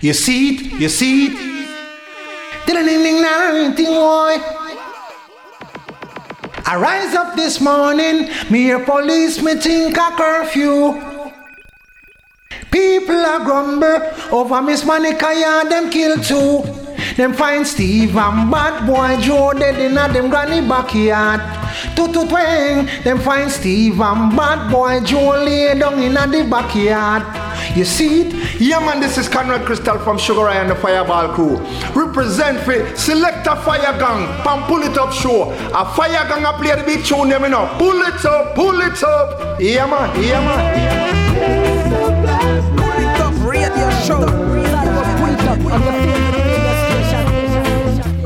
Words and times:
You 0.00 0.12
see 0.12 0.54
it, 0.54 0.80
you 0.80 0.88
see 0.88 1.26
it. 1.26 1.52
I 6.64 6.76
rise 6.76 7.14
up 7.14 7.36
this 7.36 7.60
morning, 7.60 8.30
me 8.50 8.70
a 8.70 8.78
police, 8.78 9.42
me 9.42 9.54
think 9.56 9.96
a 9.96 10.10
curfew. 10.16 11.00
People 12.70 13.16
are 13.16 13.44
grumble 13.44 14.00
over 14.32 14.62
Miss 14.62 14.84
Monica, 14.84 15.32
yeah, 15.36 15.64
them 15.68 15.90
kill 15.90 16.16
too. 16.22 16.81
Them 17.16 17.34
find 17.34 17.66
Steve 17.66 18.16
and 18.16 18.50
bad 18.50 18.86
boy 18.86 19.20
Joe 19.20 19.52
dead 19.52 19.78
in 19.78 19.98
a 19.98 20.12
them 20.12 20.30
granny 20.30 20.66
backyard. 20.66 21.40
Tutu 21.94 22.26
twang, 22.26 22.86
them 23.04 23.18
find 23.20 23.50
Steve 23.50 24.00
and 24.00 24.36
bad 24.36 24.70
boy 24.70 25.00
Joe 25.00 25.42
lay 25.44 25.78
down 25.78 26.00
in 26.02 26.16
a 26.16 26.26
the 26.26 26.48
backyard. 26.48 27.22
You 27.76 27.84
see 27.84 28.22
it? 28.22 28.60
Yeah 28.60 28.80
man, 28.80 29.00
this 29.00 29.18
is 29.18 29.28
Conrad 29.28 29.66
Crystal 29.66 29.98
from 29.98 30.18
Sugar 30.18 30.44
Ray 30.44 30.56
and 30.56 30.70
the 30.70 30.74
Fireball 30.74 31.34
crew. 31.34 31.58
Represent 31.94 32.60
for 32.60 32.96
Select 32.96 33.46
a 33.46 33.56
Fire 33.56 33.98
Gang, 33.98 34.26
Pam 34.42 34.64
Pull 34.64 34.82
It 34.82 34.96
Up 34.96 35.12
Show. 35.12 35.52
A 35.52 35.84
Fire 35.94 36.26
Gang 36.28 36.44
a 36.44 36.52
play 36.54 36.74
the 36.74 36.82
big 36.84 37.04
tune, 37.04 37.28
you 37.28 37.38
know. 37.48 37.66
Pull 37.78 38.00
it 38.02 38.24
up, 38.24 38.54
pull 38.54 38.80
it 38.80 39.02
up. 39.02 39.60
Yeah 39.60 39.86
man, 39.86 40.22
yeah 40.22 40.40
man, 40.40 40.76
yeah 40.76 40.96
man. 40.96 42.76
Pull 42.76 42.92
it 43.00 43.20
up, 43.20 43.34
radio 43.46 43.90
show. 44.00 44.26
Pull 44.26 44.64
it 44.64 44.74
up 44.74 44.86
on 44.86 44.92
your 44.92 45.04
favorite 45.04 45.62
radio 45.62 45.90
station. 45.90 46.01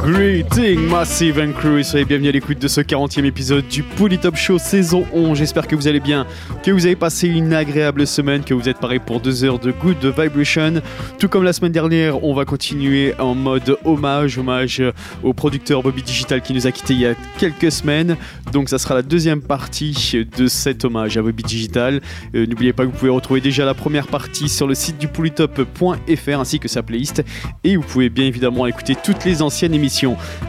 Greeting 0.07 0.89
Massive 0.89 1.41
and 1.41 1.51
Crew 1.51 1.79
et 1.79 1.83
soyez 1.83 2.05
bienvenus 2.05 2.29
à 2.29 2.33
l'écoute 2.33 2.61
de 2.61 2.69
ce 2.69 2.81
40e 2.81 3.25
épisode 3.25 3.67
du 3.67 3.83
Poly 3.83 4.19
Top 4.19 4.37
Show 4.37 4.57
saison 4.57 5.05
11. 5.13 5.37
J'espère 5.37 5.67
que 5.67 5.75
vous 5.75 5.89
allez 5.89 5.99
bien, 5.99 6.29
que 6.63 6.71
vous 6.71 6.87
avez 6.87 6.95
passé 6.95 7.27
une 7.27 7.53
agréable 7.53 8.07
semaine, 8.07 8.45
que 8.45 8.55
vous 8.55 8.69
êtes 8.69 8.79
parés 8.79 9.01
pour 9.01 9.19
deux 9.19 9.43
heures 9.43 9.59
de 9.59 9.73
good 9.73 9.97
vibration. 10.17 10.75
Tout 11.19 11.27
comme 11.27 11.43
la 11.43 11.53
semaine 11.53 11.73
dernière, 11.73 12.23
on 12.23 12.35
va 12.35 12.45
continuer 12.45 13.15
en 13.19 13.35
mode 13.35 13.79
hommage, 13.85 14.39
hommage 14.39 14.81
au 15.25 15.33
producteur 15.33 15.83
Bobby 15.83 16.05
Digital 16.05 16.41
qui 16.41 16.55
nous 16.55 16.69
a 16.69 16.71
quittés 16.71 16.95
il 16.95 17.01
y 17.01 17.07
a 17.07 17.17
quelques 17.39 17.73
semaines. 17.73 18.17
Donc 18.53 18.69
ça 18.69 18.79
sera 18.79 18.95
la 18.95 19.03
deuxième 19.03 19.43
partie 19.43 20.25
de 20.39 20.47
cet 20.47 20.85
hommage 20.85 21.17
à 21.17 21.23
Bobby 21.23 21.43
Digital. 21.43 22.01
Euh, 22.37 22.47
N'oubliez 22.47 22.73
pas 22.73 22.85
que 22.85 22.93
vous 22.93 22.97
pouvez 22.97 23.11
retrouver 23.11 23.41
déjà 23.41 23.65
la 23.65 23.75
première 23.75 24.07
partie 24.07 24.49
sur 24.49 24.69
le 24.69 24.77
site 24.77 24.99
du 24.99 25.09
polytop.fr 25.09 26.39
ainsi 26.39 26.61
que 26.61 26.69
sa 26.69 26.85
playlist. 26.85 27.25
Et 27.65 27.77
vous 27.77 27.83
pouvez 27.83 28.09
bien 28.09 28.27
évidemment 28.27 28.69
écouter 28.69 28.95
toutes 28.95 29.25
les 29.25 29.43
anciennes 29.43 29.75
émissions. 29.75 29.96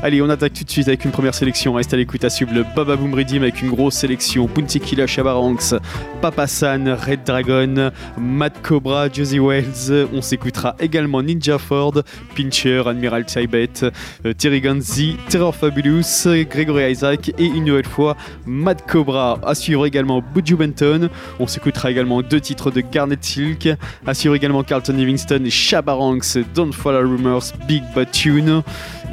Allez, 0.03 0.21
on 0.21 0.29
attaque 0.29 0.53
tout 0.53 0.63
de 0.65 0.69
suite 0.69 0.87
avec 0.87 1.05
une 1.05 1.11
première 1.11 1.33
sélection. 1.33 1.73
Reste 1.73 1.93
à 1.93 1.97
l'écoute 1.97 2.23
à 2.25 2.29
suivre 2.29 2.53
le 2.53 2.65
Baba 2.75 2.97
Boom 2.97 3.13
Redeem 3.13 3.43
avec 3.43 3.61
une 3.61 3.69
grosse 3.69 3.95
sélection. 3.95 4.47
Punti 4.47 4.79
Killa, 4.79 5.07
Shabaranks, 5.07 5.73
Papa 6.21 6.47
San, 6.47 6.89
Red 6.89 7.23
Dragon, 7.25 7.91
Matt 8.17 8.61
Cobra, 8.61 9.09
Josie 9.09 9.39
Wells. 9.39 10.07
On 10.13 10.21
s'écoutera 10.21 10.75
également 10.79 11.21
Ninja 11.21 11.57
Ford, 11.57 11.93
Pincher, 12.35 12.83
Admiral 12.87 13.25
Tibet, 13.25 13.69
euh, 13.83 14.33
Terry 14.33 14.59
Ganzi, 14.59 15.15
Terror 15.29 15.55
Fabulous, 15.55 16.27
Gregory 16.49 16.91
Isaac 16.91 17.29
et 17.37 17.45
une 17.45 17.65
nouvelle 17.65 17.85
fois 17.85 18.17
Matt 18.45 18.85
Cobra. 18.85 19.39
À 19.45 19.55
suivre 19.55 19.85
également 19.85 20.21
Buju 20.21 20.55
Benton. 20.55 21.09
On 21.39 21.47
s'écoutera 21.47 21.89
également 21.89 22.21
deux 22.21 22.41
titres 22.41 22.69
de 22.69 22.81
Garnet 22.81 23.17
Silk. 23.21 23.69
À 24.05 24.13
suivre 24.13 24.35
également 24.35 24.63
Carlton 24.63 24.93
Livingston 24.93 25.43
et 25.45 25.49
Shabaranks, 25.49 26.37
Don't 26.53 26.73
Follow 26.73 26.99
Rumors, 26.99 27.53
Big 27.67 27.83
Bad 27.95 28.11
Tune. 28.11 28.61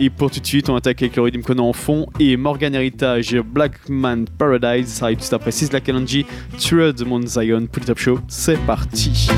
Et 0.00 0.11
pour 0.11 0.31
tout 0.31 0.41
de 0.41 0.47
suite, 0.47 0.69
on 0.69 0.77
attaque 0.77 1.03
avec 1.03 1.17
le 1.17 1.23
rythme 1.23 1.61
en 1.61 1.73
fond 1.73 2.06
et 2.19 2.37
Morgan 2.37 2.75
Heritage, 2.75 3.37
Blackman 3.41 4.25
Paradise. 4.39 4.89
Ça 4.89 5.06
arrive 5.06 5.19
juste 5.19 5.33
après 5.33 5.53
Sizzla 5.53 5.81
Kalonji, 5.81 6.27
Trued 6.59 7.06
Mount 7.06 7.27
Zion, 7.27 7.67
pour 7.67 7.98
show. 7.98 8.19
C'est 8.28 8.59
parti. 8.67 9.28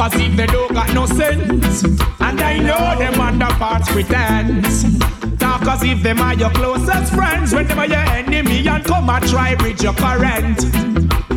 Cause 0.00 0.14
if 0.14 0.34
they 0.34 0.46
don't 0.46 0.72
got 0.72 0.92
no 0.94 1.04
sense. 1.04 1.82
And 2.20 2.40
I 2.40 2.58
know 2.58 2.98
them 2.98 3.20
underparts 3.20 3.88
pretends. 3.88 4.84
Talk 5.36 5.66
as 5.66 5.82
if 5.82 6.02
them 6.02 6.20
are 6.20 6.32
your 6.34 6.48
closest 6.50 7.12
friends. 7.12 7.52
When 7.54 7.66
them 7.66 7.78
are 7.78 7.86
your 7.86 8.08
enemy 8.20 8.66
and 8.66 8.82
come 8.82 9.10
and 9.10 9.28
try 9.28 9.54
bridge 9.56 9.82
your 9.82 9.92
current. 9.92 10.60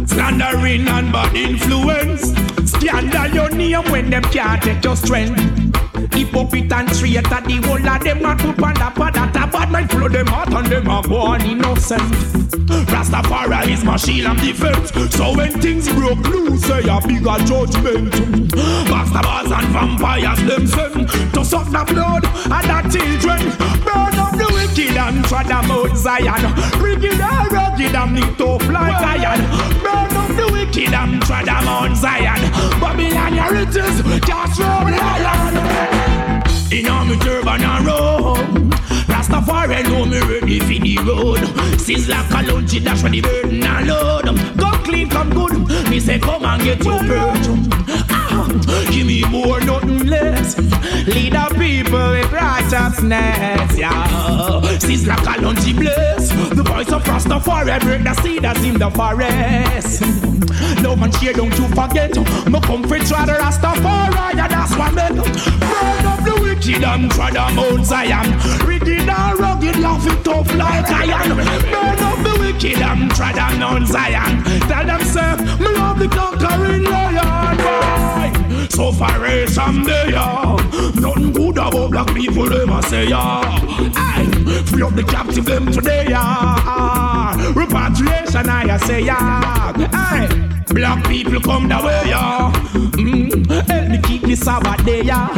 Slandering 0.07 0.87
and 0.87 1.11
bad 1.11 1.35
influence. 1.35 2.31
Scandal 2.71 3.27
your 3.33 3.49
name 3.49 3.83
when 3.91 4.09
them 4.09 4.23
can't 4.23 4.61
take 4.61 4.81
your 4.81 4.95
strength. 4.95 5.62
Hypocrite 6.11 6.71
and 6.71 6.89
traitor, 6.89 7.41
the 7.41 7.61
whole 7.65 7.89
of 7.89 8.03
them 8.03 8.25
a 8.25 8.35
put 8.35 8.63
on 8.63 8.73
the 8.73 8.91
pad 8.95 9.13
that 9.13 9.35
a 9.35 9.47
bad 9.51 9.71
mind 9.71 9.89
flow 9.89 10.09
them 10.09 10.27
heart 10.27 10.53
and 10.53 10.67
them 10.67 10.87
a 10.87 11.01
born 11.01 11.41
innocent. 11.41 12.01
Rastafari 12.89 13.71
is 13.71 13.83
my 13.83 13.97
shield 13.97 14.27
and 14.27 14.39
defense. 14.39 14.91
So 15.15 15.35
when 15.35 15.51
things 15.61 15.87
broke 15.93 16.25
loose, 16.27 16.63
say 16.63 16.81
a 16.87 16.99
bigger 17.05 17.37
judgment. 17.45 18.11
Bastards 18.89 19.51
and 19.51 19.67
vampires 19.73 20.41
them 20.43 20.67
send 20.67 21.09
to 21.33 21.45
suck 21.45 21.67
the 21.69 21.83
blood 21.85 22.25
and 22.25 22.67
the 22.69 22.79
children. 22.89 23.41
Burn 23.85 24.17
up 24.17 24.33
the 24.37 24.49
wicked 24.53 24.97
and 24.97 25.25
trod 25.25 25.45
them 25.45 25.71
out 25.71 25.95
Zion. 25.95 26.43
Wicked 26.81 27.19
and 27.19 27.51
rugged 27.51 27.95
and 27.95 28.13
need 28.15 28.37
tough 28.37 28.67
like 28.69 29.01
iron. 29.01 29.41
Burn 29.81 30.17
up 30.17 30.29
the 30.35 30.49
wicked 30.51 30.93
and 30.93 31.21
trod 31.21 31.45
them 31.45 31.67
out 31.67 31.95
Zion. 31.97 32.41
Babylon 32.79 33.33
your 33.35 33.51
riches, 33.51 34.01
cast 34.21 34.59
round 34.59 34.95
lion. 34.95 35.82
In 36.73 36.87
all 36.87 37.05
me 37.05 37.15
turban 37.19 37.61
and 37.63 37.85
robe 37.85 38.73
Rastafari 39.05 39.83
know 39.83 40.05
me 40.05 40.19
ready 40.21 40.59
for 40.59 40.83
the 40.83 40.97
road. 41.05 41.37
Sizzla 41.77 42.23
Kalonji 42.29 42.83
dash 42.83 43.01
for 43.01 43.09
the 43.09 43.21
burden 43.21 43.61
and 43.63 43.87
load. 43.87 44.25
Go 44.57 44.71
clean, 44.83 45.07
come 45.07 45.29
good. 45.29 45.53
Me 45.91 45.99
say 45.99 46.17
come 46.17 46.43
and 46.43 46.63
get 46.63 46.83
your 46.83 46.97
burden 47.03 47.69
Ah, 48.09 48.47
Give 48.89 49.05
me 49.05 49.23
more, 49.29 49.59
nothing 49.61 50.07
less. 50.07 50.57
Lead 50.57 51.33
the 51.33 51.55
people 51.59 52.09
with 52.09 52.31
righteousness 52.31 53.77
Yeah. 53.77 54.61
Sizzla 54.79 55.15
Kalonji 55.17 55.77
bless. 55.77 56.29
The 56.55 56.63
voice 56.63 56.91
of 56.91 57.03
Rastafari 57.03 57.79
break 57.81 58.03
the 58.03 58.15
seed 58.23 58.41
that's 58.41 58.63
in 58.63 58.79
the 58.79 58.89
forest. 58.89 60.01
Love 60.81 61.03
and 61.03 61.13
share, 61.17 61.33
don't 61.33 61.55
you 61.59 61.67
forget. 61.67 62.17
Me 62.49 62.59
come 62.61 62.81
for 62.81 62.97
the 62.97 63.37
Rastafari 63.39 64.33
Yeah, 64.35 64.47
that's 64.47 64.75
what 64.75 64.91
me 64.95 66.02
wicked 66.65 66.83
and 66.83 67.11
try 67.11 67.31
the 67.31 67.53
Mount 67.55 67.85
Zion. 67.85 68.67
Wicked 68.67 69.09
and 69.09 69.39
rugged, 69.39 69.79
laugh 69.79 70.05
it 70.07 70.23
tough 70.23 70.53
like 70.55 70.89
iron 70.89 71.37
Burn 71.37 71.99
up 71.99 72.17
the 72.23 72.37
wicked 72.39 72.81
and 72.81 73.11
try 73.11 73.31
the 73.33 73.57
Mount 73.57 73.87
Zion. 73.87 74.43
Tell 74.61 74.85
them 74.85 75.01
say, 75.01 75.35
me 75.59 75.75
love 75.75 75.99
the 75.99 76.07
conquering 76.07 76.83
lion. 76.83 77.57
Boy 77.57 78.67
So 78.69 78.91
far 78.91 79.25
as 79.25 79.53
someday, 79.53 80.11
yeah 80.11 80.55
Nothing 80.95 81.33
good 81.33 81.57
about 81.57 81.91
black 81.91 82.13
people, 82.13 82.49
them 82.49 82.69
a 82.69 82.81
say, 82.83 83.07
yeah. 83.09 83.41
Aye, 83.95 84.63
Free 84.67 84.83
up 84.83 84.95
the 84.95 85.03
captive 85.03 85.45
them 85.45 85.71
today, 85.71 86.07
yeah 86.09 87.02
Repatriation, 87.55 88.49
I 88.49 88.77
say, 88.77 89.01
yeah. 89.01 89.71
Black 90.69 91.05
people 91.07 91.39
come 91.39 91.67
the 91.67 91.75
way, 91.83 92.03
yeah. 92.07 92.51
Mm, 92.93 93.67
help 93.69 93.89
me 93.89 93.97
keep 94.01 94.21
this 94.23 94.39
Sabbath 94.39 94.83
day, 94.85 95.01
yeah. 95.03 95.29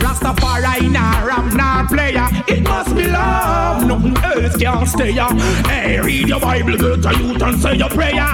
Rastafari 0.00 0.90
nah 0.92 1.24
rap 1.24 1.52
nah 1.54 1.86
player. 1.88 2.28
It 2.48 2.62
must 2.62 2.94
be 2.94 3.08
love, 3.08 3.86
nothing 3.86 4.16
else 4.22 4.56
can 4.56 4.86
stay, 4.86 5.10
yeah. 5.12 5.32
Hey, 5.66 6.00
read 6.00 6.28
your 6.28 6.40
Bible, 6.40 6.76
go 6.76 7.00
to 7.00 7.18
youth 7.18 7.42
and 7.42 7.60
say 7.60 7.76
your 7.76 7.88
prayer. 7.88 8.28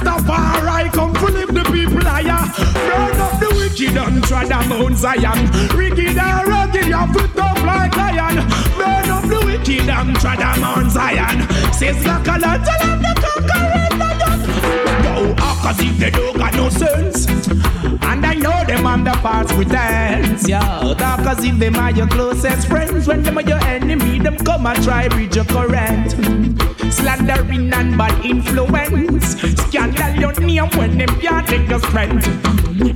Rastafari 0.00 0.92
come 0.92 1.14
to 1.14 1.26
live 1.26 1.52
the 1.52 1.62
people 1.64 2.06
I 2.06 2.22
higher. 2.22 2.46
Burn 2.72 3.20
up 3.20 3.40
the 3.40 3.48
wicked 3.56 3.96
and 3.96 4.24
try 4.24 4.44
the 4.44 4.68
Mount 4.68 4.96
Zion. 4.96 5.50
Wicked 5.76 6.18
and 6.18 6.48
rugged, 6.48 6.86
your 6.86 7.06
foot 7.08 7.38
up 7.38 7.62
like 7.62 7.96
iron. 7.96 8.36
Burn 8.76 9.10
up 9.10 9.24
the 9.24 9.42
wicked 9.44 9.88
and 9.88 10.16
try 10.16 10.36
the 10.36 10.60
Mount 10.60 10.90
Zion. 10.90 11.48
Says 11.72 12.02
the 12.02 12.20
color, 12.24 12.58
tell 12.64 12.78
them 12.78 13.02
the 13.02 13.12
conquering 13.20 13.98
lion. 13.98 14.40
Yo, 15.04 15.34
cause 15.36 15.80
if 15.80 15.98
they 15.98 16.10
don't 16.10 16.36
got 16.36 16.54
no 16.54 16.68
sense 16.68 17.69
And 18.10 18.26
I 18.26 18.34
know 18.34 18.64
them 18.66 18.86
on 18.86 19.04
the 19.04 19.12
parts 19.12 19.52
pretends 19.52 20.48
Yo, 20.48 20.58
dark 20.94 21.20
as 21.20 21.44
if 21.44 21.56
them 21.58 21.76
are 21.76 21.92
your 21.92 22.08
closest 22.08 22.66
friends 22.66 23.06
When 23.06 23.22
them 23.22 23.38
are 23.38 23.42
your 23.42 23.60
enemy, 23.60 24.18
them 24.18 24.36
come 24.38 24.66
and 24.66 24.82
try 24.82 25.08
bridge 25.08 25.36
your 25.36 25.44
current 25.44 26.10
Slandering 26.92 27.72
and 27.72 27.96
bad 27.96 28.24
influence 28.26 29.40
Scandal 29.66 30.20
your 30.20 30.32
name 30.40 30.68
when 30.76 30.98
them 30.98 31.08
can't 31.20 31.48
little 31.48 31.78
strength. 31.78 32.26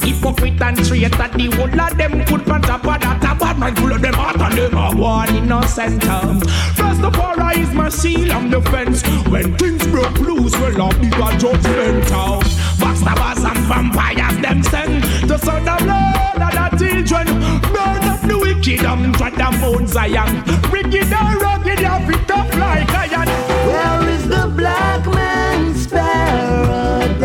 Hypocrite 0.02 0.60
and 0.60 0.76
traitor, 0.84 1.28
the 1.28 1.50
whole 1.56 1.80
of 1.80 1.96
them 1.96 2.24
put 2.24 2.48
on 2.48 2.62
top 2.62 2.84
of 2.84 3.00
that. 3.00 3.22
A 3.22 3.38
bad 3.38 3.58
man 3.58 3.76
full 3.76 3.92
of 3.92 4.02
them 4.02 4.14
heart 4.14 4.40
and 4.40 4.58
them 4.58 4.74
are 4.76 4.96
one 4.96 5.36
innocent. 5.36 6.04
Um, 6.08 6.40
first 6.40 7.02
of 7.02 7.18
all, 7.18 7.40
I 7.40 7.52
is 7.52 7.72
my 7.72 7.88
shield 7.88 8.30
and 8.30 8.50
defense. 8.50 9.02
When 9.28 9.56
things 9.56 9.86
broke 9.86 10.18
loose, 10.18 10.52
well, 10.54 10.82
I'll 10.82 10.98
be 10.98 11.08
a 11.08 11.38
judgment. 11.38 12.12
Um. 12.12 12.63
Backstabbers 12.78 13.44
and 13.44 13.62
vampires, 13.66 14.36
them 14.42 14.62
send 14.62 15.02
to 15.28 15.38
son 15.38 15.68
of 15.68 15.78
blood 15.78 16.40
and 16.40 16.78
the 16.78 17.02
children. 17.06 17.26
Burn 17.72 18.04
up 18.04 18.20
the 18.22 18.36
wicked 18.38 18.84
and 18.84 19.14
tread 19.16 19.34
the 19.34 19.50
Mount 19.60 19.88
Zion. 19.88 20.42
Wicked 20.72 21.12
and 21.12 21.40
rugged, 21.40 21.80
you 21.80 21.98
fit 22.06 22.28
tough 22.28 22.54
like 22.56 22.90
iron. 22.90 23.28
Where 23.68 24.08
is 24.10 24.24
the 24.28 24.46
black 24.56 25.06
man's 25.06 25.86
paradise 25.86 27.22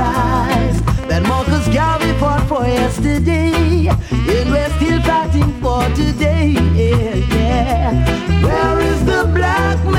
that 1.07 1.23
Marcus 1.23 1.67
Garvey 1.73 2.13
fought 2.19 2.47
for 2.47 2.65
yesterday? 2.65 3.87
And 3.89 4.49
we're 4.51 4.69
still 4.77 5.01
fighting 5.01 5.51
for 5.61 5.83
today. 5.95 6.51
Yeah, 6.75 7.15
yeah. 7.35 8.43
Where 8.43 8.79
is 8.79 9.03
the 9.05 9.25
black 9.33 9.83
man's 9.85 9.98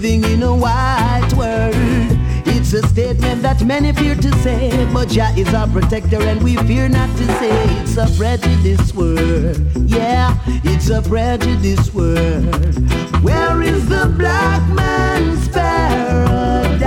living 0.00 0.24
in 0.24 0.42
a 0.42 0.54
white 0.54 1.30
world. 1.36 1.74
It's 2.46 2.72
a 2.72 2.80
statement 2.88 3.42
that 3.42 3.62
many 3.62 3.92
fear 3.92 4.14
to 4.14 4.32
say, 4.38 4.70
but 4.94 5.08
Jah 5.08 5.30
is 5.36 5.52
our 5.52 5.68
protector, 5.68 6.22
and 6.22 6.42
we 6.42 6.56
fear 6.56 6.88
not 6.88 7.14
to 7.18 7.26
say 7.38 7.52
it's 7.82 7.98
a 7.98 8.06
prejudice 8.16 8.94
world. 8.94 9.60
Yeah, 9.76 10.38
it's 10.64 10.88
a 10.88 11.02
prejudice 11.02 11.92
world. 11.92 12.46
Where 13.22 13.60
is 13.62 13.86
the 13.90 14.06
black 14.16 14.66
man's 14.72 15.48
paradise? 15.48 16.80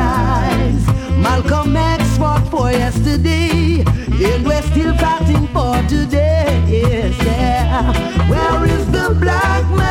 Malcolm 1.16 1.78
X 1.78 2.18
fought 2.18 2.48
for 2.50 2.72
yesterday, 2.72 3.84
and 3.86 4.44
we're 4.44 4.64
still 4.64 4.98
fighting 4.98 5.46
for 5.50 5.76
today. 5.88 6.64
Yes, 6.68 7.16
yeah. 7.24 7.94
Where 8.28 8.66
is 8.66 8.86
the 8.92 9.16
black 9.20 9.70
man's 9.70 9.83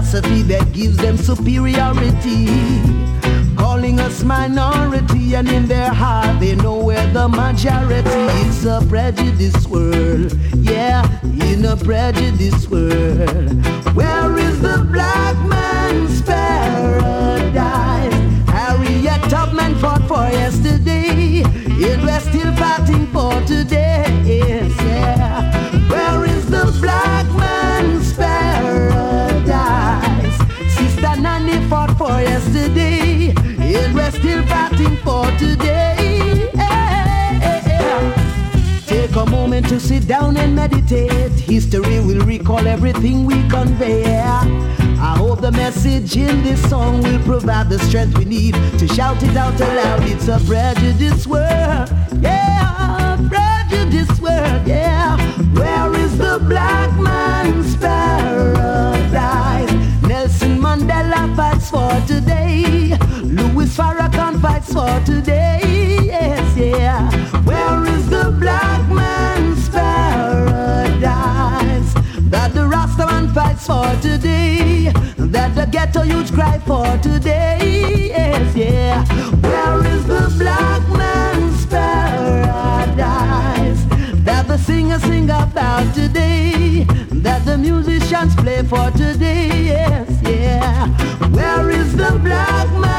philosophy 0.00 0.42
that 0.42 0.72
gives 0.72 0.96
them 0.96 1.16
superiority. 1.16 2.46
Calling 3.56 4.00
us 4.00 4.22
minority, 4.24 5.34
and 5.34 5.48
in 5.48 5.66
their 5.66 5.90
heart 5.92 6.40
they 6.40 6.56
know 6.56 6.78
we're 6.78 7.12
the 7.12 7.28
majority. 7.28 8.08
It's 8.40 8.64
a 8.64 8.80
prejudice 8.88 9.66
world, 9.66 10.32
yeah, 10.56 11.04
in 11.22 11.64
a 11.66 11.76
prejudice 11.76 12.66
world. 12.68 13.52
Where 13.94 14.38
is 14.38 14.60
the 14.62 14.88
black 14.90 15.36
man's 15.46 16.22
paradise? 16.22 18.14
Harriet 18.48 19.22
Tubman 19.28 19.74
fought 19.76 20.08
for 20.08 20.30
yesterday, 20.32 21.42
and 21.42 22.02
we're 22.02 22.20
still 22.20 22.54
fighting 22.56 23.06
for 23.08 23.32
today. 23.46 24.06
Yeah. 24.24 24.70
Where 25.90 26.24
is 26.24 26.46
the 26.46 26.64
black 26.80 27.26
man's 27.36 27.59
for 32.00 32.18
yesterday, 32.22 33.28
and 33.36 33.94
we're 33.94 34.10
still 34.10 34.42
fighting 34.46 34.96
for 35.04 35.26
today. 35.32 36.48
Take 38.86 39.14
a 39.16 39.26
moment 39.26 39.68
to 39.68 39.78
sit 39.78 40.08
down 40.08 40.38
and 40.38 40.56
meditate. 40.56 41.32
History 41.32 42.00
will 42.00 42.24
recall 42.24 42.66
everything 42.66 43.26
we 43.26 43.46
convey. 43.50 44.18
I 44.18 45.14
hope 45.18 45.42
the 45.42 45.52
message 45.52 46.16
in 46.16 46.42
this 46.42 46.60
song 46.70 47.02
will 47.02 47.22
provide 47.24 47.68
the 47.68 47.78
strength 47.80 48.16
we 48.16 48.24
need 48.24 48.54
to 48.78 48.88
shout 48.88 49.22
it 49.22 49.36
out 49.36 49.60
aloud. 49.60 50.02
It's 50.04 50.28
a 50.28 50.40
prejudice 50.46 51.26
world, 51.26 51.90
yeah, 52.22 53.18
prejudice 53.28 54.18
world, 54.22 54.66
yeah. 54.66 55.18
Where 55.52 55.94
is 56.00 56.16
the 56.16 56.38
black 56.48 56.98
man's 56.98 57.76
paradise? 57.76 58.29
For 73.70 73.94
today. 74.00 74.92
That 75.16 75.54
the 75.54 75.66
ghetto 75.70 76.02
youth 76.02 76.32
cry 76.34 76.58
for 76.58 76.98
today. 76.98 78.08
Yes, 78.08 78.56
yeah. 78.56 79.04
Where 79.44 79.86
is 79.94 80.04
the 80.06 80.34
black 80.38 80.82
man's 80.88 81.66
paradise? 81.66 83.00
That 84.24 84.48
the 84.48 84.58
about 85.24 85.94
today. 85.94 86.84
That 87.24 87.44
the 87.44 87.56
musicians 87.58 88.34
play 88.34 88.62
for 88.64 88.90
today. 88.90 89.48
Yes, 89.74 90.10
yeah. 90.22 90.88
Where 91.28 91.70
is 91.70 91.96
the 91.96 92.18
black 92.22 92.68
man's 92.72 92.89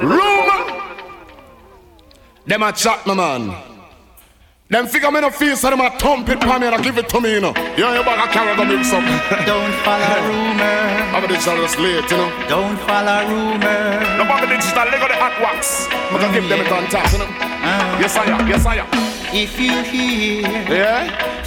Rumor. 0.00 0.60
Them 2.46 2.62
a 2.62 2.72
chat, 2.72 3.06
my 3.06 3.14
man. 3.14 3.54
Them 4.68 4.88
figure 4.88 5.12
me 5.12 5.20
no 5.20 5.30
feel 5.30 5.56
so 5.56 5.70
them 5.70 5.80
a 5.80 5.90
thump 5.90 6.28
it 6.28 6.42
for 6.42 6.58
me 6.58 6.66
and 6.66 6.82
give 6.82 6.98
it 6.98 7.08
to 7.08 7.20
me, 7.20 7.34
you 7.34 7.40
know. 7.40 7.52
Yeah, 7.78 7.96
you 7.96 8.04
back 8.04 8.28
a 8.28 8.32
carry 8.32 8.56
the 8.56 8.64
mix 8.64 8.92
up. 8.92 9.04
Don't 9.46 9.72
follow 9.86 10.26
rumor. 10.26 11.14
I'm 11.14 11.22
a 11.22 11.28
digital 11.28 11.56
just 11.62 11.78
late, 11.78 12.10
you 12.10 12.16
know. 12.16 12.48
Don't 12.48 12.76
follow 12.80 13.30
rumor. 13.30 14.18
No 14.18 14.24
bother 14.24 14.48
digital, 14.48 14.90
they 14.90 14.98
got 14.98 15.08
the 15.08 15.14
hot 15.14 15.38
wax. 15.40 15.86
I'm 15.92 16.20
gonna 16.20 16.34
give 16.34 16.48
them 16.48 16.60
on 16.72 16.86
top, 16.90 17.12
you 17.12 17.18
know. 17.18 17.26
Uh. 17.26 17.98
Yes, 18.00 18.16
I 18.16 18.24
am. 18.24 18.48
Yes, 18.48 18.66
I 18.66 18.76
am. 18.76 18.88
If 19.32 19.60
you 19.60 19.82
hear 19.82 20.42
Yeah? 20.68 21.42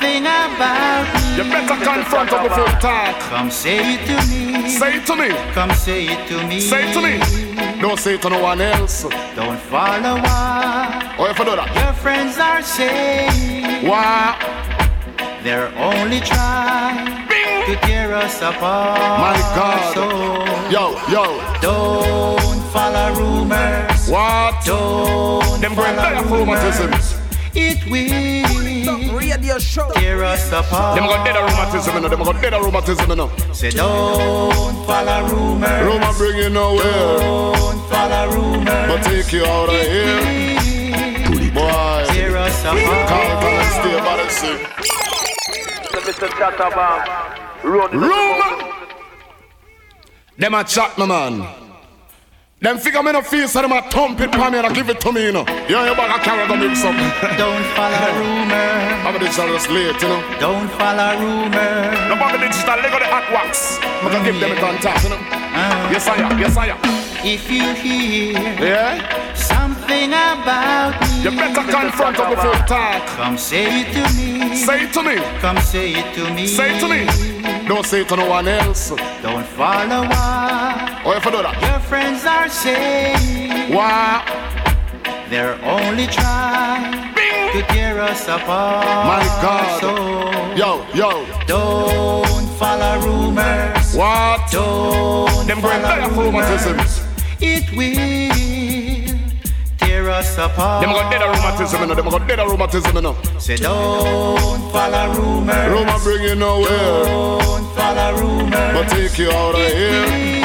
Something 0.00 0.22
about 0.22 1.14
me, 1.14 1.36
You 1.36 1.50
better 1.50 1.84
confront 1.84 2.30
her 2.30 2.42
before 2.48 2.66
talk. 2.80 3.18
come 3.30 3.50
say 3.50 3.94
it 3.94 4.06
to 4.06 4.14
me. 4.28 4.68
Say 4.70 4.96
it 4.96 5.06
to 5.06 5.16
me. 5.16 5.28
Come 5.52 5.70
say 5.72 6.06
it 6.06 6.28
to 6.28 6.46
me. 6.46 6.60
Say 6.60 6.88
it 6.90 6.94
to 6.94 7.00
me. 7.02 7.80
Don't 7.80 7.98
say 7.98 8.14
it 8.14 8.22
to 8.22 8.30
no 8.30 8.40
one 8.42 8.60
else. 8.60 9.02
Don't 9.36 9.58
follow 9.68 10.14
what 10.16 11.20
Oh, 11.20 11.26
if 11.30 11.38
you 11.38 11.44
do 11.44 11.56
that. 11.56 11.74
your 11.74 11.92
friends 11.94 12.38
are 12.38 12.62
saying. 12.62 13.86
Wow. 13.86 14.36
They're 15.42 15.72
only 15.78 16.20
trying 16.20 17.26
Bing. 17.28 17.66
to 17.66 17.76
tear 17.86 18.14
us 18.14 18.40
apart. 18.42 18.98
My 18.98 19.36
God. 19.56 19.94
So 19.94 20.04
Yo, 20.70 20.84
yo. 21.10 21.24
don't 21.60 22.62
follow 22.72 23.12
rumors. 23.20 24.08
What? 24.08 24.54
Don't 24.64 25.60
Them 25.60 25.74
follow 25.74 26.22
rumors. 26.24 27.16
It 27.54 27.84
will 27.90 28.69
Radio 29.12 29.58
show. 29.58 29.90
tear 29.94 30.24
us 30.24 30.50
apart. 30.52 30.96
Them 30.96 31.06
got 31.06 31.24
dead 31.24 31.36
of 31.36 31.50
rheumatism, 31.50 31.94
you 31.94 32.00
know. 32.00 32.08
Them 32.08 32.22
got 32.22 32.42
dead 32.42 32.54
of 32.54 32.64
rheumatism, 32.64 33.10
you 33.10 33.16
know. 33.16 33.30
Say 33.52 33.70
don't 33.70 34.86
follow 34.86 35.28
rumors. 35.28 35.84
Rumor 35.84 36.12
bring 36.18 36.36
you 36.38 36.50
nowhere. 36.50 37.18
Don't 37.18 37.88
follow 37.88 38.32
rumors. 38.34 38.66
But 38.66 39.02
take 39.02 39.32
you 39.32 39.44
out 39.44 39.68
of 39.68 39.80
here. 39.80 40.50
Boy. 41.54 42.04
Tear 42.14 42.36
us 42.36 42.60
apart. 42.64 43.08
Carlton 43.08 43.54
and 43.58 43.70
stay 43.78 43.98
by 43.98 44.16
the 44.16 44.28
sea. 44.30 44.58
Rumor. 47.64 48.70
Them 50.38 50.54
a 50.54 50.64
chat, 50.64 50.96
my 50.96 51.06
man. 51.06 51.69
Them 52.60 52.76
figure 52.76 53.02
me 53.02 53.12
no 53.12 53.22
feel 53.22 53.48
so 53.48 53.62
them 53.62 53.72
a 53.72 53.80
thump 53.88 54.20
it 54.20 54.30
me 54.36 54.58
and 54.58 54.74
give 54.74 54.90
it 54.90 55.00
to 55.00 55.12
me, 55.12 55.24
you 55.24 55.32
know. 55.32 55.44
Yeah, 55.66 55.88
you 55.88 55.96
back 55.96 56.12
a 56.12 56.22
carry 56.22 56.46
the 56.46 56.56
mix 56.60 56.84
up. 56.84 56.92
Don't 57.40 57.64
follow 57.72 58.20
rumor. 58.20 58.68
I'm 59.00 59.16
a 59.16 59.18
digital 59.18 59.48
just 59.48 59.70
late, 59.70 59.96
you 60.02 60.08
know. 60.08 60.20
Don't 60.38 60.68
follow 60.76 61.16
rumor. 61.16 61.72
No 62.12 62.16
bother 62.20 62.36
digital, 62.36 62.76
they 62.84 62.90
got 62.92 63.00
the 63.00 63.08
hot 63.08 63.24
wax. 63.32 63.78
I'm 63.80 64.12
gonna 64.12 64.24
give 64.24 64.38
them 64.38 64.62
on 64.62 64.76
top, 64.76 65.02
you 65.02 65.08
know. 65.08 65.16
Uh-huh. 65.16 65.88
Yes, 65.90 66.06
I 66.06 66.16
am. 66.16 66.38
Yes, 66.38 66.56
I 66.58 66.66
am. 66.66 66.78
If 67.24 67.50
you 67.50 67.64
hear 67.80 68.36
Yeah? 68.60 69.34
something 69.34 70.10
about 70.12 71.00
me, 71.00 71.22
You 71.24 71.30
better 71.30 71.64
confront 71.64 72.16
her 72.18 72.28
before 72.34 72.52
you 72.52 72.62
talk. 72.68 73.06
come 73.16 73.38
say 73.38 73.64
it 73.80 73.92
to 73.96 74.02
me. 74.16 74.54
Say 74.56 74.84
it 74.84 74.92
to 74.92 75.02
me. 75.02 75.16
Come 75.40 75.56
say 75.60 75.92
it 75.92 76.14
to 76.14 76.34
me. 76.34 76.46
Say 76.46 76.76
it 76.76 76.80
to 76.80 76.88
me. 76.88 77.06
Don't 77.66 77.86
say 77.86 78.02
it 78.02 78.08
to 78.08 78.16
no 78.16 78.28
one 78.28 78.48
else. 78.48 78.90
Don't 79.22 79.46
follow 79.56 80.02
what 80.08 80.79
Or 81.04 81.16
if 81.16 81.24
you 81.24 81.30
do 81.30 81.42
that. 81.42 81.56
your 81.62 81.80
friends 81.80 82.24
are 82.26 82.48
saying. 82.48 83.72
Why? 83.74 84.20
They're 85.30 85.58
only 85.64 86.06
trying 86.06 87.14
to 87.52 87.62
tear 87.72 88.00
us 88.00 88.24
apart. 88.28 88.84
My 89.06 89.24
God. 89.40 89.80
So 89.80 89.90
Yo, 90.56 90.84
yo. 90.94 91.26
don't 91.46 92.48
follow 92.58 93.00
rumors. 93.00 93.94
What? 93.96 94.50
Don't 94.50 95.46
Them 95.46 95.60
follow 95.60 96.04
of 96.04 96.16
rumors. 96.18 97.00
It 97.40 97.70
will 97.72 99.16
tear 99.78 100.10
us 100.10 100.36
apart. 100.36 100.82
Them 100.84 100.92
got 100.92 101.10
dead 101.10 101.22
rheumatism, 101.22 101.80
you 101.80 101.86
know. 101.86 101.94
Them 101.94 102.10
got 102.10 102.28
dead 102.28 102.38
rheumatism, 102.40 102.94
you 102.96 103.02
know. 103.02 103.16
Say 103.38 103.56
don't 103.56 104.60
follow 104.70 105.14
rumors. 105.14 105.70
Roma 105.70 105.98
bring 106.02 106.22
you 106.24 106.34
nowhere. 106.34 107.04
Don't 107.04 107.74
follow 107.74 108.20
rumors. 108.20 108.52
But 108.52 108.88
take 108.88 109.16
you 109.16 109.30
out 109.30 109.54
of 109.54 109.60
here. 109.60 110.04
It 110.04 110.39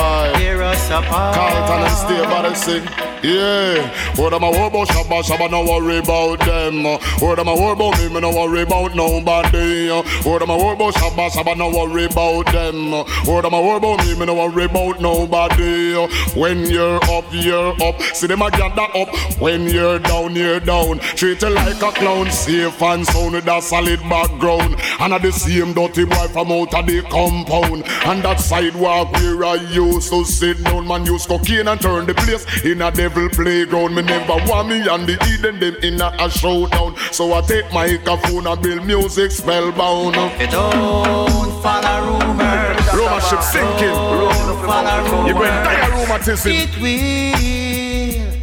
Boy. 0.00 0.59
Us 0.70 0.90
apart. 0.90 1.34
Carlton 1.34 1.82
and 1.86 1.96
stay 1.96 2.22
body 2.24 2.54
sing. 2.54 3.10
Yeah, 3.22 4.16
what 4.16 4.32
am 4.32 4.44
I 4.44 4.50
worry 4.50 4.68
about 4.68 4.88
Shabba 4.88 5.22
Shabba, 5.22 5.50
no 5.50 5.62
worry 5.62 5.98
about 5.98 6.40
them. 6.40 6.84
What 7.20 7.38
am 7.38 7.50
I 7.50 7.54
worry 7.54 7.72
about 7.72 7.98
me, 7.98 8.08
me 8.08 8.20
no 8.20 8.30
worry 8.30 8.62
about 8.62 8.94
nobody. 8.94 9.90
What 10.24 10.40
am 10.40 10.50
I 10.50 10.56
worry 10.56 10.74
about 10.74 10.94
Shabba 10.94 11.28
Shabba, 11.28 11.54
no 11.54 11.68
worry 11.68 12.06
about 12.06 12.46
them. 12.46 12.92
What 13.26 13.44
am 13.44 13.54
I 13.54 13.60
worry 13.60 13.76
about 13.76 14.06
me, 14.06 14.18
me 14.18 14.24
no 14.24 14.34
worry 14.34 14.64
about 14.64 15.02
nobody. 15.02 15.94
When 16.34 16.64
you're 16.64 16.96
up, 17.10 17.26
you're 17.30 17.74
up. 17.82 18.00
See 18.14 18.26
them 18.26 18.40
a 18.40 18.50
gather 18.50 18.88
up. 18.94 19.14
When 19.38 19.66
you're 19.66 19.98
down, 19.98 20.34
you're 20.34 20.60
down. 20.60 21.00
Treat 21.00 21.42
you 21.42 21.50
like 21.50 21.82
a 21.82 21.92
clown, 21.92 22.30
safe 22.30 22.80
and 22.80 23.06
sound 23.06 23.34
with 23.34 23.46
a 23.46 23.60
solid 23.60 24.00
background. 24.08 24.76
And 24.98 25.12
at 25.12 25.20
the 25.20 25.32
same 25.32 25.74
dirty 25.74 26.06
boy 26.06 26.28
from 26.28 26.50
out 26.52 26.72
of 26.72 26.86
the 26.86 27.02
compound. 27.10 27.84
And 28.06 28.22
that 28.22 28.40
sidewalk 28.40 29.12
where 29.12 29.44
I 29.44 29.54
used 29.56 30.10
to 30.10 30.24
sit 30.24 30.59
down, 30.64 30.86
man 30.86 31.04
use 31.06 31.26
cocaine 31.26 31.68
and 31.68 31.80
turn 31.80 32.06
the 32.06 32.14
place 32.14 32.46
in 32.64 32.82
a 32.82 32.90
devil 32.90 33.28
playground. 33.28 33.94
Me 33.94 34.02
never 34.02 34.36
want 34.50 34.68
me 34.68 34.80
and 34.88 35.06
the 35.06 35.16
Eden 35.32 35.60
them 35.60 35.76
in 35.82 36.00
a, 36.00 36.14
a 36.18 36.30
showdown. 36.30 36.96
So 37.12 37.32
I 37.34 37.40
take 37.42 37.70
my 37.72 37.90
microphone 37.90 38.46
and 38.46 38.62
build 38.62 38.86
music 38.86 39.30
spellbound. 39.30 40.14
Say 40.14 40.46
don't 40.50 41.62
follow 41.62 42.18
rumors. 42.20 42.94
Roma 42.94 43.20
ship 43.20 43.42
sinking. 43.42 43.94
Don't 43.94 44.66
follow 44.66 45.02
rumors. 45.04 45.28
You're 45.28 45.38
going 45.38 45.50
to 45.50 45.64
die 45.64 45.86
of 45.86 45.92
rheumatism. 45.98 46.52
It 46.52 46.70
will 46.80 48.39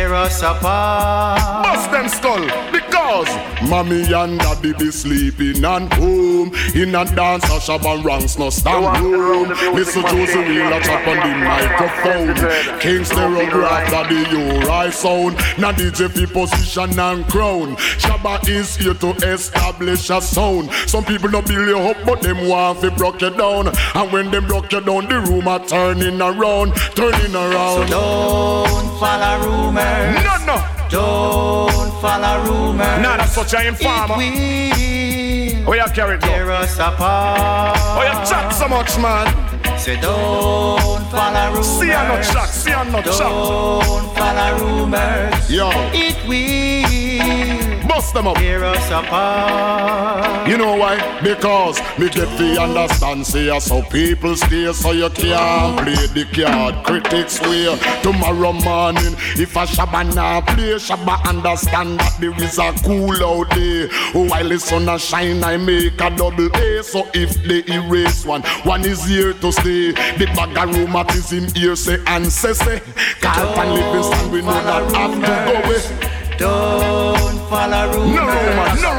tear 0.00 0.14
us 0.14 0.40
apart. 0.42 1.64
Bust 1.64 1.90
them 1.90 2.08
skull 2.08 2.44
because 2.72 3.28
mommy 3.68 4.02
and 4.12 4.38
daddy 4.38 4.72
be 4.74 4.90
sleeping 4.90 5.62
and 5.64 5.92
home 5.94 6.52
in 6.74 6.94
a 6.94 7.04
dance 7.04 7.44
a 7.44 7.58
shabba 7.66 8.02
ranks 8.02 8.38
no 8.38 8.48
stand 8.50 9.04
room. 9.04 9.48
Mr. 9.76 10.02
Josey 10.10 10.40
Wales 10.48 10.86
chop 10.86 11.06
on 11.06 11.18
the 11.24 11.32
microphone. 11.52 12.34
King 12.80 13.04
Stur 13.04 13.44
Gav 13.52 13.90
daddy 13.90 14.22
your 14.34 14.70
eye 14.70 14.90
sound. 14.90 15.36
Now 15.58 15.72
DJ 15.72 16.10
fi 16.10 16.24
position 16.26 16.98
and 16.98 17.26
crown. 17.28 17.76
Shabba 18.02 18.34
is 18.48 18.76
here 18.76 18.94
to 18.94 19.10
establish 19.32 20.08
a 20.10 20.20
sound. 20.22 20.70
Some 20.86 21.04
people 21.04 21.30
don't 21.30 21.46
build 21.46 21.68
you 21.68 21.78
up 21.78 21.98
but 22.06 22.22
them 22.22 22.48
want 22.48 22.80
to 22.80 22.90
broke 22.90 23.20
you 23.20 23.30
down. 23.30 23.68
And 23.94 24.12
when 24.12 24.30
them 24.30 24.46
broke 24.46 24.72
you 24.72 24.80
down 24.80 25.08
the 25.08 25.20
room 25.20 25.46
are 25.46 25.64
turning 25.66 26.20
around, 26.20 26.74
turning 26.94 27.34
around. 27.34 27.88
So 27.88 28.70
Don't 28.70 28.98
follow 28.98 29.34
rumors. 29.46 29.89
No, 30.26 30.34
no. 30.46 30.56
Don't 30.88 31.92
follow 32.00 32.34
rumors. 32.44 33.00
Not 33.00 33.20
as 33.20 33.32
such 33.34 33.52
a 33.54 33.60
It 33.60 33.66
informer. 33.68 34.16
will 34.16 35.62
oh, 35.66 35.70
Where 35.70 35.78
you 35.86 35.92
carry 35.92 36.14
it 36.16 36.20
go? 36.22 36.28
tear 36.28 36.50
us 36.52 36.74
apart. 36.78 37.78
Oh, 37.98 38.02
you 38.02 38.26
chat 38.28 38.50
so 38.54 38.66
much, 38.68 38.96
man. 38.98 39.26
Say 39.78 39.96
don't 40.00 41.02
follow 41.10 41.50
rumors. 41.52 41.66
See 41.78 41.92
I'm 41.92 42.08
not 42.08 42.22
chat, 42.24 42.48
see 42.48 42.72
I'm 42.72 42.90
not 42.92 43.04
chat. 43.04 43.18
Don't 43.18 44.16
follow 44.16 44.50
rumors. 44.64 45.50
Yo, 45.50 45.70
It 45.92 46.16
will 46.28 47.09
bust 48.00 48.14
them 48.14 48.26
up. 48.26 48.36
tear 48.36 48.64
us 48.64 48.90
apart. 48.90 50.48
You 50.48 50.56
know 50.56 50.76
why? 50.76 50.96
Because 51.22 51.78
me 51.98 52.08
get 52.08 52.28
the 52.38 52.58
understand, 52.60 53.26
say 53.26 53.50
uh, 53.50 53.60
so 53.60 53.82
people 53.82 54.34
stay 54.36 54.72
so 54.72 54.92
you 54.92 55.10
can't 55.10 55.78
play 55.78 56.06
the 56.16 56.24
card. 56.32 56.84
Critics 56.84 57.40
way 57.42 57.78
tomorrow 58.02 58.52
morning. 58.52 59.14
If 59.36 59.54
a 59.56 59.66
Shabba 59.66 60.14
now 60.14 60.40
play, 60.40 60.74
Shabba 60.76 61.24
understand 61.28 62.00
that 62.00 62.16
there 62.20 62.34
is 62.42 62.58
a 62.58 62.72
cool 62.84 63.22
out 63.22 63.50
there. 63.50 63.88
While 64.12 64.48
the 64.48 64.58
sun 64.58 64.88
a 64.88 64.98
shine, 64.98 65.44
I 65.44 65.56
make 65.58 66.00
a 66.00 66.10
double 66.10 66.48
A. 66.56 66.82
So 66.82 67.06
if 67.12 67.34
they 67.44 67.62
erase 67.72 68.24
one, 68.24 68.42
one 68.64 68.84
is 68.84 69.04
here 69.04 69.34
to 69.34 69.52
stay. 69.52 69.92
The 69.92 70.26
bag 70.34 70.56
of 70.56 70.74
rheumatism 70.74 71.54
here 71.54 71.76
say 71.76 71.98
and 72.06 72.32
say 72.32 72.54
say. 72.54 72.80
Carlton 73.20 73.74
Livingston, 73.74 74.32
we 74.32 74.40
know 74.40 74.52
that 74.52 74.94
have 74.94 75.14
to 75.14 75.52
go 75.52 75.68
away. 75.68 76.19
Don't 76.40 77.38
follow 77.50 77.92
rumors. 77.92 78.16
No 78.16 78.24
rheuma- 78.24 78.80
no 78.80 78.90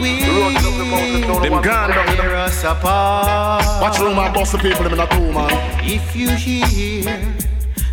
will 0.00 1.40
Them 1.40 1.60
gone 1.60 1.90
down, 1.90 2.06
tear 2.16 2.36
us 2.36 2.62
apart. 2.62 3.82
Watch 3.82 3.98
room 3.98 4.16
and 4.18 4.32
bust 4.32 4.52
the 4.52 4.58
people 4.58 4.84
them 4.84 4.92
in 4.94 5.00
a 5.00 5.06
two 5.08 5.32
man. 5.32 5.50
If 5.82 6.14
you 6.14 6.30
hear 6.30 7.34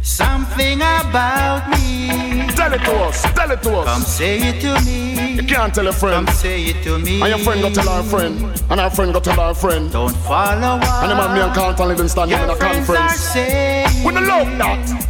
something 0.03 0.77
about 0.81 1.67
me, 1.71 2.45
Tell 2.55 2.71
it 2.73 2.83
to 2.83 2.95
us, 3.07 3.21
tell 3.33 3.49
it 3.51 3.61
to 3.63 3.77
us. 3.79 3.85
come 3.85 4.01
say 4.03 4.37
it 4.37 4.61
to 4.61 4.79
me. 4.85 5.33
You 5.33 5.43
can't 5.43 5.73
tell 5.73 5.87
a 5.87 5.91
friend. 5.91 6.27
Come 6.27 6.35
say 6.35 6.63
it 6.65 6.83
to 6.83 6.99
me. 6.99 7.21
And 7.21 7.29
your 7.29 7.39
friend 7.39 7.61
go 7.63 7.69
tell 7.71 7.89
our 7.89 8.03
friend. 8.03 8.61
And 8.69 8.79
our 8.79 8.89
friend 8.91 9.13
go 9.13 9.19
tell 9.19 9.39
our 9.39 9.55
friend. 9.55 9.91
Don't 9.91 10.15
follow 10.17 10.77
what 10.77 11.03
And 11.03 11.11
the 11.11 11.15
man 11.15 11.33
me 11.33 11.41
and 11.41 11.53
Carlton 11.53 11.87
Livingston 11.87 12.29
them 12.29 12.43
in 12.43 12.49
a 12.51 12.55
conference. 12.55 13.35
We 13.35 14.11
don't 14.13 14.27
love 14.27 14.47
that. 14.59 15.07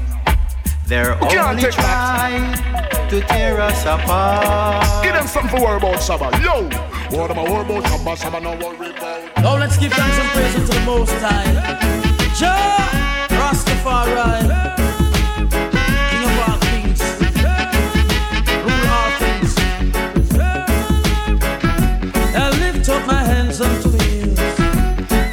They're 0.87 1.15
can't 1.15 1.49
only 1.49 1.63
take 1.63 1.73
trying 1.73 2.55
to 3.21 3.27
tear 3.27 3.61
us 3.61 3.85
apart. 3.85 5.03
Give 5.03 5.13
them 5.13 5.27
something 5.27 5.57
to 5.57 5.63
worry 5.63 5.77
about, 5.77 5.95
Shabba. 5.95 6.31
Yo! 6.43 6.67
What 7.17 7.31
am 7.31 7.39
I 7.39 7.43
worry 7.43 7.63
about, 7.63 7.83
Shabba? 7.85 8.15
Shabba 8.17 8.41
no 8.43 8.51
worry 8.57 8.89
about. 8.89 9.37
Now 9.37 9.57
let's 9.57 9.77
give 9.77 9.93
thanks 9.93 10.17
and 10.17 10.29
praise 10.31 10.55
unto 10.55 10.73
the 10.73 10.81
Most 10.85 11.13
High. 11.23 11.45
Jah 12.35 12.89
Rastafari, 13.29 14.49
King 16.11 16.23
of 16.27 16.39
all 16.43 16.59
kings, 16.67 17.01
rule 18.65 18.87
all 18.97 19.11
things. 19.23 19.51
I 22.35 22.37
lift 22.59 22.89
up 22.89 23.07
my 23.07 23.23
hands 23.23 23.61
unto 23.61 23.89
the 23.91 24.03
hills, 24.03 24.39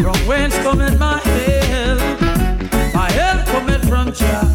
from 0.00 0.18
whence 0.28 0.56
cometh 0.58 0.96
my 1.00 1.18
help? 1.18 2.00
My 2.94 3.10
help 3.10 3.44
cometh 3.46 3.88
from 3.88 4.12
Jah, 4.12 4.54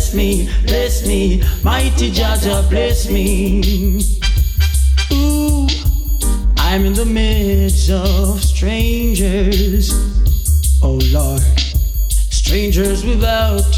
Bless 0.00 0.14
me, 0.14 0.48
bless 0.64 1.06
me, 1.06 1.42
mighty 1.62 2.10
Jaja, 2.10 2.66
bless 2.70 3.10
me. 3.10 4.00
Ooh, 5.12 5.68
I'm 6.56 6.86
in 6.86 6.94
the 6.94 7.04
midst 7.04 7.90
of 7.90 8.42
strangers. 8.42 9.92
Oh 10.82 10.98
Lord, 11.12 11.42
strangers 12.08 13.04
without 13.04 13.68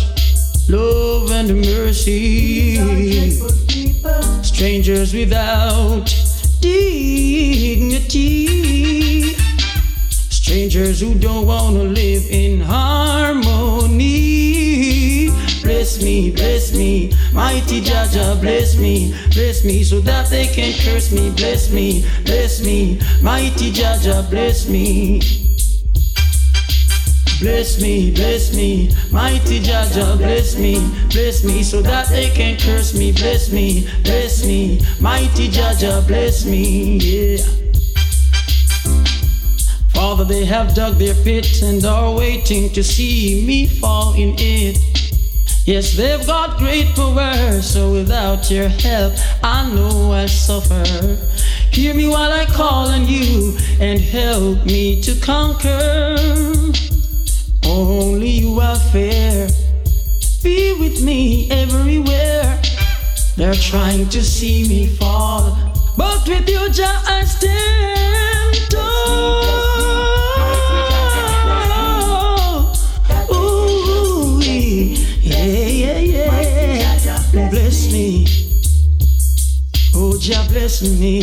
love 0.68 1.32
and 1.32 1.60
mercy, 1.60 2.76
strangers 4.44 5.12
without 5.12 6.08
me, 19.64 19.82
so 19.84 20.00
that 20.00 20.28
they 20.30 20.46
can 20.46 20.72
curse 20.84 21.12
me. 21.12 21.30
Bless 21.30 21.72
me, 21.72 22.04
bless 22.24 22.64
me, 22.64 23.00
mighty 23.22 23.70
Jaja, 23.72 24.28
bless 24.30 24.68
me. 24.68 25.20
Bless 27.40 27.80
me, 27.80 28.12
bless 28.12 28.54
me, 28.54 28.90
mighty 29.10 29.58
Jaja, 29.58 30.16
bless 30.16 30.56
me, 30.56 30.78
bless 31.10 31.42
me, 31.42 31.62
so 31.62 31.82
that 31.82 32.08
they 32.08 32.30
can 32.30 32.56
curse 32.58 32.94
me. 32.96 33.10
Bless 33.12 33.50
me, 33.52 33.88
bless 34.04 34.46
me, 34.46 34.80
mighty 35.00 35.48
Jaja, 35.48 36.06
bless 36.06 36.44
me, 36.46 36.98
yeah. 36.98 37.44
Father, 39.92 40.24
they 40.24 40.44
have 40.44 40.74
dug 40.74 40.94
their 40.94 41.14
pit 41.24 41.62
and 41.62 41.84
are 41.84 42.14
waiting 42.14 42.70
to 42.70 42.82
see 42.82 43.44
me 43.46 43.66
fall 43.66 44.14
in 44.14 44.34
it. 44.38 44.78
Yes, 45.64 45.96
they've 45.96 46.26
got 46.26 46.58
great 46.58 46.88
power, 46.96 47.62
so 47.62 47.92
without 47.92 48.50
your 48.50 48.68
help, 48.68 49.14
I 49.42 49.68
know 49.74 50.12
I 50.12 50.26
suffer. 50.26 50.84
Hear 51.72 51.94
me 51.94 52.08
while 52.08 52.32
I 52.32 52.46
call 52.46 52.88
on 52.88 53.06
you 53.08 53.56
and 53.80 54.00
help 54.00 54.64
me 54.64 55.02
to 55.02 55.14
conquer. 55.20 56.16
Only 57.64 58.30
you 58.30 58.60
are 58.60 58.78
fair. 58.78 59.48
Be 60.42 60.74
with 60.78 61.02
me 61.02 61.50
everywhere. 61.50 62.60
They're 63.36 63.54
trying 63.54 64.08
to 64.10 64.22
see 64.22 64.68
me 64.68 64.86
fall, 64.86 65.56
but 65.96 66.28
with 66.28 66.48
you, 66.48 66.70
Jah, 66.70 67.02
I 67.06 67.24
stand 67.24 67.91
bless 80.82 80.98
me. 80.98 81.22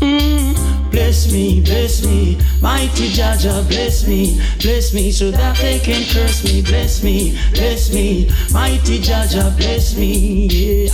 Mm, 0.00 0.90
bless 0.90 1.32
me, 1.32 1.60
bless 1.60 2.04
me, 2.04 2.38
mighty 2.60 3.08
Jaja, 3.08 3.66
bless 3.68 4.08
me, 4.08 4.40
bless 4.60 4.94
me, 4.94 5.12
so 5.12 5.30
that 5.30 5.56
they 5.58 5.78
can 5.78 6.02
curse 6.12 6.42
me. 6.44 6.62
Bless 6.62 7.02
me, 7.02 7.38
bless 7.52 7.92
me, 7.92 8.30
mighty 8.52 8.98
Jaja, 8.98 9.54
bless 9.56 9.96
me, 9.96 10.48
yeah. 10.48 10.92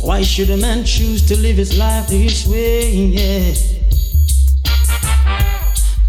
Why 0.00 0.22
should 0.22 0.50
a 0.50 0.56
man 0.56 0.84
choose 0.84 1.26
to 1.26 1.36
live 1.36 1.56
his 1.56 1.76
life 1.76 2.08
this 2.08 2.46
way? 2.46 2.90
Yeah. 2.92 3.54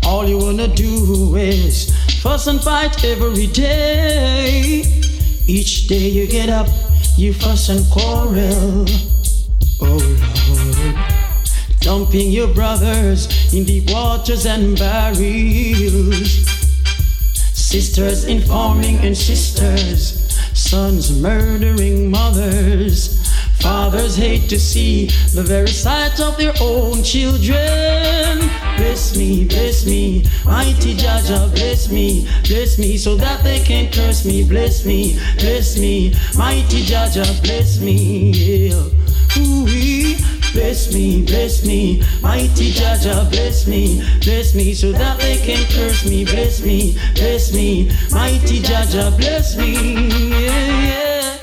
All 0.06 0.28
you 0.28 0.38
wanna 0.38 0.68
do 0.68 1.36
is 1.36 1.94
fuss 2.22 2.48
and 2.48 2.62
fight 2.62 3.04
every 3.04 3.48
day. 3.48 4.84
Each 5.48 5.88
day 5.88 6.08
you 6.08 6.28
get 6.28 6.50
up, 6.50 6.68
you 7.18 7.34
fuss 7.34 7.70
and 7.70 7.86
quarrel. 7.92 8.86
Oh 9.82 10.02
Lord, 10.50 10.96
dumping 11.80 12.32
your 12.32 12.54
brothers 12.54 13.54
in 13.54 13.64
deep 13.64 13.90
waters 13.90 14.46
and 14.46 14.78
barrels. 14.78 16.48
Sisters 17.54 18.26
informing 18.26 18.98
and 18.98 19.16
sisters, 19.16 20.38
sons 20.54 21.12
murdering 21.20 22.12
mothers. 22.12 23.22
Fathers 23.60 24.16
hate 24.16 24.50
to 24.50 24.60
see 24.60 25.08
the 25.34 25.44
very 25.44 25.68
sight 25.68 26.20
of 26.20 26.38
their 26.38 26.54
own 26.60 27.04
children. 27.04 28.50
Bless 28.82 29.16
me, 29.16 29.46
bless 29.46 29.86
me, 29.86 30.26
mighty 30.44 30.96
Jaja, 30.96 31.54
bless 31.54 31.92
me, 31.92 32.28
bless 32.48 32.80
me, 32.80 32.98
so 32.98 33.16
that 33.16 33.44
they 33.44 33.60
can 33.60 33.92
curse 33.92 34.26
me. 34.26 34.44
Bless 34.44 34.84
me, 34.88 35.20
bless 35.38 35.78
me, 35.78 36.16
mighty 36.36 36.82
Jaja, 36.82 37.24
bless 37.44 37.80
me. 37.80 38.32
Yeah. 38.32 38.74
Ooh-wee. 39.38 40.18
Bless 40.54 40.92
me, 40.92 41.24
bless 41.24 41.64
me, 41.64 42.02
mighty 42.24 42.72
Jaja, 42.72 43.30
bless 43.30 43.68
me, 43.68 44.02
bless 44.20 44.56
me, 44.56 44.74
so 44.74 44.92
that 44.92 45.20
they 45.20 45.38
can 45.38 45.64
curse 45.72 46.04
me. 46.10 46.26
Bless 46.26 46.66
me, 46.66 46.98
bless 47.14 47.54
me, 47.54 47.92
mighty 48.12 48.62
Jaja, 48.62 49.16
bless 49.16 49.56
me, 49.58 49.74
yeah, 50.42 50.82
yeah. 50.88 51.38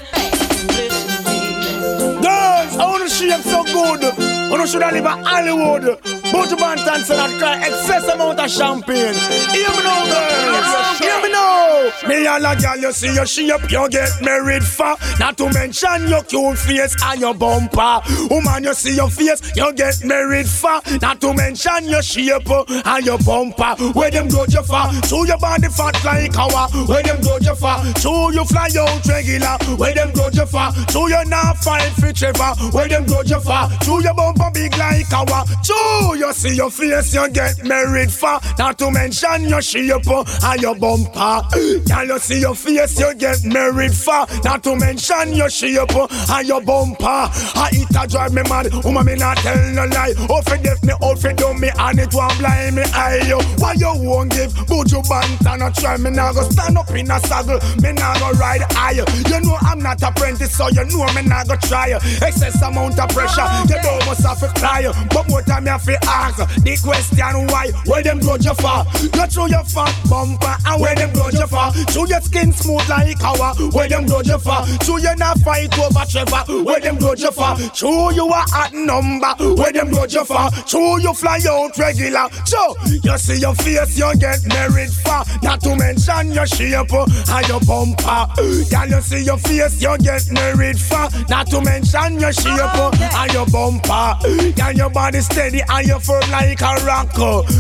Girls, 2.20 2.76
I 2.76 2.84
wanna 2.84 3.08
see 3.08 3.28
them 3.28 3.42
so 3.42 3.62
good. 3.62 4.04
I 4.04 4.50
wanna 4.50 4.66
should 4.66 4.82
I 4.82 4.90
live 4.90 5.04
Hollywood. 5.04 6.17
Buju 6.32 6.56
Banton 6.56 7.02
say 7.04 7.16
that 7.16 7.38
cry 7.38 7.56
excess 7.56 8.06
amount 8.08 8.40
of 8.40 8.50
champagne. 8.50 9.14
Hear 9.52 9.70
me 9.70 9.82
now, 9.82 10.04
girls. 10.04 10.98
Hear 10.98 11.22
me 11.22 11.30
now. 11.32 11.90
Me 12.06 12.26
and 12.26 12.44
a 12.44 12.54
girl, 12.60 12.76
you 12.76 12.92
see 12.92 13.14
your 13.14 13.26
shape, 13.26 13.70
you 13.70 13.88
get 13.88 14.10
married 14.22 14.64
for. 14.64 14.94
Not 15.18 15.36
to 15.38 15.50
mention 15.52 16.08
your 16.08 16.22
cute 16.24 16.58
face 16.58 16.94
and 17.02 17.20
your 17.20 17.34
bumper. 17.34 18.00
Woman, 18.30 18.64
you 18.64 18.74
see 18.74 18.94
your 18.94 19.08
face, 19.10 19.40
you 19.56 19.72
get 19.72 20.04
married 20.04 20.48
for. 20.48 20.80
Not 21.00 21.20
to 21.22 21.32
mention 21.34 21.84
your 21.88 22.02
shape 22.02 22.48
and 22.50 23.06
your 23.06 23.18
bumper. 23.18 23.74
Where 23.94 24.10
them 24.10 24.28
go 24.28 24.44
you 24.48 24.62
for? 24.62 24.92
So 25.06 25.24
your 25.24 25.38
body 25.38 25.68
fat 25.68 26.02
like 26.04 26.36
our. 26.36 26.68
Where 26.86 27.02
them 27.02 27.20
go 27.22 27.38
you 27.40 27.54
for? 27.54 27.76
So 28.00 28.30
you 28.30 28.44
fly 28.44 28.68
out 28.78 29.04
regular. 29.06 29.56
Where 29.76 29.94
them 29.94 30.12
go 30.12 30.28
you 30.32 30.46
for? 30.46 30.70
So 30.92 31.06
you 31.06 31.24
not 31.24 31.56
fine 31.58 31.90
for 31.92 32.12
Trevor. 32.12 32.54
Where 32.72 32.88
them 32.88 33.06
go 33.06 33.22
you 33.22 33.40
for? 33.40 33.68
So 33.84 33.98
your 34.00 34.14
bumper 34.14 34.50
big 34.52 34.76
like 34.76 35.10
our. 35.12 35.46
So 35.62 36.14
you 36.18 36.32
see 36.32 36.54
your 36.54 36.70
face, 36.70 37.14
you 37.14 37.28
get 37.30 37.64
married 37.64 38.12
for. 38.12 38.38
Not 38.58 38.78
to 38.78 38.90
mention 38.90 39.48
your 39.48 39.62
shape 39.62 40.06
and 40.06 40.62
your 40.62 40.74
bumper. 40.74 41.42
Can 41.86 42.08
you 42.08 42.18
see 42.18 42.40
your 42.40 42.54
face, 42.54 42.98
you 42.98 43.14
get 43.14 43.44
married 43.44 43.94
for. 43.94 44.26
Not 44.44 44.62
to 44.64 44.76
mention 44.76 45.32
your 45.32 45.50
shape 45.50 45.78
and 45.96 46.48
your 46.48 46.60
bumper. 46.60 47.04
I 47.04 47.70
it 47.72 47.96
a 47.96 48.06
drive 48.06 48.32
me 48.32 48.42
mad. 48.48 48.72
Woman, 48.84 49.06
me 49.06 49.14
not 49.14 49.36
tell 49.38 49.58
no 49.72 49.86
lie. 49.86 50.14
Oh, 50.28 50.42
for 50.42 50.56
deaf 50.58 50.82
me, 50.82 50.92
oh, 51.00 51.14
for 51.14 51.32
dumb 51.32 51.60
me, 51.60 51.70
and 51.78 51.98
it 51.98 52.12
won't 52.12 52.38
blind 52.38 52.76
me 52.76 52.82
eye. 52.92 53.22
Yo, 53.28 53.38
why 53.58 53.74
you 53.74 53.92
won't 53.94 54.32
give? 54.32 54.52
Buju 54.68 55.02
Banton, 55.06 55.58
not 55.58 55.74
try 55.74 55.96
me 55.96 56.10
now 56.10 56.32
go 56.32 56.42
stand 56.42 56.78
up 56.78 56.90
in 56.90 57.10
a 57.10 57.20
saddle. 57.20 57.58
Me 57.82 57.92
now 57.92 58.18
go 58.18 58.30
ride 58.38 58.62
high. 58.72 58.92
You 58.92 59.40
know 59.40 59.56
I'm 59.60 59.80
not 59.80 60.02
apprentice, 60.02 60.56
so 60.56 60.68
you 60.68 60.84
know 60.84 61.06
me 61.14 61.22
now 61.22 61.44
go 61.44 61.56
try. 61.56 61.90
Excess 62.22 62.60
amount 62.62 62.98
of 62.98 63.08
pressure, 63.10 63.42
oh, 63.44 63.66
you 63.68 63.80
don't 63.82 64.06
must 64.06 64.26
have 64.26 64.40
to 64.40 64.48
cry. 64.60 64.82
But 65.10 65.28
more 65.28 65.42
time 65.42 65.64
you 65.64 65.72
have 65.72 65.84
to 65.84 65.98
ask 66.08 66.38
the 66.64 66.76
question 66.82 67.46
why. 67.48 67.70
Where 67.86 68.02
them 68.02 68.20
go 68.20 68.36
you 68.36 68.54
for? 68.54 68.84
You 69.02 69.26
through 69.28 69.50
your 69.50 69.64
fat 69.64 69.94
bumper 70.08 70.54
and 70.66 70.80
where 70.80 70.94
them 70.94 71.12
go 71.12 71.28
you 71.28 71.46
for? 71.46 71.70
Show 71.92 72.06
your 72.06 72.20
skin 72.20 72.52
smooth 72.52 72.88
like 72.88 73.18
cow. 73.18 73.54
Where 73.72 73.88
them 73.88 74.06
go 74.06 74.20
you 74.22 74.38
for? 74.38 74.64
Show 74.84 74.96
you 74.96 75.14
not 75.16 75.38
fight 75.40 75.76
over 75.78 76.04
Trevor. 76.08 76.64
Where 76.64 76.80
them 76.80 76.98
go 76.98 77.14
you 77.14 77.30
for? 77.30 77.56
Show 77.74 78.10
you 78.10 78.26
a 78.28 78.42
hot 78.48 78.72
number. 78.72 79.32
Where 79.54 79.72
them 79.72 79.90
go 79.90 80.04
you 80.04 80.24
for? 80.24 80.48
Show 80.66 80.96
you 80.98 81.12
fly 81.14 81.40
out 81.48 81.76
regular. 81.78 82.28
So 82.44 82.74
you 82.86 83.18
see 83.18 83.40
your 83.40 83.54
face, 83.54 83.98
you 83.98 84.10
get 84.18 84.40
married 84.48 84.90
for. 84.90 85.22
Not 85.42 85.60
to 85.62 85.76
mention 85.76 86.32
your 86.32 86.46
shape 86.46 86.92
and 86.92 87.48
your 87.48 87.60
bumper. 87.60 88.26
Can 88.70 88.90
you 88.90 89.00
see 89.00 89.24
your 89.24 89.38
face, 89.38 89.80
you 89.82 89.96
get 89.98 90.30
married 90.30 90.78
for? 90.80 91.08
Not 91.28 91.46
to 91.48 91.60
mention 91.60 92.20
your 92.20 92.32
shape 92.32 92.74
oh, 92.74 92.90
and 93.14 93.32
your 93.32 93.46
bumper. 93.46 94.16
Can 94.56 94.76
your 94.76 94.90
body 94.90 95.20
steady 95.20 95.60
and 95.68 95.86
your 95.86 95.97
firm 96.00 96.30
like 96.30 96.60
a 96.60 96.74
rock. 96.84 97.12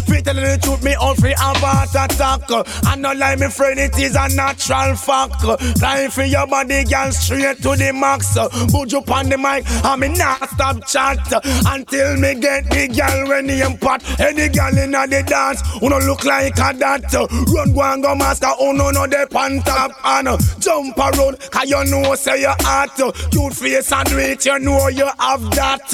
Fit 0.06 0.24
telling 0.24 0.44
the 0.44 0.58
truth, 0.62 0.82
me 0.82 0.94
on 0.96 1.16
free 1.16 1.34
heart 1.36 1.58
attack. 1.94 2.42
And 2.86 3.02
not 3.02 3.16
like 3.16 3.38
me 3.38 3.48
friend, 3.48 3.78
it 3.78 3.98
is 3.98 4.16
a 4.16 4.28
natural 4.34 4.94
fact. 4.96 5.42
Flying 5.78 6.10
for 6.10 6.24
your 6.24 6.46
body, 6.46 6.84
girl, 6.84 7.10
straight 7.12 7.58
to 7.62 7.76
the 7.76 7.92
max. 7.92 8.34
Put 8.70 8.92
you 8.92 9.02
on 9.12 9.28
the 9.28 9.38
mic, 9.38 9.68
and 9.84 10.00
me 10.00 10.08
not 10.08 10.48
stop 10.50 10.86
chat 10.86 11.18
until 11.66 12.16
me 12.16 12.34
get 12.34 12.70
the 12.70 12.88
girl 12.88 13.28
when 13.28 13.46
the 13.46 13.78
pot. 13.80 14.02
Any 14.20 14.48
girl 14.48 14.76
in 14.78 14.92
the 14.92 15.22
dance, 15.26 15.62
who 15.80 15.88
no 15.88 15.98
look 15.98 16.24
like 16.24 16.58
a 16.58 16.72
that. 16.78 17.12
Run 17.12 17.72
go 17.72 17.82
and 17.82 18.02
go 18.02 18.14
master, 18.14 18.48
who 18.58 18.72
no 18.72 18.90
know 18.90 19.06
the 19.06 19.26
pan 19.30 19.60
top 19.62 19.92
and 20.04 20.28
jump 20.60 20.96
around, 20.98 21.38
cause 21.50 21.68
you 21.68 21.84
know 21.84 22.14
say 22.14 22.40
you 22.40 22.54
hot. 22.60 22.94
Cute 23.30 23.54
face 23.54 23.92
and 23.92 24.08
wait, 24.10 24.44
you 24.44 24.58
know 24.58 24.88
you 24.88 25.08
have 25.18 25.42
that. 25.52 25.88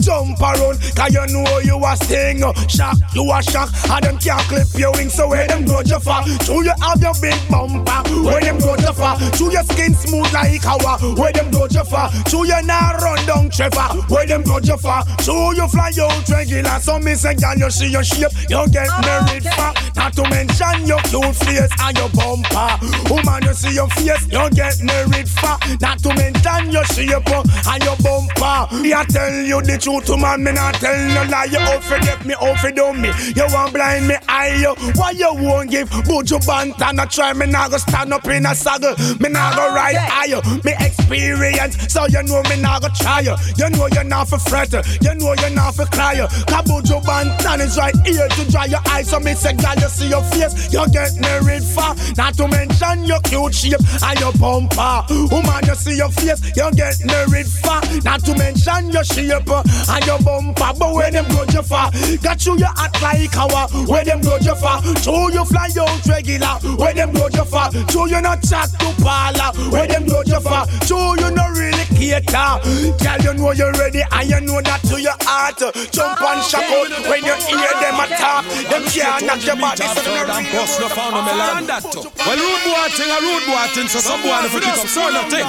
Jump 0.00 0.40
around, 0.40 0.78
cause 0.96 1.12
you 1.12 1.26
know 1.32 1.58
you 1.58 1.83
a 1.84 1.96
sting. 1.96 2.42
Shock, 2.68 2.96
you 3.14 3.30
a 3.30 3.42
shock, 3.42 3.70
I 3.90 4.00
them 4.00 4.18
can't 4.18 4.40
clip 4.48 4.68
your 4.76 4.92
wings, 4.92 5.14
so 5.14 5.28
where 5.28 5.46
them 5.46 5.64
go 5.64 5.80
you 5.84 6.00
far. 6.00 6.26
So 6.44 6.60
you 6.62 6.72
have 6.80 7.00
your 7.00 7.14
big 7.20 7.38
bumper, 7.48 8.02
where 8.22 8.40
them 8.40 8.58
go 8.58 8.76
you 8.76 8.92
far. 8.92 9.18
So 9.36 9.50
your 9.50 9.62
skin 9.64 9.94
smooth 9.94 10.32
like 10.32 10.62
how, 10.62 10.78
where 11.14 11.32
them 11.32 11.50
go 11.50 11.66
you 11.70 11.84
far. 11.84 12.10
So 12.28 12.44
you 12.44 12.60
not 12.62 13.00
run 13.00 13.24
down 13.26 13.50
Trevor, 13.50 14.02
where 14.08 14.26
them 14.26 14.42
go 14.42 14.58
you 14.58 14.76
far. 14.76 15.04
So 15.20 15.52
you 15.52 15.68
fly 15.68 15.92
out 16.00 16.28
regular, 16.28 16.78
so 16.80 16.98
me 16.98 17.14
say, 17.14 17.34
girl, 17.34 17.54
you 17.56 17.70
see 17.70 17.88
your 17.90 18.04
shape, 18.04 18.32
you 18.48 18.66
get 18.70 18.88
oh, 18.90 19.00
married 19.02 19.44
far. 19.44 19.74
Not 19.96 20.12
to 20.14 20.22
mention 20.28 20.86
your 20.86 21.00
cute 21.06 21.36
face 21.36 21.70
and 21.80 21.96
your 21.96 22.08
bumper. 22.10 22.78
Woman, 23.10 23.42
you 23.44 23.54
see 23.54 23.74
your 23.74 23.88
face, 23.90 24.26
you 24.30 24.50
get 24.50 24.82
married 24.82 25.28
far. 25.28 25.58
Not 25.80 25.98
to 26.00 26.14
mention 26.14 26.72
your 26.72 26.84
shape 26.86 27.30
and 27.30 27.84
your 27.84 27.96
bumper. 28.02 28.74
Me 28.82 28.92
I 28.92 29.04
tell 29.08 29.32
you 29.32 29.62
the 29.62 29.78
truth, 29.78 30.08
man, 30.18 30.42
me 30.42 30.52
not 30.52 30.74
tell 30.74 30.96
no 31.14 31.22
lie. 31.30 31.44
You 31.44 31.58
out 31.74 31.82
for 31.82 31.98
get 32.00 32.24
me, 32.24 32.34
out 32.40 32.58
for 32.58 32.70
do 32.70 32.92
me. 32.92 33.10
You 33.34 33.46
want 33.50 33.72
blind 33.74 34.08
me 34.08 34.16
I 34.28 34.64
eye, 34.64 34.92
why 34.94 35.10
you 35.10 35.30
won't 35.34 35.70
give? 35.70 35.90
Buju 35.90 36.38
Banton, 36.46 36.98
I 36.98 37.06
try 37.06 37.32
me 37.32 37.46
now 37.46 37.68
go 37.68 37.78
stand 37.78 38.12
up 38.12 38.26
in 38.26 38.46
a 38.46 38.54
saddle. 38.54 38.94
Me 39.18 39.28
now 39.28 39.54
go 39.54 39.68
oh, 39.68 39.74
ride 39.74 39.96
higher, 39.96 40.40
me 40.64 40.72
experience, 40.80 41.92
so 41.92 42.06
you 42.06 42.22
know 42.22 42.42
me 42.48 42.60
now 42.60 42.78
go 42.78 42.88
try 42.94 43.20
you. 43.20 43.34
You 43.56 43.70
know 43.70 43.88
you're 43.92 44.04
not 44.04 44.28
for 44.28 44.38
fret, 44.38 44.72
you 44.72 45.14
know 45.14 45.34
you're 45.34 45.50
not 45.50 45.74
for 45.74 45.86
cry. 45.86 46.14
Kabuju 46.14 47.02
Banton 47.02 47.60
is 47.60 47.76
right 47.76 47.94
here 48.06 48.28
to 48.28 48.50
dry 48.50 48.66
your 48.66 48.82
eyes, 48.88 49.10
so 49.10 49.18
me 49.20 49.34
say, 49.34 49.54
girl, 49.54 49.74
you 49.76 49.88
see 49.88 50.08
your 50.08 50.22
face, 50.22 50.72
you 50.72 50.84
get 50.90 51.12
married 51.20 51.64
far. 51.64 51.96
Not 52.16 52.34
to 52.34 52.48
mention 52.48 53.04
your 53.04 53.20
cute 53.20 53.54
shape 53.54 53.80
and 54.02 54.20
your 54.20 54.32
bumper. 54.32 55.04
Woman, 55.30 55.64
you 55.66 55.74
see 55.74 55.96
your 55.96 56.10
face, 56.10 56.40
you 56.56 56.70
get 56.72 57.04
married 57.04 57.46
far. 57.46 57.82
Not 58.04 58.24
to 58.24 58.36
mention 58.36 58.90
your 58.90 59.04
shape 59.04 59.50
and 59.50 60.06
your 60.06 60.18
bumper. 60.22 60.72
But 60.78 60.94
where 60.94 61.10
them 61.10 61.26
go 61.28 61.44
you 61.54 61.62
far? 61.64 61.90
Got 62.22 62.44
you, 62.46 62.58
you 62.58 62.68
act 62.76 63.02
like 63.02 63.32
how? 63.32 63.48
Where 63.86 64.04
them 64.04 64.20
go 64.20 64.36
you 64.38 64.54
far? 64.54 64.82
Show 64.96 65.28
you 65.28 65.44
fly 65.44 65.68
out 65.80 66.06
regular. 66.06 66.54
Where 66.76 66.94
them 66.94 67.12
go 67.12 67.28
you 67.28 67.44
far? 67.44 67.70
Show 67.90 68.06
you 68.06 68.20
not 68.20 68.42
chat 68.42 68.70
to 68.78 68.92
parlor. 69.02 69.52
Where 69.70 69.86
them 69.86 70.06
go 70.06 70.22
you 70.26 70.40
far? 70.40 70.68
Show 70.86 71.14
you 71.14 71.30
not 71.30 71.56
really 71.56 71.84
cater. 71.96 72.60
Girl, 73.00 73.18
you 73.22 73.32
know 73.34 73.52
you're 73.52 73.72
ready 73.72 74.02
and 74.12 74.28
you 74.28 74.40
know 74.40 74.60
that 74.62 74.80
to 74.88 75.00
your 75.00 75.16
heart. 75.22 75.58
Jump 75.92 76.20
and 76.20 76.40
oh, 76.40 76.48
shock 76.48 76.64
out 76.64 76.90
when 77.08 77.24
you 77.24 77.34
hear 77.48 77.74
them 77.80 78.00
attack. 78.00 78.44
Them 78.70 78.82
can't 78.88 79.24
knock 79.26 79.44
your 79.44 79.56
body. 79.56 79.84
So 79.94 80.02
they're 80.02 80.26
not 80.26 80.44
Boss 80.54 80.80
no 80.80 80.88
found 80.88 81.14
me 81.26 81.32
land 81.34 81.66
that 81.68 81.82
too. 81.90 82.00
Well, 82.00 82.38
rude 82.38 82.62
boy 82.64 82.88
thing, 82.94 83.10
a 83.10 83.18
rude 83.20 83.44
boy 83.44 83.66
thing, 83.76 83.88
so 83.88 84.00
some 84.00 84.22
boy 84.22 84.38
never 84.40 84.60
pick 84.60 84.70
up 84.70 84.88
so 84.88 85.04
nothing. 85.10 85.44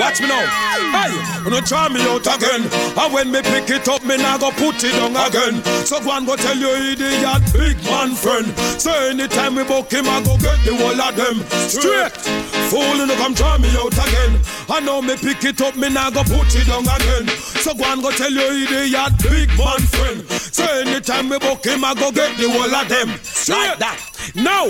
Watch 0.00 0.20
me 0.20 0.26
now. 0.26 0.42
Hey, 0.90 1.12
you 1.44 1.50
no 1.50 1.60
try 1.60 1.88
me 1.88 2.00
out 2.10 2.26
again. 2.26 2.66
And 2.66 3.10
when 3.12 3.30
me 3.30 3.40
pick 3.42 3.70
it 3.70 3.86
up, 3.86 4.02
me 4.02 4.16
nah 4.16 4.38
go 4.38 4.50
put 4.50 4.82
it 4.82 4.98
down 4.98 5.14
again. 5.14 5.37
So 5.38 6.00
go 6.00 6.10
and 6.16 6.26
go 6.26 6.34
tell 6.34 6.56
your 6.56 6.76
idiot 6.76 7.42
big 7.52 7.76
man 7.84 8.14
friend. 8.14 8.46
So 8.80 8.92
anytime 8.92 9.54
we 9.54 9.62
book 9.62 9.92
him, 9.92 10.06
I 10.08 10.20
go 10.22 10.36
get 10.36 10.58
the 10.66 10.74
whole 10.74 11.00
of 11.00 11.14
them 11.14 11.46
straight. 11.70 12.12
Fool, 12.68 12.96
you 12.96 13.06
no 13.06 13.14
come 13.14 13.34
try 13.34 13.56
me 13.56 13.68
out 13.78 13.92
again. 13.92 14.40
I 14.68 14.80
know 14.80 15.00
me 15.00 15.16
pick 15.16 15.44
it 15.44 15.60
up, 15.62 15.76
me 15.76 15.90
nah 15.90 16.10
go 16.10 16.24
put 16.24 16.54
it 16.56 16.66
down 16.66 16.82
again. 16.82 17.28
So 17.62 17.72
go 17.72 17.84
and 17.84 18.02
go 18.02 18.10
tell 18.10 18.30
your 18.32 18.52
idiot 18.52 19.12
big 19.22 19.48
man 19.56 19.78
friend. 19.78 20.28
So 20.28 20.64
anytime 20.64 21.28
we 21.28 21.38
book 21.38 21.64
him, 21.64 21.84
I 21.84 21.94
go 21.94 22.10
get 22.10 22.36
the 22.36 22.50
whole 22.50 22.74
of 22.74 22.88
them 22.88 23.08
straight. 23.22 23.58
Like 23.58 23.78
that. 23.78 23.98
Now, 24.34 24.66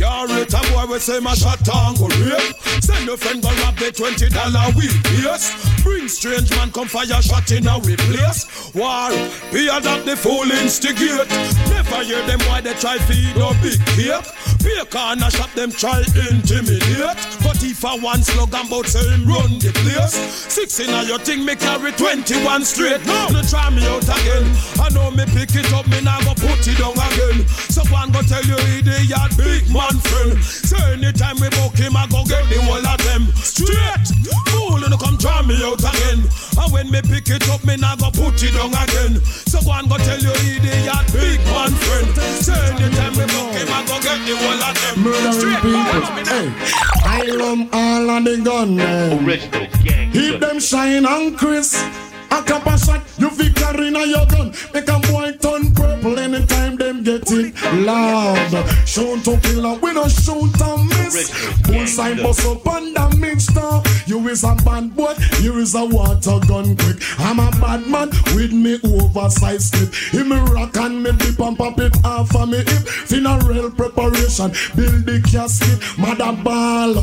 can't 0.00 0.30
rate 0.32 0.54
a 0.54 0.60
boy 0.72 0.86
we 0.92 0.98
say 0.98 1.20
my 1.20 1.34
shot 1.34 1.60
and 1.60 1.98
go 1.98 2.08
rape. 2.24 2.56
Send 2.80 3.04
your 3.04 3.18
friend 3.18 3.42
go 3.42 3.52
rob 3.60 3.76
the 3.76 3.92
twenty 3.92 4.28
dollar 4.32 4.72
week, 4.72 4.96
yes. 5.20 5.52
Bring 5.84 6.08
strange 6.08 6.50
man 6.56 6.72
come 6.72 6.88
fire 6.88 7.20
shot 7.20 7.50
in 7.52 7.68
our 7.68 7.80
place. 7.80 8.72
War, 8.74 9.12
be 9.52 9.68
that 9.68 10.02
the 10.06 10.16
fool 10.16 10.48
instigate. 10.50 11.28
Never 11.68 12.00
hear 12.04 12.24
them 12.26 12.40
why 12.48 12.60
they 12.60 12.72
try 12.74 12.96
feed 12.96 13.36
no 13.36 13.52
big 13.60 13.76
cake. 13.92 14.24
Be 14.64 14.72
a 14.80 14.84
corner 14.84 15.30
shop 15.30 15.52
them 15.52 15.70
try 15.70 16.00
intimidate. 16.00 17.20
But 17.44 17.60
if 17.60 17.84
I 17.84 17.96
one 18.00 18.22
slogan 18.22 18.66
about 18.66 18.86
say 18.88 19.04
him 19.04 19.28
run 19.28 19.60
the 19.60 19.72
place. 19.84 20.16
Six 20.48 20.80
in 20.80 20.88
your 21.06 21.18
thing 21.18 21.44
me 21.44 21.56
carry 21.56 21.92
twenty 21.92 22.40
one 22.44 22.64
straight. 22.64 23.04
No, 23.04 23.28
no 23.28 23.42
try 23.42 23.68
me 23.68 23.84
out 23.84 24.08
again. 24.08 24.48
I 24.80 24.88
know 24.96 25.10
me 25.10 25.24
pick 25.36 25.52
it 25.52 25.68
up, 25.76 25.86
me 25.88 26.00
now 26.00 26.20
go 26.24 26.32
put 26.40 26.64
it 26.64 26.78
down 26.80 26.96
again. 26.96 27.44
So 27.68 27.84
and 27.84 28.12
go 28.12 28.22
tell 28.22 28.44
you 28.44 28.56
idiot 28.80 29.36
big 29.36 29.68
man 29.68 29.89
friend. 29.98 30.38
So 30.44 30.76
anytime 30.92 31.36
we 31.40 31.48
book 31.50 31.74
him, 31.74 31.96
I 31.96 32.06
go 32.06 32.24
get 32.24 32.46
the 32.46 32.60
whole 32.62 32.84
of 32.84 33.00
them 33.08 33.26
straight. 33.34 34.06
Fool, 34.52 34.80
you 34.80 34.98
come 34.98 35.18
try 35.18 35.42
me 35.42 35.56
out 35.64 35.80
again. 35.80 36.22
And 36.60 36.72
when 36.72 36.90
me 36.90 37.00
pick 37.02 37.28
it 37.30 37.48
up, 37.50 37.64
me 37.64 37.76
now 37.76 37.96
go 37.96 38.10
put 38.10 38.38
it 38.42 38.54
down 38.54 38.70
again. 38.70 39.18
So 39.48 39.60
go 39.62 39.72
and 39.72 39.88
go 39.88 39.96
tell 39.98 40.20
you 40.20 40.30
idiot 40.30 41.06
big 41.12 41.40
man 41.50 41.72
friend. 41.74 42.08
So 42.38 42.52
anytime 42.52 43.14
we 43.18 43.24
book 43.30 43.54
him, 43.56 43.68
I 43.70 43.80
go 43.88 43.96
get 43.98 44.20
the 44.26 44.34
whole 44.38 44.62
of 44.62 44.74
them 44.78 44.98
straight. 45.34 45.64
Watch 45.64 46.10
me 46.14 46.22
now. 46.28 46.46
I 47.02 47.22
love 47.24 47.68
all 47.72 48.10
of 48.10 48.24
the 48.24 48.36
gunmen. 48.44 48.80
Eh. 48.80 49.24
Original 49.24 49.66
gang. 49.82 50.12
Keep 50.12 50.40
them 50.40 50.60
shine 50.60 51.06
and 51.06 51.36
crisp. 51.36 51.78
A 52.30 52.42
couple 52.42 52.76
shot, 52.76 53.02
you 53.18 53.30
fi 53.30 53.48
carry 53.50 53.88
in 53.88 53.94
your 53.94 54.26
gun. 54.26 54.52
Make 54.72 54.88
a 54.88 54.98
boy 55.00 55.32
turn 55.40 55.72
purple 55.74 56.18
anytime 56.18 56.76
them 56.76 57.02
get 57.02 57.30
it 57.30 57.54
loud. 57.84 58.86
Shoot 58.86 59.24
to 59.24 59.38
kill 59.40 59.66
up, 59.66 59.82
we 59.82 59.92
no 59.92 60.08
shoot 60.08 60.60
and 60.60 60.88
miss. 60.88 61.30
Bullseye 61.62 62.14
bust 62.14 62.46
up 62.46 62.66
on 62.66 62.94
the 62.94 63.16
mixture. 63.18 63.82
You 64.06 64.26
is 64.28 64.44
a 64.44 64.54
bad 64.64 64.94
boy, 64.94 65.14
you 65.40 65.58
is 65.58 65.74
a 65.74 65.84
water 65.84 66.38
gun 66.46 66.76
quick. 66.76 66.96
I'm 67.18 67.38
a 67.38 67.50
bad 67.60 67.86
man 67.86 68.10
with 68.34 68.52
me 68.52 68.78
oversized 68.84 69.74
clip. 69.74 69.94
Him 70.12 70.28
me 70.30 70.36
rock 70.36 70.76
and 70.76 71.02
me 71.02 71.12
dip 71.12 71.38
and 71.40 71.56
pop 71.56 71.78
it 71.78 71.96
off 72.04 72.34
of 72.34 72.48
me 72.48 72.58
hip. 72.58 72.86
Funeral 73.08 73.70
preparation, 73.70 74.50
build 74.76 75.06
the 75.06 75.20
casket. 75.30 75.78
Mother 75.98 76.32
ball, 76.42 76.94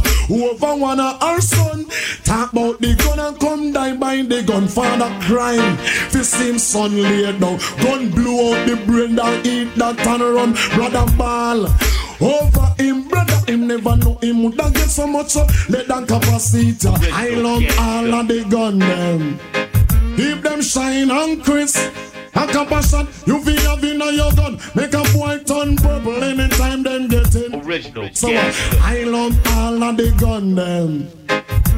one 0.79 0.99
of 0.99 1.21
our 1.21 1.41
son. 1.41 1.85
Talk 2.23 2.51
about 2.51 2.79
the 2.79 2.95
gun 2.95 3.19
and 3.19 3.39
come 3.39 3.71
die 3.71 3.95
by 3.95 4.17
the 4.17 4.41
gunfather 4.41 5.16
crime. 5.21 5.77
Fist 6.09 6.35
him 6.35 6.57
son 6.59 7.01
laid 7.01 7.39
down. 7.39 7.57
Gun 7.81 8.09
blew 8.11 8.53
out 8.53 8.67
the 8.67 8.75
brain 8.85 9.15
that 9.15 9.45
eat 9.45 9.75
that 9.75 10.05
and 10.07 10.21
run. 10.21 10.53
Brother 10.75 11.05
ball. 11.17 11.67
Over 12.19 12.73
him, 12.81 13.07
brother, 13.07 13.39
him 13.47 13.67
never 13.67 13.95
know 13.95 14.17
him 14.21 14.43
would 14.43 14.57
get 14.57 14.89
so 14.89 15.05
much 15.05 15.29
so 15.29 15.45
let 15.69 15.87
that 15.87 16.07
capacity. 16.07 16.75
I 17.11 17.29
love 17.29 17.63
all 17.79 18.13
of 18.13 18.27
the 18.27 18.43
gun 18.49 18.79
them. 18.79 19.39
Keep 20.17 20.41
them 20.41 20.61
shine 20.61 21.11
and 21.11 21.43
crisp. 21.43 21.79
A 22.33 22.45
couple 22.47 22.81
shot, 22.81 23.07
you 23.25 23.43
feel 23.43 23.59
have 23.69 23.83
in 23.83 23.99
your 23.99 24.31
gun. 24.33 24.59
Make 24.75 24.93
a 24.93 25.03
boy 25.13 25.39
turn 25.43 25.75
purple 25.75 26.23
anytime 26.23 26.83
them 26.83 27.07
get 27.07 27.35
in. 27.35 27.55
Original 27.65 28.09
So 28.13 28.29
gang. 28.29 28.53
I 28.81 29.03
love 29.03 29.35
all 29.57 29.83
of 29.83 29.97
the 29.97 30.11
gun 30.19 30.55
them. 30.55 31.07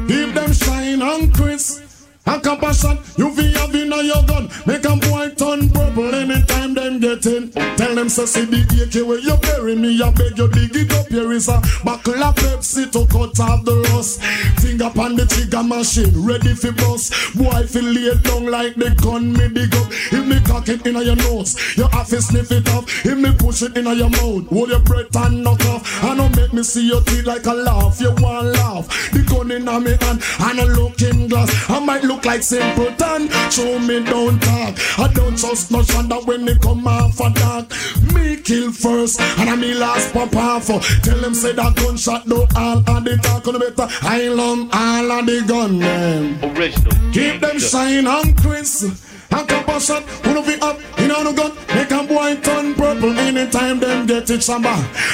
Keep 0.08 0.34
them 0.36 0.54
shine 0.54 1.02
and 1.02 1.34
crisp. 1.34 1.89
A 2.30 2.40
couple 2.40 2.72
shot, 2.74 3.00
you 3.18 3.34
feel 3.34 3.58
have 3.58 3.74
in 3.74 3.92
your 4.06 4.24
gun. 4.28 4.50
Make 4.68 4.86
a 4.86 4.96
boy 4.96 5.30
turn 5.36 5.68
purple 5.70 6.14
anytime 6.14 6.76
them 6.76 7.00
get 7.00 7.26
in. 7.26 7.50
Tell 7.50 7.96
them 7.96 8.08
so 8.08 8.26
see 8.26 8.46
the 8.46 8.62
AK 8.86 9.08
where 9.08 9.18
you 9.18 9.36
bury 9.38 9.76
me. 9.76 10.00
I 10.00 10.12
beg 10.12 10.38
you 10.38 10.48
dig 10.48 10.76
it 10.76 10.94
up. 10.94 11.08
Here 11.08 11.32
is 11.32 11.48
a 11.48 11.60
buckle 11.84 12.24
of 12.24 12.36
Pepsi 12.36 12.92
to 12.92 13.08
cut 13.08 13.40
off 13.40 13.66
the 13.66 13.82
rust. 13.90 14.22
Finger 14.62 14.92
on 15.02 15.16
the 15.16 15.26
trigger 15.26 15.64
machine, 15.64 16.14
ready 16.24 16.54
for 16.54 16.72
bust. 16.74 17.14
Boy 17.36 17.66
feel 17.66 17.90
lay 17.90 18.14
down 18.22 18.46
like 18.46 18.76
the 18.76 18.94
gun 19.02 19.34
me 19.34 19.50
dig 19.50 19.74
up. 19.76 19.88
If 19.90 20.26
me 20.28 20.40
cock 20.46 20.70
it 20.70 20.86
in 20.86 21.02
your 21.02 21.16
nose, 21.16 21.58
you 21.78 21.88
have 21.88 22.08
to 22.10 22.22
sniff 22.22 22.52
it 22.52 22.70
off. 22.70 22.86
If 23.06 23.18
me 23.18 23.34
push 23.40 23.64
it 23.64 23.76
in 23.76 23.86
your 23.86 24.10
mouth, 24.10 24.46
hold 24.54 24.70
your 24.70 24.86
breath 24.86 25.16
and 25.16 25.44
knock 25.44 25.66
off. 25.66 25.82
I 26.04 26.16
don't 26.16 26.36
make 26.36 26.54
me 26.54 26.62
see 26.62 26.88
your 26.88 27.02
teeth 27.02 27.26
like 27.26 27.48
a 27.48 27.54
laugh. 27.54 28.00
You 28.00 28.14
want 28.22 28.54
laugh. 28.54 28.86
The 29.12 29.26
gun 29.26 29.50
in 29.50 29.66
me 29.66 29.98
hand 29.98 30.22
and 30.46 30.60
a 30.60 30.66
looking 30.78 31.28
glass. 31.28 31.50
I 31.70 31.80
might 31.80 32.04
look 32.04 32.19
like 32.26 32.44
simpleton. 32.44 33.30
Show 33.52 33.80
me 33.80 34.04
don't 34.04 34.40
talk. 34.42 34.76
I 35.00 35.12
don't 35.14 35.38
trust 35.38 35.72
no 35.72 35.82
that 35.82 36.24
when 36.26 36.46
they 36.46 36.56
come 36.56 36.88
off 36.88 37.20
a 37.20 37.30
dark. 37.32 37.72
Me 38.14 38.38
kill 38.38 38.72
first 38.72 39.20
and 39.22 39.50
I 39.50 39.56
me 39.56 39.74
last 39.74 40.14
pop 40.14 40.36
off. 40.36 40.68
Tell 41.04 41.18
them 41.18 41.34
say 41.34 41.54
that 41.54 41.76
gunshot 41.76 42.28
do 42.28 42.46
all 42.56 42.84
and 42.88 43.06
they 43.06 43.18
talk 43.18 43.48
on 43.48 43.54
the 43.54 43.60
better. 43.60 43.88
I 44.02 44.28
love 44.28 44.70
all 44.74 45.12
of 45.12 45.26
the 45.26 45.44
gun 45.48 45.80
them. 45.80 46.58
Original 46.58 47.12
Keep 47.12 47.42
them 47.42 47.60
shine 47.60 48.08
on 48.08 48.34
Chris. 48.36 49.09
A 49.32 49.38
and 49.38 49.48
copper 49.48 49.80
shot. 49.80 50.04
Who 50.04 50.34
no 50.34 50.42
fi 50.44 50.56
up 50.60 50.80
in 51.00 51.12
on 51.12 51.28
a 51.28 51.34
gun, 51.34 51.52
make 51.76 51.92
a 51.92 52.04
boy 52.04 52.36
turn 52.42 52.74
purple 52.74 53.18
anytime 53.20 53.80
them 53.80 54.06
get 54.06 54.30
it 54.30 54.44
samba. 54.44 54.70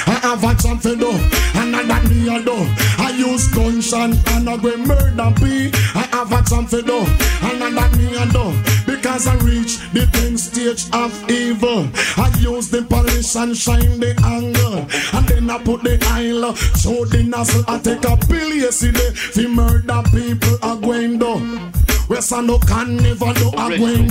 I 0.06 0.18
have 0.22 0.44
action 0.44 0.78
for 0.78 0.96
do, 0.96 1.10
and 1.10 1.76
I 1.76 1.82
that 1.84 2.04
me 2.08 2.28
a 2.28 2.42
do. 2.42 2.56
I 2.98 3.10
use 3.16 3.48
gunshot 3.48 4.10
and 4.32 4.48
I 4.48 4.56
go 4.56 4.76
murder 4.76 5.32
be. 5.40 5.70
I 5.94 6.08
have 6.12 6.32
action 6.32 6.66
for 6.66 6.82
do, 6.82 6.98
and 6.98 7.62
I 7.62 7.70
that 7.70 7.96
me 7.96 8.16
a 8.16 8.26
do. 8.32 8.54
Because 8.86 9.26
I 9.26 9.36
reach 9.36 9.78
the 9.92 10.06
ten 10.12 10.36
stage 10.38 10.86
of 10.92 11.12
evil. 11.30 11.88
I 12.16 12.32
use 12.40 12.70
the 12.70 12.82
polish 12.82 13.36
and 13.36 13.56
shine 13.56 14.00
the 14.00 14.14
angle, 14.24 14.86
and 15.16 15.28
then 15.28 15.50
I 15.50 15.58
put 15.62 15.82
the 15.82 15.98
aisle 16.10 16.54
show 16.54 17.04
the 17.04 17.22
nozzle. 17.22 17.64
I 17.68 17.78
take 17.78 18.04
a 18.04 18.16
pill 18.16 18.54
yesterday, 18.54 19.10
fi 19.12 19.46
murder 19.46 20.02
people 20.10 20.56
a 20.62 20.76
going 20.80 21.18
do. 21.18 21.72
We 22.08 22.20
San 22.20 22.46
no 22.46 22.58
can 22.58 22.96
never 22.98 23.32
do 23.34 23.48
a 23.48 23.76
going 23.78 24.08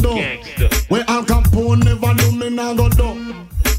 Where 0.89 1.05
Al 1.07 1.23
Capone 1.23 1.83
never 1.85 2.13
do 2.15 2.31
me 2.31 2.49
nah 2.49 2.73
go 2.73 2.89
do. 2.89 3.35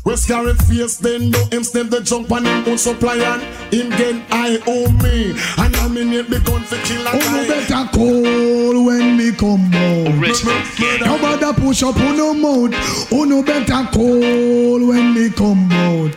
We 0.07 0.15
scary 0.15 0.55
face 0.55 0.99
then 0.99 1.33
do 1.33 1.39
him 1.51 1.65
step 1.65 1.89
the 1.89 2.01
jump 2.01 2.31
on 2.31 2.47
him 2.47 2.69
own 2.69 2.79
supply 2.79 3.17
and 3.17 3.43
him 3.75 3.91
get 3.91 4.15
I 4.31 4.57
owe 4.65 4.89
me 5.03 5.33
and 5.59 5.75
I 5.77 5.89
mean 5.89 6.13
it 6.13 6.31
be 6.31 6.39
gun 6.39 6.63
for 6.63 6.77
kill 6.87 7.05
a 7.05 7.11
Who 7.11 7.19
guy. 7.19 7.49
better 7.49 7.91
call 7.91 8.85
when 8.87 9.17
me 9.17 9.33
come 9.33 9.73
home. 9.73 10.23
out? 10.23 11.01
Nobody 11.01 11.61
push 11.61 11.83
up 11.83 11.97
on 11.97 12.17
no 12.17 12.35
mouth. 12.35 12.73
Who 13.11 13.27
no 13.27 13.43
better 13.43 13.83
call 13.91 14.87
when 14.87 15.13
me 15.13 15.29
come 15.31 15.73
out? 15.73 16.15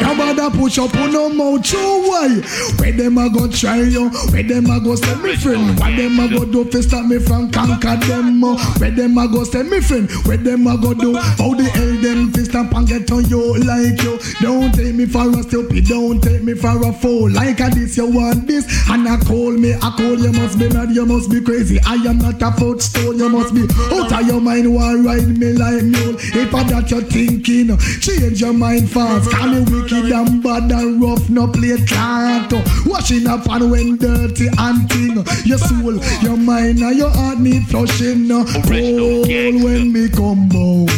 Nobody 0.00 0.58
push 0.58 0.78
up 0.78 0.96
on 0.96 1.12
no 1.12 1.28
mouth. 1.28 1.62
True 1.62 2.08
why? 2.08 2.40
Where 2.78 2.92
them 2.92 3.18
a 3.18 3.28
go 3.28 3.48
try 3.48 3.82
you? 3.82 4.08
Where 4.32 4.42
them 4.42 4.70
a 4.70 4.80
go 4.80 4.94
send 4.94 5.22
me 5.22 5.36
friend? 5.36 5.78
What 5.78 5.94
them 5.94 6.18
a 6.20 6.28
go 6.30 6.46
do 6.46 6.64
to 6.70 6.82
stop 6.82 7.04
me 7.04 7.18
from 7.18 7.50
conquer 7.50 7.96
them? 7.96 8.40
Where 8.40 8.90
them 8.90 9.18
a 9.18 9.28
go 9.28 9.44
send 9.44 9.68
me 9.68 9.80
friend? 9.82 10.10
Where 10.24 10.38
them 10.38 10.66
a 10.66 10.78
go 10.78 10.94
do? 10.94 11.16
How 11.16 11.52
the 11.52 11.64
hell 11.64 11.96
them 12.00 12.32
fi 12.32 12.44
stop 12.44 12.72
and 12.74 12.93
get 12.98 13.10
on 13.10 13.24
you 13.28 13.58
like 13.64 14.02
you? 14.02 14.18
Don't 14.40 14.72
take 14.72 14.94
me 14.94 15.06
for 15.06 15.28
a 15.28 15.42
stupid. 15.42 15.86
Don't 15.86 16.20
take 16.20 16.42
me 16.42 16.54
for 16.54 16.76
a 16.86 16.92
fool. 16.92 17.30
Like 17.30 17.60
a 17.60 17.70
this 17.70 17.96
you 17.96 18.06
want 18.06 18.46
this 18.46 18.64
and 18.88 19.08
I 19.08 19.16
call 19.18 19.52
me. 19.52 19.74
I 19.74 19.90
call 19.96 20.18
you 20.18 20.32
must 20.32 20.58
be 20.58 20.68
mad. 20.68 20.90
You 20.90 21.06
must 21.06 21.30
be 21.30 21.40
crazy. 21.40 21.80
I 21.86 21.94
am 21.94 22.18
not 22.18 22.40
a 22.42 22.52
footstool. 22.52 23.14
You 23.14 23.28
must 23.28 23.54
be 23.54 23.66
out 23.92 24.12
of 24.12 24.26
your 24.26 24.40
mind. 24.40 24.72
Why 24.74 24.94
ride 24.94 25.28
me 25.28 25.52
like 25.52 25.82
mule? 25.82 26.16
If 26.18 26.54
I 26.54 26.62
that 26.64 26.90
you're 26.90 27.02
thinking, 27.02 27.76
change 28.00 28.40
your 28.40 28.52
mind 28.52 28.90
fast. 28.90 29.30
Call 29.30 29.48
me 29.48 29.60
wicked 29.60 30.12
and 30.12 30.42
bad 30.42 30.70
and 30.70 31.02
rough. 31.02 31.28
No 31.28 31.48
play 31.48 31.76
cart. 31.86 32.52
Washing 32.86 33.26
up 33.26 33.46
and 33.50 33.70
when 33.70 33.96
dirty 33.96 34.48
and 34.58 34.88
thing. 34.90 35.24
Your 35.44 35.58
soul, 35.58 35.96
your 36.22 36.36
mind 36.36 36.78
and 36.80 36.96
your 36.96 37.10
heart 37.10 37.38
need 37.38 37.66
flushing. 37.66 38.28
Roll 38.28 39.22
when 39.26 39.92
me 39.92 40.08
come 40.08 40.48
out. 40.54 40.90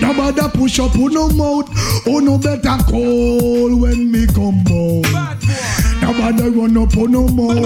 Nobody 0.00 0.42
push 0.58 0.78
up 0.80 0.94
on 1.02 1.12
no 1.14 1.28
mouth. 1.30 1.68
Oh 2.06 2.18
no 2.20 2.38
better 2.38 2.82
call 2.84 3.76
when 3.78 4.10
me 4.10 4.26
come 4.26 4.64
out. 4.70 5.38
Nobody 6.02 6.48
run 6.50 6.76
up 6.78 6.96
on 6.96 7.12
no 7.12 7.28
mouth. 7.28 7.62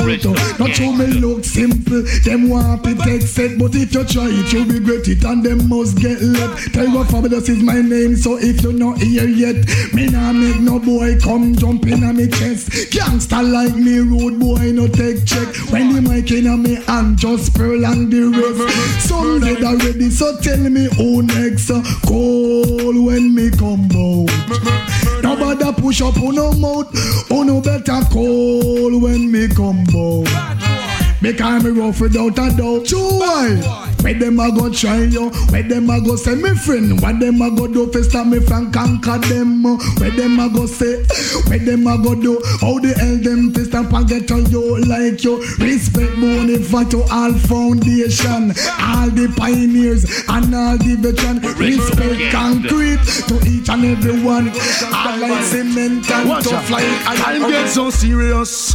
Not 0.58 0.70
show 0.70 0.92
me 0.92 1.06
look 1.06 1.44
simple. 1.44 2.02
Them 2.24 2.48
want 2.50 2.84
to 2.84 2.94
take 2.96 3.22
set, 3.22 3.58
but 3.58 3.74
if 3.74 3.94
you 3.94 4.04
try 4.04 4.28
it, 4.28 4.52
you 4.52 4.64
regret 4.64 5.08
it, 5.08 5.24
and 5.24 5.42
them 5.42 5.68
must 5.68 5.96
get 5.98 6.20
left. 6.20 6.74
Terror 6.74 7.04
Fabulous 7.06 7.48
is 7.48 7.62
my 7.62 7.80
name, 7.80 8.14
so 8.16 8.36
if 8.38 8.62
you 8.62 8.72
not 8.72 8.98
here 8.98 9.26
yet, 9.26 9.56
me 9.94 10.08
nah 10.08 10.32
make 10.32 10.60
no 10.60 10.78
boy 10.78 11.18
come 11.20 11.54
jump 11.54 11.86
in 11.86 12.04
on 12.04 12.16
me 12.16 12.28
chest. 12.28 12.92
Gangster 12.92 13.42
like 13.42 13.74
me, 13.74 14.00
road 14.00 14.38
boy 14.38 14.70
no 14.72 14.86
take 14.86 15.24
check. 15.24 15.48
When 15.70 15.94
the 15.94 16.02
mic 16.02 16.30
in 16.30 16.46
on 16.46 16.62
me 16.62 16.74
hand, 16.86 17.18
just 17.18 17.54
prolong 17.54 18.10
the 18.10 18.20
rest. 18.36 19.08
Some 19.08 19.40
dead 19.40 19.64
already, 19.64 20.10
so 20.10 20.36
tell 20.40 20.58
me 20.58 20.88
who 20.96 21.22
next. 21.22 21.70
uh, 21.70 21.82
Call 22.06 23.02
when 23.06 23.25
me 23.34 23.50
come 23.50 23.88
out. 23.94 25.22
Nobody 25.22 25.72
push 25.80 26.02
up 26.02 26.16
on 26.18 26.34
no 26.34 26.52
mouth. 26.52 26.88
Oh 27.30 27.42
no 27.42 27.60
better 27.60 28.00
call 28.12 29.00
when 29.00 29.30
me 29.30 29.48
come 29.48 29.84
out. 29.94 30.85
Because 31.22 31.64
me 31.64 31.70
rough 31.70 32.00
without 32.00 32.38
a 32.38 32.56
doubt. 32.56 32.84
Joy. 32.84 33.56
Where 34.02 34.14
them 34.14 34.38
a 34.38 34.52
go 34.52 34.72
try 34.72 35.02
you? 35.04 35.30
Where 35.50 35.62
them 35.62 35.90
a 35.90 36.00
go 36.00 36.14
say 36.16 36.34
me 36.34 36.54
friend? 36.54 37.00
What 37.00 37.18
them 37.18 37.40
a 37.42 37.50
go 37.50 37.66
do 37.66 37.90
to 37.90 38.04
stop 38.04 38.26
me 38.26 38.38
from 38.40 38.70
conquer 38.70 39.18
them? 39.18 39.64
Where 39.98 40.10
them 40.10 40.38
a 40.38 40.48
go 40.52 40.66
say? 40.66 41.02
Where 41.48 41.58
them 41.58 41.86
a 41.86 41.98
go 41.98 42.14
do? 42.14 42.40
How 42.60 42.78
the 42.78 42.94
hell 42.98 43.16
them 43.16 43.52
stop 43.64 43.92
and 43.92 44.08
get 44.08 44.30
on 44.30 44.46
you 44.50 44.78
like 44.84 45.24
you? 45.24 45.42
Respect 45.58 46.16
money 46.18 46.62
for 46.62 46.84
to 46.84 47.02
all 47.10 47.32
foundation, 47.32 48.52
all 48.78 49.10
the 49.10 49.32
pioneers 49.36 50.04
and 50.28 50.54
all 50.54 50.76
the 50.78 50.96
veteran. 51.00 51.40
Respect 51.56 52.32
concrete 52.32 53.02
to 53.26 53.34
each 53.48 53.68
and 53.68 53.84
every 53.84 54.22
one. 54.22 54.50
All 54.94 55.18
like 55.18 55.42
cement 55.44 56.08
and 56.10 56.44
tough 56.44 56.70
like 56.70 56.84
Time 57.04 57.42
iron. 57.42 57.50
gets 57.50 57.74
so 57.74 57.90
serious, 57.90 58.74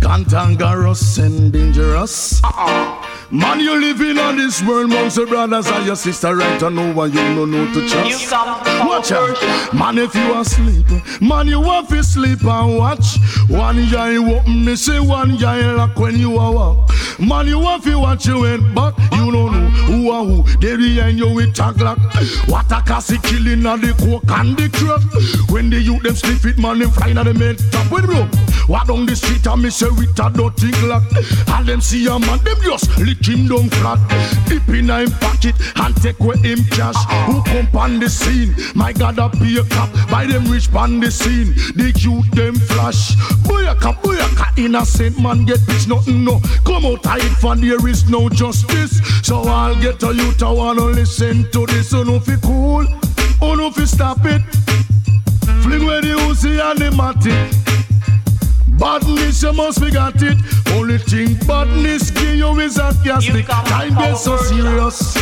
cantankerous 0.00 1.18
and 1.18 1.52
dangerous. 1.52 2.40
Man, 3.30 3.60
you 3.60 3.78
living 3.78 4.18
on 4.18 4.36
this 4.38 4.62
world 4.62 4.90
amongst 4.90 5.18
your 5.18 5.26
brothers 5.26 5.66
and 5.66 5.84
your 5.84 5.96
sister, 5.96 6.34
right? 6.34 6.62
I 6.62 6.68
know 6.70 6.94
why 6.94 7.06
you 7.06 7.34
no 7.34 7.44
know 7.44 7.70
to 7.74 7.88
trust. 7.88 8.32
Watch 8.32 9.12
out, 9.12 9.74
man. 9.74 9.98
If 9.98 10.14
you 10.14 10.34
asleep, 10.40 10.86
man, 11.20 11.46
you 11.46 11.62
have 11.62 11.88
to 11.88 12.02
sleep 12.02 12.42
and 12.42 12.78
watch. 12.78 13.18
One 13.48 13.78
eye 13.78 14.16
open, 14.16 14.64
me 14.64 14.76
say 14.76 14.98
one 14.98 15.32
eye 15.44 15.72
lock 15.72 15.96
when 15.98 16.16
you 16.16 16.38
are 16.38 16.52
walk. 16.52 16.90
Man, 17.18 17.46
you 17.48 17.60
have 17.62 17.84
to 17.84 17.98
watch 17.98 18.26
you 18.26 18.44
head 18.44 18.74
back. 18.74 18.94
You 19.12 19.30
don't 19.30 19.52
know 19.52 19.67
who 19.86 20.10
are 20.10 20.24
who. 20.24 20.42
They 20.58 20.76
behind 20.76 21.18
you 21.18 21.32
with 21.32 21.58
a 21.58 21.72
glock. 21.72 21.98
What 22.48 22.70
a 22.72 22.82
cassie 22.82 23.18
killing 23.18 23.66
on 23.66 23.80
the 23.80 23.92
coke 23.94 24.30
and 24.38 24.56
the 24.56 24.68
crack. 24.68 25.02
When 25.50 25.70
the 25.70 25.80
youth 25.80 26.02
them 26.02 26.14
sniff 26.14 26.44
it, 26.44 26.58
man, 26.58 26.78
them 26.78 26.90
flying 26.90 27.18
at 27.18 27.24
the 27.24 27.34
main 27.34 27.56
top. 27.70 27.90
Wait, 27.90 28.04
bro. 28.04 28.28
Walk 28.68 28.86
down 28.86 29.06
the 29.06 29.16
street 29.16 29.46
and 29.46 29.62
me 29.62 29.70
say 29.70 29.88
with 29.88 30.18
a 30.20 30.28
dirty 30.28 30.70
glock. 30.82 31.02
All 31.48 31.64
them 31.64 31.80
see 31.80 32.06
a 32.06 32.18
man, 32.18 32.38
them 32.44 32.56
just 32.62 32.98
lick 32.98 33.26
him 33.26 33.48
down 33.48 33.70
flat. 33.70 33.98
Dip 34.46 34.68
in 34.68 34.90
him 34.90 35.10
pocket 35.20 35.56
and 35.76 35.96
take 35.96 36.20
away 36.20 36.36
him 36.38 36.62
cash. 36.70 37.00
Who 37.26 37.42
come 37.44 37.68
on 37.74 37.98
the 37.98 38.10
scene? 38.10 38.54
My 38.74 38.92
God, 38.92 39.18
a 39.18 39.30
be 39.30 39.58
a 39.58 39.64
cop. 39.64 39.88
By 40.10 40.26
them 40.26 40.44
rich 40.50 40.68
on 40.74 41.00
the 41.00 41.10
scene. 41.10 41.54
The 41.76 41.92
youth 41.96 42.30
them 42.32 42.56
flash. 42.56 43.16
Boyaka, 43.48 43.94
boyaka, 44.02 44.58
innocent 44.58 45.18
man 45.18 45.46
get 45.46 45.60
bitch 45.60 45.88
nothing 45.88 46.24
no. 46.24 46.40
Come 46.64 46.84
out 46.84 47.04
hide 47.06 47.36
for 47.40 47.56
there 47.56 47.88
is 47.88 48.08
no 48.10 48.28
justice. 48.28 49.00
So 49.22 49.42
I'll 49.68 49.78
get 49.82 50.02
a 50.02 50.14
youth 50.14 50.42
I 50.42 50.50
wanna 50.50 50.84
listen 50.84 51.44
to 51.50 51.66
this. 51.66 51.90
So 51.90 52.02
no 52.02 52.18
fi 52.20 52.36
cool, 52.40 52.86
oh 53.42 53.54
no 53.54 53.70
fi 53.70 53.84
stop 53.84 54.16
it. 54.22 54.40
Fling 55.62 55.84
where 55.84 56.00
the 56.00 56.16
Uzi 56.24 56.58
and 56.58 56.78
the 56.78 56.88
matic. 56.96 57.52
Badness, 58.78 59.42
you 59.42 59.52
must 59.52 59.82
be 59.82 59.90
got 59.90 60.22
it. 60.22 60.38
Only 60.72 60.96
thing 60.96 61.34
badness 61.46 62.10
give 62.10 62.36
you 62.36 62.58
is 62.60 62.78
a 62.78 62.92
gastic. 63.04 63.46
Time 63.68 63.94
gets 63.94 64.24
so 64.24 64.38
serious. 64.38 65.12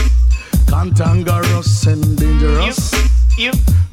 Cantankerous 0.66 1.84
and 1.88 2.16
dangerous. 2.16 2.94
You, 3.36 3.50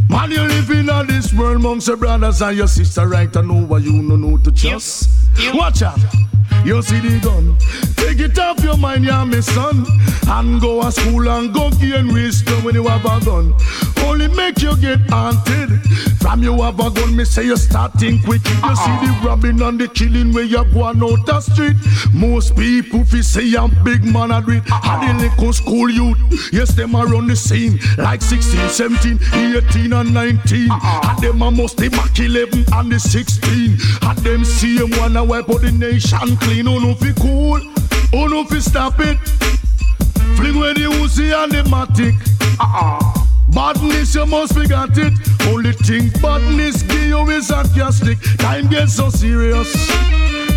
Man, 0.07 0.29
you 0.29 0.43
living 0.43 0.87
on 0.87 1.07
this 1.07 1.33
world 1.33 1.55
amongst 1.55 1.87
your 1.87 1.97
brothers 1.97 2.43
and 2.43 2.55
your 2.55 2.67
sister, 2.67 3.07
right? 3.07 3.35
I 3.35 3.41
know 3.41 3.65
why 3.65 3.79
you 3.79 3.93
no 4.03 4.15
know 4.17 4.37
to 4.37 4.51
trust. 4.51 5.09
Watch 5.55 5.81
out. 5.81 5.97
You 6.63 6.79
see 6.83 6.99
the 6.99 7.19
gun. 7.19 7.57
It 8.23 8.39
off 8.39 8.63
your 8.63 8.77
mind, 8.77 9.03
yeah, 9.03 9.25
my 9.25 9.41
son. 9.41 9.85
And 10.27 10.61
go 10.61 10.81
to 10.81 10.91
school 10.93 11.27
and 11.27 11.53
go 11.53 11.69
gain 11.71 12.13
wisdom 12.13 12.63
when 12.63 12.73
you 12.75 12.87
have 12.87 13.03
a 13.03 13.19
gun. 13.25 13.53
Only 13.97 14.29
make 14.29 14.61
you 14.61 14.77
get 14.77 15.01
haunted. 15.09 15.81
From 16.21 16.41
you 16.41 16.61
have 16.61 16.79
a 16.79 16.89
gun, 16.89 17.17
me 17.17 17.25
say 17.25 17.43
you 17.43 17.57
start 17.57 17.91
think 17.95 18.25
wicked. 18.25 18.47
You 18.47 18.75
see 18.77 18.95
the 19.03 19.11
uh-uh. 19.11 19.27
robbing 19.27 19.61
and 19.61 19.77
the 19.77 19.89
killing 19.89 20.31
where 20.31 20.45
you 20.45 20.63
go 20.71 20.83
on 20.83 21.03
out 21.03 21.25
the 21.25 21.41
street. 21.41 21.75
Most 22.13 22.55
people 22.55 23.03
fi 23.03 23.19
say 23.19 23.55
I'm 23.55 23.71
big 23.83 24.05
man 24.05 24.31
I 24.31 24.39
do 24.39 24.53
it. 24.53 24.63
And 24.71 25.19
the 25.19 25.27
little 25.27 25.51
school 25.51 25.89
youth, 25.89 26.17
yes, 26.53 26.73
them 26.73 26.95
are 26.95 27.13
on 27.13 27.27
the 27.27 27.35
scene. 27.35 27.77
Like 27.97 28.21
16, 28.21 28.69
17, 28.69 29.19
18 29.33 29.91
and 29.91 30.13
19. 30.13 30.71
Uh-uh. 30.71 31.09
And 31.09 31.19
them 31.21 31.41
a 31.41 31.51
must 31.51 31.75
the 31.75 31.89
Mac 31.89 32.17
11 32.17 32.65
and 32.71 32.89
the 32.89 32.99
16. 32.99 33.77
And 34.01 34.17
them 34.19 34.45
see 34.45 34.77
them 34.77 34.91
wanna 34.97 35.25
wipe 35.25 35.49
out 35.49 35.59
the 35.59 35.73
nation 35.73 36.37
clean. 36.37 36.69
Oh 36.69 36.79
no 36.79 36.93
fi 36.95 37.11
cool, 37.19 37.59
oh 38.13 38.27
no 38.27 38.43
fi 38.45 38.59
stop 38.59 38.99
it. 38.99 39.17
Fling 40.37 40.59
where 40.59 40.73
the 40.73 40.81
Uzi 41.01 41.33
and 41.33 41.51
the 41.51 41.63
Matic. 41.69 42.15
Uh-uh. 42.59 42.99
Badness, 43.49 44.15
you 44.15 44.25
must 44.25 44.55
be 44.55 44.67
got 44.67 44.97
it. 44.97 45.13
Only 45.47 45.73
thing 45.73 46.09
badness 46.21 46.81
give 46.83 47.03
you 47.03 47.29
is 47.29 47.47
sarcastic. 47.47 48.17
Time 48.37 48.67
gets 48.67 48.93
so 48.95 49.09
serious. 49.09 49.71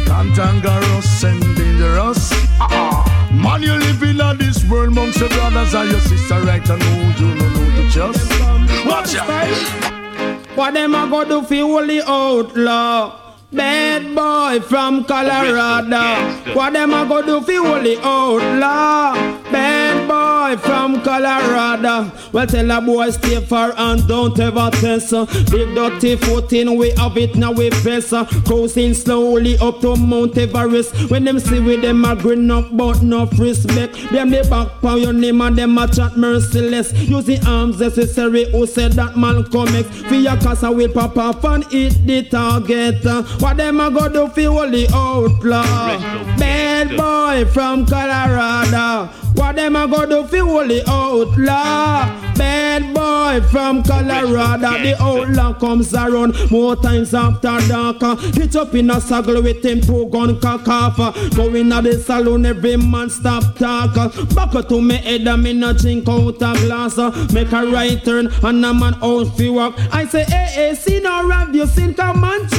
Cantankerous 0.07 1.25
and 1.25 1.41
dangerous. 1.57 2.33
Uh-uh. 2.61 3.33
Man, 3.33 3.63
you 3.63 3.75
living 3.75 4.21
on 4.21 4.39
this 4.39 4.65
world 4.71 4.89
amongst 4.89 5.19
your 5.21 5.29
brothers 5.29 5.75
and 5.75 5.91
your 5.91 6.01
sister, 6.01 6.41
right? 6.43 6.71
I 6.71 6.77
know 6.79 7.13
you 7.19 7.35
don't 7.35 7.39
know 7.39 7.83
to 7.83 7.91
just. 7.91 8.87
Watch 8.87 9.15
out. 9.17 10.57
What 10.57 10.73
them 10.73 10.95
a 10.95 11.07
go 11.11 11.25
do 11.25 11.43
fi 11.43 11.61
holy 11.61 12.01
outlaw? 12.01 13.26
Bad 13.53 14.15
boy 14.15 14.61
from 14.67 15.05
Colorado. 15.05 16.53
What 16.53 16.73
them 16.73 16.93
a 16.93 17.07
go 17.07 17.23
do 17.23 17.41
fi 17.41 17.55
holy 17.55 17.97
outlaw? 17.99 19.15
Bad 19.53 20.09
boy 20.09 20.61
from 20.61 21.01
Colorado. 21.03 22.11
Well, 22.33 22.47
tell 22.49 22.71
a 22.73 22.81
boy 22.81 23.11
stay 23.11 23.41
far 23.41 23.73
and 23.77 24.07
don't 24.09 24.39
ever 24.41 24.69
test. 24.73 25.13
Uh. 25.13 25.27
Big 25.51 25.75
dirty 25.77 26.17
footing, 26.17 26.77
we 26.77 26.91
have 26.97 27.17
it 27.17 27.37
now 27.37 27.53
we 27.53 27.71
press. 27.71 28.13
Uh. 28.13 28.25
Cruising 28.45 28.95
slowly 28.95 29.57
up 29.59 29.81
to 29.81 29.95
Mount 29.95 30.37
Everest. 30.37 31.09
When 31.09 31.23
them 31.25 31.39
see 31.39 31.61
with 31.61 31.83
them 31.83 32.05
a 32.05 32.17
grin 32.17 32.51
up, 32.51 32.77
but 32.77 33.01
no 33.03 33.27
respect. 33.27 33.95
Them 34.11 34.31
they 34.31 34.43
back 34.43 34.81
pound 34.83 35.03
your 35.03 35.13
name 35.13 35.41
and 35.41 35.57
them 35.57 35.79
a 35.79 35.87
chat 35.87 36.17
merciless. 36.17 36.93
Use 36.95 37.25
the 37.27 37.41
arms 37.47 37.79
necessary. 37.79 38.51
Who 38.51 38.67
said 38.67 38.93
that 38.95 39.17
man 39.17 39.45
come 39.45 39.69
X? 39.69 39.89
For 40.03 40.15
your 40.15 40.37
casa 40.39 40.73
will 40.73 40.93
pop 40.93 41.17
off 41.17 41.45
and 41.45 41.65
hit 41.67 42.05
the 42.07 42.25
target. 42.25 43.07
What 43.39 43.59
them 43.59 43.81
a 43.81 43.91
go 43.91 44.09
do 44.09 44.29
for 44.29 44.43
holy 44.43 44.87
outlaw? 44.93 45.99
Bad 46.37 46.97
boy 46.97 47.51
from 47.51 47.87
Colorado. 47.87 49.13
What 49.35 49.57
them 49.57 49.77
a 49.77 49.87
go 49.87 50.07
do 50.07 50.27
fi 50.27 50.39
holy 50.39 50.83
outlaw? 50.87 52.35
Bad 52.37 52.95
boy 52.95 53.47
from 53.49 53.83
Colorado. 53.83 54.83
The 54.83 54.97
outlaw 55.01 55.53
comes 55.55 55.93
around 55.95 56.51
more 56.51 56.77
times 56.77 57.13
after 57.15 57.59
dark. 57.69 58.01
Hit 58.35 58.57
up 58.57 58.75
in 58.75 58.91
a 58.91 59.01
saddle 59.01 59.43
with 59.43 59.65
him 59.65 59.81
two 59.81 60.09
gun 60.09 60.41
cock 60.41 60.67
off. 60.69 60.97
Go 61.37 61.55
in 61.55 61.73
a 61.73 61.83
the 61.83 61.99
saloon, 61.99 62.47
every 62.47 62.77
man 62.77 63.11
stop 63.11 63.57
talk. 63.57 63.95
Back 64.35 64.69
to 64.69 64.81
me 64.81 64.97
head, 64.97 65.25
me 65.39 65.53
no 65.53 65.73
drink 65.73 66.09
out 66.09 66.37
a 66.37 66.55
glass. 66.67 66.97
Make 67.33 67.53
a 67.53 67.67
right 67.67 68.03
turn 68.03 68.29
and 68.43 68.65
a 68.65 68.73
man 68.73 68.95
out 69.03 69.37
fi 69.37 69.51
walk. 69.51 69.75
I 69.93 70.07
say, 70.07 70.25
hey, 70.25 70.49
hey, 70.53 70.75
see 70.75 71.01
no 71.01 71.29
rap, 71.29 71.53
you 71.53 71.67
seen 71.67 71.95
Comanche? 71.95 72.57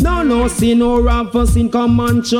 No, 0.00 0.22
no, 0.22 0.48
see 0.48 0.74
no 0.74 1.02
for 1.30 1.46
sin 1.46 1.70
Comanche. 1.70 2.36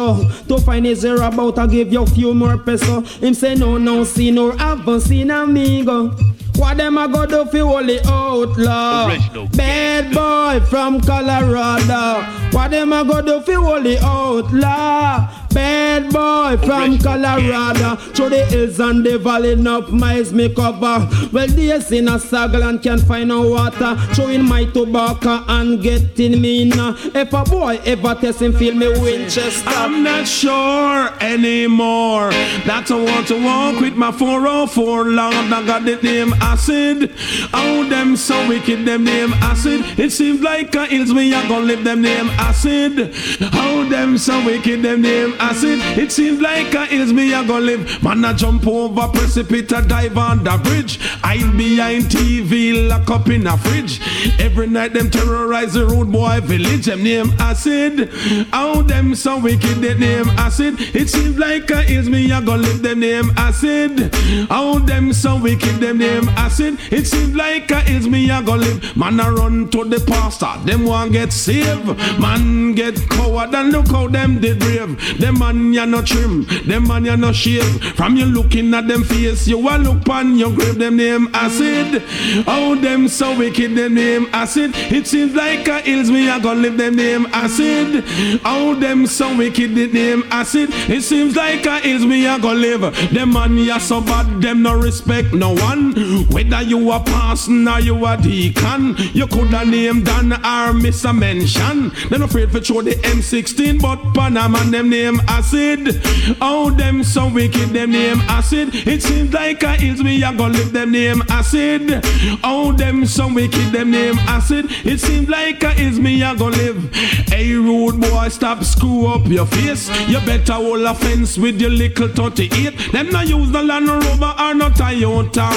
To 0.49 0.59
find 0.59 0.87
a 0.87 0.95
zero 0.95 1.27
about, 1.27 1.59
I 1.59 1.67
give 1.67 1.93
you 1.93 2.03
a 2.03 2.07
few 2.07 2.35
more 2.35 2.57
peso. 2.59 3.01
Him 3.01 3.35
say 3.35 3.55
no, 3.55 3.79
no, 3.79 4.05
see 4.05 4.31
no 4.31 4.53
for 4.85 5.01
sin 5.01 5.31
amigo. 5.31 6.15
What 6.57 6.77
them 6.77 6.99
a 6.99 7.07
go 7.09 7.25
do 7.25 7.45
fi 7.47 7.59
holy 7.59 8.01
outlaw? 8.05 9.17
Bad 9.53 10.13
boy 10.13 10.67
from 10.67 11.01
Colorado. 11.01 12.23
What 12.51 12.73
them 12.73 12.93
a 12.93 13.05
go 13.05 13.23
do 13.23 13.41
fi 13.43 13.53
holy 13.53 13.97
outlaw? 13.99 15.29
Bad 15.51 16.13
boy 16.13 16.57
from 16.65 16.99
Colorado. 16.99 17.97
Through 17.97 18.31
the 18.31 18.45
hills 18.47 18.81
and 18.81 19.05
the 19.05 19.19
valley 19.19 19.53
Enough 19.53 19.91
miles 19.91 20.33
me 20.33 20.55
cover. 20.55 21.09
Well 21.33 21.49
days 21.49 21.91
in 21.91 22.09
a 22.09 22.19
saddle 22.19 22.63
and 22.63 22.83
can't 22.83 23.01
find 23.01 23.29
no 23.29 23.49
water. 23.49 23.97
Throwing 24.15 24.45
my 24.45 24.65
tobacco 24.67 25.45
and 25.49 25.83
getting 25.83 26.41
me 26.41 26.67
now 26.67 26.95
If 27.15 27.33
a 27.33 27.45
boy 27.45 27.81
ever 27.85 28.15
test 28.15 28.43
him 28.43 28.53
feel 28.53 28.75
me 28.75 28.89
Winchester. 29.01 29.69
I'm 29.71 30.03
not 30.03 30.27
sure 30.29 31.11
anymore. 31.21 32.31
That 32.67 32.91
I 32.91 33.03
want 33.03 33.27
to 33.29 33.43
walk 33.43 33.81
with 33.81 33.95
my 33.95 34.13
404 34.13 35.05
long. 35.07 35.33
I 35.53 35.67
got 35.67 35.85
the 35.85 35.97
name 35.97 36.33
acid. 36.35 37.13
Oh 37.55 37.85
them 37.89 38.17
so 38.17 38.49
wicked 38.49 38.85
them 38.85 39.05
name 39.05 39.33
acid. 39.35 39.99
It 39.99 40.11
seems 40.11 40.41
like 40.41 40.75
a 40.75 40.87
hills 40.87 41.13
me 41.13 41.33
I 41.35 41.49
gonna 41.49 41.65
live 41.65 41.85
them 41.85 42.03
name 42.03 42.29
acid. 42.31 43.15
Oh 43.55 43.87
them 43.89 44.19
so 44.19 44.45
wicked 44.45 44.83
them 44.83 45.03
name 45.03 45.35
acid. 45.39 45.79
It 45.99 46.13
seems 46.13 46.41
like 46.41 46.75
a 46.75 46.87
hills 46.87 47.13
me 47.13 47.33
a 47.33 47.45
go 47.45 47.59
live. 47.59 48.03
Man 48.03 48.25
a 48.25 48.35
jump 48.35 48.67
over 48.67 49.09
precipice, 49.09 49.69
dive 49.69 50.17
on 50.17 50.45
the 50.45 50.57
bridge. 50.65 50.99
Hide 51.23 51.57
behind 51.57 52.05
TV, 52.05 52.89
lock 52.89 53.11
up 53.11 53.29
in 53.29 53.47
a 53.47 53.57
fridge. 53.57 54.01
Every 54.41 54.67
night 54.67 54.93
them 54.93 55.11
terrorize 55.11 55.75
the 55.75 55.87
road 55.87 56.13
boy 56.13 56.41
village. 56.43 56.87
Them 56.87 57.03
name 57.03 57.31
acid. 57.39 58.11
How 58.53 58.83
them 58.83 59.15
so 59.15 59.39
wicked 59.39 59.79
they 59.79 59.95
name 59.95 60.29
acid. 60.31 60.75
It 60.95 61.09
seems 61.09 61.39
like 61.39 61.71
a 61.71 61.83
hills 61.83 62.09
me 62.09 62.31
a 62.31 62.41
go 62.41 62.55
live. 62.55 62.83
Them 62.83 63.01
name 63.01 63.31
acid. 63.37 64.15
How 64.49 64.79
them 64.79 65.13
so 65.13 65.41
wicked 65.41 65.77
them 65.81 65.99
name 65.99 66.29
acid. 66.31 66.79
It 66.91 67.07
seems 67.07 67.35
like 67.35 67.71
a 67.71 67.81
hills 67.81 68.09
me 68.09 68.31
a 68.31 68.43
go 68.43 68.55
live. 68.55 68.97
Man 68.97 69.21
a 69.21 69.31
run 69.33 69.69
to 69.71 69.85
the 69.85 70.01
pastor. 70.01 70.53
Them 70.65 70.85
want 70.85 71.13
get 71.13 71.33
saved. 71.33 71.87
Man 72.19 72.75
get 72.75 72.97
coward 73.09 73.55
and 73.55 73.73
look 73.73 73.89
how 73.89 74.09
them 74.09 74.41
did 74.41 74.59
brave. 74.59 75.19
Them 75.19 75.28
man 75.37 75.73
ya 75.73 75.85
no 75.85 76.03
trim, 76.03 76.47
them 76.67 76.87
man 76.87 77.05
ya 77.05 77.17
no 77.17 77.33
shave. 77.33 77.83
From 77.95 78.17
you 78.17 78.27
looking 78.27 78.73
at 78.75 78.87
them 78.87 79.03
face, 79.05 79.49
you 79.49 79.59
a 79.69 79.77
look 79.77 80.09
on 80.09 80.39
your 80.39 80.53
grave. 80.53 80.79
Them 80.79 80.97
name 80.97 81.29
acid. 81.35 82.03
Oh, 82.47 82.77
them 82.81 83.09
so 83.09 83.37
wicked. 83.37 83.75
Them 83.75 83.95
name 83.95 84.29
acid. 84.33 84.71
It 84.75 85.07
seems 85.07 85.35
like 85.35 85.67
a 85.67 85.81
hills 85.81 86.11
me 86.11 86.29
a 86.29 86.39
go 86.41 86.53
live. 86.53 86.77
Them 86.77 86.97
name 86.97 87.27
acid. 87.33 88.05
Oh, 88.45 88.77
them 88.79 89.07
so 89.07 89.37
wicked. 89.37 89.75
The 89.75 89.89
name 89.89 90.25
acid. 90.31 90.71
It 90.89 91.03
seems 91.03 91.37
like 91.37 91.67
a 91.67 91.81
hills 91.81 92.05
me 92.07 92.27
a 92.27 92.39
go 92.39 92.53
live. 92.53 92.81
Them 93.13 93.33
man 93.33 93.59
ya 93.59 93.79
so 93.79 94.01
bad. 94.01 94.41
Them 94.41 94.63
no 94.63 94.75
respect 94.75 95.33
no 95.33 95.55
one. 95.55 95.95
Whether 96.29 96.63
you 96.63 96.93
a 96.93 97.01
parson 97.01 97.67
or 97.67 97.81
you 97.81 98.07
a 98.07 98.17
deacon, 98.17 98.95
you 99.13 99.27
coulda 99.27 99.65
name 99.65 100.05
Dan 100.05 100.33
or 100.33 100.73
miss 100.73 101.05
a 101.05 101.13
mention. 101.13 101.91
Them 102.11 102.23
afraid 102.23 102.53
for 102.53 102.61
throw 102.61 102.83
the 102.83 102.93
M16, 102.93 103.81
but 103.81 103.99
Panama 104.15 104.63
them 104.71 104.91
name 104.91 105.18
acid. 105.27 106.01
Oh, 106.41 106.71
them 106.71 107.03
so 107.03 107.29
wicked, 107.29 107.71
them 107.71 107.93
name 107.93 108.21
acid. 108.29 108.71
It 108.73 109.03
seems 109.03 109.33
like 109.33 109.63
a 109.63 109.77
hills 109.77 110.03
me 110.03 110.23
a 110.23 110.33
go 110.33 110.47
live 110.47 110.73
them 110.73 110.93
name 110.93 111.23
acid. 111.29 112.01
Oh, 112.45 112.73
them 112.73 113.07
so 113.07 113.33
wicked, 113.33 113.73
them 113.73 113.91
name 113.91 114.19
acid. 114.21 114.67
It 114.85 115.01
seems 115.01 115.29
like 115.29 115.63
a 115.63 115.73
hills 115.73 115.99
me 115.99 116.23
a 116.23 116.35
go 116.35 116.47
live. 116.47 116.93
Hey, 117.29 117.55
rude 117.55 118.01
boy, 118.01 118.29
stop 118.29 118.63
screw 118.65 119.07
up 119.07 119.27
your 119.27 119.47
face. 119.47 119.89
You 120.09 120.21
better 120.21 120.55
hold 120.55 120.83
a 120.83 120.95
fence 120.95 121.39
with 121.39 121.61
your 121.61 121.71
little 121.71 122.09
38. 122.09 122.93
Them 122.93 123.11
not 123.11 123.27
use 123.27 123.51
the 123.51 123.63
Land 123.63 123.89
Rover 123.89 124.35
or 124.39 124.55
no 124.55 124.71
Toyota. 124.71 125.49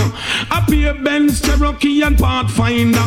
A 0.52 0.66
pair 0.70 0.94
Benz, 0.94 1.42
Cherokee 1.42 2.02
and 2.04 2.18
Pathfinder. 2.18 3.00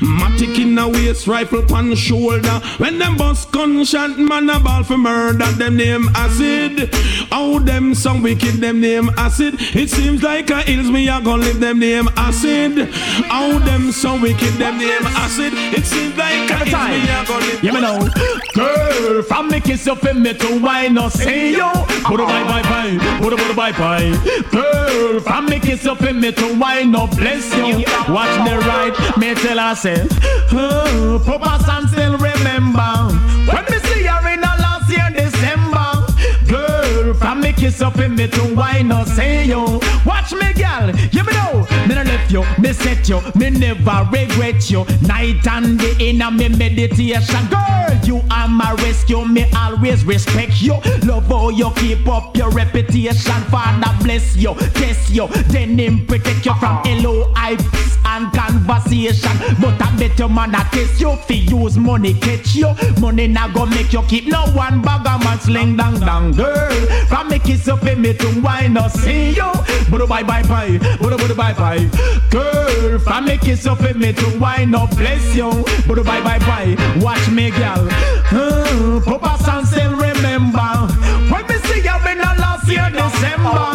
Matic 0.00 0.58
in 0.58 0.78
a 0.78 0.88
waist, 0.88 1.26
rifle 1.26 1.62
pan 1.62 1.94
shoulder. 1.94 2.60
When 2.78 2.98
them 2.98 3.16
bust 3.16 3.50
gunshot, 3.52 4.18
man 4.18 4.50
a 4.50 4.58
ball 4.58 4.82
for 4.82 4.98
murder. 4.98 5.46
Them 5.52 5.76
name 5.76 6.01
acid. 6.14 6.90
Oh, 7.30 7.58
them 7.58 7.94
some 7.94 8.22
wicked, 8.22 8.54
them 8.60 8.80
name 8.80 9.10
acid. 9.16 9.54
It 9.58 9.90
seems 9.90 10.22
like 10.22 10.50
a 10.50 10.62
hills 10.62 10.90
me 10.90 11.08
a 11.08 11.20
gonna 11.20 11.42
live 11.42 11.60
them 11.60 11.78
name 11.78 12.08
acid. 12.16 12.88
Oh, 13.30 13.58
them 13.64 13.92
some 13.92 14.20
wicked, 14.20 14.54
them 14.54 14.78
name 14.78 15.06
acid. 15.16 15.52
It 15.54 15.84
seems 15.84 16.16
like 16.16 16.50
a 16.50 16.64
hills 16.64 17.04
me 17.04 17.10
a 17.10 17.24
gonna 17.26 17.46
live. 17.46 17.64
Yeah, 17.64 17.72
me 17.72 17.80
know. 17.80 18.08
Girl, 18.54 19.22
from 19.22 19.48
me 19.48 19.60
kiss 19.60 19.86
you 19.86 19.94
for 19.96 20.14
me 20.14 20.34
to 20.34 20.62
wine 20.62 20.94
no 20.94 21.08
say 21.08 21.52
yo. 21.52 21.70
Put 22.04 22.20
a 22.20 22.24
bye 22.24 22.44
bye 22.44 22.62
bye, 22.62 23.18
put 23.20 23.32
a 23.32 23.36
put 23.36 23.50
a 23.50 23.54
bye 23.54 23.72
bye. 23.72 24.10
Girl, 24.50 25.20
from 25.20 25.46
me 25.46 25.58
kiss 25.60 25.84
you 25.84 25.94
for 25.94 26.12
me 26.12 26.32
to 26.32 26.58
wine 26.58 26.90
no 26.92 27.06
bless 27.06 27.54
you. 27.56 27.84
Watch 28.12 28.34
the 28.48 28.58
right, 28.66 29.16
me 29.16 29.34
tell 29.34 29.58
her 29.58 29.74
say, 29.74 30.06
oh, 30.52 31.22
Papa 31.24 31.62
San 31.64 31.88
still 31.88 32.18
remember 32.18 33.31
me 37.52 37.60
kiss 37.60 37.80
up 37.80 37.98
in 37.98 38.14
me 38.14 38.28
to 38.28 38.54
wine 38.54 38.88
no 38.88 39.04
say 39.04 39.44
yo. 39.44 39.80
Watch 40.04 40.32
me, 40.32 40.52
gal, 40.54 40.90
you 40.90 41.24
me 41.24 41.32
know. 41.32 41.66
Me 41.86 41.94
no 41.94 42.02
left 42.02 42.30
you, 42.30 42.44
me 42.58 42.72
set 42.72 43.08
you, 43.08 43.20
me 43.34 43.50
never 43.50 44.08
regret 44.12 44.70
you. 44.70 44.84
Night 45.02 45.46
and 45.46 45.78
day 45.78 45.94
in 46.10 46.22
a 46.22 46.30
me 46.30 46.48
meditation, 46.48 47.46
girl, 47.48 47.98
you 48.04 48.20
are 48.30 48.48
my 48.48 48.72
rescue. 48.74 49.24
Me 49.24 49.46
always 49.56 50.04
respect 50.04 50.62
you. 50.62 50.74
Love 51.04 51.26
how 51.26 51.48
you 51.50 51.70
keep 51.76 52.06
up 52.08 52.36
your 52.36 52.50
reputation. 52.50 53.42
Father 53.50 54.04
bless 54.04 54.36
you, 54.36 54.54
test 54.74 55.10
you, 55.10 55.26
then 55.48 55.78
him 55.78 56.06
protect 56.06 56.44
you 56.46 56.54
from 56.54 56.76
uh-huh. 56.78 57.02
LOI 57.02 57.56
and 58.12 58.32
conversation. 58.32 59.36
But 59.60 59.80
I 59.80 59.96
bet 59.98 60.18
your 60.18 60.28
man 60.28 60.54
a 60.54 60.64
test 60.70 61.00
you 61.00 61.16
fi 61.26 61.34
use 61.34 61.76
money 61.76 62.14
catch 62.14 62.54
you. 62.54 62.70
Money 63.00 63.28
na 63.28 63.48
go 63.48 63.66
make 63.66 63.92
you 63.92 64.02
keep 64.02 64.26
no 64.26 64.42
one 64.54 64.82
bag 64.82 65.06
a 65.06 65.18
man 65.24 65.38
sling 65.40 65.76
dang 65.76 65.98
dang 66.00 66.32
girl. 66.32 66.70
From 67.08 67.28
me 67.28 67.38
kiss 67.38 67.68
up 67.68 67.84
in 67.84 68.00
me 68.02 68.12
to 68.14 68.40
wine 68.42 68.74
no 68.74 68.88
see 68.88 69.30
you. 69.30 69.50
Budu 69.90 70.06
bye 70.08 70.22
bye 70.22 70.42
bye, 70.42 70.78
budu 71.00 71.16
budu 71.18 71.34
bye 71.36 71.52
bye. 71.54 71.84
Girl, 72.30 72.98
from 72.98 73.24
me 73.26 73.38
kiss 73.38 73.66
up 73.66 73.80
in 73.82 73.98
me 73.98 74.12
to 74.12 74.38
wine 74.38 74.70
no 74.70 74.86
bless 74.88 75.34
you. 75.34 75.50
Budu 75.88 76.04
bye 76.04 76.20
bye 76.22 76.38
bye. 76.40 76.76
Watch 77.00 77.28
me 77.30 77.50
girl. 77.50 77.88
Uh, 78.30 79.00
Papa 79.04 79.42
San 79.42 79.64
still 79.66 79.92
remember 79.96 80.70
when 81.30 81.46
me 81.48 81.56
see 81.66 81.80
you 81.80 81.96
in 82.10 82.18
the 82.18 82.32
last 82.42 82.68
year 82.68 82.88
December. 82.90 83.72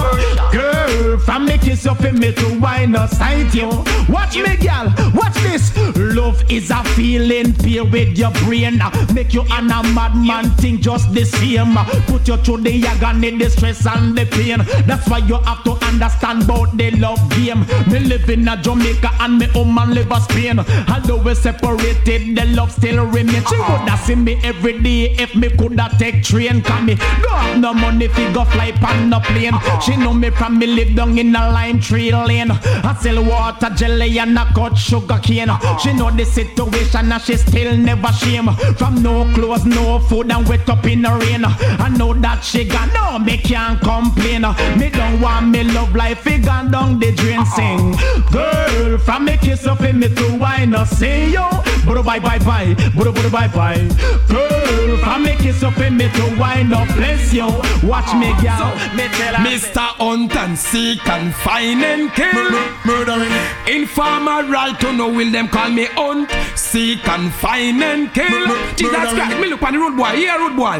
Girl, 0.51 0.76
from 1.19 1.45
me 1.45 1.57
kiss 1.57 1.85
up 1.85 2.03
in 2.03 2.19
me 2.19 2.33
to 2.33 2.59
wine 2.59 2.95
sight 3.09 3.53
you. 3.53 3.69
Watch 4.09 4.35
me 4.37 4.55
girl, 4.57 4.93
watch 5.13 5.35
this. 5.43 5.75
Love 5.97 6.41
is 6.49 6.69
a 6.71 6.83
feeling 6.95 7.53
pure 7.53 7.85
with 7.85 8.17
your 8.17 8.31
brain. 8.43 8.79
Make 9.13 9.33
you 9.33 9.43
an 9.51 9.71
a 9.71 9.83
madman 9.93 10.49
think 10.57 10.81
just 10.81 11.13
the 11.13 11.25
same. 11.25 11.75
Put 12.07 12.27
you 12.27 12.37
through 12.37 12.61
the 12.61 12.85
agony, 12.85 13.37
the 13.37 13.49
stress 13.49 13.85
and 13.85 14.17
the 14.17 14.25
pain. 14.25 14.59
That's 14.85 15.07
why 15.09 15.19
you 15.19 15.35
have 15.35 15.63
to 15.65 15.71
understand 15.85 16.43
about 16.43 16.77
the 16.77 16.91
love 16.91 17.19
game. 17.31 17.65
Me 17.91 17.99
live 17.99 18.29
in 18.29 18.47
a 18.47 18.57
Jamaica 18.61 19.11
and 19.19 19.37
me 19.37 19.45
home 19.47 19.75
man 19.75 19.93
live 19.93 20.11
a 20.11 20.19
Spain. 20.21 20.59
Although 20.59 21.21
we 21.21 21.35
separated, 21.35 22.35
the 22.35 22.45
love 22.55 22.71
still 22.71 23.05
remains. 23.05 23.47
She 23.47 23.57
woulda 23.57 23.97
see 23.97 24.15
me 24.15 24.39
every 24.43 24.79
day 24.81 25.11
if 25.19 25.35
me 25.35 25.49
coulda 25.49 25.89
take 25.99 26.23
train. 26.23 26.61
Cause 26.61 26.83
me 26.83 26.95
go 26.95 27.29
have 27.29 27.59
no 27.59 27.73
money 27.73 28.07
fi 28.07 28.31
go 28.33 28.45
fly 28.45 28.71
pan 28.71 29.09
no 29.09 29.19
plane. 29.19 29.53
She 29.81 29.95
know 29.97 30.13
me 30.13 30.29
from 30.31 30.57
me 30.59 30.67
live 30.67 30.86
down 30.95 31.17
in 31.17 31.35
a 31.35 31.51
lime 31.51 31.79
tree 31.79 32.11
lane. 32.11 32.51
I 32.51 32.95
sell 33.01 33.23
water, 33.23 33.69
jelly 33.75 34.19
and 34.19 34.37
a 34.37 34.45
cut 34.53 34.77
sugar 34.77 35.19
cane. 35.21 35.49
She 35.79 35.93
know 35.93 36.11
the 36.11 36.25
situation 36.25 37.11
and 37.11 37.21
she 37.21 37.37
still 37.37 37.77
never 37.77 38.11
shame. 38.13 38.49
From 38.77 39.01
no 39.01 39.25
clothes, 39.33 39.65
no 39.65 39.99
food 39.99 40.31
and 40.31 40.47
wet 40.47 40.69
up 40.69 40.85
in 40.85 41.01
the 41.01 41.11
rain. 41.11 41.45
I 41.45 41.89
know 41.89 42.13
that 42.13 42.43
she 42.43 42.65
got 42.65 42.93
no 42.93 43.19
me 43.19 43.37
can't 43.37 43.79
complain. 43.81 44.43
Me 44.77 44.89
don't 44.89 45.21
want 45.21 45.49
me 45.49 45.63
love 45.63 45.95
life, 45.95 46.25
it 46.27 46.45
gone 46.45 46.71
down 46.71 46.99
the 46.99 47.11
drain. 47.13 47.45
Sing, 47.45 47.95
girl, 48.31 48.97
from 48.99 49.25
me 49.25 49.37
kiss 49.37 49.65
up 49.65 49.81
in 49.81 49.99
me 49.99 50.09
to 50.13 50.37
wine, 50.37 50.75
I 50.75 50.83
say 50.85 51.29
yo. 51.29 51.49
Bro 51.85 52.03
bye 52.03 52.19
bye 52.19 52.39
bye, 52.39 52.73
bro 52.95 53.11
bro 53.11 53.29
bye 53.29 53.47
bye. 53.47 53.87
Girl, 54.27 54.97
from 54.97 55.23
me 55.23 55.35
kiss 55.37 55.63
up 55.63 55.77
in 55.79 55.95
me 55.97 56.09
to 56.09 56.35
wine, 56.39 56.73
up 56.73 56.87
bless 56.95 57.33
you. 57.33 57.47
Watch 57.87 58.13
me 58.15 58.33
gal, 58.41 58.75
me 58.95 59.07
tell 59.17 59.35
her. 59.35 59.45
Mr. 59.47 59.87
Hunt 59.97 60.35
and 60.35 60.57
seek 60.77 61.09
and 61.09 61.33
find 61.33 61.83
and 61.83 62.11
kill. 62.13 62.51
Murdering. 62.85 63.31
Informer 63.67 64.43
right 64.43 64.79
to 64.79 64.93
know 64.93 65.09
will 65.11 65.31
them 65.31 65.47
call 65.47 65.69
me 65.69 65.85
hunt, 65.91 66.29
seek 66.55 67.07
and 67.07 67.33
find 67.33 67.81
and 67.83 68.13
kill. 68.13 68.45
Jesus 68.75 69.13
Christ, 69.13 69.39
me 69.41 69.47
look 69.47 69.63
on 69.63 69.73
the 69.73 69.79
road 69.79 69.97
boy, 69.97 70.11
yeah 70.11 70.37
road 70.37 70.55
boy. 70.55 70.77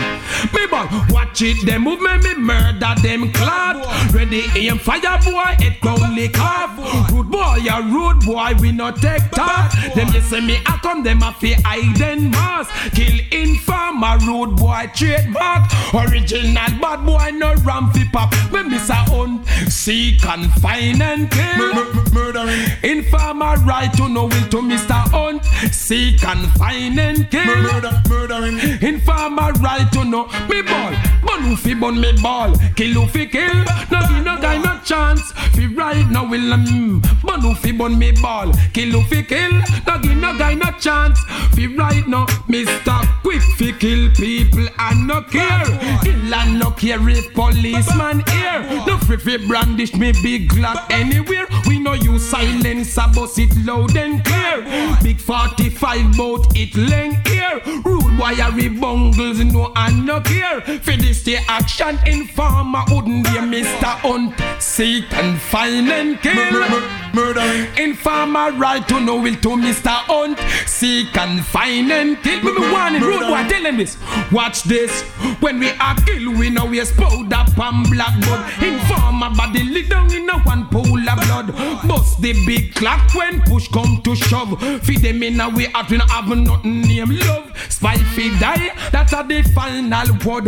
Me 0.53 0.67
boy, 0.67 0.85
watch 1.09 1.41
it, 1.41 1.65
them 1.65 1.83
move 1.83 2.01
me, 2.01 2.35
murder 2.35 2.93
them 3.01 3.31
clad. 3.33 3.77
Ready 4.13 4.43
aim 4.55 4.77
fire 4.77 5.19
boy, 5.25 5.55
it 5.59 5.83
only 5.83 6.29
carve. 6.29 6.77
Rude 7.11 7.31
boy, 7.31 7.57
a 7.69 7.81
rude 7.81 8.21
boy, 8.23 8.53
we 8.59 8.71
not 8.71 8.97
take 8.97 9.29
talk. 9.31 9.71
Them 9.95 10.09
say 10.21 10.41
me 10.41 10.57
I 10.65 10.77
come, 10.83 11.01
them 11.03 11.23
a 11.23 11.33
fi 11.33 11.53
hide 11.65 12.01
and 12.01 12.31
mask. 12.31 12.69
Kill 12.93 13.19
informer, 13.31 14.17
rude 14.27 14.55
boy, 14.55 14.89
trademark. 14.93 15.63
Original 15.93 16.71
bad 16.79 17.03
boy, 17.05 17.31
no 17.33 17.55
ram 17.65 17.91
fi 17.91 18.03
pop. 18.13 18.31
Me 18.51 18.61
miss 18.63 18.89
a 18.89 18.95
hunt, 18.95 19.45
seek 19.87 20.25
and 20.25 20.51
find 20.61 21.01
and 21.01 21.31
kill. 21.31 22.13
Murdering. 22.13 22.59
Informer 22.83 23.55
right 23.63 23.91
to 23.93 24.09
know 24.09 24.25
will 24.25 24.47
to 24.53 24.57
Mr. 24.57 24.99
Hunt. 25.15 25.45
Seek 25.73 26.21
and 26.25 26.45
find 26.59 26.99
and 26.99 27.31
kill. 27.31 27.45
Murder, 27.45 28.03
murdering. 28.09 28.59
Informer 28.81 29.53
right 29.67 29.89
to 29.93 30.03
know. 30.03 30.25
Me 30.49 30.61
ball. 30.61 30.93
Bun 31.25 31.41
who 31.43 31.55
fi 31.55 31.73
bun 31.73 32.01
me 32.01 32.11
ball. 32.21 32.53
Kill 32.75 32.93
who 32.99 33.07
fi 33.07 33.27
kill. 33.27 33.55
No 33.89 33.99
give 34.09 34.25
no 34.25 34.35
guy 34.41 34.57
no 34.57 34.77
chance. 34.83 35.31
Fi 35.55 35.67
right 35.67 36.05
now 36.09 36.29
will 36.29 36.51
um 36.51 37.01
Bun 37.23 37.39
who 37.39 37.55
fi 37.55 37.71
bun 37.71 37.97
me 37.97 38.11
ball. 38.11 38.51
Kill 38.73 38.91
who 38.91 39.03
fi 39.03 39.23
kill. 39.23 39.53
No 39.87 39.99
give 40.01 40.17
no 40.17 40.37
guy 40.37 40.53
no 40.53 40.69
chance. 40.79 41.17
Fi 41.55 41.67
right 41.67 42.05
now 42.05 42.25
Mr. 42.49 42.97
Quick 43.21 43.41
fi 43.57 43.71
kill 43.71 44.11
people 44.15 44.67
and 44.79 45.07
no 45.07 45.21
care. 45.21 45.65
Kill 46.03 46.33
and 46.33 46.59
no 46.59 46.71
care 46.71 47.07
if 47.07 47.33
policeman 47.33 48.21
here 48.27 48.83
No 48.85 48.97
free 48.97 49.17
fi 49.17 49.37
brandish 49.77 49.95
me 49.95 50.11
big 50.23 50.49
glock 50.49 50.91
anywhere. 50.91 51.45
We 51.67 51.79
know 51.79 51.93
you 51.93 52.17
silence 52.17 52.95
bust 53.13 53.37
it 53.37 53.55
loud 53.57 53.95
and 53.95 54.23
clear. 54.25 54.97
Big 55.03 55.19
45 55.19 56.17
bout 56.17 56.47
it 56.55 56.75
length 56.75 57.27
here. 57.27 57.61
Rude 57.85 58.17
wiry 58.17 58.69
bungles 58.69 59.39
no 59.39 59.71
and 59.75 60.05
no 60.05 60.19
care. 60.21 60.61
For 60.61 60.97
this 60.97 61.23
the 61.23 61.37
action 61.47 61.99
informer 62.07 62.83
wouldn't 62.89 63.25
be 63.25 63.31
Mr. 63.31 63.93
Hunt. 64.01 64.33
Seek 64.61 65.11
and 65.13 65.39
find 65.39 65.89
and 65.89 66.19
kill 66.21 67.06
Murdering. 67.13 67.67
Informer 67.77 68.51
right 68.53 68.87
to 68.87 68.99
know 68.99 69.15
will 69.21 69.35
to 69.35 69.49
Mr. 69.49 69.89
Hunt. 70.07 70.39
Seek 70.67 71.15
and 71.17 71.43
find 71.45 71.91
and 71.91 72.21
kill. 72.23 72.43
Me 72.43 72.53
be 72.53 72.71
warning 72.71 73.01
rude 73.01 73.21
boy 73.21 73.47
tell 73.47 73.63
them 73.63 73.77
this. 73.77 73.97
Watch 74.31 74.63
this. 74.63 75.03
When 75.39 75.59
we 75.59 75.69
are 75.71 75.95
kill 76.05 76.33
we 76.33 76.49
know 76.49 76.65
we 76.65 76.79
explode 76.79 77.31
up 77.33 77.57
and 77.57 77.89
black 77.89 78.19
blood. 78.21 78.63
Informer 78.63 79.35
body 79.35 79.63
lay 79.63 79.83
down 79.83 80.13
in 80.13 80.29
a 80.29 80.39
one 80.39 80.67
pool 80.67 81.09
of 81.09 81.19
blood. 81.27 81.87
Bust 81.87 82.21
the 82.21 82.33
big 82.45 82.75
clock 82.75 83.13
when 83.13 83.41
push 83.41 83.67
come 83.69 84.01
to 84.03 84.15
shove. 84.15 84.59
Feed 84.83 85.01
them 85.01 85.23
in 85.23 85.39
a 85.39 85.49
way 85.49 85.67
out 85.73 85.89
we 85.89 85.97
not 85.97 86.09
have 86.09 86.29
nothing 86.29 86.81
name 86.81 87.09
love. 87.09 87.53
Spy 87.69 87.97
fi 87.97 88.37
die 88.39 88.71
that's 88.91 89.13
a 89.13 89.23
the 89.27 89.41
final 89.53 90.07
word. 90.25 90.45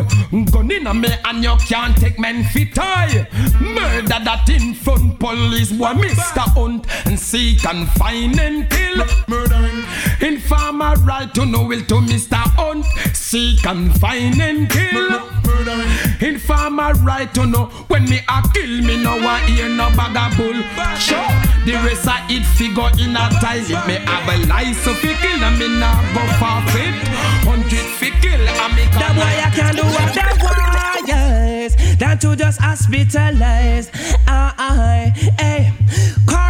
Gun 0.51 0.72
in 0.72 0.88
a 0.88 0.93
me 0.93 1.10
and 1.26 1.43
you 1.43 1.55
can't 1.68 1.95
take 1.97 2.20
men 2.20 2.43
fit 2.45 2.74
tie 2.74 3.28
Murder 3.60 4.07
that 4.24 4.49
in 4.49 4.74
front 4.74 5.20
police 5.20 5.72
boy 5.72 5.93
Mr. 5.93 6.49
Hunt 6.54 6.86
and 7.06 7.20
seek 7.20 7.66
and 7.66 7.88
find 7.89 8.39
and 8.39 8.70
kill 8.70 9.06
Murdering. 9.28 9.84
Informer 10.22 10.95
right 11.06 11.34
to 11.36 11.45
know 11.45 11.64
will 11.66 11.82
to 11.86 11.95
Mr. 11.95 12.36
Hunt 12.58 12.86
Seek 13.16 13.66
and 13.66 13.97
find 14.00 14.41
and 14.41 14.70
kill 14.70 15.10
Murdering. 15.45 15.89
Informer 16.22 16.93
right 17.04 17.34
to 17.34 17.45
know 17.45 17.66
when 17.88 18.06
me 18.06 18.20
a 18.28 18.41
kill 18.54 18.82
me 18.84 19.02
no 19.04 19.16
one 19.22 19.41
hear 19.43 19.70
no 19.70 19.89
bag 19.95 20.16
of 20.18 20.38
bull. 20.38 20.60
Sure, 20.97 21.30
the 21.66 21.74
rest 21.86 22.08
of 22.08 22.20
it 22.30 22.45
figure 22.58 22.89
in 23.04 23.16
a 23.16 23.30
tie. 23.41 23.58
If 23.60 23.88
me 23.88 23.95
have 24.06 24.28
a 24.28 24.47
license 24.47 24.97
fi 25.00 25.14
kill, 25.22 25.43
and 25.43 25.60
me 25.60 25.80
nah 25.80 25.95
go 26.14 26.22
forfeit. 26.39 26.95
Hundred 27.47 27.88
fi 28.00 28.10
kill, 28.22 28.41
and 28.41 28.76
me 28.76 28.84
That 29.00 29.14
boy 29.16 29.24
I 29.24 29.50
can 29.56 29.76
do 29.76 29.84
what 29.84 30.14
that 30.16 30.38
boy 30.39 31.06
yes 31.08 31.97
Than 31.97 32.18
to 32.20 32.36
just 32.36 32.60
hospitalize 32.60 33.89
Ah, 34.28 34.54
ah, 34.58 35.12
hey 35.39 35.72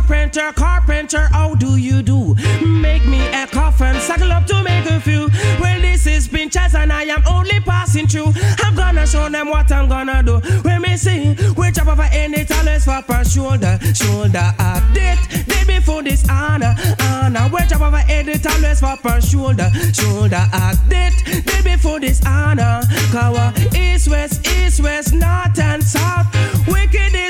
Carpenter, 0.10 0.52
carpenter, 0.54 1.28
how 1.32 1.54
do 1.54 1.78
you 1.78 2.02
do? 2.02 2.34
Make 2.66 3.06
me 3.06 3.20
a 3.28 3.46
coffin, 3.46 3.94
suckle 4.02 4.32
up 4.32 4.48
to 4.48 4.64
make 4.64 4.90
a 4.90 5.00
few. 5.00 5.30
Well 5.62 5.80
this 5.82 6.08
is 6.08 6.28
pinchers 6.28 6.74
and 6.74 6.92
I 6.92 7.04
am 7.04 7.22
only 7.30 7.60
passing 7.60 8.08
through. 8.08 8.34
I'm 8.64 8.74
gonna 8.74 9.06
show 9.06 9.30
them 9.30 9.50
what 9.50 9.72
I'm 9.72 9.88
gonna 9.88 10.24
do. 10.24 10.40
When 10.64 10.82
me 10.82 10.98
see, 10.98 11.36
we 11.56 11.72
chop 11.72 11.90
over 11.90 12.10
any 12.12 12.44
talents 12.44 12.86
for 12.86 13.04
per 13.04 13.24
shoulder 13.24 13.78
Shoulder 13.94 14.52
update, 14.58 15.46
day 15.46 15.64
before 15.78 16.02
this 16.02 16.28
honor 16.28 16.74
Honor, 17.02 17.48
we 17.54 17.60
chop 17.68 17.82
over 17.82 18.04
any 18.10 18.40
talents 18.40 18.80
for 18.80 18.98
per 18.98 19.22
shoulder 19.22 19.70
Shoulder 19.94 20.44
update, 20.52 21.46
day 21.46 21.62
before 21.62 22.00
this 22.00 22.20
honor. 22.26 22.82
Kawa, 23.12 23.54
east, 23.76 24.08
west, 24.10 24.48
east, 24.58 24.82
west, 24.82 25.14
north 25.14 25.60
and 25.60 25.84
south. 25.84 26.26
Wickedest 26.68 27.29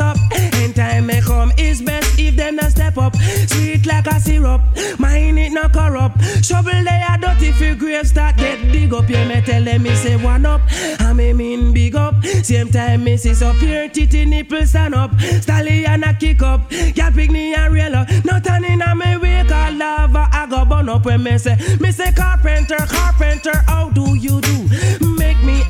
up. 0.00 0.16
In 0.60 0.72
time 0.72 1.06
may 1.06 1.20
come 1.20 1.52
is 1.58 1.82
best 1.82 2.18
if 2.18 2.36
them 2.36 2.56
not 2.56 2.70
step 2.70 2.98
up. 2.98 3.16
Sweet 3.16 3.86
like 3.86 4.06
a 4.06 4.20
syrup, 4.20 4.60
mine 4.98 5.38
it 5.38 5.52
no 5.52 5.68
corrupt. 5.68 6.20
Shovel 6.44 6.84
they 6.84 7.04
are 7.08 7.18
dirty 7.18 7.52
for 7.52 7.74
grave 7.74 8.06
start 8.06 8.36
get 8.36 8.60
dig 8.72 8.92
up. 8.92 9.08
Yeah 9.08 9.26
me 9.28 9.40
tell 9.42 9.62
them 9.64 9.82
me 9.82 9.94
say 9.94 10.16
one 10.16 10.46
up. 10.46 10.60
I 11.00 11.12
me 11.12 11.32
mean 11.32 11.72
big 11.72 11.94
up. 11.94 12.24
Same 12.24 12.70
time 12.70 13.04
me 13.04 13.16
see 13.16 13.34
so 13.34 13.52
pure 13.58 13.88
titty 13.88 14.24
nipple 14.24 14.66
stand 14.66 14.94
up. 14.94 15.10
Stallion 15.40 16.04
a 16.04 16.14
kick 16.14 16.42
up. 16.42 16.70
Girl 16.70 17.10
pick 17.12 17.30
me 17.30 17.54
and 17.54 17.72
real 17.72 17.94
up. 17.94 18.08
Nothing 18.24 18.64
in 18.64 18.82
a 18.82 18.94
me 18.94 19.16
way 19.16 19.44
call 19.48 19.72
lava 19.72 20.28
I 20.32 20.46
go 20.48 20.64
burn 20.64 20.88
up. 20.88 21.04
When 21.04 21.22
me 21.22 21.38
say 21.38 21.56
Me 21.80 21.90
say 21.92 22.12
carpenter, 22.12 22.76
carpenter 22.76 23.56
How 23.66 23.90
do 23.90 24.14
you 24.14 24.40
do? 24.40 25.09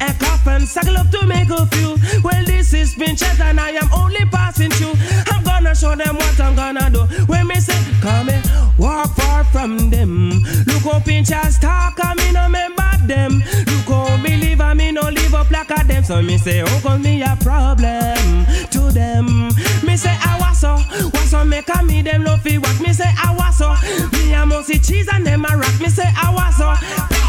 A 0.01 0.13
coffin 0.15 0.67
Suckle 0.67 0.97
up 0.97 1.11
to 1.11 1.27
make 1.27 1.51
a 1.51 1.67
few. 1.67 1.97
Well 2.23 2.45
this 2.45 2.73
is 2.73 2.95
Pinchers 2.95 3.41
and 3.41 3.61
I 3.61 3.71
am 3.71 3.89
only 3.93 4.25
passing 4.27 4.71
through. 4.71 4.95
I'm 5.29 5.43
gonna 5.45 5.75
show 5.75 5.95
them 5.95 6.17
what 6.17 6.41
I'm 6.41 6.55
gonna 6.55 6.91
do. 6.91 7.03
When 7.27 7.47
me 7.47 7.57
say 7.57 7.79
come 8.01 8.29
here 8.29 8.43
Walk 8.79 9.15
far 9.15 9.45
from 9.45 9.91
them. 9.91 10.43
Look 10.67 10.83
how 10.83 11.01
Pinchers 11.01 11.59
talk 11.59 11.99
I 12.03 12.15
me 12.15 12.33
no 12.33 12.45
remember 12.45 13.00
them. 13.07 13.43
Look 13.67 13.89
how 13.89 14.17
me 14.19 14.37
live 14.37 14.61
I 14.61 14.75
me 14.75 14.93
no 14.93 15.03
live 15.03 15.35
up 15.35 15.51
like 15.51 15.71
a 15.71 15.85
them. 15.87 16.05
So 16.05 16.23
me 16.23 16.39
say 16.39 16.63
oh, 16.63 16.67
how 16.67 16.81
come 16.81 17.03
me 17.03 17.23
a 17.23 17.37
problem 17.41 18.47
to 18.71 18.91
them. 18.93 19.49
Me 19.83 19.97
say 19.97 20.17
I 20.21 20.39
was 20.41 20.61
so 20.61 20.75
Was 21.11 21.31
so 21.31 21.45
make 21.45 21.69
a 21.75 21.83
me 21.83 22.03
them 22.03 22.23
no 22.23 22.37
feel 22.37 22.61
what 22.61 22.79
Me 22.81 22.93
say 22.93 23.09
I 23.09 23.35
was 23.37 23.57
so 23.59 23.75
Me 24.13 24.33
a 24.35 24.45
must 24.47 24.69
see 24.69 24.79
cheese 24.79 25.09
and 25.13 25.27
them 25.27 25.45
a 25.45 25.57
rock. 25.57 25.81
Me 25.81 25.89
say 25.89 26.05
I 26.07 26.33
was 26.33 26.57
so 26.57 26.71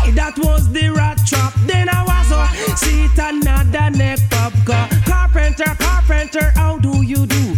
hey, 0.04 0.12
That 0.12 0.38
was 0.38 0.72
the 0.72 0.90
rat 0.90 1.20
trap. 1.26 1.54
Then 1.66 1.88
I 1.90 2.04
was 2.04 2.28
so 2.28 2.76
See 2.76 3.06
it 3.06 3.18
another 3.18 3.90
neck 3.98 4.20
pop 4.30 4.54
car 4.66 4.88
Carpenter, 5.06 5.76
carpenter 5.80 6.52
How 6.56 6.78
do 6.78 7.02
you 7.04 7.26
do? 7.26 7.56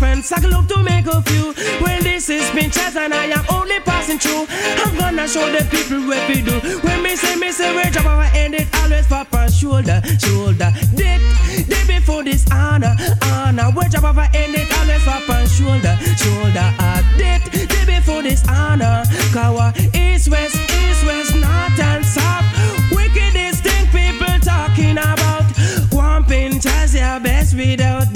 Me 0.00 0.10
a 0.10 0.22
coffin 0.22 0.66
to 0.68 0.82
make 0.82 1.06
a 1.06 1.22
few 1.22 1.54
Well 1.80 2.02
this 2.02 2.28
is 2.28 2.48
Pinchers 2.50 2.96
and 2.96 3.12
I 3.12 3.26
am 3.26 3.44
only 3.50 3.80
passing 3.80 4.18
through 4.18 4.46
I'm 4.84 4.96
gonna 4.96 5.26
show 5.26 5.50
the 5.50 5.64
people 5.70 6.06
what 6.06 6.28
we 6.28 6.42
do 6.42 6.58
When 6.86 7.02
me 7.02 7.16
say 7.16 7.36
me 7.36 7.52
say 7.52 7.74
we 7.74 7.90
drop 7.90 8.06
our 8.06 8.22
hand, 8.22 8.54
it 8.54 8.68
always 8.76 9.06
pop 9.06 9.32
on 9.34 9.50
shoulder, 9.50 10.00
shoulder. 10.18 10.70
Dip, 10.94 11.20
dip 11.66 11.86
before 11.86 12.22
this 12.22 12.44
honor, 12.52 12.94
honor. 13.24 13.70
We 13.76 13.88
drop 13.88 14.04
our 14.04 14.22
hand, 14.22 14.54
it 14.54 14.70
always 14.78 15.02
pop 15.04 15.28
on 15.28 15.46
shoulder, 15.46 15.96
shoulder. 16.16 16.68
Ah, 16.78 17.02
dip, 17.16 17.42
dip 17.68 17.86
before 17.86 18.22
this 18.22 18.46
honor. 18.48 19.04
Kawa, 19.32 19.72
east, 19.94 20.28
west, 20.28 20.56
east, 20.56 21.04
west, 21.06 21.34
north 21.34 21.80
and 21.80 22.04
south. 22.04 22.46
Wickedest 22.92 23.64
thing 23.64 23.86
people 23.86 24.38
talking 24.40 24.98
about. 24.98 25.46
One 25.92 26.24
pinch 26.24 26.66
as 26.66 26.94
your 26.94 27.20
best 27.20 27.56
without 27.56 28.12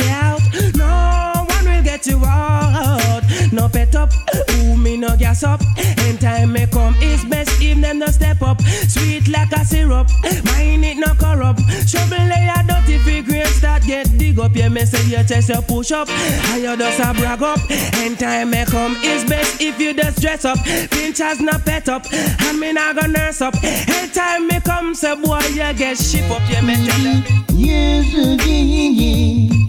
up, 4.02 4.10
ooh 4.50 4.76
me 4.76 4.96
no 4.96 5.16
gas 5.16 5.42
up. 5.42 5.60
And 6.04 6.20
time 6.20 6.52
may 6.52 6.66
come, 6.66 6.94
it's 6.98 7.24
best 7.24 7.50
if 7.60 7.80
them 7.80 7.98
no 7.98 8.06
step 8.06 8.42
up. 8.42 8.60
Sweet 8.62 9.28
like 9.28 9.52
a 9.52 9.64
syrup, 9.64 10.08
mine 10.44 10.84
it 10.84 10.98
no 10.98 11.14
corrupt. 11.14 11.60
Shovel 11.88 12.24
lay 12.26 12.50
a 12.54 12.62
dirty 12.66 12.98
figure 12.98 13.44
start 13.46 13.82
get 13.84 14.06
dig 14.18 14.38
up. 14.38 14.54
Yeah, 14.54 14.68
me 14.68 14.84
say 14.84 15.04
your 15.06 15.24
chest 15.24 15.48
you 15.48 15.62
push 15.62 15.92
up, 15.92 16.08
and 16.08 16.62
you 16.62 16.76
just 16.76 17.00
a 17.00 17.14
brag 17.14 17.42
up. 17.42 17.60
And 17.70 18.18
time 18.18 18.50
may 18.50 18.64
come, 18.64 18.96
it's 18.98 19.28
best 19.28 19.60
if 19.60 19.78
you 19.78 19.94
just 19.94 20.20
dress 20.20 20.44
up. 20.44 20.58
Pinch 20.90 21.18
has 21.18 21.40
no 21.40 21.52
pet 21.64 21.88
up, 21.88 22.04
and 22.12 22.58
me 22.58 22.72
not 22.72 22.96
gonna 22.96 23.12
nurse 23.12 23.40
up. 23.40 23.54
And 23.62 24.12
time 24.12 24.48
may 24.48 24.60
come, 24.60 24.94
say 24.94 25.14
boy 25.14 25.40
you 25.50 25.72
get 25.74 25.96
ship 25.96 26.28
up. 26.30 26.42
Yeah, 26.50 26.62
me 26.62 26.74
tell 26.86 27.00
you. 27.00 27.22
Years 27.54 28.14
again, 28.14 29.61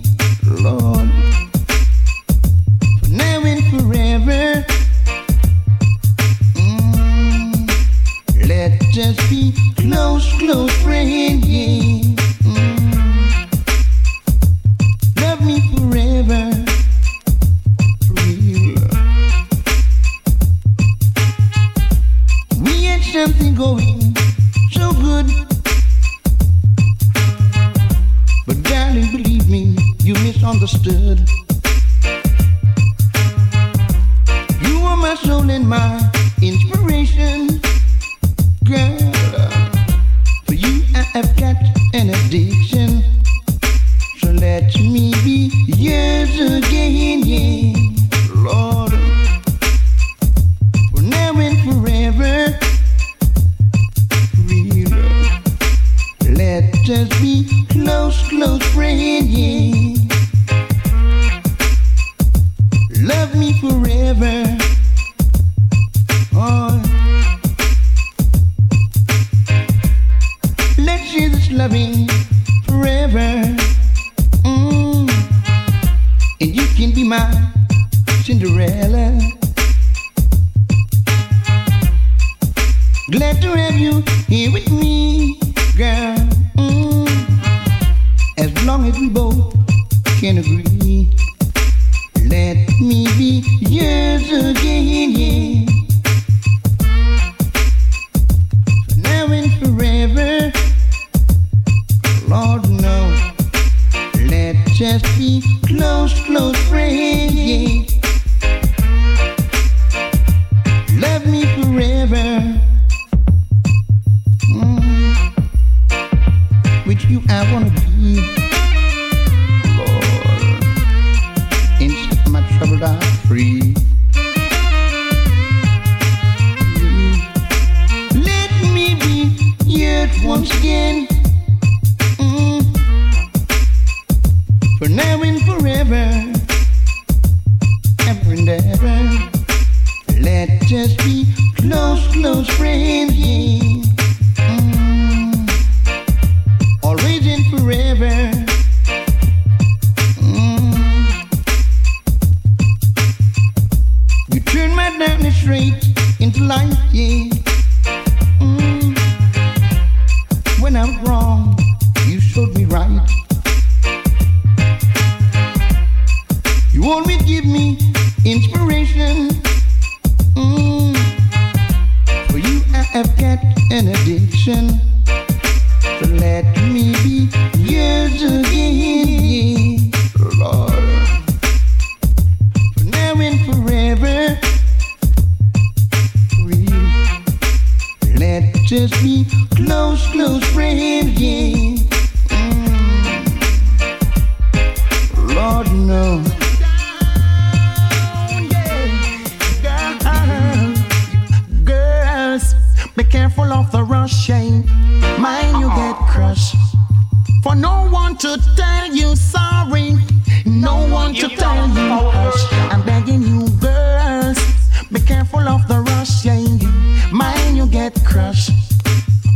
Get 217.84 218.06
crushed. 218.06 218.52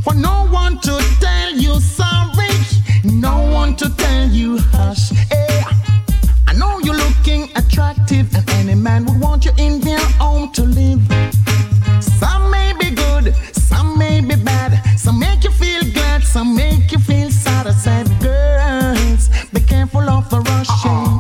For 0.05 0.15
no 0.15 0.47
one 0.49 0.79
to 0.79 0.97
tell 1.19 1.51
you 1.51 1.81
sorry. 1.81 2.47
No 3.03 3.51
one 3.51 3.75
to 3.75 3.89
tell 3.97 4.29
you 4.29 4.59
hush. 4.71 5.09
Hey, 5.29 5.63
I 6.47 6.53
know 6.53 6.79
you're 6.79 6.95
looking 6.95 7.49
attractive, 7.57 8.33
and 8.33 8.49
any 8.51 8.73
man 8.73 9.03
would 9.03 9.19
want 9.19 9.43
you 9.43 9.51
in 9.57 9.81
their 9.81 9.99
home 10.17 10.53
to 10.53 10.63
live. 10.63 11.01
Some 11.99 12.49
may 12.49 12.71
be 12.79 12.91
good, 12.91 13.35
some 13.51 13.97
may 13.99 14.21
be 14.21 14.37
bad. 14.37 14.81
Some 14.97 15.19
make 15.19 15.43
you 15.43 15.51
feel 15.51 15.83
glad, 15.91 16.23
some 16.23 16.55
make 16.55 16.89
you 16.93 16.99
feel 16.99 17.29
sad. 17.29 17.67
I 17.67 17.71
said, 17.71 18.07
girls, 18.21 19.27
be 19.51 19.59
careful 19.59 20.09
of 20.09 20.29
the 20.29 20.39
rushing. 20.39 21.19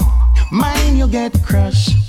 Mind 0.49 0.97
you 0.97 1.07
get 1.09 1.33
crushed. 1.43 2.06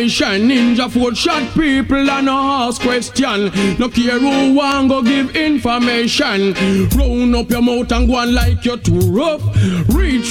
Ninja 0.00 0.90
foot 0.90 1.16
shot 1.16 1.42
people 1.54 2.08
and 2.10 2.26
no 2.26 2.32
ask 2.32 2.80
question. 2.80 3.50
No 3.78 3.88
care 3.90 4.18
who 4.18 4.54
want 4.54 4.88
go 4.88 5.02
give 5.02 5.36
information. 5.36 6.54
Round 6.96 7.36
up 7.36 7.50
your 7.50 7.60
mouth 7.62 7.92
and 7.92 8.08
go 8.08 8.16
on 8.16 8.34
like 8.34 8.64
you're 8.64 8.78
too 8.78 8.98
rough. 9.12 9.42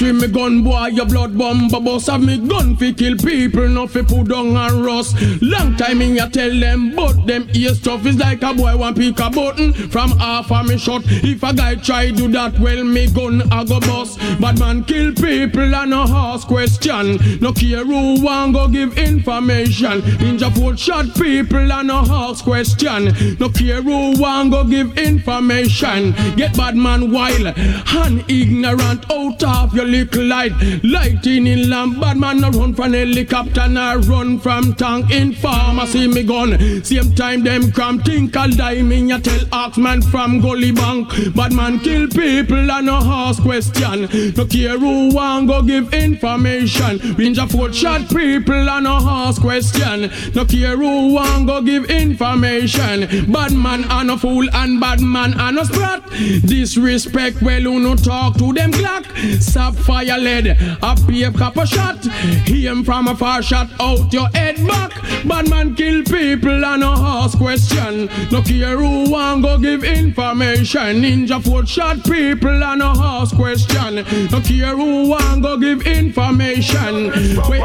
With 0.02 0.16
me 0.22 0.28
gun 0.28 0.64
boy, 0.64 0.88
your 0.88 1.06
blood 1.06 1.38
bomb 1.38 1.68
boss 1.68 2.08
have 2.08 2.24
me 2.24 2.38
gun 2.38 2.76
fi 2.76 2.94
kill 2.94 3.16
people, 3.18 3.68
no 3.68 3.88
fi 3.88 4.02
put 4.02 4.28
down 4.28 4.56
and 4.56 4.86
rust. 4.86 5.16
Long 5.42 5.76
time 5.76 6.02
in 6.02 6.16
ya 6.16 6.28
tell 6.28 6.60
them, 6.60 6.96
but 6.96 7.26
them 7.28 7.48
ear 7.54 7.74
stuff 7.76 8.06
is 8.06 8.18
like 8.18 8.42
a 8.42 8.54
boy 8.54 8.76
want 8.76 8.98
pick 8.98 9.20
a 9.20 9.30
button 9.30 9.74
from 9.74 10.12
half 10.18 10.52
of 10.52 10.68
me 10.68 10.78
shot. 10.78 11.02
If 11.06 11.44
a 11.44 11.54
guy 11.54 11.76
try 11.76 12.12
do 12.12 12.28
that, 12.30 12.60
well 12.60 12.84
me 12.84 13.08
gun 13.12 13.42
I 13.52 13.64
go 13.64 13.80
bust. 13.80 14.20
Bad 14.40 14.60
man 14.60 14.84
kill 14.86 15.14
people 15.14 15.76
and 15.76 15.92
no 15.92 16.04
ask 16.04 16.48
question. 16.48 17.18
No 17.40 17.54
care 17.54 17.86
who 17.86 18.24
want 18.24 18.54
go 18.54 18.68
give 18.68 18.98
information. 18.98 20.02
Ninja 20.02 20.54
foot 20.54 20.80
shot 20.80 21.14
people 21.16 21.72
and 21.72 21.88
no 21.88 22.04
ask 22.10 22.44
question. 22.44 23.38
No 23.40 23.50
care 23.50 23.82
who 23.82 24.20
want 24.20 24.52
go 24.52 24.64
give 24.64 24.98
information. 24.98 26.14
Get 26.36 26.56
bad 26.58 26.76
man 26.76 27.12
wild 27.12 27.48
and 27.58 28.24
ignorant 28.30 29.11
out 29.44 29.66
of 29.66 29.76
your 29.76 29.86
little 29.86 30.24
light. 30.26 30.52
Lighting 30.84 31.48
in 31.48 31.70
lamp, 31.70 32.00
bad 32.00 32.18
man 32.18 32.42
no 32.42 32.50
run 32.50 32.74
from 32.74 32.94
helicopter, 32.94 33.68
no 33.68 33.98
run 33.98 34.40
from 34.40 34.74
tank. 34.76 35.12
In 35.12 35.34
pharmacy 35.34 36.08
me 36.08 36.24
gun. 36.24 36.84
Same 36.84 37.14
time 37.16 37.44
them 37.44 37.72
cram 37.72 38.00
think 38.00 38.36
I'll 38.36 38.50
die. 38.52 38.82
Me 38.82 39.02
ya 39.10 39.18
tell 39.18 39.40
Oxman 39.52 40.04
from 40.10 40.40
Gully 40.42 40.72
Bank. 40.72 41.10
Bad 41.36 41.54
man 41.54 41.80
kill 41.80 42.08
people 42.08 42.72
and 42.72 42.86
no 42.86 43.00
ask 43.04 43.42
question. 43.42 44.08
No 44.36 44.46
care 44.46 44.78
who 44.78 45.14
want 45.14 45.48
go 45.48 45.62
give 45.62 45.94
information. 45.94 47.00
Ninja 47.20 47.50
foot 47.50 47.74
shot 47.74 48.10
people 48.10 48.70
and 48.70 48.84
no 48.84 48.98
ask 49.02 49.42
question. 49.42 50.12
No 50.36 50.46
care 50.46 50.78
who 50.78 51.14
want 51.14 51.48
go 51.48 51.62
give 51.62 51.90
information. 51.90 53.32
Bad 53.32 53.54
man 53.54 53.84
and 53.90 54.12
a 54.12 54.18
fool 54.18 54.48
and 54.54 54.80
bad 54.80 55.02
man 55.02 55.40
and 55.40 55.60
a 55.60 55.66
sprat. 55.66 56.04
Disrespect 56.46 57.42
well 57.42 57.62
who 57.62 57.80
no 57.80 57.96
talk 57.96 58.38
to 58.38 58.54
them 58.54 58.72
Glock. 58.72 59.06
Sapphire 59.40 60.18
lead, 60.18 60.48
a 60.82 60.96
paper 61.08 61.38
copper 61.38 61.66
shot. 61.66 62.06
Aim 62.48 62.84
from 62.84 63.08
a 63.08 63.16
far 63.16 63.42
shot 63.42 63.70
out 63.80 64.12
your 64.12 64.28
head 64.30 64.56
back. 64.68 64.92
Bad 65.26 65.50
man 65.50 65.76
kill 65.76 66.04
people 66.04 66.64
and 66.66 66.82
no 66.82 66.94
ask 66.94 67.38
question. 67.38 68.10
No 68.32 68.42
care 68.42 68.78
who 68.78 69.10
want 69.10 69.44
go 69.44 69.58
give 69.58 69.84
information. 69.84 71.02
Ninja 71.02 71.44
foot 71.44 71.68
shot 71.68 72.04
people 72.04 72.64
and 72.64 72.80
no 72.80 72.94
ask 72.98 73.36
question. 73.36 73.96
No 74.32 74.42
care 74.42 74.76
who 74.76 75.10
want 75.10 75.44
go 75.44 75.58
give 75.58 75.86
information. 75.86 77.12
Wait, 77.50 77.62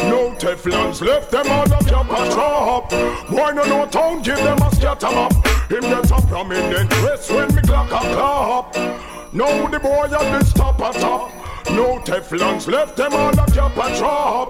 No 0.00 0.30
Teflons 0.38 1.00
left 1.00 1.30
them 1.32 1.48
all 1.48 1.72
up 1.72 1.90
your 1.90 2.04
patrol 2.04 2.82
Boy 3.28 3.50
no 3.52 3.64
no 3.64 3.86
town 3.86 4.22
give 4.22 4.38
them 4.38 4.58
a 4.62 4.72
scatter 4.74 5.08
up 5.08 5.32
Him 5.68 5.80
get 5.80 6.10
a 6.10 6.26
prominent 6.28 6.90
dress 6.90 7.28
when 7.30 7.52
me 7.54 7.62
clock 7.62 7.90
a 7.90 8.14
clap 8.14 9.17
Now 9.32 9.68
the 9.68 9.78
boy 9.78 10.04
at 10.04 10.38
this 10.38 10.52
top 10.52 10.78
a 10.80 10.98
top. 10.98 11.30
No 11.70 11.98
Teflons 11.98 12.66
left 12.66 12.96
them 12.96 13.12
all 13.12 13.38
up 13.38 13.54
your 13.54 13.68
patrol 13.70 14.46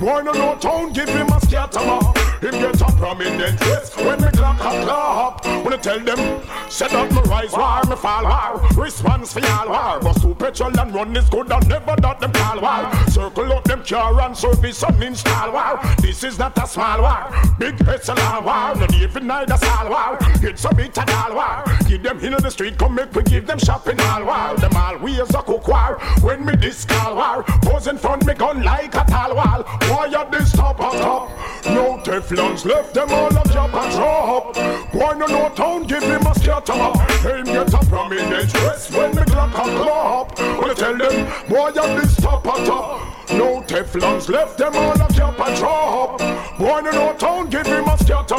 Boy 0.00 0.22
no 0.22 0.32
no 0.32 0.56
town 0.56 0.92
give 0.92 1.08
him 1.10 1.28
a 1.28 1.40
scatter 1.42 2.31
Him 2.42 2.50
get 2.50 2.80
a 2.80 2.92
prominent 2.96 3.56
dress 3.60 3.96
when 3.96 4.20
me 4.20 4.28
clock 4.32 4.56
a 4.56 4.84
clap 4.84 5.46
When 5.64 5.74
I 5.74 5.76
tell 5.76 6.00
them 6.00 6.42
set 6.68 6.92
up 6.92 7.08
me 7.12 7.20
rise 7.30 7.52
war 7.52 7.84
me 7.88 7.94
fall 7.94 8.24
war 8.24 8.60
Response 8.74 9.32
for 9.32 9.38
y'all 9.38 9.68
war. 9.68 10.00
Bust 10.00 10.22
two 10.22 10.34
petrol 10.34 10.76
and 10.80 10.92
run 10.92 11.16
is 11.16 11.28
good 11.28 11.52
and 11.52 11.68
never 11.68 11.94
dot 11.94 12.18
them 12.18 12.32
call 12.32 12.60
war. 12.60 12.90
Circle 13.08 13.52
up 13.52 13.62
them 13.62 13.84
car 13.84 14.20
and 14.22 14.36
service 14.36 14.82
and 14.82 15.00
install 15.04 15.52
war. 15.52 15.78
This 15.98 16.24
is 16.24 16.36
not 16.36 16.58
a 16.58 16.66
small 16.66 17.02
war 17.02 17.30
Big 17.60 17.76
SLR 17.76 18.42
war. 18.44 18.74
No 18.74 18.86
even 18.96 19.28
neither 19.28 19.56
small 19.56 19.90
war. 19.90 20.18
It's 20.42 20.64
a 20.64 20.74
bit 20.74 20.98
of 20.98 21.08
all 21.10 21.36
war. 21.36 21.64
Give 21.86 22.02
them 22.02 22.18
in 22.18 22.32
the 22.32 22.50
street 22.50 22.76
come 22.76 22.96
make 22.96 23.12
we 23.14 23.22
give 23.22 23.46
them 23.46 23.60
shopping 23.60 24.00
all 24.00 24.24
war. 24.24 24.56
Them 24.56 24.74
all 24.74 24.98
ways 24.98 25.32
a 25.32 25.42
cook 25.44 25.68
war 25.68 26.00
When 26.22 26.44
me 26.44 26.56
this 26.56 26.84
call 26.86 27.14
war. 27.14 27.44
Pose 27.62 27.86
in 27.86 27.98
front 27.98 28.26
me 28.26 28.34
gun 28.34 28.64
like 28.64 28.96
a 28.96 29.04
tall 29.04 29.36
wall. 29.36 29.62
Why 29.62 30.06
you 30.06 30.24
this 30.32 30.50
top 30.50 30.80
on 30.80 30.92
top 30.98 31.30
No 31.66 32.00
Teflons 32.32 32.64
left 32.64 32.94
them 32.94 33.10
all 33.10 33.36
up. 33.36 33.46
Your 33.52 33.68
patrol 33.68 34.52
Boy 34.92 35.18
no 35.18 35.26
no 35.26 35.48
town 35.54 35.84
give 35.84 36.02
him 36.02 36.26
a 36.26 36.34
scatter 36.34 36.72
up. 36.72 36.96
Him 37.20 37.44
get 37.44 37.74
a 37.74 37.78
prominent 37.86 38.50
dress 38.50 38.90
when 38.90 39.14
me 39.14 39.22
clock 39.24 39.50
a 39.50 39.76
clap 39.76 40.38
When 40.38 40.70
I 40.70 40.74
tell 40.74 40.96
them 40.96 41.48
boy 41.48 41.68
you 41.68 42.00
this 42.00 42.16
top 42.16 42.44
top 42.44 43.21
No 43.30 43.62
Teflons 43.62 44.28
left 44.28 44.58
them 44.58 44.74
all 44.76 45.00
up 45.00 45.16
your 45.16 45.32
patrol 45.32 46.18
Boy 46.58 46.80
no 46.80 46.90
no 46.90 47.14
town 47.16 47.48
give 47.48 47.66
him 47.66 47.84
a 47.84 47.96
scatter 47.98 48.36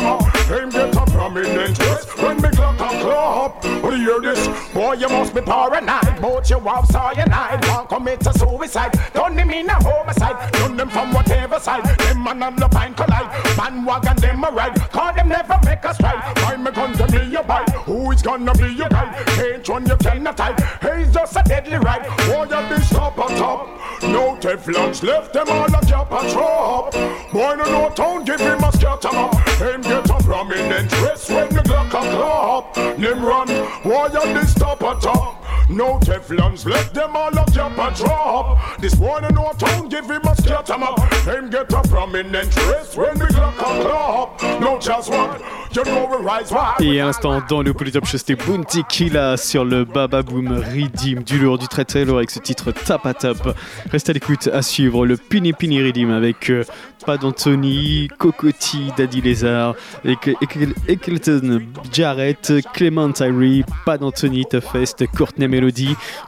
Him 0.54 0.70
get 0.70 0.96
a 0.96 1.06
prominent 1.12 1.76
dress 1.76 2.06
when 2.18 2.42
me 2.42 2.50
clock 2.50 2.80
a 2.80 3.68
When 3.82 4.00
you 4.02 4.22
hear 4.22 4.34
this? 4.34 4.74
Boy 4.74 4.94
you 4.94 5.10
must 5.10 5.34
be 5.34 5.42
paranoid. 5.42 6.22
Both 6.22 6.50
you 6.50 6.60
have 6.60 6.86
cyanide. 6.88 7.66
One 7.68 7.88
commit 7.88 8.26
a 8.28 8.34
suicide. 8.38 8.92
Don't 9.14 9.36
them 9.36 9.48
mean 9.48 9.70
a 9.70 9.74
homicide. 9.74 10.52
Done 10.54 10.78
them 10.78 10.90
from 10.90 11.14
whatever 11.14 11.60
side. 11.60 11.86
Them 12.00 12.24
man 12.24 12.44
and 12.44 12.58
the 12.58 12.68
pine 12.68 12.94
collide. 12.94 13.30
Bandwagon 13.58 14.18
them 14.18 14.44
a 14.44 14.52
ride. 14.52 14.76
Cause 14.92 15.16
them 15.16 15.30
never 15.30 15.60
make 15.66 15.84
a 15.84 15.94
strike 15.94 16.36
Buy 16.36 16.56
me 16.58 16.72
gun 16.72 16.94
to 16.94 17.08
be 17.08 17.26
your 17.26 17.44
bite 17.44 17.70
Who 17.88 18.12
is 18.12 18.22
gonna 18.22 18.54
be 18.54 18.74
your 18.74 18.90
guide 18.90 19.26
Can't 19.28 19.68
run 19.68 19.86
you 19.86 19.98
cannot 19.98 20.40
hide. 20.40 20.60
He's 20.82 21.14
just 21.14 21.36
a 21.36 21.44
deadly 21.44 21.78
ride. 21.78 22.06
Boy 22.28 22.44
you 22.44 22.70
this 22.70 22.90
top 22.90 23.18
on 23.18 23.30
top. 23.30 23.68
No 24.04 24.38
Teflons 24.74 25.04
left 25.04 25.34
them 25.34 25.50
all 25.50 25.76
up 25.76 25.88
your 25.88 26.06
patrol 26.06 26.90
Boy, 27.32 27.56
no 27.56 27.66
no 27.66 27.90
town, 27.90 28.26
give 28.26 28.40
him 28.40 28.64
a 28.64 28.72
scatter 28.72 29.10
up. 29.10 29.36
Him 29.60 29.82
get 29.82 30.10
a 30.10 30.24
prominent 30.24 30.90
dress 30.90 31.30
when 31.30 31.50
the 31.50 31.62
Glock 31.62 31.88
a 31.88 31.92
clap. 31.92 32.78
Run, 33.24 33.48
why 33.84 34.08
you 34.08 34.34
this 34.34 34.54
top 34.54 34.82
a 34.82 35.00
top? 35.00 35.43
No 35.70 35.98
Teflons, 36.00 36.66
let 36.66 36.94
them 36.94 37.16
all 37.16 37.38
up 37.38 37.52
jump 37.52 37.78
a 37.78 37.92
drop. 37.96 38.60
This 38.80 38.96
boy 38.96 39.20
no 39.22 39.30
no 39.30 39.52
town, 39.58 39.90
give 39.90 40.06
him 40.06 40.22
a 40.24 40.36
scatter 40.36 40.74
up. 40.74 41.00
Him 41.26 41.50
get 41.50 41.72
a 41.72 41.82
prominent 41.88 42.52
dress 42.52 42.96
when 42.96 43.18
the 43.18 43.26
Glock 43.26 43.58
a 43.58 43.82
clap. 43.82 44.62
No 44.62 44.78
just 44.80 45.10
one, 45.10 45.40
you 45.72 45.84
we 45.84 46.18
rise 46.24 46.52
wide. 46.52 46.82
Et 46.82 47.00
à 47.00 47.06
l'instant, 47.06 47.42
dans 47.48 47.62
le 47.62 47.74
Polytop 47.74 48.06
Show, 48.06 48.18
c'était 48.18 48.36
Bounty 48.36 48.84
Killa 48.90 49.38
sur 49.38 49.64
le 49.66 49.86
Baba 49.86 50.22
Boom 50.22 50.50
Redeem 50.52 51.24
du 51.24 51.40
lourd, 51.40 51.58
du 51.58 51.68
lourd 52.06 52.18
avec 52.18 52.32
ce 52.32 52.40
titre 52.40 52.72
Tap 52.72 53.06
à 53.06 53.14
Tap. 53.14 53.58
Reste 53.92 54.10
à 54.10 54.14
l'écoute, 54.14 54.50
à 54.52 54.62
suivre 54.62 55.06
le 55.06 55.18
Pini 55.18 55.54
Pini 55.54 55.82
Redeem 55.82 56.12
avec 56.12 56.50
euh, 56.50 56.64
Pad 57.06 57.24
Anthony, 57.24 58.08
Cocotti, 58.18 58.92
Daddy 58.98 59.22
Lézard, 59.22 59.76
Eccleton 60.06 61.62
Jarrett, 61.92 62.54
Clement 62.74 63.12
Tyree, 63.12 63.64
Pad 63.86 64.04
Anthony, 64.04 64.46
Toughest, 64.46 65.06
Courtney 65.16 65.48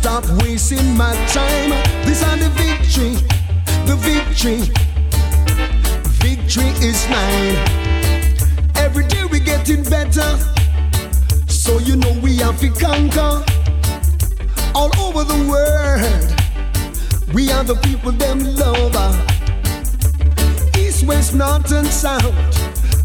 Stop 0.00 0.24
wasting 0.42 0.96
my 0.96 1.12
time. 1.26 1.68
This 2.06 2.22
are 2.24 2.34
the 2.38 2.48
victory, 2.56 3.16
the 3.84 3.96
victory. 3.96 4.60
Victory 6.24 6.70
is 6.80 7.06
mine. 7.10 7.58
Every 8.76 9.04
day 9.08 9.24
we 9.26 9.40
getting 9.40 9.82
better. 9.82 10.38
So 11.48 11.76
you 11.80 11.96
know 11.96 12.18
we 12.22 12.36
have 12.36 12.58
to 12.60 12.70
conquer 12.70 13.44
all 14.74 14.90
over 15.00 15.22
the 15.22 15.38
world. 15.50 17.34
We 17.34 17.52
are 17.52 17.62
the 17.62 17.76
people 17.82 18.12
them 18.12 18.38
love. 18.56 18.96
East, 20.78 21.04
west, 21.04 21.34
north, 21.34 21.70
and 21.72 21.86
south. 21.86 22.34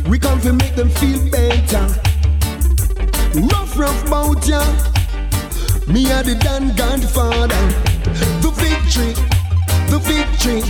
We 0.07 0.17
come 0.17 0.39
to 0.39 0.53
make 0.53 0.75
them 0.75 0.89
feel 0.91 1.19
better. 1.29 1.87
Rough, 3.51 3.77
rough 3.77 4.09
bout 4.09 4.47
ya. 4.47 4.94
Me 5.87 6.11
are 6.11 6.23
the 6.23 6.33
Dan 6.35 6.75
Godfather. 6.75 7.61
The 8.41 8.49
victory, 8.55 9.13
the 9.87 9.99
victory. 9.99 10.61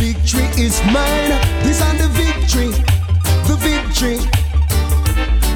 Victory 0.00 0.44
is 0.64 0.80
mine. 0.86 1.36
This 1.62 1.82
and 1.82 1.98
the 2.00 2.08
victory, 2.08 2.70
the 3.46 3.56
victory. 3.60 4.18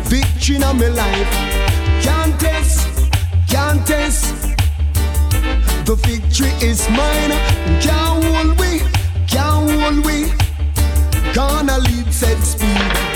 Victory 0.05 0.57
in 0.57 0.77
my 0.77 0.89
life. 0.89 1.33
Can't 2.03 2.39
test, 2.39 3.11
can't 3.49 3.87
test. 3.87 4.35
The 5.87 5.95
victory 5.97 6.51
is 6.61 6.87
mine. 6.91 7.33
Can't 7.81 8.23
hold 8.23 8.61
we, 8.61 8.81
can't 9.27 9.71
hold 9.71 10.05
we. 10.05 10.31
Gonna 11.33 11.79
lead 11.79 12.13
set 12.13 12.39
speed. 12.43 13.14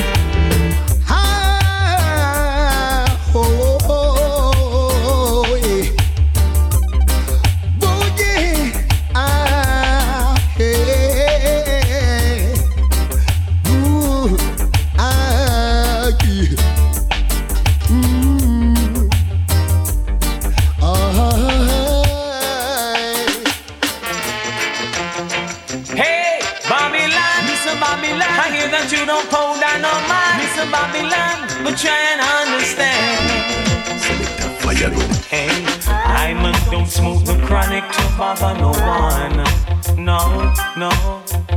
Don't 36.89 37.22
smoke 37.22 37.24
the 37.24 37.47
chronic 37.47 37.84
to 37.93 38.03
bother 38.16 38.59
no 38.59 38.70
one. 38.70 40.05
No, 40.05 40.55
no. 40.76 40.91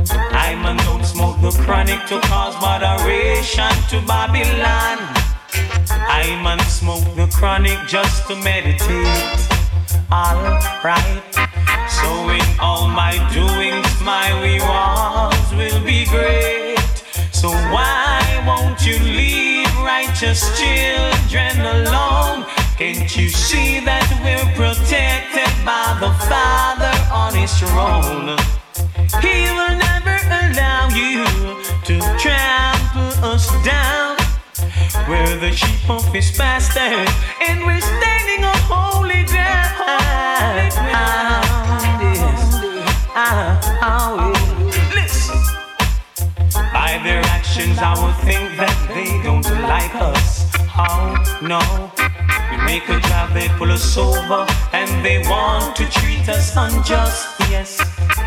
Diamond 0.04 0.80
don't 0.80 1.04
smoke 1.04 1.40
the 1.40 1.50
chronic 1.64 2.04
to 2.08 2.20
cause 2.20 2.54
moderation 2.60 3.72
to 3.88 4.04
Babylon. 4.06 4.98
Diamond 5.86 6.60
smoke 6.62 7.04
the 7.16 7.26
chronic 7.32 7.78
just 7.86 8.26
to 8.28 8.36
meditate. 8.36 9.40
Alright. 10.12 11.22
So 11.88 12.28
in 12.28 12.60
all 12.60 12.88
my 12.88 13.16
doings, 13.32 13.88
my 14.02 14.28
rewards 14.44 15.50
will 15.54 15.82
be 15.84 16.04
great. 16.06 16.78
So 17.32 17.48
why 17.72 18.20
won't 18.46 18.84
you 18.84 18.98
leave 18.98 19.74
righteous 19.78 20.42
children 20.58 21.58
alone? 21.60 22.44
Can't 22.78 23.16
you 23.16 23.28
see 23.28 23.80
that 23.84 24.08
we're 24.22 24.48
protected 24.56 25.52
by 25.64 25.96
the 26.00 26.10
Father 26.26 26.92
on 27.12 27.34
His 27.34 27.52
throne? 27.58 28.36
He 29.20 29.46
will 29.52 29.76
never 29.76 30.16
allow 30.40 30.88
you 30.88 31.24
to 31.84 32.00
trample 32.18 33.12
us 33.24 33.46
down. 33.64 34.16
We're 35.08 35.38
the 35.38 35.52
sheep 35.52 35.88
of 35.88 36.04
His 36.12 36.30
pasture, 36.36 37.06
and 37.46 37.64
we're 37.64 37.80
standing 37.80 38.44
on 38.44 38.56
holy 38.66 39.24
ground. 39.24 40.72
Yes. 44.12 44.41
By 46.72 47.00
their 47.04 47.22
actions, 47.24 47.78
I 47.78 47.92
would 48.02 48.16
think 48.24 48.56
that 48.56 48.76
they 48.88 49.22
don't 49.22 49.48
like 49.68 49.94
us. 49.94 50.46
Oh 50.76 51.14
no. 51.42 51.60
We 52.50 52.56
make 52.64 52.88
a 52.88 52.98
drive, 53.00 53.34
they 53.34 53.48
pull 53.58 53.70
us 53.70 53.96
over, 53.96 54.46
and 54.72 55.04
they 55.04 55.18
want 55.28 55.76
to 55.76 55.84
treat 55.90 56.28
us 56.28 56.56
unjust. 56.56 57.28
Yes. 57.50 57.80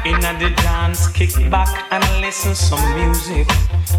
In 0.06 0.20
the 0.20 0.54
dance, 0.62 1.08
kick 1.08 1.34
back 1.50 1.91
and 1.91 2.04
listen 2.22 2.54
some 2.54 2.84
music. 2.96 3.48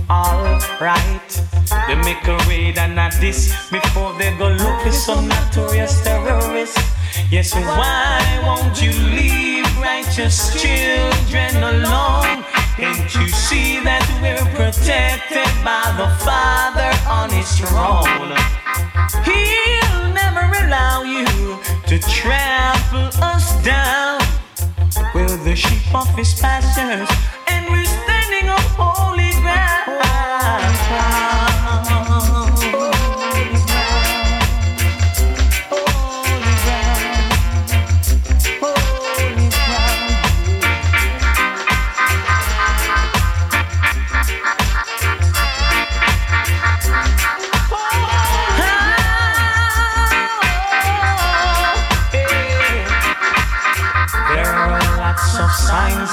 Alright. 0.09 1.42
They 1.88 1.97
make 1.97 2.26
a 2.26 2.36
raid 2.49 2.78
and 2.78 2.99
a 2.99 3.11
this 3.20 3.70
before 3.70 4.12
they 4.18 4.36
go 4.38 4.49
look 4.49 4.80
for 4.82 4.92
some 4.92 5.28
notorious 5.28 6.03
terrorists. 6.03 6.80
Yes, 7.30 7.55
why 7.55 8.22
won't 8.44 8.80
you 8.80 8.92
leave 9.11 9.66
righteous 9.80 10.53
children 10.61 11.57
alone? 11.62 12.55
Can't 12.77 13.14
you 13.14 13.27
see 13.29 13.81
that 13.85 14.05
we're 14.20 14.37
protected 14.53 15.49
by 15.64 15.97
the 15.97 16.12
Father 16.20 16.93
on 17.09 17.33
His 17.33 17.49
throne? 17.57 18.37
He'll 19.24 20.12
never 20.12 20.45
allow 20.61 21.01
you 21.03 21.24
to 21.89 21.97
trample 22.05 23.09
us 23.24 23.57
down. 23.64 24.20
We're 25.14 25.41
the 25.43 25.57
sheep 25.57 25.89
of 25.95 26.07
His 26.16 26.39
pastures, 26.39 27.09
and 27.49 27.64
we're 27.72 27.87
standing 27.87 28.51
on 28.51 28.61
holy 28.77 29.33
There 29.41 29.87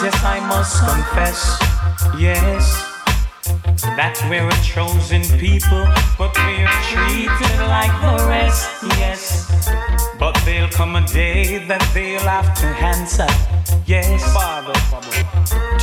yes, 0.03 0.23
I 0.23 0.39
must 0.41 0.79
confess. 0.83 1.39
Yes, 2.19 2.63
that 3.95 4.19
we're 4.29 4.47
a 4.47 4.59
chosen 4.61 5.23
people, 5.39 5.85
but 6.17 6.35
we're 6.43 6.67
treated 6.91 7.57
like 7.71 7.93
the 8.03 8.27
rest. 8.27 8.67
Yes, 8.99 9.47
but 10.19 10.35
there'll 10.45 10.69
come 10.69 10.95
a 10.95 11.07
day 11.07 11.65
that 11.67 11.83
they'll 11.93 12.27
have 12.27 12.53
to 12.59 12.67
answer. 12.83 13.27
Yes, 13.85 14.21
Father, 14.33 14.73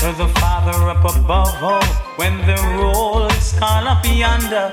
to 0.01 0.09
the 0.19 0.29
Father 0.41 0.77
up 0.91 1.05
above, 1.05 1.57
oh, 1.63 2.13
when 2.17 2.37
the 2.47 2.59
roll 2.77 3.27
is 3.27 3.55
called 3.59 3.87
up 3.87 4.05
yonder. 4.05 4.73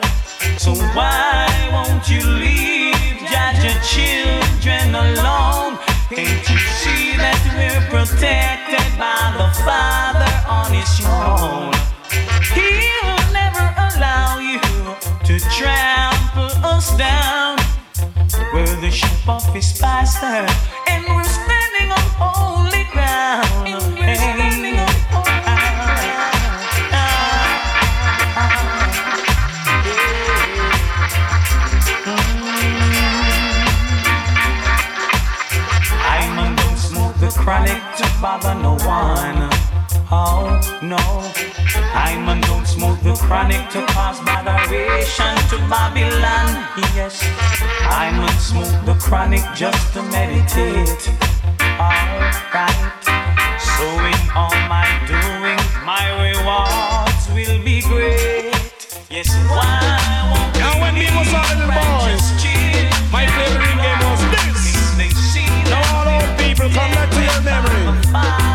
So 0.58 0.74
why 0.92 1.48
won't 1.72 2.10
you 2.10 2.20
leave 2.20 3.20
just 3.32 3.64
your 3.64 3.80
children 3.96 4.94
alone? 4.94 5.80
Can't 6.10 6.50
you 6.50 6.58
see 6.58 7.18
that 7.18 7.36
we're 7.52 7.84
protected 7.92 8.98
by 8.98 9.36
the 9.36 9.52
Father 9.68 10.34
on 10.48 10.72
His 10.72 10.88
throne? 11.04 11.76
He'll 12.56 13.34
never 13.36 13.68
allow 13.76 14.40
you 14.40 14.58
to 15.26 15.40
trample 15.52 16.48
us 16.66 16.96
down. 16.96 17.58
We're 18.54 18.80
the 18.80 18.90
sheep 18.90 19.28
of 19.28 19.44
His 19.54 19.78
pasture, 19.78 20.48
and 20.88 21.04
we're 21.14 21.26
standing 21.26 21.92
on 21.92 22.08
holy 22.16 22.86
ground. 22.94 23.97
Chronic 37.48 37.82
to 37.96 38.04
bother 38.22 38.56
no 38.56 38.72
one. 38.84 39.48
Oh 40.12 40.60
no, 40.84 41.00
I'm 41.96 42.28
a 42.28 42.36
don't 42.46 42.68
smoke 42.68 43.00
the 43.04 43.14
chronic 43.14 43.70
to 43.70 43.86
cause 43.96 44.20
botheration 44.20 45.34
to 45.52 45.58
Babylon. 45.72 46.50
Yes, 46.92 47.24
I'm 47.88 48.20
a 48.20 48.30
smoke 48.36 48.76
the 48.84 48.96
chronic 49.00 49.44
just 49.56 49.94
to 49.94 50.04
meditate. 50.12 51.08
Alright, 51.80 52.36
so 53.64 53.88
in 54.12 54.20
all 54.36 54.52
my 54.68 54.84
doing, 55.08 55.62
my 55.88 56.04
rewards 56.20 57.24
will 57.32 57.64
be 57.64 57.80
great. 57.80 58.52
Yes, 59.10 59.32
why 59.48 59.80
won't 60.36 60.52
Now 60.60 60.82
when 60.82 60.96
me 60.96 61.08
was 61.16 61.32
a 61.32 61.40
little 61.48 61.72
boy, 61.72 62.12
my 63.16 63.24
favorite 63.40 63.80
game 63.80 64.02
was 64.04 64.22
this. 64.36 64.68
Now 65.72 65.96
all 65.96 66.08
old 66.12 66.38
people 66.38 66.68
come 66.76 66.92
back 66.92 67.17
to 68.14 68.47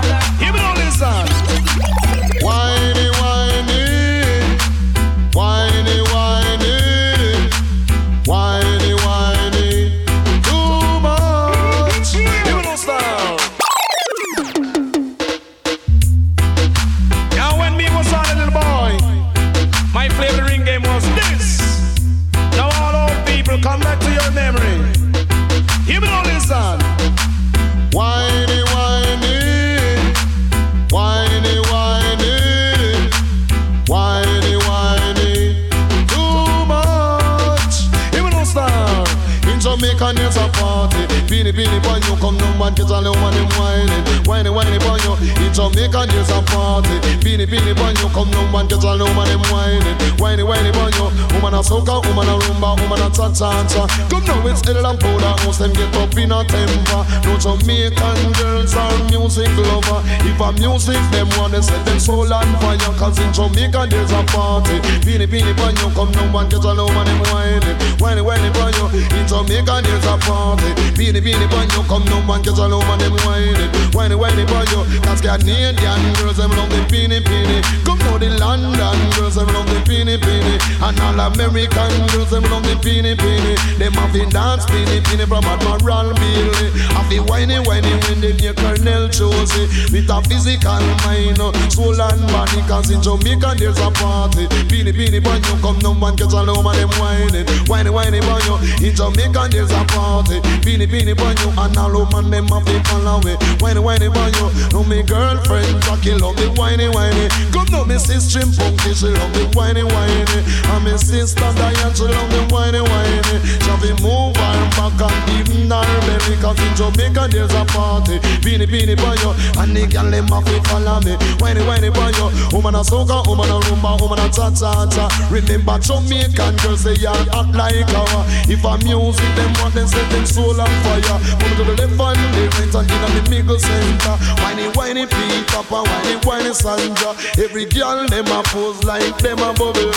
you 42.62 42.68
come 42.68 42.70
no 42.70 42.70
man 42.70 42.74
get 42.74 42.90
a 42.90 43.00
little 43.00 43.14
man 43.14 43.34
them 43.34 43.48
whining, 43.58 44.24
whiny 44.24 44.50
whiny 44.50 44.78
boy. 44.78 45.01
In 45.22 45.52
Jamaica 45.54 46.06
there's 46.10 46.30
a 46.30 46.42
party. 46.50 46.96
Beanie 47.22 47.46
beanie 47.46 47.74
boy, 47.76 47.94
you 48.00 48.08
come 48.10 48.30
no 48.30 48.42
man 48.50 48.66
get 48.66 48.82
a 48.82 48.92
little 48.94 49.12
man 49.14 49.28
them 49.28 49.44
whining, 49.52 49.96
whiny 50.18 50.42
whiny 50.42 50.72
boy 50.72 50.90
you. 50.98 51.06
Woman 51.38 51.54
a 51.54 51.60
soca, 51.62 52.02
woman 52.02 52.28
a 52.28 52.34
rumba, 52.42 52.74
woman 52.80 53.00
a 53.00 53.08
cha 53.10 53.30
cha 53.32 53.50
cha. 53.70 53.86
Come 54.10 54.24
now 54.24 54.46
it's 54.46 54.62
Edel 54.66 54.86
and 54.86 54.98
Powder 54.98 55.34
House, 55.42 55.58
them 55.58 55.72
get 55.72 55.94
up 55.94 56.16
in 56.16 56.32
a 56.32 56.42
temper. 56.44 57.02
No 57.24 57.38
Jamaican 57.38 58.32
girls 58.34 58.74
are 58.74 58.98
music 59.10 59.50
lover. 59.56 60.02
If 60.26 60.40
a 60.40 60.52
music 60.58 61.00
them 61.14 61.28
want 61.38 61.54
to 61.54 61.62
set 61.62 61.84
them 61.86 61.98
soul 61.98 62.32
on 62.32 62.50
fire, 62.58 62.78
cause 62.98 63.18
in 63.18 63.32
Jamaica 63.32 63.86
there's 63.88 64.10
a 64.10 64.22
party. 64.34 64.82
Beanie 65.06 65.26
beanie 65.30 65.54
boy, 65.54 65.70
you 65.78 65.88
come 65.94 66.10
no 66.12 66.26
man 66.34 66.48
get 66.48 66.64
a 66.64 66.72
little 66.74 66.90
man 66.90 67.06
them 67.06 67.22
whining, 67.30 67.76
whiny 68.02 68.22
whiny 68.22 68.50
boy 68.50 68.70
you. 68.74 68.86
In 69.14 69.24
Jamaica 69.30 69.80
there's 69.86 70.06
a 70.06 70.18
party. 70.18 70.70
Beanie 70.98 71.22
beanie 71.22 71.48
boy, 71.50 71.62
you 71.70 71.82
come 71.86 72.04
no 72.10 72.18
man 72.26 72.42
get 72.42 72.58
a 72.58 72.66
little 72.66 72.82
man 72.90 72.98
them 72.98 73.14
whining, 73.22 73.70
whiny 73.92 74.14
whiny 74.14 74.44
boy 74.44 74.64
you. 74.74 74.82
Cause 75.12 75.20
Canadian 75.20 75.76
girls 75.76 76.38
them 76.38 76.48
love 76.56 76.70
the 76.70 76.80
beanie 76.88 77.20
beanie. 77.20 77.60
Come 77.84 77.98
now 77.98 78.16
the 78.16 78.32
London 78.40 78.96
girls 79.12 79.34
them 79.34 79.46
love 79.52 79.68
the 79.68 79.76
beanie 79.84 80.16
beanie, 80.16 80.56
and 80.80 81.00
all 81.04 81.20
American 81.28 81.92
girls 82.08 82.30
them 82.30 82.44
love 82.48 82.64
the 82.64 82.72
beanie 82.80 83.12
beanie. 83.20 83.60
Them 83.76 83.92
have 83.92 84.10
the 84.14 84.24
dance 84.32 84.64
beanie 84.72 85.04
beanie 85.04 85.28
from 85.28 85.44
Admiral 85.44 86.16
Bailey. 86.16 86.72
Have 86.96 87.10
the 87.12 87.20
whiny 87.28 87.60
whiny 87.60 87.92
when 88.08 88.24
they 88.24 88.32
hear 88.40 88.54
Colonel 88.56 89.12
Josey 89.12 89.68
with 89.92 90.08
a 90.08 90.16
physical 90.24 90.80
mind, 91.04 91.36
uh, 91.36 91.52
soul 91.68 92.00
and 92.00 92.24
body. 92.32 92.64
Cause 92.64 92.88
in 92.88 93.04
Jamaica 93.04 93.52
there's 93.60 93.76
a 93.84 93.92
party. 93.92 94.48
Beanie 94.72 94.96
boy, 95.20 95.36
you 95.36 95.60
come 95.60 95.76
no 95.84 95.92
man 95.92 96.16
get 96.16 96.32
a 96.32 96.40
little 96.40 96.64
man 96.64 96.80
them 96.80 96.88
whining, 96.96 97.44
whiny 97.68 97.92
whiny 97.92 98.20
boy 98.24 98.40
you. 98.48 98.56
In 98.80 98.96
Jamaica 98.96 99.44
there's 99.52 99.76
a 99.76 99.84
party. 99.92 100.40
Beanie 100.64 100.88
boy 100.88 101.36
you 101.36 101.52
and 101.52 101.76
all 101.76 101.92
woman 101.92 102.32
them 102.32 102.48
have 102.48 102.64
the 102.64 102.80
follow 102.88 103.20
me. 103.20 103.36
Whiny 103.60 103.80
whiny 103.84 104.08
you. 104.08 104.48
No 104.72 104.80
me 104.88 105.01
girlfriend 105.06 105.82
Jackie 105.82 106.14
love 106.14 106.36
the 106.36 106.48
whiny 106.58 106.88
whiny. 106.88 107.28
Come 107.50 107.66
now 107.70 107.84
me 107.84 107.98
sister 107.98 108.40
Punky 108.58 108.94
she 108.94 109.08
love 109.08 109.32
the 109.32 109.48
whiny 109.56 109.82
whiny. 109.82 110.40
And 110.70 110.84
me 110.84 110.96
sister 110.98 111.48
Diane 111.56 111.94
she 111.94 112.04
love 112.04 112.30
the 112.30 112.42
whiny 112.52 112.80
whiny. 112.80 113.36
She 113.42 113.70
have 113.70 113.82
move 114.02 114.36
her 114.36 114.60
back 114.76 115.00
and 115.00 115.30
even 115.36 115.70
her 115.70 115.84
belly. 116.06 116.36
Cause 116.38 116.60
in 116.60 116.72
Jamaica 116.76 117.28
there's 117.30 117.54
a 117.54 117.64
party. 117.72 118.18
Beanie 118.44 118.68
beanie 118.68 118.96
boy. 118.96 119.16
And 119.58 119.76
the 119.76 119.86
girl 119.86 120.10
them 120.10 120.28
have 120.28 120.44
to 120.44 120.58
follow 120.68 121.00
me. 121.00 121.16
Whiny 121.38 121.62
whiny 121.64 121.90
boy. 121.90 122.12
Woman 122.52 122.74
a 122.74 122.82
soca, 122.84 123.26
woman 123.26 123.48
a 123.48 123.58
rumba, 123.64 124.00
woman 124.00 124.18
a 124.20 124.28
cha 124.28 124.50
cha 124.52 124.86
cha. 124.86 125.08
Remember 125.30 125.78
Jamaican 125.78 126.56
girls 126.60 126.84
they 126.84 126.98
are 127.06 127.16
act 127.32 127.52
like 127.56 127.92
our. 127.94 128.22
If 128.46 128.64
a 128.64 128.76
music 128.84 129.30
them 129.34 129.52
want 129.60 129.74
them 129.74 129.88
set 129.88 130.08
them 130.10 130.26
soul 130.26 130.60
on 130.60 130.72
fire. 130.84 131.18
Move 131.40 131.54
to 131.56 131.64
the 131.64 131.74
left 131.80 131.96
and 131.96 132.34
the 132.34 132.42
right 132.52 132.74
and 132.74 132.90
in 132.90 133.24
the 133.24 133.30
middle 133.30 133.58
center. 133.58 134.14
Whiny 134.42 134.68
whiny 134.76 134.91
Pete 135.00 135.46
Papa, 135.46 135.82
whiny 135.88 136.16
whiny 136.26 136.52
Sandra. 136.52 137.16
Every 137.42 137.64
girl 137.64 138.06
them 138.06 138.26
a 138.26 138.42
pose 138.42 138.84
like 138.84 139.16
them 139.18 139.38
a 139.38 139.52
bubble. 139.54 139.90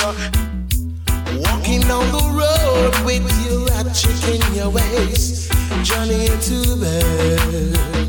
Walking 1.43 1.81
down 1.81 2.09
the 2.11 2.23
road 2.31 3.05
with 3.05 3.27
you 3.43 3.67
a 3.75 3.83
chick 3.93 4.23
in 4.33 4.55
your 4.55 4.69
waist, 4.69 5.51
Johnny 5.83 6.29
to 6.29 6.75
bed. 6.79 8.04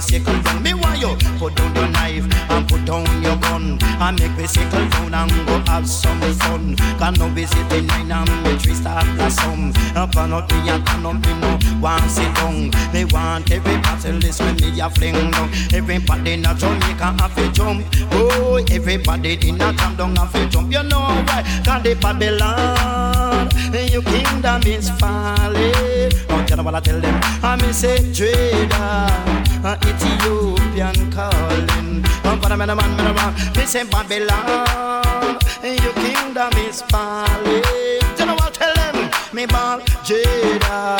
Me 0.00 0.18
ya 0.18 0.22
sickle 0.24 0.42
down. 0.42 0.62
Me 0.62 0.74
want 0.74 1.00
you 1.00 1.16
put 1.38 1.54
down 1.54 1.74
your 1.74 1.88
knife 1.88 2.50
and 2.50 2.68
put 2.68 2.84
down 2.84 3.22
your 3.22 3.36
gun 3.36 3.78
and 3.82 4.20
make 4.20 4.36
me 4.36 4.46
sickle 4.46 4.88
down 4.88 5.14
and 5.14 5.46
go 5.46 5.58
have 5.66 5.88
some 5.88 6.20
fun. 6.34 6.76
Can 6.98 7.14
no 7.14 7.28
be 7.28 7.46
sitting 7.46 7.86
nine 7.86 8.12
and 8.12 8.44
me 8.44 8.56
tree 8.58 8.74
start 8.74 9.04
blossom. 9.16 9.72
Up 9.96 10.16
and 10.16 10.32
up 10.34 10.50
me 10.52 10.68
and 10.68 10.86
turn 10.86 11.06
up 11.06 11.14
me 11.14 11.34
no 11.40 11.58
want 11.80 12.10
sit 12.10 12.34
down. 12.36 12.70
Me 12.92 13.04
want 13.06 13.50
everybody 13.50 14.12
listen 14.12 14.56
me 14.56 14.80
a 14.80 14.90
fling 14.90 15.30
down. 15.30 15.50
Everybody 15.72 16.32
in 16.32 16.46
a 16.46 16.54
Jamaica 16.54 17.14
have 17.20 17.34
to 17.36 17.52
jump. 17.52 17.86
Oh, 18.12 18.64
everybody 18.70 19.48
in 19.48 19.60
a 19.60 19.72
jam 19.72 19.96
down 19.96 20.16
have 20.16 20.32
to 20.32 20.46
jump. 20.48 20.72
You 20.72 20.82
know 20.82 21.00
why? 21.00 21.42
Cause 21.64 21.82
the 21.82 21.94
Babylon, 21.94 23.48
your 23.90 24.02
kingdom 24.02 24.62
is 24.64 24.90
falling. 24.98 26.12
Oh, 26.28 26.46
you 26.48 26.56
know 26.56 26.62
what 26.62 26.74
I 26.74 26.80
tell 26.80 27.00
them? 27.00 27.20
I 27.42 27.56
me 27.56 27.72
say 27.72 27.98
trader, 28.12 29.49
calling. 31.20 32.02
Oh, 32.24 32.38
but 32.40 32.52
I'm 32.52 32.60
a 32.60 32.66
man, 32.66 32.76
man, 32.76 33.14
man. 33.14 33.32
Me 33.56 33.64
say 33.66 33.84
Babylon, 33.84 35.38
your 35.62 35.94
kingdom 36.04 36.52
is 36.66 36.82
falling. 36.82 37.64
You 38.18 38.26
know 38.26 38.34
what 38.40 38.54
tell 38.54 38.74
them? 38.74 39.10
Me 39.32 39.46
ball 39.46 39.80
Jada, 40.06 40.98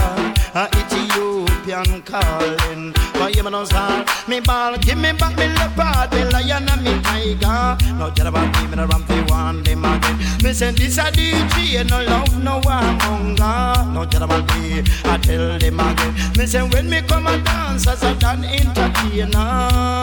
uh, 0.55 0.69
Ethiopian 0.81 2.03
calling. 2.03 2.93
Why 3.21 3.29
you 3.29 3.43
know 3.43 3.65
sir? 3.65 4.05
Me 4.29 4.41
ball, 4.41 4.79
give 4.79 4.99
me 4.99 5.13
back 5.13 5.37
me 5.37 5.47
leopard, 5.59 6.13
me 6.13 6.25
lion 6.33 6.69
and 6.69 6.83
me 6.83 6.93
tiger. 7.03 7.77
No 7.99 8.11
tell 8.11 8.29
about 8.29 8.49
me, 8.57 8.69
me 8.69 8.77
no 8.77 8.87
run 8.87 9.03
for 9.05 9.23
one 9.35 9.63
them 9.63 9.85
again. 9.85 10.17
Me 10.43 10.53
say 10.53 10.71
this 10.73 10.99
a 10.99 11.05
DJ, 11.13 11.89
no 11.89 12.03
love, 12.05 12.43
no 12.43 12.61
warmonger. 12.61 13.93
No 13.93 14.05
tell 14.07 14.23
about 14.23 14.47
me, 14.57 14.83
I 15.05 15.19
tell 15.19 15.59
them 15.59 15.81
again. 15.81 16.15
Me 16.39 16.47
say 16.47 16.63
when 16.63 16.89
me 16.89 17.03
come 17.03 17.27
a 17.27 17.37
dance 17.39 17.87
as 17.87 18.03
a 18.03 18.15
dan 18.15 18.45
entertainer, 18.45 20.00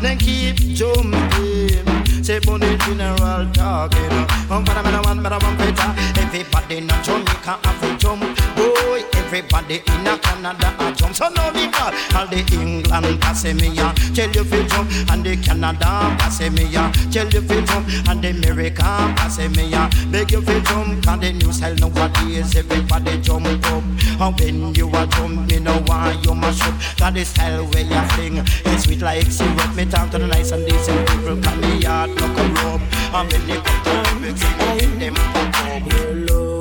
then 0.00 0.18
keep 0.18 0.56
jumping. 0.56 2.00
Say 2.24 2.38
bunny 2.40 2.76
general 2.78 3.50
talking. 3.52 4.26
But 4.48 4.68
I'm 4.70 4.86
in 4.86 4.94
a 4.94 5.02
one, 5.02 5.22
but 5.22 5.32
I'm 5.32 5.44
on 5.44 5.56
better. 5.56 5.94
Everybody 6.20 6.78
in 6.78 6.88
Jamaica 7.02 7.58
have 7.64 7.82
a 7.82 7.96
jump. 7.96 8.22
Boy, 8.56 9.02
everybody 9.14 9.76
in 9.86 10.06
a 10.06 10.18
Canada 10.18 10.74
a 10.78 10.92
jump. 10.92 11.14
So 11.14 11.28
now 11.28 11.50
me 11.52 11.70
call 11.70 11.92
all 12.16 12.26
the 12.26 12.44
England 12.52 13.20
pass 13.20 13.44
me 13.44 13.68
ya. 13.68 13.92
Tell 14.14 14.30
you 14.30 14.44
fi 14.44 14.66
jump 14.66 14.90
and 15.10 15.24
the 15.24 15.36
Canada 15.36 16.16
pass 16.18 16.40
me 16.40 16.64
ya. 16.64 16.90
Tell 17.10 17.28
you 17.28 17.42
fi 17.42 17.60
jump 17.64 17.88
and 18.08 18.22
the 18.22 18.30
America 18.30 18.82
pass 19.16 19.38
me 19.38 19.68
ya. 19.68 19.88
Beg 20.10 20.32
you 20.32 20.42
fi 20.42 20.60
jump 20.60 21.06
and 21.06 21.22
the 21.22 21.32
new 21.32 21.52
style 21.52 21.74
nowadays 21.76 22.56
everybody 22.56 23.20
jump 23.20 23.46
up. 23.46 23.89
And 24.20 24.38
when 24.38 24.74
you 24.74 24.86
a 24.88 25.06
jump, 25.06 25.48
me 25.48 25.60
know 25.60 25.82
why 25.86 26.14
you 26.22 26.34
mash 26.34 26.60
up. 26.60 26.74
Cause 26.98 27.14
the 27.14 27.24
style 27.24 27.64
where 27.68 27.82
you 27.82 28.08
fling 28.10 28.36
is 28.36 28.82
sweet 28.82 29.00
like 29.00 29.24
syrup. 29.26 29.74
Me 29.74 29.86
talk 29.86 30.10
to 30.10 30.18
the 30.18 30.26
nice 30.26 30.50
and 30.52 30.66
decent 30.66 31.08
people, 31.08 31.40
call 31.40 31.56
me 31.56 31.82
hard 31.82 32.10
like 32.10 32.38
a 32.38 32.48
rope. 32.60 32.82
And 33.14 33.32
when 33.32 33.46
they 33.46 33.56
come 33.56 34.22
to 34.22 34.32
the 34.32 34.32
thing, 34.78 34.98
them 34.98 35.14
pop 35.14 35.86
up. 35.86 36.59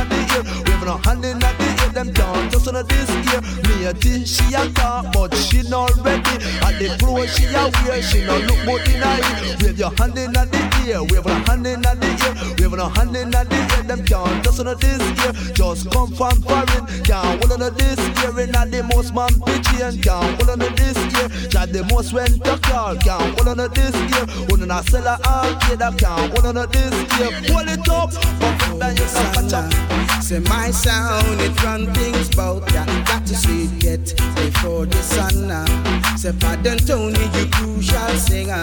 In 0.00 0.08
the 0.08 0.18
ear, 0.34 0.42
wave 0.66 0.84
no 0.84 0.96
hand 1.04 1.24
in 1.24 1.38
the 1.38 1.48
ear. 1.48 1.88
Them 1.92 2.12
can't 2.14 2.52
listen 2.52 2.74
to 2.74 2.82
this 2.82 3.10
ear. 3.10 3.40
Me 3.66 3.86
a 3.86 3.92
tea, 3.94 4.24
she 4.24 4.54
a 4.54 4.70
talk, 4.72 5.12
but 5.12 5.34
she 5.34 5.62
not 5.68 5.94
ready. 6.04 6.36
And 6.62 6.76
the 6.78 6.96
clothes 6.98 7.34
she 7.34 7.46
a 7.46 7.70
wear, 7.84 8.02
she 8.02 8.24
not 8.24 8.42
look 8.46 8.60
good 8.66 8.88
in 8.94 9.02
her 9.02 9.18
ear. 9.18 9.56
Wave 9.60 9.78
your 9.78 9.90
hand 9.98 10.18
in 10.18 10.32
the 10.32 10.44
ear, 10.86 11.02
wave 11.02 11.26
no 11.26 11.34
hand 11.46 11.66
in 11.66 11.82
the 11.82 11.92
ear, 11.98 12.34
wave 12.58 12.76
no 12.76 12.88
hand 12.88 13.16
in 13.16 13.30
the 13.30 13.42
ear. 13.50 13.82
Them 13.88 14.04
can't 14.04 14.44
listen 14.46 14.66
to 14.66 14.74
this 14.74 15.02
ear. 15.24 15.32
Just 15.54 15.90
come 15.90 16.12
from 16.12 16.40
foreign, 16.42 16.86
can't 17.02 17.42
hold 17.42 17.52
on 17.60 17.74
this 17.74 17.98
ear. 17.98 18.32
And 18.38 18.72
the 18.72 18.82
most 18.94 19.14
man 19.14 19.32
pitchy 19.42 19.82
and 19.82 20.02
can't 20.02 20.36
hold 20.36 20.50
on 20.50 20.58
this 20.76 20.98
ear. 21.18 21.28
Try 21.50 21.66
the 21.66 21.84
most 21.90 22.12
when 22.12 22.38
to 22.40 22.58
call, 22.58 22.96
can't 22.96 23.34
hold 23.34 23.48
on 23.48 23.70
this 23.72 23.94
ear. 23.96 24.26
When 24.48 24.70
I 24.70 24.82
sell 24.82 25.06
a 25.06 25.18
arcade, 25.24 25.82
I 25.82 25.94
can't 25.96 26.32
hold 26.32 26.46
on 26.46 26.70
this 26.70 26.94
ear. 27.18 27.32
Hold 27.50 27.68
it 27.68 27.88
up, 27.88 28.12
pump 28.38 28.62
it 28.62 28.78
down, 28.78 28.96
you 28.96 29.06
can 29.34 29.48
catch. 29.48 29.87
Say 30.20 30.40
my 30.40 30.70
sound, 30.70 31.40
it 31.40 31.62
run 31.62 31.92
things 31.94 32.28
bout 32.30 32.70
ya. 32.72 32.84
Got 33.04 33.26
to 33.26 33.34
see 33.34 33.64
it 33.64 33.82
yet 33.82 34.06
before 34.36 34.86
the 34.86 35.00
sun. 35.02 35.50
uh. 35.50 36.16
Say 36.16 36.32
pardon 36.38 36.78
Tony, 36.78 37.18
you 37.38 37.46
crucial 37.50 38.08
singer. 38.16 38.62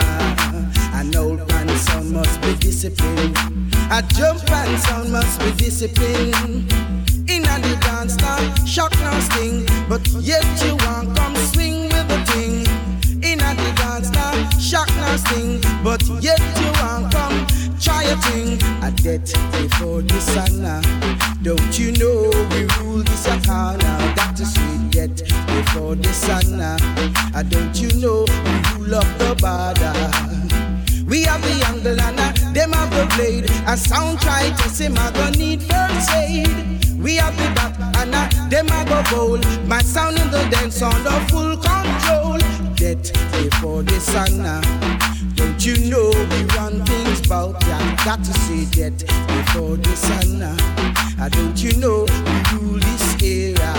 An 0.94 1.16
old 1.16 1.48
man 1.50 1.70
sound 1.78 2.12
must 2.12 2.42
be 2.42 2.54
disciplined. 2.56 3.36
A 3.92 4.02
jump 4.16 4.50
and 4.52 4.80
sound 4.80 5.12
must 5.12 5.40
be 5.40 5.52
disciplined. 5.54 6.72
In 7.28 7.44
a 7.44 7.60
the 7.60 7.78
dance 7.82 8.16
now, 8.18 8.40
shock 8.66 8.92
now 9.00 9.20
sting, 9.20 9.66
but 9.90 10.06
yet 10.22 10.46
you 10.64 10.76
want 10.86 11.18
come 11.18 11.36
swing 11.52 11.90
with 11.90 12.08
the 12.08 12.24
thing. 12.32 12.66
In 13.24 13.40
a 13.42 13.56
the 13.56 13.74
dance 13.76 14.10
now, 14.12 14.34
shock 14.60 14.88
now 14.98 15.16
sting, 15.16 15.60
but 15.84 16.04
yet 16.22 16.40
you 16.62 16.72
come 16.74 17.10
try 17.86 18.04
a 18.04 18.18
thing. 18.18 18.58
A 18.84 18.90
debt 18.92 19.32
before 19.62 20.02
the 20.02 20.20
sun. 20.20 20.66
uh. 20.66 20.82
Don't 21.44 21.78
you 21.78 21.92
know 21.94 22.30
we 22.52 22.66
rule 22.82 23.04
this 23.04 23.28
a 23.28 23.38
corner? 23.46 23.96
Got 24.16 24.36
to 24.38 24.46
debt 24.90 25.16
before 25.54 25.96
the 25.96 26.12
sun. 26.12 26.60
uh. 26.60 26.78
Uh, 27.36 27.44
Don't 27.44 27.76
you 27.80 27.90
know 28.02 28.26
we 28.26 28.54
rule 28.74 28.96
up 28.96 29.08
the 29.20 29.36
border? 29.40 29.94
We 31.08 31.22
have 31.24 31.42
the 31.44 31.64
angle 31.68 32.02
and 32.02 32.20
uh, 32.20 32.34
them 32.54 32.72
have 32.74 32.90
the 32.90 33.06
blade. 33.16 33.46
A 33.68 33.78
sound 33.78 34.20
try 34.22 34.50
to 34.50 34.70
say 34.70 34.90
my 34.90 35.12
gon' 35.12 35.34
need 35.34 35.62
first 35.62 36.10
aid. 36.12 36.48
We 36.98 37.16
have 37.18 37.38
the 37.38 37.54
back 37.54 37.76
and 38.02 38.16
uh, 38.16 38.28
them 38.50 38.68
a 38.70 38.82
go 38.90 39.04
bowl. 39.12 39.38
My 39.68 39.82
sound 39.84 40.18
in 40.18 40.32
the 40.32 40.44
dance 40.50 40.82
under 40.82 41.12
full 41.30 41.56
control. 41.58 42.40
Debt 42.76 43.04
before 43.34 43.84
the 43.84 44.00
sun. 44.00 44.42
uh. 44.42 45.15
You 45.66 45.90
know 45.90 46.12
we 46.30 46.44
run 46.56 46.86
things 46.86 47.28
bout 47.28 47.60
ya? 47.66 47.80
Got 48.06 48.24
to 48.24 48.34
see 48.46 48.66
that 48.78 49.00
before 49.02 49.78
the 49.78 49.96
sun. 49.96 50.44
uh. 50.44 51.28
Don't 51.30 51.58
you 51.58 51.74
know 51.82 52.06
we 52.06 52.36
rule 52.54 52.78
this 52.78 53.20
era? 53.24 53.74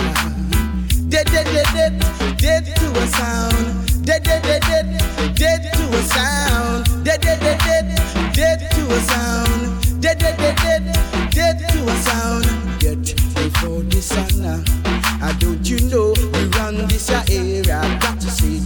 Dead, 1.07 1.25
dead, 1.27 1.45
dead, 1.45 1.71
dead, 1.71 2.37
dead 2.37 2.65
to 2.75 2.91
a 2.91 3.07
sound. 3.07 4.05
Dead, 4.05 4.21
dead, 4.21 4.43
dead, 4.43 4.61
dead, 4.63 5.35
dead 5.37 5.71
to 5.71 5.83
a 5.95 6.01
sound. 6.03 7.05
Dead, 7.05 7.21
dead, 7.21 7.39
dead, 7.39 7.57
dead, 7.59 8.33
dead 8.33 8.69
to 8.71 8.81
a 8.91 8.99
sound. 9.07 10.01
Dead, 10.01 10.19
dead, 10.19 10.37
dead, 10.37 10.57
dead, 10.57 11.31
dead 11.31 11.69
to 11.71 11.87
a 11.87 11.95
sound. 12.03 12.45
Dead 12.81 12.99
before 13.33 13.83
the 13.83 14.01
sun. 14.01 14.43
uh. 14.43 15.31
Don't 15.39 15.63
you 15.69 15.79
know 15.87 16.11
we 16.33 16.43
run 16.59 16.85
this 16.89 17.09
era? 17.09 17.79
Got 18.01 18.19
to 18.19 18.29
see 18.29 18.59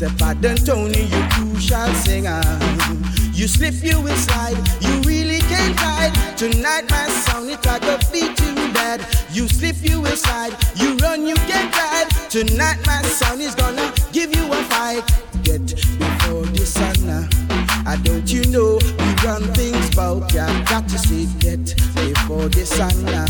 Say 0.00 0.08
pardon 0.16 0.56
Tony, 0.56 1.02
you 1.02 1.22
crucial 1.28 1.92
singer. 1.92 2.40
You 3.34 3.46
slip, 3.46 3.74
you 3.82 4.00
will 4.00 4.16
slide. 4.16 4.56
You 4.80 4.98
really 5.02 5.40
can't 5.40 5.76
hide. 5.76 6.14
Tonight 6.38 6.88
my 6.88 7.06
sound 7.20 7.50
it 7.50 7.66
I 7.66 7.78
go 7.80 7.98
beat 8.10 8.40
you 8.40 8.54
bad. 8.72 9.06
You 9.30 9.46
slip, 9.46 9.76
you 9.82 10.00
will 10.00 10.16
slide. 10.16 10.56
You 10.76 10.96
run, 11.04 11.26
you 11.26 11.34
can't 11.34 11.70
hide. 11.74 12.08
Tonight 12.30 12.78
my 12.86 13.02
sound 13.02 13.42
is 13.42 13.54
gonna 13.54 13.92
give 14.10 14.34
you 14.34 14.50
a 14.50 14.62
fight. 14.72 15.04
Get 15.42 15.66
before 15.66 16.46
the 16.46 16.64
sun. 16.64 16.96
uh. 17.06 17.28
I 17.86 17.96
don't 18.02 18.32
you 18.32 18.42
know 18.46 18.78
we 18.80 19.08
run 19.22 19.42
things 19.52 19.94
bout 19.94 20.32
ya. 20.32 20.46
Got 20.64 20.88
to 20.88 20.98
see 20.98 21.26
that 21.44 21.74
before 21.94 22.48
the 22.48 22.64
sun. 22.64 23.06
uh. 23.06 23.28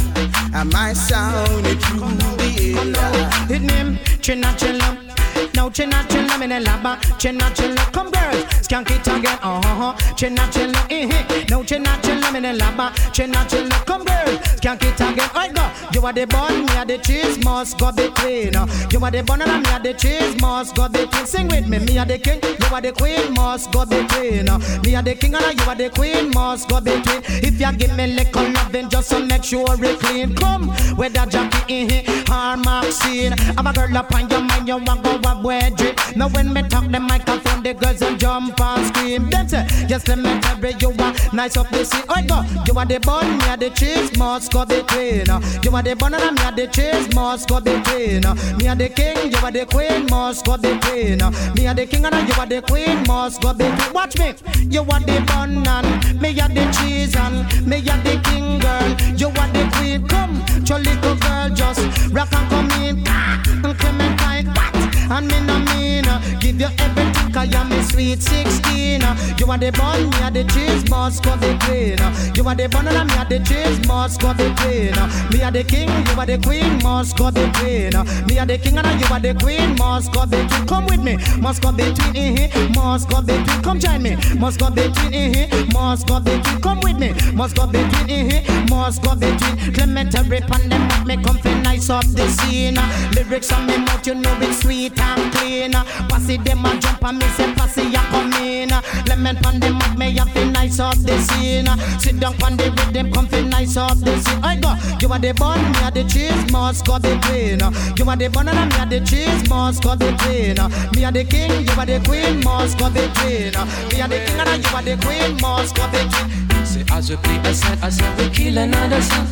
And 0.55 0.73
my 0.73 0.93
sound 0.93 1.67
it 1.67 1.83
through 1.83 2.15
the 2.39 2.95
air. 2.95 3.49
Hit 3.49 3.63
name, 3.63 3.99
chilla. 4.23 5.10
Now 5.55 5.69
chinna 5.71 6.03
chilla, 6.09 6.39
me 6.39 6.47
laba. 6.47 6.99
Chinna 7.19 7.51
chilla, 7.55 7.93
come 7.93 8.11
girls, 8.11 8.45
skank 8.67 8.91
it 8.91 9.07
again. 9.07 9.39
Uh 9.43 9.61
huh. 9.63 9.93
Chinna 10.15 10.49
chilla, 10.53 10.81
eh 10.91 11.09
eh. 11.11 11.45
Now 11.49 11.63
chinna 11.63 12.01
chilla, 12.03 12.33
me 12.33 12.41
laba. 12.41 12.91
Chinna 13.13 13.45
chilla, 13.49 13.85
come 13.87 14.05
girls, 14.05 14.39
skank 14.59 14.83
it 14.83 15.01
again. 15.01 15.31
I 15.35 15.49
go. 15.49 15.71
You 15.93 16.07
are 16.07 16.13
the 16.13 16.27
bun, 16.27 16.67
me 16.67 16.73
are 16.77 16.85
the 16.85 16.99
cheese, 16.99 17.43
must 17.45 17.79
go 17.79 17.91
between. 17.93 18.55
You 18.91 19.05
are 19.05 19.11
the 19.11 19.23
bun 19.27 19.43
and 19.43 19.63
me 19.63 19.71
are 19.71 19.81
the 19.81 19.93
cheese, 19.95 20.41
must 20.41 20.75
go 20.77 20.89
between. 20.89 21.27
Sing 21.27 21.49
with 21.49 21.67
me, 21.67 21.79
me 21.79 21.99
are 21.99 22.07
the 22.07 22.19
king, 22.19 22.41
you 22.43 22.75
are 22.75 22.81
the 22.81 22.93
queen, 22.93 23.35
must 23.35 23.73
go 23.73 23.85
between. 23.85 24.47
Me 24.83 24.95
are 24.95 25.03
the 25.03 25.15
king 25.15 25.35
and 25.35 25.61
you 25.61 25.67
are 25.67 25.75
the 25.75 25.91
queen, 25.91 26.31
must 26.31 26.69
go 26.69 26.81
between. 26.81 27.23
If 27.43 27.61
you 27.61 27.73
give 27.73 27.97
me 27.97 28.07
little 28.07 28.51
loving, 28.53 28.89
just 28.89 29.11
to 29.11 29.21
make 29.21 29.45
sure 29.45 29.77
it 29.85 29.99
clean. 30.01 30.35
Come, 30.37 30.69
that 30.69 31.29
Jackie 31.31 31.83
in 31.83 31.91
here, 31.91 32.03
or 32.31 32.57
Maxine. 32.57 33.33
Have 33.33 33.67
a 33.67 33.73
girl 33.73 33.97
up 33.99 34.15
on 34.15 34.31
your 34.31 34.41
mind, 34.41 34.69
you 34.69 34.77
want 34.77 35.03
go 35.03 35.19
up 35.47 35.77
drip. 35.77 35.99
Now 36.17 36.29
when 36.29 36.53
me 36.53 36.63
talk 36.63 36.91
the 36.91 37.01
microphone, 37.01 37.63
the 37.63 37.75
girls 37.75 38.03
and 38.03 38.19
jump 38.19 38.61
and 38.61 38.87
scream. 38.87 39.31
Them 39.31 39.49
say, 39.49 39.67
yes, 39.89 40.07
let 40.09 40.19
me 40.19 40.41
tell 40.41 40.59
you, 40.61 40.91
are 41.03 41.15
nice 41.35 41.57
up 41.57 41.69
the 41.71 41.85
scene. 41.85 42.03
Oh, 42.09 42.23
go, 42.27 42.43
you 42.67 42.79
are 42.79 42.87
the 42.87 42.99
bun, 43.01 43.39
me 43.39 43.45
are 43.47 43.57
the 43.57 43.71
cheese, 43.71 44.17
must 44.19 44.53
go 44.53 44.65
between. 44.65 45.29
Uh, 45.31 45.41
You 45.63 45.75
are 45.75 45.83
the 45.83 45.95
bun 45.95 46.15
and 46.15 46.37
me 46.37 46.43
are 46.45 46.53
the 46.53 46.67
cheese, 46.67 47.15
must 47.15 47.49
go 47.49 47.61
between. 47.61 48.25
Uh, 48.25 48.35
Me 48.59 48.69
are 48.69 48.77
the 48.77 48.89
king, 48.89 49.31
you 49.33 49.39
are 49.39 49.53
the 49.53 49.67
queen, 49.67 50.07
must 50.07 50.45
go 50.45 50.57
between. 50.57 51.23
Uh, 51.23 51.31
Me 51.55 51.67
are 51.67 51.75
the 51.75 51.87
king 51.87 52.05
and 52.05 52.29
you 52.29 52.35
are 52.35 52.47
the 52.47 52.63
queen, 52.63 53.03
must 53.07 53.41
go 53.41 53.53
between. 53.53 53.93
Watch 53.93 54.19
me, 54.19 54.35
you 54.69 54.81
are 54.83 55.01
the 55.01 55.23
bun 55.27 55.67
and 55.67 56.21
me 56.21 56.39
are 56.41 56.49
the 56.49 56.65
cheese 56.79 57.15
and 57.17 57.67
me 57.67 57.79
are 57.89 57.99
the 58.03 58.21
king 58.25 58.59
girl. 58.59 58.89
You 59.17 59.29
are 59.29 59.49
the 59.53 59.69
queen, 59.77 60.07
come, 60.09 60.43
your 60.67 60.79
little 60.79 61.17
girl, 61.17 61.49
just 61.51 61.81
rock 62.13 62.33
and 62.33 62.49
come 62.51 62.71
in. 62.83 63.05
Ah, 63.07 63.41
Clementine, 63.79 64.47
what? 64.55 64.80
And 65.11 65.27
me 65.27 65.41
no 65.41 65.59
mean, 65.75 66.07
uh, 66.07 66.21
give 66.39 66.61
you 66.61 66.69
everything, 66.79 67.33
cause 67.33 67.49
you're 67.51 67.65
me 67.65 67.83
sweet 67.83 68.23
16. 68.23 69.03
uh. 69.03 69.17
You 69.39 69.51
are 69.51 69.59
the 69.59 69.73
bun, 69.73 70.09
me 70.11 70.17
are 70.23 70.31
the 70.31 70.45
cheese, 70.45 70.89
must 70.89 71.25
go 71.25 71.37
between. 71.37 71.99
uh. 72.01 72.33
You 72.37 72.47
are 72.47 72.55
the 72.55 72.69
bun 72.69 72.87
and 72.87 73.09
me 73.11 73.17
are 73.17 73.25
the 73.25 73.41
cheese, 73.41 73.85
must 73.89 74.21
go 74.21 74.33
between. 74.35 74.95
uh. 74.97 75.09
Me 75.33 75.43
are 75.43 75.51
the 75.51 75.65
king, 75.65 75.89
you 75.89 76.15
are 76.21 76.27
the 76.27 76.39
queen, 76.39 76.79
must 76.83 77.17
go 77.19 77.31
between. 77.33 77.95
uh. 77.97 78.05
Me 78.29 78.39
are 78.39 78.47
the 78.47 78.57
king 78.59 78.79
and 78.79 79.01
you 79.01 79.07
are 79.13 79.19
the 79.21 79.35
queen, 79.35 79.75
must 79.77 80.13
go 80.13 80.27
between. 80.27 80.67
Come 80.69 80.87
with 80.87 81.03
me, 81.03 81.17
must 81.41 81.61
go 81.63 81.73
between, 81.73 82.17
eh, 82.17 82.49
eh, 82.53 82.69
must 82.75 83.09
go 83.11 83.21
between. 83.21 83.63
Come 83.63 83.81
join 83.81 84.03
me, 84.03 84.17
must 84.39 84.61
go 84.61 84.71
between, 84.71 85.13
eh, 85.15 85.49
eh, 85.51 85.65
must 85.73 86.07
go 86.07 86.21
between. 86.21 86.61
Come 86.63 86.81
with 86.81 86.99
me, 86.99 87.13
must 87.35 87.57
go 87.57 87.67
between, 87.67 88.11
eh, 88.11 88.43
eh, 88.47 88.67
must 88.71 89.03
go 89.03 89.17
between. 89.17 89.75
Clement 89.75 90.13
Irie 90.15 90.41
and 90.55 90.71
them 90.71 91.07
make 91.07 91.19
me 91.19 91.25
come 91.25 91.39
fi 91.81 91.87
nice 91.87 91.91
up 91.91 92.05
the 92.15 92.29
scene. 92.29 92.79
Lyrics 93.15 93.53
on 93.53 93.67
me 93.67 93.79
mouth, 93.79 94.07
you 94.07 94.15
know 94.15 94.37
it's 94.41 94.61
sweet 94.61 94.99
and 95.01 95.33
clean. 95.35 95.73
Passy 95.73 96.37
them 96.37 96.65
a 96.65 96.79
jump 96.79 97.05
and 97.05 97.19
me 97.19 97.27
say 97.37 97.53
passy 97.55 97.95
a 97.95 97.99
come 98.11 98.33
in. 98.35 98.71
Lemon 99.07 99.37
pan 99.37 99.61
them 99.61 99.77
up, 99.77 99.97
me 99.97 100.19
a 100.19 100.25
fi 100.27 100.45
nice 100.51 100.79
up 100.79 100.97
the 100.99 101.19
scene. 101.19 101.69
Sit 101.99 102.21
down 102.21 102.35
on 102.43 102.57
the 102.57 102.71
rhythm, 102.71 103.13
come 103.13 103.27
feel 103.27 103.45
nice 103.45 103.77
up 103.77 103.99
the 103.99 104.19
scene. 104.21 104.41
I 104.43 104.57
go, 104.57 104.75
you 105.01 105.13
are 105.13 105.19
the 105.19 105.33
bun, 105.33 105.59
me 105.73 105.79
are 105.81 105.91
the 105.91 106.05
cheese, 106.05 106.53
must 106.53 106.87
go 106.87 106.99
between. 106.99 107.61
You 107.97 108.09
are 108.09 108.17
the 108.17 108.29
bun 108.29 108.49
and 108.49 108.73
me 108.73 108.79
are 108.79 108.87
the 108.87 109.01
cheese, 109.01 109.49
must 109.49 109.83
go 109.83 109.97
between. 109.97 110.57
Me 110.95 111.05
are 111.05 111.13
the 111.13 111.25
king, 111.25 111.67
you 111.67 111.73
are 111.73 111.87
the 111.87 112.01
queen, 112.07 112.43
must 112.45 112.79
go 112.79 112.91
between. 112.91 113.53
Me 113.91 114.01
are 114.01 114.09
the 114.09 114.21
king 114.27 114.41
and 114.41 114.65
you 114.65 114.77
are 114.77 114.83
the 114.83 114.97
queen, 115.05 115.37
must 115.41 115.75
go 115.77 115.87
between. 115.89 116.67
See, 116.67 116.85
as 116.93 117.11
we 117.11 117.17
play 117.17 117.39
a 117.39 117.55
song, 117.55 117.79
I 117.83 117.89
say 117.89 118.15
we 118.17 118.29
kill 118.31 118.59
another 118.59 119.01
song, 119.01 119.27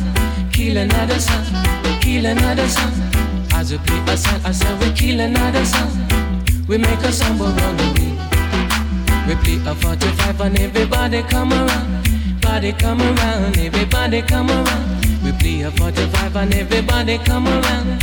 kill 0.51 0.77
another 0.77 1.19
song, 1.19 1.45
kill 2.09 2.25
another 2.25 2.67
song. 2.67 2.93
As 3.53 3.71
we 3.71 3.77
play 3.79 4.01
a 4.13 4.17
song, 4.17 4.41
I 4.43 4.51
say 4.51 4.73
we 4.79 4.91
kill 4.93 5.19
another 5.19 5.63
song. 5.65 5.91
We 6.67 6.77
make 6.77 7.03
a 7.09 7.11
song 7.11 7.37
but 7.37 7.51
run 7.59 7.79
away. 7.87 8.11
We 9.27 9.33
play 9.43 9.59
a 9.71 9.75
45 9.75 10.41
and 10.41 10.59
everybody 10.59 11.21
come 11.23 11.53
around, 11.53 12.41
body 12.41 12.71
come 12.73 13.01
around, 13.01 13.57
everybody 13.57 14.21
come 14.23 14.49
around. 14.49 14.87
We 15.23 15.31
play 15.33 15.61
a 15.61 15.71
45 15.71 16.35
and 16.37 16.53
everybody 16.55 17.17
come 17.19 17.47
around 17.47 18.01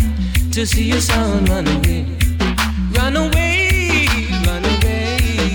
to 0.53 0.65
see 0.65 0.85
your 0.93 1.01
son 1.01 1.45
run 1.47 1.67
away, 1.67 2.07
run 2.97 3.17
away, 3.17 4.07
run 4.47 4.65
away. 4.75 5.55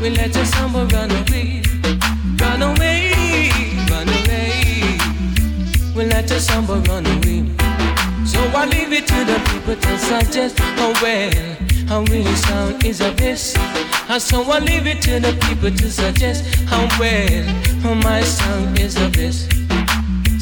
We 0.00 0.10
let 0.10 0.34
your 0.34 0.44
samba 0.44 0.86
run 0.94 1.10
away, 1.22 1.62
Let 6.34 6.68
run 6.88 7.06
away. 7.06 7.46
So 8.26 8.40
I 8.58 8.66
leave 8.66 8.92
it 8.92 9.06
to 9.06 9.24
the 9.24 9.38
people 9.50 9.76
to 9.76 9.98
suggest 9.98 10.58
how 10.58 10.92
well, 11.00 11.30
how 11.86 12.00
really 12.10 12.34
sound 12.34 12.84
is 12.84 13.00
of 13.00 13.16
this. 13.16 13.52
So 14.18 14.42
I 14.42 14.58
leave 14.58 14.88
it 14.88 15.00
to 15.02 15.20
the 15.20 15.32
people 15.46 15.70
to 15.70 15.88
suggest 15.88 16.44
how 16.66 16.88
well, 16.98 17.44
how 17.82 17.94
my 17.94 18.20
sound 18.22 18.80
is 18.80 18.96
of 19.00 19.12
this. 19.12 19.46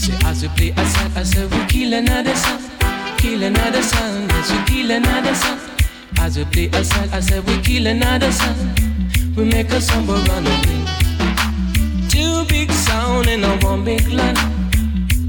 See, 0.01 0.15
as 0.25 0.41
we 0.41 0.49
play 0.57 0.71
a 0.75 0.87
song, 0.87 1.13
I 1.15 1.25
say 1.25 1.45
we 1.45 1.67
kill 1.67 1.93
another 1.93 2.37
song, 2.37 2.63
kill 3.19 3.43
another 3.43 3.83
song, 3.83 4.31
yes 4.31 4.51
we 4.51 4.65
kill 4.65 4.91
another 4.93 5.35
song. 5.35 5.59
As 6.21 6.39
we 6.39 6.45
play 6.47 6.71
a 6.73 6.83
song, 6.83 7.09
I 7.13 7.21
say 7.21 7.41
we 7.41 7.61
kill 7.61 7.87
another 7.87 8.33
song. 8.33 8.57
We 9.37 9.45
make 9.45 9.71
a 9.71 9.81
song 9.83 10.07
run 10.07 10.47
away. 10.47 10.87
Two 12.09 12.47
big 12.47 12.73
sound 12.73 13.29
in 13.29 13.45
a 13.45 13.59
one 13.59 13.85
big 13.85 14.09
land. 14.09 14.39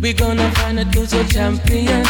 We 0.03 0.11
gonna 0.11 0.51
find 0.55 0.77
a 0.79 0.83
two 0.91 1.07
champion. 1.07 2.03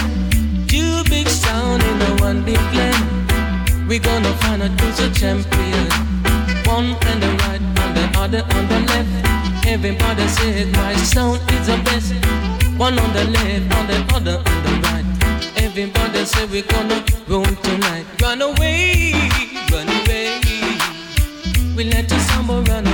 Two 0.66 1.04
big 1.12 1.28
sound 1.28 1.84
in 1.84 2.02
a 2.02 2.16
one 2.24 2.44
big 2.44 2.58
land. 2.74 3.88
We 3.88 4.00
gonna 4.00 4.34
find 4.38 4.64
a 4.64 4.70
two 4.70 5.12
champion. 5.14 5.88
One 6.66 6.98
on 7.10 7.20
the 7.20 7.30
right, 7.42 7.62
and 7.62 7.96
the 7.96 8.06
other 8.18 8.42
on 8.56 8.68
the 8.68 8.80
left. 8.90 9.68
Everybody 9.68 10.28
says 10.28 10.66
my 10.74 10.96
sound 10.96 11.40
is 11.52 11.68
the 11.68 11.78
best. 11.86 12.14
One 12.80 12.98
on 12.98 13.14
the 13.14 13.26
left, 13.26 13.76
on 13.78 13.86
the 13.86 14.00
other 14.16 14.38
on 14.38 14.64
the 14.66 14.74
right. 14.88 15.06
Everybody 15.62 16.26
say 16.26 16.46
we 16.48 16.64
gonna 16.64 17.06
roll 17.28 17.46
tonight. 17.46 18.08
Run 18.20 18.42
away, 18.42 19.14
run 19.72 19.88
away. 19.88 20.42
We 21.76 21.84
let 21.84 22.10
the 22.10 22.18
samba 22.18 22.54
run 22.54 22.88
away, 22.88 22.93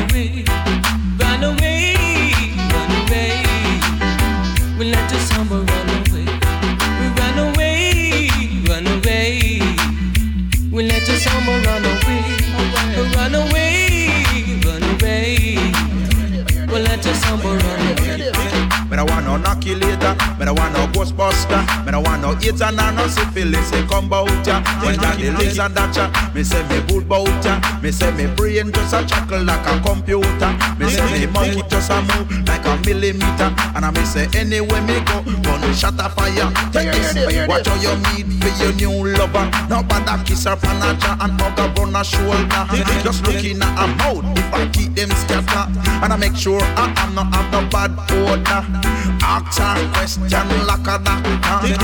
No 18.99 19.05
want 19.05 19.18
no 19.29 19.37
knockulator, 19.37 20.17
me 20.39 20.45
no 20.45 20.53
want 20.53 20.73
no 20.73 20.87
ghostbuster, 20.87 21.61
me 21.85 21.91
no 21.91 22.01
want 22.01 22.21
no 22.21 22.33
hater, 22.33 22.71
no 22.71 22.89
no 22.91 23.07
syphilis. 23.07 23.69
Say 23.69 23.85
come 23.85 24.09
bout 24.09 24.29
ya, 24.45 24.57
when 24.81 24.95
ya 24.95 25.13
the 25.13 25.29
lizard 25.37 25.73
that 25.75 25.93
ya. 25.95 26.09
Me 26.33 26.41
say 26.43 26.65
me 26.69 26.81
bull 26.87 27.01
bout 27.01 27.29
ya, 27.45 27.61
me 27.81 27.91
say 27.91 28.09
me 28.17 28.25
brain 28.33 28.71
just 28.71 28.93
a 28.93 29.05
chuckle 29.05 29.43
like 29.43 29.61
a 29.69 29.77
computer. 29.85 30.49
Me 30.79 30.89
say 30.89 31.05
me 31.13 31.27
monkey 31.29 31.61
just 31.69 31.91
a 31.91 32.01
move 32.09 32.25
like 32.47 32.65
a 32.65 32.73
millimeter, 32.85 33.53
and 33.77 33.85
I 33.85 33.91
me 33.91 34.03
say 34.03 34.25
anywhere 34.33 34.81
me 34.81 34.97
go, 35.05 35.21
gun 35.45 35.61
shot 35.77 36.01
a 36.01 36.09
fire. 36.09 36.49
Take 36.73 36.89
this, 36.89 37.13
watch 37.47 37.67
how 37.67 37.77
you 37.77 37.93
meet 38.09 38.25
for 38.41 38.49
your 38.57 38.73
new 38.73 39.13
lover. 39.13 39.45
No 39.69 39.83
bother 39.83 40.17
kiss 40.25 40.45
her 40.45 40.55
panacha 40.57 41.21
and 41.21 41.37
hug 41.37 41.59
her 41.59 41.69
on 41.81 41.93
her 41.93 42.03
shoulder. 42.03 42.65
Just 43.05 43.21
looking 43.27 43.61
at 43.61 43.77
her 43.77 43.89
mouth 44.01 44.25
if 44.33 44.53
I 44.53 44.65
keep 44.73 44.95
them 44.95 45.11
scatter, 45.13 45.69
and 46.01 46.13
I 46.13 46.17
make 46.17 46.35
sure 46.35 46.61
I 46.61 46.89
am 47.05 47.13
not 47.13 47.29
have 47.35 47.51
the 47.53 47.61
bad 47.69 47.93
odor. 48.09 48.65
Ask 49.29 49.61
her 49.61 49.77
question 49.93 50.23
like 50.65 50.89
a 50.89 50.97
doctor. 50.97 51.37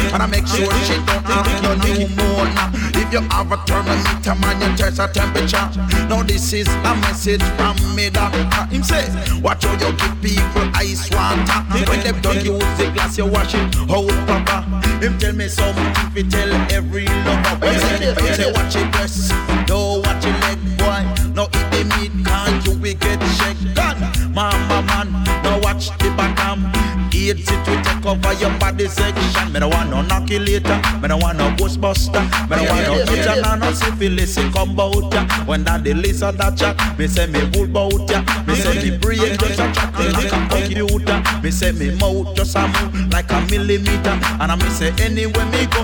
And 0.10 0.24
I 0.24 0.26
make 0.26 0.48
sure 0.48 0.66
she 0.82 0.98
don't 1.06 1.22
ask 1.30 1.46
you 1.62 1.78
no 1.78 2.08
more 2.18 2.46
now 2.58 2.72
If 2.74 3.14
you 3.14 3.22
have 3.22 3.52
a 3.52 3.58
thermometer 3.70 4.34
man 4.42 4.58
you 4.58 4.76
test 4.76 4.98
her 4.98 5.08
temperature. 5.08 5.70
Now 6.10 6.24
this 6.24 6.54
is 6.54 6.68
a 6.68 6.96
message 7.06 7.44
from 7.54 7.78
me 7.96 8.10
doctor. 8.10 8.42
Him 8.74 8.82
say 8.82 9.06
watch 9.44 9.64
how 9.64 9.74
you 9.74 9.94
give 9.94 10.18
people 10.26 10.66
ice 10.74 11.06
water. 11.14 11.86
When 11.86 12.00
them 12.02 12.20
done 12.22 12.44
use 12.44 12.78
the 12.82 12.90
glass 12.96 13.16
you 13.20 13.28
wash 13.28 13.54
it 13.54 13.62
out 13.94 14.10
proper 14.26 14.66
Him 15.06 15.16
tell 15.20 15.34
me 15.34 15.48
something 15.48 15.86
if 15.86 16.14
he 16.18 16.24
tell 16.24 16.50
every 16.74 17.06
lover. 17.06 17.62
Him 17.62 18.34
say, 18.34 18.52
watch 18.54 18.76
it 18.76 18.92
dress. 18.92 19.30
Don't 19.68 20.02
watch 20.02 20.26
your 20.26 20.34
leg 20.50 20.58
boy. 20.82 21.06
No 21.38 21.44
eat 21.46 21.70
the 21.70 21.82
meat 21.94 22.26
can't 22.26 22.66
you 22.66 22.74
will 22.74 22.98
get 22.98 23.22
shaken 23.38 24.34
Mama 24.34 24.82
man 24.88 25.12
now 25.44 25.60
watch 25.62 25.90
the 26.00 26.10
bottom 26.18 26.85
AIDS 27.16 27.50
it 27.50 27.68
will 27.68 27.82
take 27.82 28.06
over 28.06 28.34
your 28.34 28.52
body 28.60 28.88
section 28.88 29.52
Me 29.54 29.60
no 29.60 29.70
want 29.70 29.90
no 29.90 30.02
knockulator 30.04 30.78
Me 31.02 31.08
no 31.08 31.18
want 31.18 31.38
no 31.38 31.50
ghostbuster 31.56 32.22
Me 32.50 32.56
no 32.58 32.64
want 32.70 32.88
no 32.88 32.94
hitcher 33.12 33.42
No 33.42 33.56
no 33.56 33.72
syphilis 33.72 34.38
it 34.38 34.54
come 34.54 34.76
bout 34.76 35.14
ya. 35.14 35.26
When 35.46 35.64
that 35.64 35.84
the 35.84 35.94
lizard 35.94 36.38
that 36.38 36.58
chat 36.58 36.76
Me 37.00 37.08
say 37.08 37.28
me 37.28 37.46
bull 37.52 37.68
bout 37.68 38.10
ya. 38.10 38.22
Me 38.48 38.56
say 38.56 38.76
me 38.82 38.98
brain 38.98 39.38
just 39.38 39.60
a 39.60 39.72
chat 39.74 39.94
like 40.14 40.32
a 40.32 40.40
computer. 40.50 41.18
Me 41.42 41.52
say 41.52 41.72
me 41.72 41.92
mouth 42.00 42.36
just 42.36 42.56
a 42.56 42.68
move 42.68 43.12
like 43.12 43.32
a 43.32 43.40
millimeter. 43.50 44.16
And 44.42 44.52
I 44.52 44.56
me 44.56 44.70
say 44.70 44.92
anywhere 45.00 45.46
me 45.52 45.66
go 45.68 45.84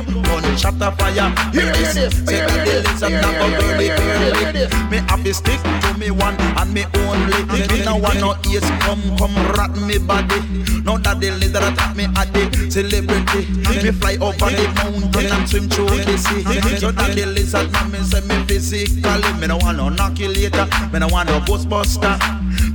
shot 0.57 0.82
a 0.82 0.91
fire. 0.91 1.30
Hear 1.52 1.72
this. 1.73 1.94
Say 2.26 2.40
that 2.41 2.65
the 2.65 2.84
lizard 2.88 3.14
not 3.22 3.34
go 3.40 3.48
burly 3.60 3.90
burly 3.90 4.68
Me 4.90 4.98
have 5.07 5.23
to 5.23 5.34
stick 5.34 5.61
to 5.61 5.98
me 5.98 6.11
one 6.11 6.36
and 6.40 6.73
me 6.73 6.86
only. 6.95 7.44
Me 7.68 7.84
no 7.86 7.98
want 7.98 8.19
no 8.19 8.36
ears. 8.49 8.65
Come 8.82 9.03
come 9.18 9.36
rat 9.56 9.76
me 9.76 9.98
body. 9.98 10.40
No 10.84 10.98
that 10.98 11.19
the 11.19 11.32
lizard 11.32 11.64
attack 11.64 11.95
me 11.95 12.06
at 12.06 12.32
the 12.34 12.72
celebrity. 12.72 13.48
Me 13.84 13.91
fly 13.91 14.18
over 14.22 14.49
the 14.49 14.65
mountain 14.76 15.32
and 15.32 15.49
swim 15.49 15.69
through 15.69 15.88
the 15.88 16.18
sea. 16.18 16.44
So 16.78 16.91
that 16.91 17.15
the 17.15 17.26
lizard 17.26 17.72
now 17.72 17.88
me 17.88 17.99
say 17.99 18.22
me 18.22 18.36
physically. 18.45 19.34
Me 19.40 19.48
no 19.48 19.57
want 19.57 19.78
no 19.78 19.90
knockulator 19.90 20.68
Me 20.91 20.99
no 20.99 21.07
want 21.07 21.30
no 21.30 21.40
ghostbuster 21.41 22.18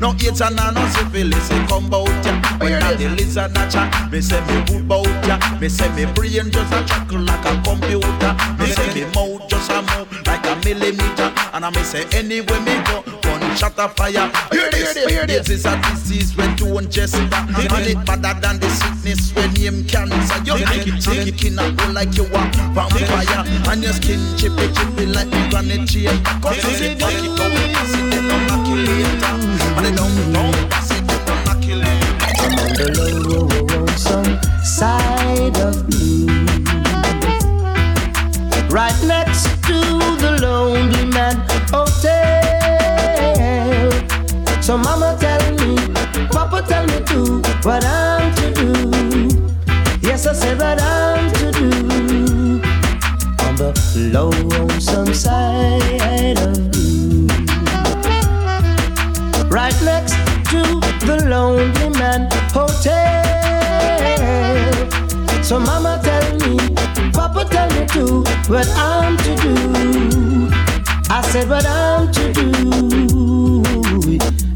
No 0.01 0.13
AIDS 0.13 0.41
and 0.41 0.57
no 0.57 0.87
syphilis 0.89 1.51
it 1.51 1.69
come 1.69 1.89
bout 1.89 2.09
ya. 2.25 2.35
When 2.59 2.79
that 2.81 2.99
the 2.99 3.09
lizard 3.17 3.57
a 3.57 3.71
chat 3.71 4.13
Me 4.13 4.21
say 4.21 4.41
me 4.47 4.65
good 4.67 4.89
bout 4.89 5.07
ya. 5.27 5.39
Me 5.61 5.69
say 5.69 5.89
me 5.95 6.05
brain 6.13 6.51
just 6.51 6.73
a 6.73 6.85
chuckle 6.85 7.21
like 7.21 7.45
a 7.45 7.53
computer. 7.63 8.33
Me 8.59 8.67
say 8.67 8.89
me 8.95 9.05
mouth 9.15 9.49
just 9.49 9.71
a 9.71 9.81
move 9.83 10.09
like 10.27 10.45
a 10.47 10.57
millimeter. 10.65 11.33
And 11.53 11.65
I 11.65 11.71
me 11.71 11.83
say 11.83 12.05
anywhere 12.13 12.61
me 12.61 12.75
go 12.85 13.17
shot 13.57 13.79
a 13.79 13.89
fire. 13.89 14.31
Hear 14.53 14.71
this, 14.71 14.95
this 15.27 15.49
is. 15.49 15.65
a 15.65 15.81
disease 15.83 16.37
when 16.37 16.57
you 16.59 16.67
want 16.67 16.91
just 16.91 17.15
that 17.15 17.49
And 17.73 17.87
it 17.87 18.05
better 18.05 18.39
than 18.39 18.61
the 18.61 18.69
sickness 18.69 19.35
when 19.35 19.51
him 19.57 19.85
cancer. 19.85 20.39
You 20.45 20.61
like 20.63 20.87
it 20.87 21.01
taking 21.01 21.59
a 21.59 21.73
go 21.73 21.87
like 21.93 22.15
you 22.17 22.25
a 22.25 22.43
vampire. 22.77 23.45
And 23.73 23.83
your 23.83 23.93
skin 23.93 24.21
chippy 24.37 24.69
chippy 24.77 25.07
like 25.07 25.31
the 25.31 25.49
granite 25.51 25.89
chain 25.89 26.23
Cause 26.43 26.57
you 26.63 26.71
see 26.77 26.95
fuck 27.01 27.13
it 27.13 27.41
up, 27.41 27.53
pass 27.73 29.46
it 29.85 29.85
then 29.85 29.99
I'm 29.99 30.15
knock 30.17 30.35
you 30.37 30.37
later 30.37 30.37
And 30.37 30.37
they 30.37 30.41
don't, 30.41 30.45
don't 30.45 30.71
pass 30.71 30.91
it 30.91 31.05
I'm 31.11 31.45
knock 31.45 31.65
you 31.67 31.77
later 31.77 32.13
I'm 32.39 32.59
on 32.59 32.73
the 32.75 32.87
low, 32.97 33.45
lonesome 33.77 34.31
side 34.65 35.57
of 35.59 35.87
blue 35.87 36.27
Right 38.71 38.99
next 39.05 39.45
to 39.67 39.79
the 40.21 40.39
Lonely 40.43 41.05
Man 41.07 41.37
Hotel. 41.71 42.23
So 44.63 44.77
mama 44.77 45.17
tell 45.19 45.41
me, 45.53 45.77
papa 46.29 46.63
tell 46.67 46.85
me 46.87 47.01
too 47.07 47.41
What 47.63 47.85
I'm 47.85 48.35
to 48.35 48.53
do? 48.53 48.73
Yes, 50.03 50.27
I 50.27 50.33
said 50.35 50.59
what 50.59 50.81
I'm 50.81 51.31
to 51.33 51.53
do. 51.53 51.71
On 53.47 53.57
the 53.57 53.73
low, 54.13 54.31
lonesome 54.31 55.15
side 55.15 56.39
of 56.39 56.71
blue 56.71 56.76
Right 59.67 59.83
next 59.83 60.15
to 60.51 60.63
the 61.07 61.27
Lonely 61.27 61.89
Man 61.99 62.29
Hotel 62.55 62.95
So 65.43 65.59
mama 65.59 66.01
tell 66.05 66.35
me, 66.39 66.57
papa 67.11 67.45
tell 67.51 67.69
me 67.75 67.85
too 67.89 68.23
What 68.47 68.69
I'm 68.77 69.17
to 69.17 69.35
do 69.43 70.49
I 71.11 71.21
said 71.33 71.49
what 71.51 71.67
I'm 71.67 72.13
to 72.13 72.33
do 72.33 72.47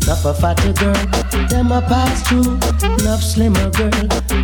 Not 0.07 0.25
a 0.25 0.33
fatter 0.35 0.73
girl, 0.75 0.95
them 1.49 1.73
a 1.73 1.81
pass 1.81 2.29
through. 2.29 2.59
Enough 2.83 3.23
slimmer 3.23 3.71
girl, 3.71 3.91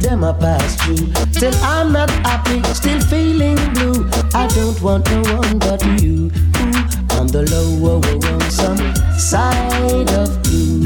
them 0.00 0.24
a 0.24 0.32
pass 0.32 0.76
through. 0.76 1.12
Still 1.32 1.54
I'm 1.62 1.92
not 1.92 2.10
happy, 2.24 2.62
still 2.72 3.00
feeling 3.00 3.56
blue. 3.74 4.08
I 4.32 4.46
don't 4.54 4.80
want 4.80 5.10
no 5.10 5.22
one 5.34 5.58
but 5.58 5.84
you. 6.00 6.30
Ooh, 6.60 6.85
on 7.18 7.26
the 7.28 7.42
lower 7.50 7.98
one, 7.98 8.50
some 8.50 8.78
side 9.18 10.10
of 10.10 10.42
blue. 10.42 10.82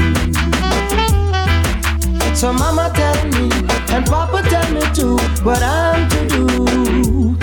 So 2.35 2.53
mama 2.53 2.91
tell 2.95 3.25
me, 3.27 3.49
and 3.93 4.05
papa 4.05 4.41
tell 4.49 4.71
me 4.73 4.81
too, 4.93 5.17
what 5.43 5.61
I'm 5.61 6.09
to 6.09 6.27
do. 6.27 7.37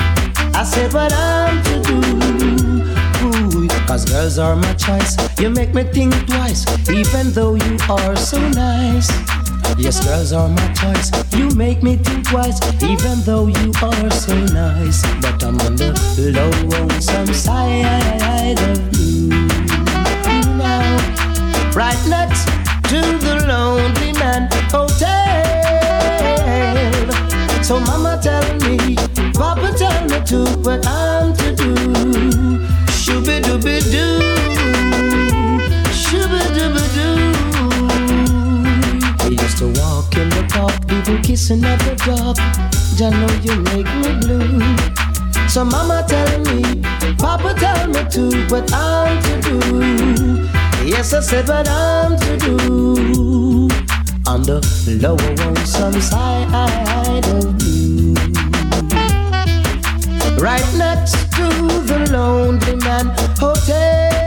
I 0.55 0.65
said 0.65 0.93
what 0.93 1.13
I'm 1.13 1.63
to 1.65 1.83
do. 1.83 3.69
Cause 3.87 4.05
girls 4.05 4.39
are 4.39 4.57
my 4.57 4.75
choice. 4.75 5.17
You 5.39 5.51
make 5.51 5.75
me 5.75 5.85
think 5.85 6.15
twice, 6.27 6.65
even 6.89 7.33
though 7.33 7.55
you 7.55 7.79
are 7.89 8.17
so 8.17 8.39
nice. 8.51 9.09
Yes, 9.79 10.05
girls 10.05 10.33
are 10.33 10.49
my 10.49 10.73
choice. 10.73 11.11
You 11.35 11.49
make 11.51 11.83
me 11.83 11.97
think 11.97 12.27
twice, 12.29 12.59
even 12.83 13.21
though 13.21 13.47
you 13.47 13.73
are 13.81 14.11
so 14.11 14.35
nice. 14.47 15.03
But 15.23 15.43
I'm 15.45 15.59
on 15.61 15.77
the 15.77 15.95
low 16.35 16.89
some 17.01 17.33
side 17.33 18.59
of 18.59 18.99
you 18.99 19.29
now. 20.59 20.97
Right 21.75 22.03
next 22.09 22.45
to 22.91 23.01
the 23.23 23.45
Lonely 23.47 24.13
Man 24.15 24.49
Hotel. 24.69 25.15
So 27.63 27.79
mama 27.79 28.19
tell 28.21 28.43
me, 28.61 28.97
papa 29.33 29.73
tell 29.79 30.05
me 30.09 30.21
too, 30.27 30.45
what 30.63 30.85
I'm 30.87 31.33
to 31.37 31.55
do. 31.55 31.75
Shooby 32.99 33.41
dooby 33.43 33.81
doo, 33.93 34.19
to 39.59 39.67
walk 39.81 40.15
in 40.17 40.29
the 40.31 40.47
park, 40.51 40.87
people 40.87 41.19
kissing 41.21 41.65
at 41.65 41.81
the 41.81 41.95
dog. 42.07 42.37
Jah 42.97 43.11
know 43.11 43.27
you 43.43 43.57
make 43.75 43.91
me 44.03 44.15
blue. 44.23 44.61
So 45.49 45.65
mama 45.65 46.05
tell 46.07 46.39
me, 46.47 46.63
papa 47.19 47.55
tell 47.59 47.89
me 47.89 48.05
too, 48.09 48.47
what 48.51 48.73
I'm 48.73 49.21
to 49.25 49.41
do. 49.41 50.49
Yes, 50.87 51.13
I 51.13 51.19
said 51.19 51.49
what 51.49 51.69
I'm 51.69 52.17
to 52.21 52.37
do. 52.39 53.69
On 54.29 54.43
the 54.43 54.61
lower 55.03 55.35
one, 55.45 55.57
some 55.67 56.01
side 56.01 57.27
of 57.27 57.61
you. 57.67 58.15
Right 60.41 60.73
next 60.77 61.17
to 61.35 61.49
the 61.83 62.09
Lonely 62.13 62.77
Man 62.77 63.07
Hotel. 63.41 64.19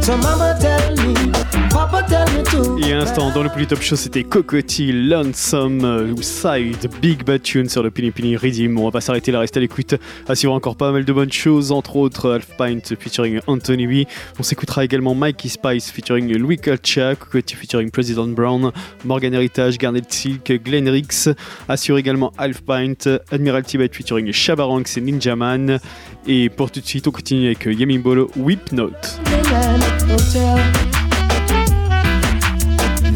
So 0.00 0.16
mama 0.16 0.56
tell 0.58 0.96
me, 0.96 1.27
papa 1.70 2.02
tell 2.02 2.24
me 2.36 2.42
too. 2.44 2.78
Et 2.78 2.92
à 2.92 2.96
l'instant, 2.96 3.30
dans 3.30 3.42
le 3.42 3.48
Poly 3.48 3.66
Top 3.66 3.80
Show, 3.82 3.96
c'était 3.96 4.24
Cocotti, 4.24 4.92
Lonesome, 4.92 5.84
euh, 5.84 6.14
Side, 6.20 6.88
Big 7.00 7.24
Bad 7.24 7.42
Tune 7.42 7.68
sur 7.68 7.82
le 7.82 7.90
Pini 7.90 8.10
Pini 8.10 8.36
Rhythm. 8.36 8.78
On 8.78 8.84
va 8.84 8.90
pas 8.90 9.00
s'arrêter 9.00 9.32
là, 9.32 9.40
rester 9.40 9.58
à 9.58 9.60
l'écoute. 9.60 9.94
À 10.28 10.34
suivre 10.34 10.54
encore 10.54 10.76
pas 10.76 10.92
mal 10.92 11.04
de 11.04 11.12
bonnes 11.12 11.32
choses, 11.32 11.72
entre 11.72 11.96
autres 11.96 12.32
Half 12.32 12.56
Pint 12.56 12.94
featuring 12.98 13.40
Anthony 13.46 13.86
B. 13.86 14.08
On 14.38 14.42
s'écoutera 14.42 14.84
également 14.84 15.14
Mikey 15.14 15.48
Spice 15.48 15.90
featuring 15.90 16.36
Louis 16.36 16.58
Culture, 16.58 17.18
Cocotti 17.18 17.54
featuring 17.54 17.90
President 17.90 18.28
Brown, 18.28 18.72
Morgan 19.04 19.34
Heritage, 19.34 19.78
Garnet 19.78 20.02
Silk, 20.08 20.52
Glenn 20.64 20.88
Rix. 20.88 21.28
Assure 21.68 21.98
également 21.98 22.32
Half 22.38 22.62
Pint, 22.62 23.18
Admiral 23.30 23.64
Tibet 23.64 23.90
featuring 23.92 24.32
Shabaranks 24.32 24.96
et 24.96 25.00
Ninja 25.00 25.36
Man. 25.36 25.78
Et 26.26 26.48
pour 26.48 26.70
tout 26.70 26.80
de 26.80 26.86
suite, 26.86 27.06
on 27.08 27.10
continue 27.10 27.46
avec 27.46 27.64
Yamin 27.66 28.00
Bolo, 28.00 28.30
Whip 28.36 28.72
Note. 28.72 29.18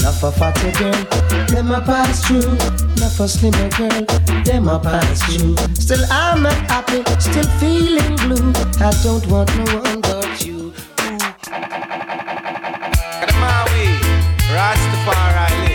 Enough 0.03 0.25
a 0.25 0.33
fatty 0.33 0.73
girl, 0.73 1.05
them 1.47 1.71
a 1.71 1.81
pass 1.81 2.27
through. 2.27 2.43
Enough 2.97 3.21
a 3.21 3.29
slimmer 3.29 3.69
girl, 3.69 4.05
them 4.43 4.69
a 4.69 4.81
pass 4.81 5.23
through. 5.23 5.57
Still 5.77 6.05
I'm 6.11 6.43
not 6.43 6.55
happy, 6.69 7.05
still 7.21 7.47
feeling 7.61 8.17
blue. 8.17 8.53
I 8.85 8.91
don't 9.05 9.25
want 9.29 9.57
no 9.57 9.65
one 9.79 10.01
but 10.01 10.45
you. 10.45 10.73
Kadamawi, 13.21 13.87
Rastafari 14.51 15.72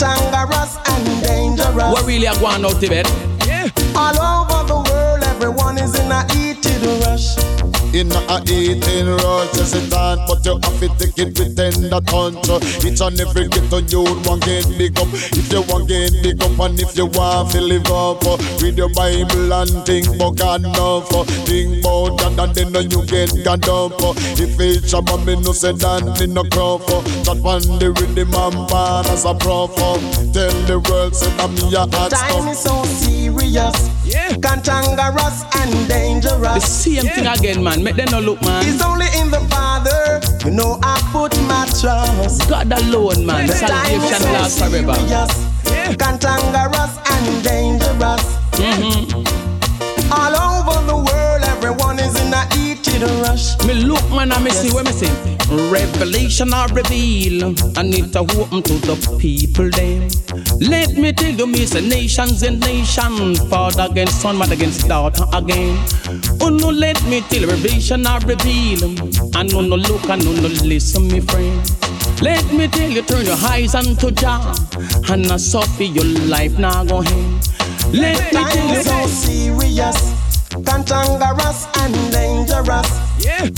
cantankerous 0.00 0.78
and 0.86 1.22
dangerous. 1.22 1.92
What 1.92 2.06
really 2.06 2.26
are 2.26 2.38
going 2.38 2.64
out 2.64 2.80
Tibet? 2.80 3.06
All 3.94 4.16
over 4.16 4.66
the 4.66 4.90
world, 4.90 5.22
everyone 5.24 5.78
is 5.78 5.98
in 5.98 6.10
a 6.10 6.22
heated 6.32 6.82
rush. 7.04 7.59
In 7.92 8.12
a 8.12 8.20
eating 8.46 9.06
rush, 9.18 9.50
yes 9.58 9.74
it 9.74 9.92
on, 9.92 10.18
but 10.28 10.44
you 10.46 10.58
have 10.62 10.78
to 10.78 10.88
take 10.98 11.18
it 11.18 11.36
with 11.38 11.56
tender 11.56 12.00
touch. 12.00 12.84
Each 12.84 13.00
and 13.00 13.18
every 13.20 13.48
ghetto 13.48 13.78
youth 13.78 14.26
want 14.26 14.44
get 14.44 14.66
big 14.78 14.96
up. 14.98 15.08
If 15.12 15.50
you 15.52 15.62
want 15.62 15.88
get 15.88 16.12
big 16.22 16.40
up 16.40 16.58
and 16.60 16.78
if 16.78 16.96
you 16.96 17.06
want 17.06 17.50
to 17.50 17.60
live 17.60 17.86
up, 17.90 18.24
uh, 18.24 18.38
read 18.62 18.78
your 18.78 18.90
Bible 18.94 19.52
and 19.52 19.84
think 19.84 20.06
about 20.06 20.36
God 20.38 20.64
enough. 20.64 21.08
Think 21.50 21.84
about 21.84 22.16
God 22.18 22.38
and 22.38 22.54
then 22.54 22.90
you 22.90 23.04
get 23.06 23.34
God 23.44 23.68
up. 23.68 23.98
uh. 24.00 24.14
If 24.38 24.54
it's 24.60 24.92
a 24.92 25.02
man, 25.02 25.24
me 25.26 25.34
no 25.42 25.52
say 25.52 25.72
that 25.72 26.16
me 26.20 26.26
no 26.26 26.44
crop. 26.44 26.82
uh. 26.88 27.00
That 27.26 27.42
one 27.42 27.66
the 27.80 27.90
rhythm 27.90 28.32
and 28.34 28.68
born 28.70 29.06
as 29.10 29.24
a 29.24 29.34
prof. 29.34 29.74
Tell 30.32 30.54
the 30.70 30.78
world 30.88 31.16
say 31.16 31.30
that 31.36 31.50
me 31.50 31.74
a 31.74 31.80
hot 31.90 32.10
Time 32.12 32.46
is 32.48 32.60
so 32.60 32.84
serious, 32.84 33.90
yeah. 34.06 34.30
cantankerous 34.36 35.42
and 35.58 35.88
dangerous. 35.88 36.54
The 36.54 36.60
same 36.60 37.02
thing 37.10 37.26
again, 37.26 37.64
man. 37.64 37.79
Make 37.82 37.96
them 37.96 38.08
no 38.10 38.20
look, 38.20 38.42
man. 38.42 38.62
It's 38.66 38.84
only 38.84 39.06
in 39.18 39.30
the 39.30 39.40
Father, 39.48 40.20
you 40.44 40.50
know 40.54 40.78
I 40.82 41.00
put 41.12 41.34
my 41.48 41.64
trust. 41.80 42.46
God 42.48 42.70
alone, 42.70 43.24
man. 43.24 43.46
The 43.46 43.54
time 43.54 44.00
is 44.02 44.10
Salvation 44.10 44.32
lasts 44.32 44.58
forever. 44.60 45.96
cantankerous 45.96 46.98
and 47.10 47.42
dangerous. 47.42 48.22
Mm-hmm. 48.60 49.29
Rush. 53.40 53.66
Me 53.66 53.74
look, 53.74 54.08
man, 54.10 54.32
and 54.32 54.44
me 54.44 54.50
see 54.50 54.72
what 54.72 54.84
me 54.84 54.92
see. 54.92 55.10
Revelation 55.70 56.52
or 56.54 56.66
reveal, 56.68 57.48
and 57.78 57.94
it 57.94 58.14
a 58.14 58.20
open 58.20 58.62
to 58.62 58.74
the 58.86 59.16
people 59.18 59.70
then. 59.70 60.08
Let 60.60 60.96
me 60.96 61.12
tell 61.12 61.32
you, 61.32 61.46
me 61.46 61.66
say 61.66 61.86
nations 61.86 62.42
and 62.42 62.60
nation, 62.60 63.34
father 63.48 63.88
against 63.90 64.20
son, 64.20 64.36
mother 64.36 64.54
against 64.54 64.86
daughter 64.86 65.24
again. 65.32 65.76
Oh 66.40 66.48
no, 66.50 66.70
let 66.70 67.02
me 67.04 67.20
tell 67.22 67.40
you, 67.40 67.48
revelation 67.48 68.06
or 68.06 68.20
reveal, 68.20 68.84
and 69.36 69.52
no 69.52 69.60
no 69.60 69.76
look 69.76 70.08
and 70.08 70.24
no 70.24 70.32
no 70.32 70.48
listen, 70.64 71.08
me 71.08 71.20
friend. 71.20 71.60
Let 72.22 72.52
me 72.52 72.68
tell 72.68 72.90
you, 72.90 73.02
turn 73.02 73.24
your 73.24 73.36
eyes 73.36 73.74
unto 73.74 74.10
Jah, 74.10 74.54
and 75.10 75.26
not 75.28 75.40
suffer 75.40 75.84
your 75.84 76.04
life 76.04 76.58
now 76.58 76.84
go 76.84 76.98
ahead. 77.00 77.46
Let 77.92 78.32
me 78.32 78.44
tell 78.44 78.68
you, 78.76 78.82
so 78.82 79.06
serious, 79.06 80.29
cantankerous 80.64 81.66
and 81.78 81.94
dangerous. 82.12 82.88
Yeah. 83.18 83.48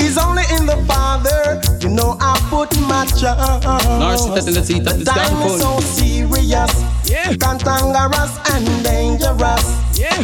It's 0.00 0.16
only 0.16 0.42
in 0.56 0.66
the 0.66 0.76
Father, 0.86 1.60
you 1.80 1.88
know 1.94 2.16
I 2.20 2.38
put 2.50 2.70
my 2.82 3.04
trust. 3.06 3.64
Narcissist 4.00 4.48
in 4.48 4.54
the 4.54 4.64
seat 4.64 4.84
The 4.84 5.04
time 5.04 5.42
is 5.46 5.60
so 5.60 5.80
serious, 5.80 6.72
Yeah. 7.04 7.34
cantankerous 7.36 8.32
and 8.52 8.64
dangerous. 8.84 9.64
Yeah. 9.98 10.16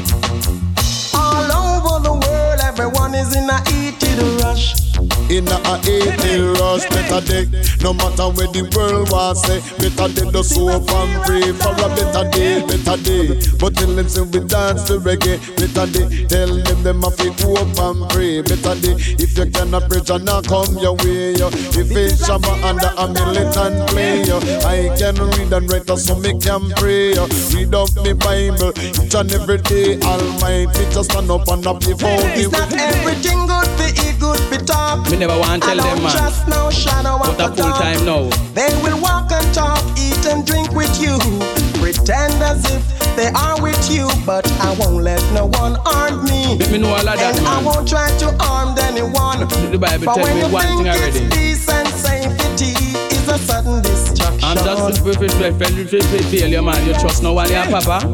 All 1.15 1.51
over 1.53 2.03
the 2.03 2.13
world, 2.13 2.61
everyone 2.63 3.15
is 3.15 3.35
in 3.37 3.49
a 3.51 3.59
heated 3.71 4.19
rush. 4.43 4.84
In 5.31 5.49
a 5.49 5.59
eating 5.85 6.53
rush, 6.61 6.85
better 6.89 7.21
day. 7.25 7.45
No 7.81 7.93
matter 7.93 8.29
where 8.33 8.49
the 8.49 8.65
world 8.77 9.11
was 9.11 9.41
say, 9.45 9.61
better 9.81 10.09
day 10.13 10.31
the 10.31 10.43
soap 10.43 10.89
and 10.91 11.13
pray 11.25 11.53
for 11.53 11.73
a 11.73 11.89
better 11.97 12.25
day, 12.31 12.61
better 12.65 12.97
day. 13.03 13.41
But 13.59 13.75
tell 13.77 13.93
them 13.93 14.09
say 14.09 14.23
we 14.23 14.41
dance 14.47 14.85
to 14.85 15.01
reggae, 15.01 15.41
better 15.57 15.87
day. 15.91 16.27
Tell 16.29 16.49
them 16.49 16.83
them 16.83 17.03
have 17.03 17.17
to 17.17 17.31
go 17.41 17.57
up 17.57 17.77
and 17.77 18.09
pray, 18.11 18.43
better 18.43 18.75
day. 18.81 18.95
If 19.21 19.37
you 19.37 19.51
cannot 19.51 19.89
preach 19.89 20.11
and 20.11 20.25
not 20.25 20.47
come 20.47 20.77
your 20.79 20.97
way, 21.05 21.35
yo. 21.35 21.49
If 21.49 21.91
it's 21.93 22.29
Shabba 22.29 22.53
under 22.63 22.93
a 22.97 23.05
militant 23.09 23.89
play, 23.91 24.25
yo. 24.25 24.39
I 24.65 24.93
can 24.97 25.17
read 25.17 25.53
and 25.53 25.71
write 25.71 25.89
so 25.99 26.15
me 26.19 26.39
can 26.39 26.71
pray, 26.77 27.15
yo. 27.15 27.27
Read 27.53 27.75
up 27.75 27.91
me 28.05 28.13
Bible 28.13 28.73
each 28.79 29.15
and 29.15 29.33
every 29.33 29.59
day. 29.59 30.01
Almighty 30.01 30.85
just 30.93 31.11
stand 31.11 31.31
up 31.31 31.49
and 31.49 31.67
up 31.67 31.81
before 31.81 32.21
the 32.21 32.33
It's 32.37 32.53
not 32.53 32.73
everything 32.73 33.47
good 33.47 33.69
for 33.77 33.89
eat, 33.89 34.21
good 34.21 34.41
for 34.49 34.65
Me 35.11 35.17
never 35.19 35.39
want 35.39 35.63
to 35.63 35.69
tell 35.69 35.77
them, 35.77 36.03
man. 36.03 36.13
trust 36.13 36.49
no 36.49 36.71
shadow 36.71 37.19
But 37.19 37.41
a 37.41 37.49
full 37.55 37.73
time 37.73 38.05
now. 38.05 38.29
They 38.55 38.71
will 38.83 39.01
walk 39.01 39.31
and 39.33 39.47
talk, 39.55 39.83
eat 39.99 40.25
and 40.27 40.47
drink 40.47 40.73
with 40.73 40.93
you. 41.01 41.19
Pretend 41.81 42.35
as 42.43 42.65
if 42.71 42.83
they 43.17 43.29
are 43.35 43.61
with 43.61 43.79
you, 43.91 44.09
but 44.27 44.47
I 44.61 44.75
won't 44.79 45.03
let 45.03 45.21
no 45.33 45.47
one 45.47 45.77
harm 45.85 46.25
me. 46.25 46.59
Me 46.71 46.79
know 46.79 46.89
all 46.91 47.09
of 47.09 47.19
that, 47.19 47.37
and 47.37 47.47
I 47.47 47.63
won't 47.63 47.89
try 47.89 48.11
to 48.19 48.31
harm 48.41 48.79
anyone. 48.79 49.41
The 49.71 49.79
Bible 49.79 50.07
but 50.07 50.15
tell 50.15 50.25
when 50.25 50.35
me 50.35 50.41
you 50.43 50.53
one 50.53 50.63
think 50.67 50.79
thing 50.79 50.89
already. 50.89 51.21
peace 51.35 51.69
and 51.69 51.89
safety 51.89 52.73
is 53.15 53.29
a 53.29 53.39
sudden 53.39 53.83
destruction. 53.83 54.45
I'm 54.45 54.57
just 54.57 56.13
a 56.15 56.23
failure, 56.31 56.63
man. 56.63 56.87
You 56.87 56.95
trust 56.95 57.23
no 57.23 57.33
one, 57.35 57.51
yeah, 57.51 57.69
Papa. 57.71 58.07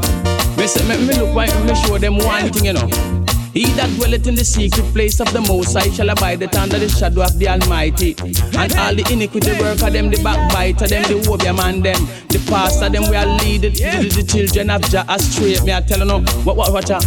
Me 0.57 0.66
me, 0.89 1.07
me 1.07 1.15
look, 1.19 1.35
why- 1.35 1.47
me 1.65 1.74
show 1.74 1.97
them 1.98 2.19
one 2.19 2.51
thing, 2.52 2.65
you 2.66 2.73
know. 2.74 3.30
He 3.52 3.64
that 3.74 3.90
dwelleth 3.97 4.28
in 4.28 4.36
the 4.36 4.44
secret 4.44 4.86
place 4.93 5.18
of 5.18 5.32
the 5.32 5.40
Most 5.40 5.77
High 5.77 5.90
shall 5.90 6.09
abide 6.09 6.43
under 6.55 6.78
the 6.78 6.89
shadow 6.89 7.22
of 7.22 7.36
the 7.36 7.48
Almighty. 7.48 8.14
And 8.56 8.72
all 8.78 8.94
the 8.94 9.05
iniquity 9.10 9.52
work 9.59 9.82
of 9.82 9.93
them, 9.93 10.10
the 10.10 10.22
backbiter 10.22 10.86
them, 10.86 11.02
the 11.02 11.28
obeah 11.28 11.52
man 11.52 11.82
them, 11.82 11.98
the 12.28 12.39
pastor 12.48 12.89
them, 12.89 13.10
we 13.10 13.16
are 13.16 13.27
leading 13.43 13.72
the, 13.72 14.09
the, 14.14 14.22
children 14.22 14.70
of 14.70 14.82
Jah 14.82 15.05
astray. 15.09 15.59
Me 15.64 15.72
I 15.72 15.81
tell 15.81 15.98
you 15.98 16.05
no, 16.05 16.20
what 16.44 16.56
what 16.56 16.72
what 16.72 16.89
ya? 16.89 17.01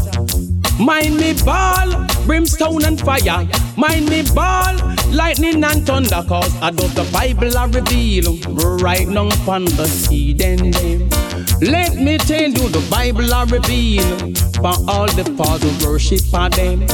Mind 0.80 1.16
me 1.16 1.34
ball, 1.46 2.06
brimstone 2.26 2.84
and 2.84 3.00
fire. 3.00 3.48
Mind 3.78 4.10
me 4.10 4.24
ball, 4.36 4.76
lightning 5.12 5.64
and 5.64 5.86
thunder. 5.86 6.26
Cause 6.28 6.54
I 6.62 6.72
do 6.72 6.88
the 6.90 7.08
Bible 7.14 7.58
I 7.58 7.66
reveal 7.68 8.36
right 8.84 9.08
now 9.08 9.28
upon 9.28 9.66
the 9.66 9.86
seed 9.86 10.40
them. 10.40 10.72
Let 11.62 11.96
me 11.96 12.18
tell 12.18 12.52
you 12.52 12.68
the 12.68 12.86
Bible 12.92 13.34
I 13.34 13.46
reveal 13.46 14.53
for 14.64 14.80
all 14.90 15.08
the 15.08 15.26
false 15.36 15.62
worship 15.86 16.24
of 16.34 16.52
them. 16.56 16.88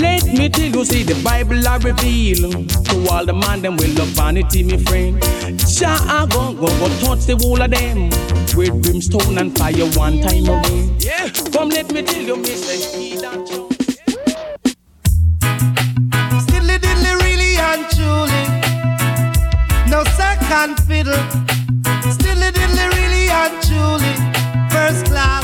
Let 0.00 0.24
me 0.24 0.48
tell 0.48 0.72
you, 0.72 0.84
see 0.86 1.02
the 1.02 1.20
Bible 1.22 1.68
I 1.68 1.76
reveal 1.76 2.50
to 2.88 3.12
all 3.12 3.26
the 3.26 3.34
man 3.34 3.60
them 3.60 3.76
will 3.76 3.92
love 3.92 4.08
vanity, 4.16 4.62
me 4.62 4.78
friend. 4.78 5.20
Jah 5.68 6.00
I 6.00 6.26
go 6.30 6.54
go 6.54 6.66
go 6.80 6.88
touch 7.04 7.26
the 7.26 7.36
whole 7.36 7.60
of 7.60 7.70
them 7.70 8.08
with 8.56 8.82
brimstone 8.82 9.36
and 9.36 9.56
fire 9.56 9.84
one 10.00 10.20
time 10.22 10.48
away. 10.48 10.96
Yeah. 10.98 11.28
Come 11.52 11.68
let 11.68 11.92
me 11.92 12.02
tell 12.02 12.22
you, 12.22 12.36
me 12.36 12.54
say 12.56 12.80
he 12.96 13.16
that 13.20 13.44
Stiddly 16.44 16.78
diddly 16.80 17.12
really 17.20 17.52
and 17.68 17.84
truly. 17.92 18.42
No 19.92 20.04
second 20.16 20.80
fiddle. 20.88 21.20
Stiddly 22.16 22.50
diddly 22.56 22.86
really 22.96 23.28
and 23.28 23.54
truly. 23.68 24.14
First 24.72 25.04
class. 25.04 25.39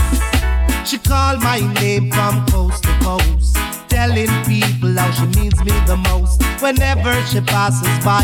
She 0.87 0.99
called 0.99 1.43
my 1.43 1.59
name 1.81 2.13
from 2.13 2.47
coast 2.47 2.85
to 2.85 2.97
coast. 3.03 3.57
Telling 3.89 4.31
people 4.45 4.95
how 4.97 5.11
she 5.11 5.27
means 5.39 5.59
me 5.65 5.73
the 5.85 5.97
most. 6.09 6.41
Whenever 6.63 7.13
she 7.27 7.41
passes 7.41 8.05
by, 8.05 8.23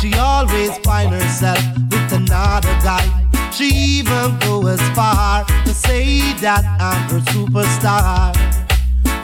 she 0.00 0.14
always 0.14 0.76
find 0.78 1.10
herself 1.10 1.60
with 1.90 2.12
another 2.12 2.74
guy. 2.82 3.04
She 3.52 3.66
even 3.98 4.38
goes 4.38 4.80
as 4.80 4.96
far 4.96 5.44
to 5.44 5.74
say 5.74 6.32
that 6.40 6.64
I'm 6.80 7.10
her 7.10 7.20
superstar. 7.32 8.32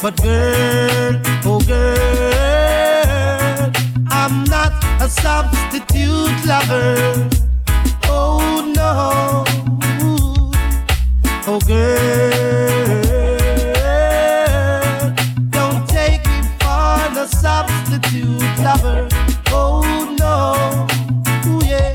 But 0.03 0.21
girl, 0.23 1.23
oh 1.47 1.61
girl, 1.61 1.87
I'm 4.11 4.45
not 4.45 4.73
a 5.01 5.09
substitute 5.09 6.45
lover. 6.45 7.31
Oh 8.05 8.73
no, 8.77 9.45
Oh, 11.47 11.61
girl, 11.61 13.05
don't 15.51 15.87
take 15.87 16.25
me 16.25 16.41
for 16.59 16.97
the 17.13 17.27
substitute 17.27 18.41
lover. 18.65 19.07
Oh, 19.49 19.83
no. 20.19 20.87
oh 21.45 21.61
yeah. 21.63 21.93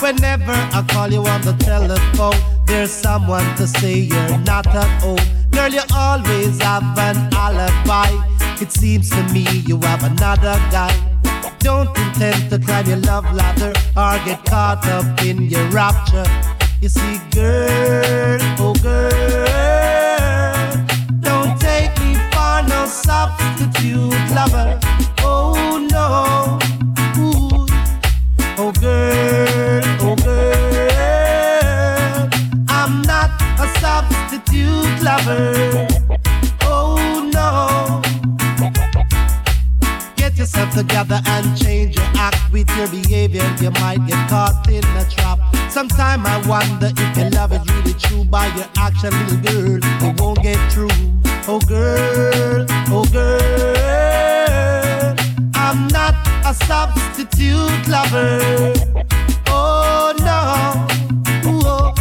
Whenever 0.00 0.50
I 0.50 0.84
call 0.88 1.12
you 1.12 1.24
on 1.24 1.42
the 1.42 1.52
telephone, 1.60 2.34
there's 2.66 2.90
someone 2.90 3.46
to 3.58 3.68
say 3.68 3.94
you're 3.94 4.38
not 4.38 4.66
at 4.66 5.02
home. 5.02 5.18
Girl, 5.52 5.70
you 5.70 5.82
always 5.94 6.60
have 6.60 6.82
an 6.98 7.32
alibi. 7.34 8.10
It 8.60 8.72
seems 8.72 9.08
to 9.10 9.22
me 9.32 9.46
you 9.68 9.78
have 9.82 10.02
another 10.02 10.58
guy. 10.72 10.92
Don't 11.60 11.96
intend 11.96 12.50
to 12.50 12.58
climb 12.58 12.86
your 12.86 12.96
love 12.96 13.32
ladder 13.32 13.72
or 13.96 14.18
get 14.24 14.44
caught 14.46 14.84
up 14.88 15.22
in 15.22 15.44
your 15.44 15.64
rapture. 15.68 16.24
You 16.80 16.88
see, 16.88 17.18
girl, 17.32 18.38
oh 18.60 18.72
girl, 18.80 19.10
don't 21.20 21.60
take 21.60 21.90
me 21.98 22.14
for 22.30 22.62
no 22.68 22.86
substitute 22.86 24.14
lover. 24.32 24.78
Oh 25.20 25.78
no, 25.90 26.56
Ooh. 27.20 27.66
oh 28.58 28.70
girl, 28.80 29.82
oh 30.02 30.14
girl, 30.22 32.28
I'm 32.68 33.02
not 33.02 33.30
a 33.58 33.66
substitute 33.80 35.02
lover. 35.02 35.88
Yourself 40.48 40.74
together 40.74 41.20
and 41.26 41.56
change 41.58 41.96
your 41.96 42.06
act 42.16 42.38
with 42.52 42.68
your 42.76 42.88
behavior. 42.88 43.44
You 43.60 43.70
might 43.72 43.98
get 44.06 44.28
caught 44.28 44.68
in 44.68 44.84
a 44.84 45.04
trap. 45.10 45.38
Sometimes 45.70 46.24
I 46.26 46.38
wonder 46.48 46.90
if 46.96 47.16
your 47.16 47.30
love 47.30 47.52
is 47.52 47.64
really 47.74 47.94
true 47.94 48.24
by 48.24 48.46
your 48.56 48.66
action, 48.76 49.10
little 49.26 49.38
girl. 49.38 49.78
It 49.82 50.20
won't 50.20 50.42
get 50.42 50.58
through. 50.72 50.88
Oh 51.46 51.60
girl, 51.60 52.66
oh 52.88 53.04
girl, 53.12 55.16
I'm 55.54 55.86
not 55.88 56.14
a 56.44 56.52
substitute 56.54 57.88
lover. 57.88 58.74
Oh 59.48 60.12
no, 60.18 60.86
Ooh, 61.50 61.60
oh, 61.64 61.94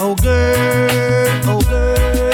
oh 0.00 0.14
girl, 0.22 1.40
oh 1.46 1.60
girl, 1.68 2.31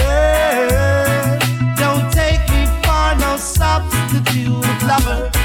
lover. 4.88 5.37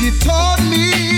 You 0.00 0.10
taught 0.12 0.62
me 0.62 1.09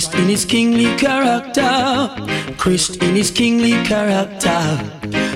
Christ 0.00 0.14
in 0.14 0.28
his 0.30 0.44
kingly 0.46 0.96
character, 0.96 2.08
Christ 2.56 3.02
in 3.02 3.14
his 3.14 3.30
kingly 3.30 3.72
character, 3.84 4.80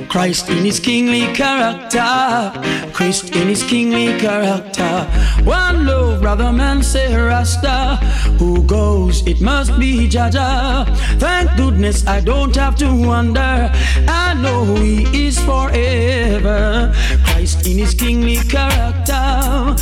Christ 0.08 0.48
in 0.48 0.64
his 0.64 0.80
kingly 0.80 1.26
character, 1.34 2.50
Christ 2.94 3.36
in 3.36 3.48
his 3.48 3.62
kingly 3.62 4.18
character. 4.18 5.04
One 5.44 5.84
love, 5.84 6.22
brother 6.22 6.50
man 6.50 6.82
say 6.82 7.14
Rasta, 7.14 7.96
who 8.38 8.62
goes, 8.62 9.26
it 9.26 9.42
must 9.42 9.78
be 9.78 10.08
Jaja. 10.08 10.86
Thank 11.18 11.54
goodness 11.58 12.06
I 12.06 12.22
don't 12.22 12.56
have 12.56 12.74
to 12.76 12.88
wonder, 12.90 13.70
I 14.08 14.32
know 14.32 14.64
who 14.64 14.76
he 14.76 15.26
is 15.26 15.38
forever. 15.40 16.90
Christ 17.26 17.66
in 17.66 17.76
his 17.76 17.92
kingly 17.92 18.36
character, 18.36 19.76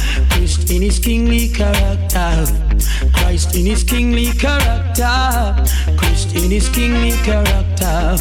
in 0.73 0.81
his 0.81 0.99
kingly 0.99 1.49
character. 1.49 2.47
Christ 3.13 3.55
in 3.55 3.67
his 3.67 3.85
kingly 3.85 4.33
character, 4.33 5.55
Christ 5.99 6.35
in 6.35 6.51
his 6.51 6.69
kingly 6.71 7.13
character. 7.29 8.17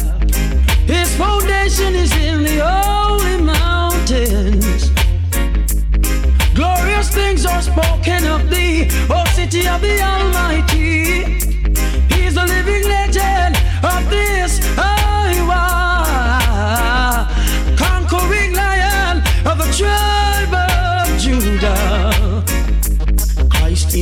His 0.86 1.16
foundation 1.16 1.94
is 1.94 2.12
in 2.16 2.42
the 2.44 2.58
holy 2.62 3.40
mountains. 3.40 4.90
Glorious 6.54 7.08
things 7.08 7.46
are 7.46 7.62
spoken 7.62 8.26
of 8.26 8.50
thee, 8.50 8.88
O 9.08 9.24
city 9.34 9.66
of 9.66 9.80
the 9.80 10.00
Almighty. 10.02 11.24
He's 12.14 12.34
the 12.34 12.46
living 12.46 12.84
legend 12.84 13.56
of 13.82 14.10
this 14.10 14.60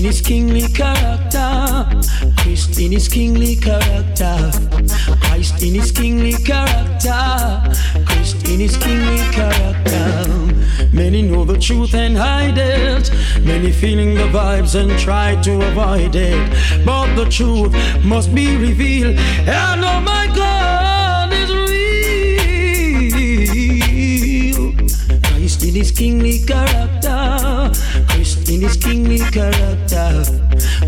in 0.01 0.07
his 0.07 0.23
kingly 0.23 0.67
character. 0.69 1.87
Christ 2.39 2.81
in 2.81 2.91
his 2.91 3.07
kingly 3.07 3.55
character. 3.55 4.51
Christ 5.21 5.63
in 5.63 5.75
his 5.75 5.93
kingly 5.93 6.33
character. 6.33 7.61
Christ 8.07 8.49
in 8.49 8.61
his 8.61 8.79
kingly 8.79 9.19
character. 9.31 10.27
Many 10.91 11.21
know 11.21 11.45
the 11.45 11.59
truth 11.59 11.93
and 11.93 12.17
hide 12.17 12.57
it. 12.57 13.11
Many 13.45 13.71
feeling 13.71 14.15
the 14.15 14.29
vibes 14.39 14.75
and 14.75 14.99
try 14.99 15.37
to 15.43 15.61
avoid 15.69 16.15
it. 16.15 16.51
But 16.87 17.15
the 17.15 17.27
truth 17.27 17.75
must 18.03 18.35
be 18.35 18.57
revealed. 18.57 19.19
And 19.47 19.85
oh 19.85 20.01
my 20.01 20.29
God 20.35 21.31
is 21.35 21.51
real. 24.49 24.73
Christ 25.25 25.63
in 25.63 25.75
his 25.75 25.91
kingly 25.93 26.39
character. 26.39 27.00
In 28.51 28.63
his 28.63 28.77
kingly 28.77 29.19
character. 29.31 30.25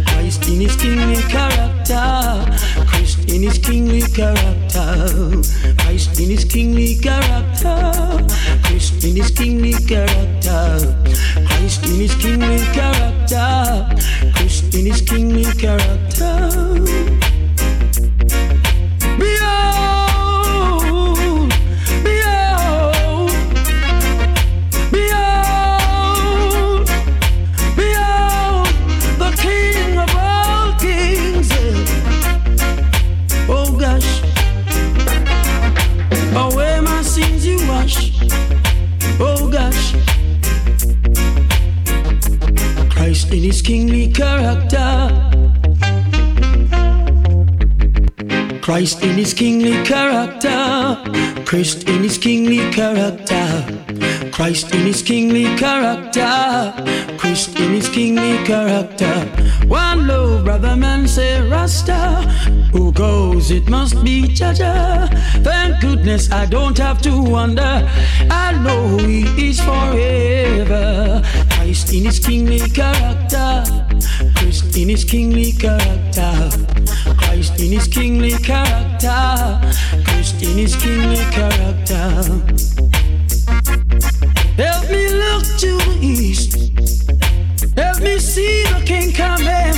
Christ 0.06 0.48
in 0.48 0.60
his 0.60 0.74
kingly 0.74 1.22
character. 1.30 2.44
Christ 2.86 3.20
in 3.28 3.42
his 3.42 3.56
kingly 3.58 4.02
character. 4.02 5.40
Christ 5.78 6.18
in 6.18 6.30
his 6.30 6.44
kingly 6.44 6.96
character. 6.96 8.26
Christ 8.64 9.04
in 9.04 9.14
his 9.14 9.30
kingly 9.30 9.74
character. 9.86 10.96
Christ 11.46 11.84
in 11.86 12.00
his 12.00 12.14
kingly 12.16 12.58
character. 12.74 13.86
Christ 14.34 14.74
in 14.74 14.86
his 14.86 15.00
kingly 15.00 15.44
character. 15.44 17.21
Kingly 43.64 44.12
character. 44.12 45.08
Christ 48.60 49.02
in 49.02 49.16
his 49.16 49.32
kingly 49.32 49.84
character. 49.84 50.98
Christ 51.44 51.88
in 51.88 52.02
his 52.02 52.18
kingly 52.18 52.70
character. 52.72 53.64
Christ 54.32 54.74
in 54.74 54.80
his 54.80 55.02
kingly 55.02 55.44
character. 55.56 56.74
Christ 57.18 57.58
in 57.60 57.72
his 57.72 57.88
kingly 57.88 58.44
character. 58.44 59.14
One 59.68 60.06
low 60.06 60.42
brother 60.42 60.74
man 60.76 61.06
say 61.06 61.40
Rasta. 61.40 62.61
Who 62.72 62.90
goes, 62.92 63.50
it 63.50 63.68
must 63.68 64.02
be 64.02 64.22
Jaja. 64.22 65.08
Thank 65.44 65.80
goodness 65.80 66.32
I 66.32 66.46
don't 66.46 66.78
have 66.78 67.02
to 67.02 67.22
wonder. 67.22 67.88
I 68.30 68.52
know 68.64 68.88
who 68.88 69.06
he 69.06 69.50
is 69.50 69.60
forever. 69.60 71.22
Christ 71.50 71.92
in 71.92 72.04
his 72.06 72.18
kingly 72.18 72.60
character. 72.60 73.64
Christ 74.36 74.76
in 74.76 74.88
his 74.88 75.04
kingly 75.04 75.52
character. 75.52 76.50
Christ 77.18 77.60
in 77.60 77.72
his 77.72 77.86
kingly 77.88 78.32
character. 78.38 79.60
Christ 80.04 80.42
in 80.42 80.56
his 80.56 80.74
kingly 80.76 81.24
character. 81.30 82.22
Help 84.56 84.90
me 84.90 85.08
look 85.08 85.44
to 85.60 85.76
the 85.76 85.98
east. 86.00 86.56
Help 87.76 88.00
me 88.00 88.18
see 88.18 88.64
the 88.64 88.82
king 88.86 89.12
coming. 89.12 89.71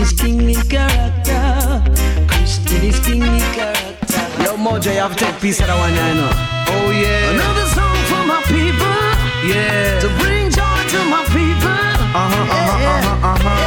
Christ 0.00 0.24
in 0.24 0.30
his 0.30 0.48
kingly 0.48 0.54
character. 0.70 1.82
Christ 2.26 2.70
in 2.72 2.90
kingly 3.04 3.40
character. 3.52 4.22
Yo, 4.42 4.56
Mojo, 4.56 4.94
you 4.94 4.98
have 4.98 5.14
to 5.14 5.24
take 5.26 5.34
a 5.34 5.40
piece 5.40 5.60
of 5.60 5.66
that 5.66 5.76
one, 5.76 5.92
I 5.92 6.14
know. 6.16 6.32
Oh, 6.72 6.88
yeah. 6.88 7.36
Another 7.36 7.66
song 7.76 7.98
for 8.08 8.24
my 8.24 8.40
people. 8.48 8.96
Yeah. 9.44 10.00
To 10.00 10.08
bring 10.16 10.48
joy 10.48 10.80
to 10.88 11.04
my 11.04 11.20
people. 11.28 11.84
Uh-huh, 12.16 12.32
uh-huh, 12.32 12.96
uh-huh, 12.96 13.28
uh-huh. 13.28 13.60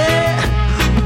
Yeah. 0.00 0.40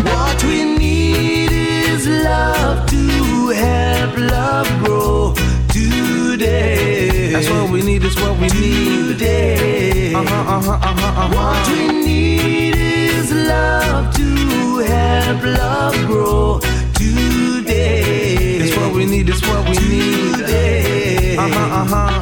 What 0.06 0.38
we 0.44 0.78
need 0.78 1.50
is 1.50 2.06
love 2.06 2.86
to 2.90 3.48
help 3.48 4.16
love 4.18 4.68
grow 4.84 5.34
today. 5.66 7.32
That's 7.32 7.50
what 7.50 7.70
we 7.70 7.82
need, 7.82 8.02
that's 8.02 8.14
what 8.14 8.38
we 8.38 8.46
need. 8.54 9.18
Today. 9.18 10.14
Uh-huh, 10.14 10.22
uh-huh, 10.22 10.78
uh-huh, 10.78 11.06
uh-huh. 11.06 11.34
What 11.34 11.68
we 11.72 12.04
need 12.04 12.79
is 13.20 13.32
love 13.32 14.14
to 14.14 14.78
help 14.78 15.42
love 15.42 15.96
grow 16.06 16.60
today. 16.94 18.58
That's 18.58 18.76
what 18.76 18.94
we 18.94 19.04
need, 19.04 19.26
that's 19.28 19.46
what 19.46 19.64
we 19.68 19.76
need. 19.88 20.36
Today. 20.36 21.36
Uh-huh, 21.36 21.82
uh-huh. 21.82 22.20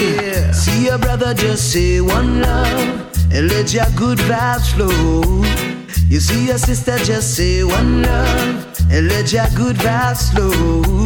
Yeah. 0.00 0.50
See 0.52 0.86
your 0.86 0.98
brother 0.98 1.34
just 1.34 1.72
say 1.72 2.00
one 2.00 2.40
love 2.40 2.88
and 3.32 3.48
let 3.48 3.72
your 3.74 3.90
good 3.96 4.18
vibes 4.18 4.72
flow. 4.74 5.44
You 6.08 6.20
see 6.20 6.46
your 6.46 6.58
sister 6.58 6.96
just 6.98 7.36
say 7.36 7.64
one 7.64 8.02
love 8.02 8.80
and 8.90 9.08
let 9.08 9.32
your 9.32 9.48
good 9.54 9.76
vibes 9.76 10.32
flow. 10.32 11.04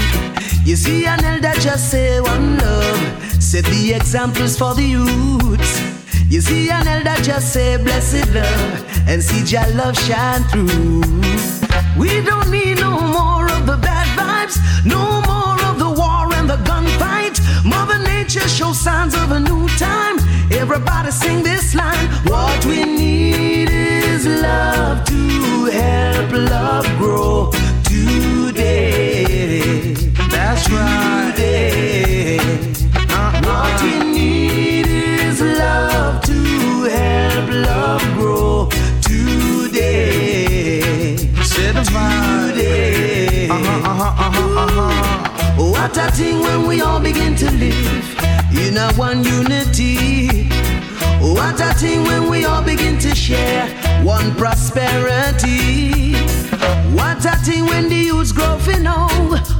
You 0.64 0.76
see 0.76 1.06
an 1.06 1.24
elder 1.24 1.58
just 1.60 1.90
say 1.90 2.20
one 2.20 2.58
love, 2.58 3.42
set 3.42 3.64
the 3.64 3.94
examples 3.94 4.56
for 4.58 4.74
the 4.74 4.82
youths. 4.82 5.98
You 6.30 6.42
see 6.42 6.70
an 6.70 6.86
elder 6.86 7.20
just 7.22 7.54
say 7.54 7.82
blessed 7.82 8.34
love 8.34 8.97
and 9.08 9.24
see 9.24 9.42
your 9.56 9.66
love 9.74 9.96
shine 9.96 10.42
through. 10.50 11.00
We 11.98 12.20
don't 12.22 12.50
need 12.50 12.78
no 12.78 13.00
more 13.00 13.50
of 13.50 13.64
the 13.66 13.78
bad 13.80 14.06
vibes, 14.18 14.56
no 14.84 15.22
more 15.30 15.58
of 15.70 15.78
the 15.78 15.90
war 16.00 16.32
and 16.34 16.48
the 16.48 16.58
gunfight. 16.68 17.40
Mother 17.64 17.98
Nature 17.98 18.46
shows 18.48 18.78
signs 18.78 19.14
of 19.14 19.30
a 19.32 19.40
new 19.40 19.66
time. 19.78 20.18
Everybody 20.52 21.10
sing 21.10 21.42
this 21.42 21.74
line. 21.74 22.08
What 22.24 22.64
we 22.66 22.84
need 22.84 23.70
is 23.70 24.26
love 24.26 25.04
to 25.06 25.64
help 25.80 26.30
love 26.32 26.86
grow 26.98 27.50
today. 27.84 29.24
That's 30.30 30.70
right. 30.70 31.32
Today. 31.34 31.87
What 45.88 45.96
a 45.96 46.10
thing 46.14 46.40
when 46.40 46.66
we 46.66 46.82
all 46.82 47.00
begin 47.00 47.34
to 47.36 47.50
live 47.50 48.18
in 48.52 48.76
a 48.76 48.92
one 48.92 49.24
unity. 49.24 50.50
What 51.18 51.58
a 51.62 51.72
thing 51.72 52.04
when 52.04 52.28
we 52.28 52.44
all 52.44 52.62
begin 52.62 52.98
to 52.98 53.14
share 53.14 53.66
one 54.04 54.34
prosperity. 54.34 56.12
What 56.92 57.24
a 57.24 57.36
thing 57.42 57.64
when 57.64 57.88
the 57.88 57.96
youths 57.96 58.32
grow 58.32 58.58
for 58.58 58.78
know. 58.78 59.08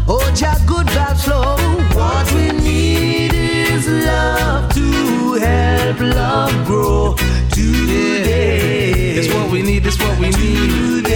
Oh, 0.06 0.30
Jah 0.36 0.58
good 0.66 0.86
vibes 0.88 1.24
flow. 1.24 1.56
What 1.98 2.30
we 2.34 2.50
need 2.52 3.32
is 3.32 3.88
love 3.88 4.70
to 4.74 5.32
help 5.32 5.98
love 5.98 6.66
grow 6.66 7.16
today. 7.50 9.14
That's 9.16 9.32
what 9.32 9.50
we 9.50 9.62
need, 9.62 9.82
that's 9.82 9.98
what 9.98 10.18
we 10.20 10.28
need. 10.28 11.07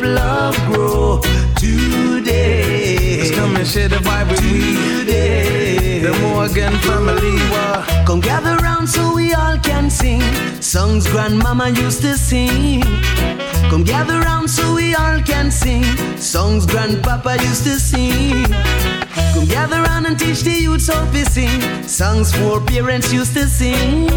Help 0.00 0.16
love 0.16 0.56
grow 0.66 1.20
today. 1.56 3.18
Let's 3.18 3.30
come 3.30 3.56
and 3.56 3.66
share 3.66 3.88
the 3.88 3.96
vibe 3.96 4.30
with 4.30 4.42
me. 4.42 5.00
Today. 5.00 5.98
The 6.00 6.12
Morgan 6.20 6.72
family. 6.80 7.36
Wah. 7.50 8.04
Come 8.06 8.20
gather 8.20 8.56
round 8.56 8.88
so 8.88 9.14
we 9.14 9.34
all 9.34 9.58
can 9.58 9.90
sing 9.90 10.20
songs 10.60 11.06
grandmama 11.08 11.68
used 11.70 12.02
to 12.02 12.16
sing. 12.16 12.82
Come 13.70 13.84
gather 13.84 14.20
round 14.20 14.50
so 14.50 14.74
we 14.74 14.94
all 14.94 15.20
can 15.20 15.50
sing 15.50 15.84
songs 16.16 16.66
grandpapa 16.66 17.36
used 17.42 17.64
to 17.64 17.78
sing. 17.78 18.44
Come 19.34 19.46
gather 19.46 19.82
round 19.82 20.06
and 20.06 20.18
teach 20.18 20.42
the 20.42 20.52
youths 20.52 20.88
how 20.88 21.04
to 21.10 21.24
sing 21.26 21.60
songs 21.86 22.32
for 22.34 22.60
parents 22.60 23.12
used 23.12 23.34
to 23.34 23.46
sing. 23.46 24.08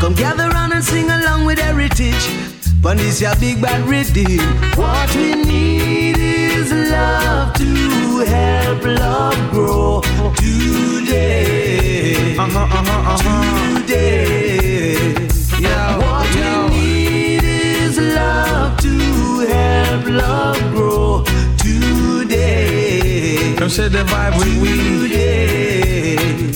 Come 0.00 0.14
gather 0.14 0.48
round 0.50 0.72
and 0.72 0.84
sing 0.84 1.10
along 1.10 1.44
with 1.44 1.58
heritage. 1.58 2.61
But 2.82 2.98
it's 2.98 3.20
your 3.20 3.36
big 3.36 3.62
bad 3.62 3.86
rhythm. 3.88 4.40
What 4.74 5.14
we 5.14 5.36
need 5.36 6.18
is 6.18 6.72
love 6.72 7.54
to 7.54 8.24
help 8.26 8.82
love 8.82 9.50
grow 9.52 10.00
today. 10.34 12.36
Uh-huh, 12.36 12.58
uh-huh, 12.58 13.14
uh-huh. 13.14 13.78
Today. 13.78 15.14
Yeah, 15.60 15.96
what 15.96 16.34
yeah. 16.34 16.64
we 16.64 16.70
need 16.74 17.44
is 17.44 17.98
love 17.98 18.76
to 18.78 19.46
help 19.46 20.06
love 20.08 20.58
grow 20.72 21.22
today. 21.58 23.54
Come 23.58 23.70
say 23.70 23.86
the 23.90 24.02
vibe 24.02 24.38
with 24.38 24.60
we. 24.60 25.08
Today. 25.08 26.51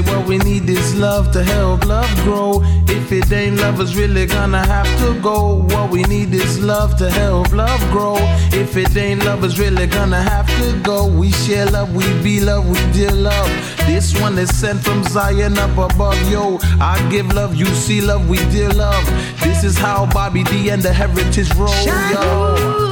Say 0.00 0.14
what 0.14 0.26
we 0.26 0.38
need 0.38 0.68
is 0.68 0.94
love 0.94 1.30
to 1.32 1.42
help 1.42 1.84
love 1.84 2.10
grow. 2.22 2.62
If 2.88 3.12
it 3.12 3.30
ain't 3.32 3.56
love, 3.56 3.80
it's 3.80 3.94
really 3.94 4.26
gonna 4.26 4.64
have 4.64 4.86
to 5.00 5.20
go. 5.20 5.62
What 5.74 5.90
we 5.90 6.02
need 6.04 6.32
is 6.32 6.58
love 6.58 6.96
to 6.98 7.10
help 7.10 7.52
love 7.52 7.80
grow. 7.90 8.16
If 8.52 8.76
it 8.76 8.96
ain't 8.96 9.24
love, 9.24 9.44
it's 9.44 9.58
really 9.58 9.86
gonna 9.86 10.22
have 10.22 10.46
to 10.60 10.80
go. 10.82 11.06
We 11.06 11.32
share 11.32 11.66
love, 11.66 11.94
we 11.94 12.04
be 12.22 12.40
love, 12.40 12.68
we 12.68 12.78
dear 12.92 13.10
love. 13.10 13.48
This 13.86 14.18
one 14.20 14.38
is 14.38 14.56
sent 14.56 14.80
from 14.80 15.02
Zion 15.04 15.58
up 15.58 15.76
above, 15.76 16.20
yo. 16.30 16.58
I 16.80 16.96
give 17.10 17.32
love, 17.34 17.54
you 17.54 17.66
see 17.66 18.00
love, 18.00 18.28
we 18.28 18.38
dear 18.50 18.70
love. 18.70 19.04
This 19.40 19.64
is 19.64 19.76
how 19.76 20.06
Bobby 20.06 20.44
D 20.44 20.70
and 20.70 20.82
the 20.82 20.92
Heritage 20.92 21.52
roll, 21.56 21.74
yo. 21.84 22.89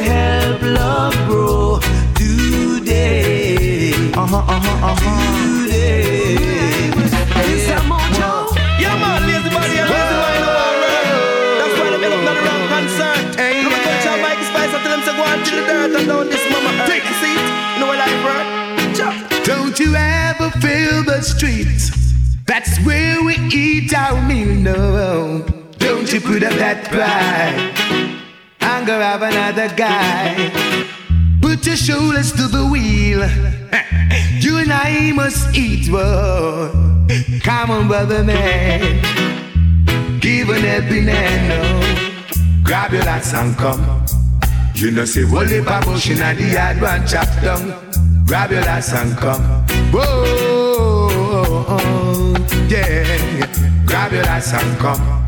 Help 0.00 0.62
love 0.62 1.14
grow 1.26 1.78
today. 2.14 3.92
Uh 4.14 4.26
huh, 4.26 4.36
uh 4.38 4.60
huh, 4.60 4.86
uh 4.88 4.96
huh. 4.96 5.64
Today. 5.64 6.36
Mr. 7.48 7.78
Mojo. 7.90 8.32
Yeah, 8.80 8.96
man, 9.00 9.22
lazy 9.28 9.50
body 9.52 9.76
and 9.78 9.88
lazy 9.90 10.16
mind 10.22 10.44
over. 10.48 10.92
That's 11.60 11.74
why 11.78 11.88
they 11.92 12.00
make 12.00 12.14
up 12.14 12.22
not 12.24 12.36
the 12.36 12.44
wrong 12.46 12.64
concern. 12.72 13.20
Hey, 13.36 13.62
Look 13.64 13.72
at 13.72 14.02
John 14.04 14.18
Mike 14.22 14.42
Spice, 14.48 14.72
I 14.72 14.78
tell 14.82 14.92
him 14.96 15.02
to 15.04 15.12
go 15.12 15.24
and 15.24 15.40
till 15.44 15.56
the 15.60 15.64
dirt 15.66 15.92
and 15.98 16.08
down 16.08 16.26
this 16.28 16.44
mama 16.50 16.70
earth. 16.72 16.88
Take 16.88 17.04
a 17.04 17.14
seat, 17.20 17.42
you 17.74 17.78
know 17.80 17.88
what 17.92 18.00
I 18.00 18.10
work? 18.24 18.46
Don't 19.44 19.78
you 19.78 19.94
ever 19.94 20.50
feel 20.60 21.02
the 21.04 21.20
streets? 21.22 21.90
That's 22.46 22.78
where 22.84 23.22
we 23.22 23.34
eat 23.52 23.92
our 23.94 24.20
meal. 24.26 24.54
No, 24.54 25.44
don't 25.78 26.12
you 26.12 26.20
put 26.20 26.42
up 26.42 26.54
that 26.54 26.84
pride 26.88 28.01
have 28.90 29.22
another 29.22 29.68
guy. 29.74 30.50
Put 31.40 31.66
your 31.66 31.76
shoulders 31.76 32.32
to 32.32 32.48
the 32.48 32.66
wheel. 32.66 33.28
You 34.42 34.58
and 34.58 34.72
I 34.72 35.12
must 35.12 35.56
eat, 35.56 35.88
boy. 35.90 36.70
Come 37.42 37.70
on, 37.70 37.86
brother 37.86 38.24
man. 38.24 39.00
Give 40.20 40.50
an 40.50 40.62
helping. 40.62 41.06
Grab 42.64 42.92
your 42.92 43.02
lads 43.02 43.32
and 43.34 43.56
come. 43.56 44.04
You 44.74 44.90
know, 44.90 45.04
say, 45.04 45.24
Wally 45.24 45.60
Babush 45.60 46.10
in 46.10 46.18
the 46.18 46.52
yard, 46.52 46.80
one 46.80 47.06
chop 47.06 47.28
down. 47.40 47.74
Grab 48.26 48.50
your 48.50 48.62
lads 48.62 48.92
and 48.92 49.16
come. 49.16 49.42
Whoa, 49.92 51.08
yeah. 52.68 53.46
Grab 53.86 54.12
your 54.12 54.24
lads 54.24 54.52
and 54.52 54.78
come. 54.78 55.21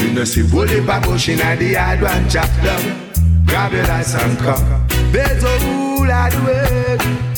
You 0.00 0.12
know, 0.12 0.24
see, 0.24 0.42
Wally 0.42 0.80
Babush 0.80 1.28
in 1.28 1.58
the 1.58 1.64
yard, 1.66 2.00
one 2.00 2.28
chop 2.28 2.48
down. 2.64 3.44
Grab 3.44 3.72
your 3.72 3.84
lads 3.84 4.14
and 4.14 4.38
come. 4.38 4.86
There's 5.12 5.44
a 5.44 5.58
rule 5.66 6.10
at 6.10 6.34
work. 6.44 7.00
Well, 7.00 7.29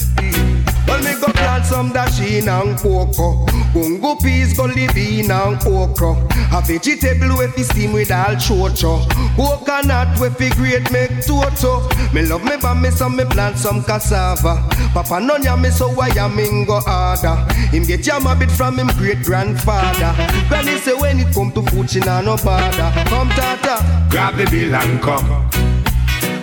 plant 1.42 1.64
some 1.66 1.90
dasheen 1.92 2.48
and 2.48 2.78
cocoa. 2.78 3.44
Gungo 3.72 4.20
peas 4.22 4.58
live 4.58 4.96
in 4.96 5.30
and 5.30 5.62
okra. 5.66 6.12
A 6.52 6.60
vegetable 6.60 7.36
with 7.38 7.54
fi 7.54 7.62
steam 7.62 7.92
with 7.92 8.10
all 8.10 8.36
chocho. 8.36 9.06
Coconut 9.36 10.18
with 10.20 10.36
fi 10.36 10.50
grate 10.50 10.90
make 10.92 11.24
toto. 11.24 11.88
Me 12.12 12.22
love 12.22 12.44
me 12.44 12.56
but 12.60 12.74
me 12.74 12.90
so 12.90 13.08
me 13.08 13.24
plant 13.24 13.58
some 13.58 13.82
cassava. 13.82 14.68
Papa 14.94 15.20
none 15.20 15.42
ya 15.42 15.56
me 15.56 15.70
so 15.70 15.88
why 15.88 16.08
ya 16.08 16.28
me 16.28 16.64
go 16.64 16.80
harder. 16.80 17.36
Him 17.70 17.84
get 17.84 18.02
jam 18.02 18.26
a 18.26 18.34
bit 18.34 18.50
from 18.50 18.78
him 18.78 18.88
great 18.98 19.22
grandfather. 19.22 20.14
Granny 20.48 20.76
say 20.78 20.94
when 20.94 21.20
it 21.20 21.34
come 21.34 21.52
to 21.52 21.62
food 21.70 21.90
she 21.90 22.00
nah 22.00 22.20
no 22.20 22.36
bother. 22.36 22.92
Come 23.08 23.30
tata. 23.30 24.06
Grab 24.10 24.36
the 24.36 24.44
bill 24.50 24.74
and 24.74 25.00
come. 25.00 25.48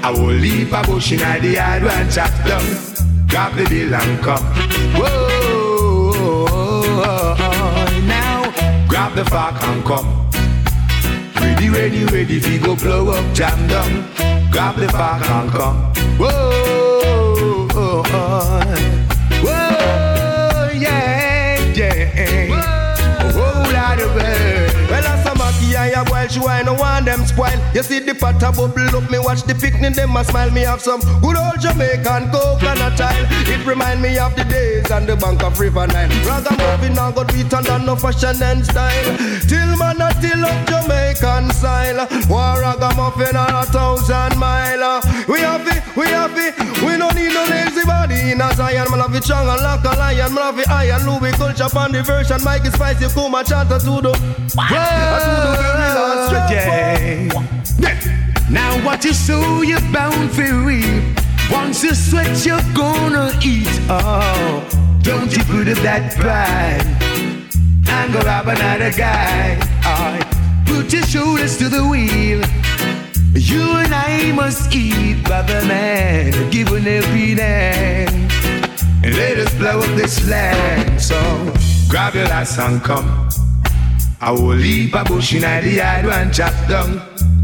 I 0.02 0.12
will 0.12 0.34
leave 0.34 0.74
a 0.74 0.82
bush 0.84 1.12
in 1.12 1.20
the 1.20 1.50
yard 1.50 1.84
and 1.84 2.12
chop 2.12 2.32
down. 2.48 2.99
Grab 3.30 3.56
the 3.56 3.65
bill 3.69 3.93
and 3.93 4.23
come. 4.23 4.43
Whoa, 4.95 6.45
now 8.07 8.51
grab 8.88 9.14
the 9.15 9.23
fork 9.26 9.61
and 9.64 9.84
come. 9.85 10.07
Ready, 11.35 11.69
ready, 11.69 12.06
ready, 12.06 12.39
fi 12.39 12.57
go 12.57 12.76
blow 12.76 13.10
up, 13.10 13.34
jam 13.34 13.68
down. 13.68 14.06
Grab 14.51 14.76
the 14.77 14.89
fork 14.89 15.30
and 15.30 15.51
come. 15.51 15.77
Whoa, 16.18 16.78
Boil, 26.30 26.35
she 26.35 26.39
wine, 26.45 26.65
no 26.65 26.73
want 26.73 27.06
them 27.06 27.26
spoil. 27.26 27.57
You 27.73 27.84
see 27.84 27.99
the 27.99 28.14
pot 28.14 28.41
a 28.43 28.51
bubble 28.51 28.97
up, 28.97 29.10
me 29.10 29.19
watch 29.19 29.43
the 29.43 29.56
picnic, 29.56 29.95
them 29.95 30.15
a 30.15 30.23
smile. 30.23 30.51
Me 30.51 30.61
have 30.61 30.81
some 30.81 31.01
good 31.22 31.38
old 31.38 31.60
Jamaican 31.60 32.31
coconut 32.31 32.97
tile. 32.97 33.26
It 33.47 33.65
remind 33.65 34.01
me 34.01 34.18
of 34.18 34.35
the 34.35 34.43
days 34.43 34.91
on 34.91 35.06
the 35.06 35.15
bank 35.15 35.43
of 35.43 35.60
River 35.60 35.88
Nile. 35.88 36.10
Ragamuffin 36.26 36.93
now 36.93 37.11
got 37.11 37.27
beat 37.34 37.51
and 37.53 37.85
no 37.85 37.95
fashion 37.95 38.41
and 38.41 38.65
style. 38.65 39.18
Till 39.47 39.77
man 39.77 40.01
a 40.01 40.10
till 40.22 40.45
up 40.45 40.68
Jamaican 40.68 41.51
style. 41.51 42.07
War 42.30 42.61
ragamuffin 42.61 43.35
on 43.35 43.64
a 43.64 43.65
thousand 43.65 44.38
mile. 44.38 45.01
We 45.27 45.39
have 45.39 45.68
it, 45.68 45.81
we 45.95 46.07
have 46.07 46.38
it. 46.38 46.53
We 46.84 46.97
don't 46.97 47.15
need 47.15 47.34
no 47.34 47.45
in 48.30 48.41
a 48.41 48.53
Zion. 48.56 48.89
Man 48.91 48.99
have 48.99 49.15
it 49.15 49.23
strong 49.23 49.47
and 49.47 49.61
a 49.61 49.89
lion. 49.97 50.34
Man 50.34 50.43
have 50.43 50.60
it 50.60 50.69
iron. 50.69 51.06
Louie 51.06 51.31
Culture 51.31 51.68
on 51.77 51.91
the 51.91 52.03
version. 52.03 52.43
Mike 52.43 52.65
is 52.65 52.73
spicy, 52.73 53.07
come 53.14 53.35
and 53.35 53.47
chant 53.47 53.69
to 53.69 53.77
the. 53.77 54.11
Yeah. 54.72 55.39
Now 58.49 58.84
what 58.85 59.03
you 59.06 59.14
sow, 59.14 59.61
you're 59.61 59.80
bound 59.91 60.31
for 60.31 60.53
reap. 60.65 61.03
Once 61.51 61.84
you 61.84 61.93
sweat, 61.95 62.45
you're 62.45 62.61
gonna 62.76 63.31
eat. 63.43 63.68
Oh, 63.89 64.64
don't 65.01 65.31
you 65.35 65.43
put 65.45 65.68
up 65.68 65.77
that 65.84 66.15
pride 66.15 66.85
and 67.89 68.14
go 68.14 68.19
rob 68.22 68.47
another 68.47 68.91
guy. 68.91 69.57
Oh, 69.85 70.19
put 70.65 70.91
your 70.91 71.03
shoulders 71.03 71.57
to 71.57 71.69
the 71.69 71.85
wheel. 71.88 72.43
You 73.34 73.61
and 73.61 73.93
I 73.93 74.31
must 74.34 74.73
eat, 74.73 75.23
brother 75.23 75.61
man. 75.65 76.49
Give 76.51 76.72
an 76.73 76.84
helping 76.84 77.38
hand. 77.38 78.31
And 79.03 79.15
let 79.15 79.38
us 79.38 79.53
blow 79.56 79.80
up 79.80 79.95
this 79.95 80.27
land. 80.27 81.01
So 81.01 81.18
grab 81.89 82.15
your 82.15 82.26
ass 82.26 82.57
and 82.60 82.81
come. 82.81 83.30
I 84.22 84.31
will 84.31 84.56
leave 84.56 84.93
a 84.93 85.03
bush 85.03 85.34
in 85.34 85.41
the 85.41 85.72
yard 85.72 86.06
and 86.06 86.34
chop 86.34 86.53
down. 86.68 87.01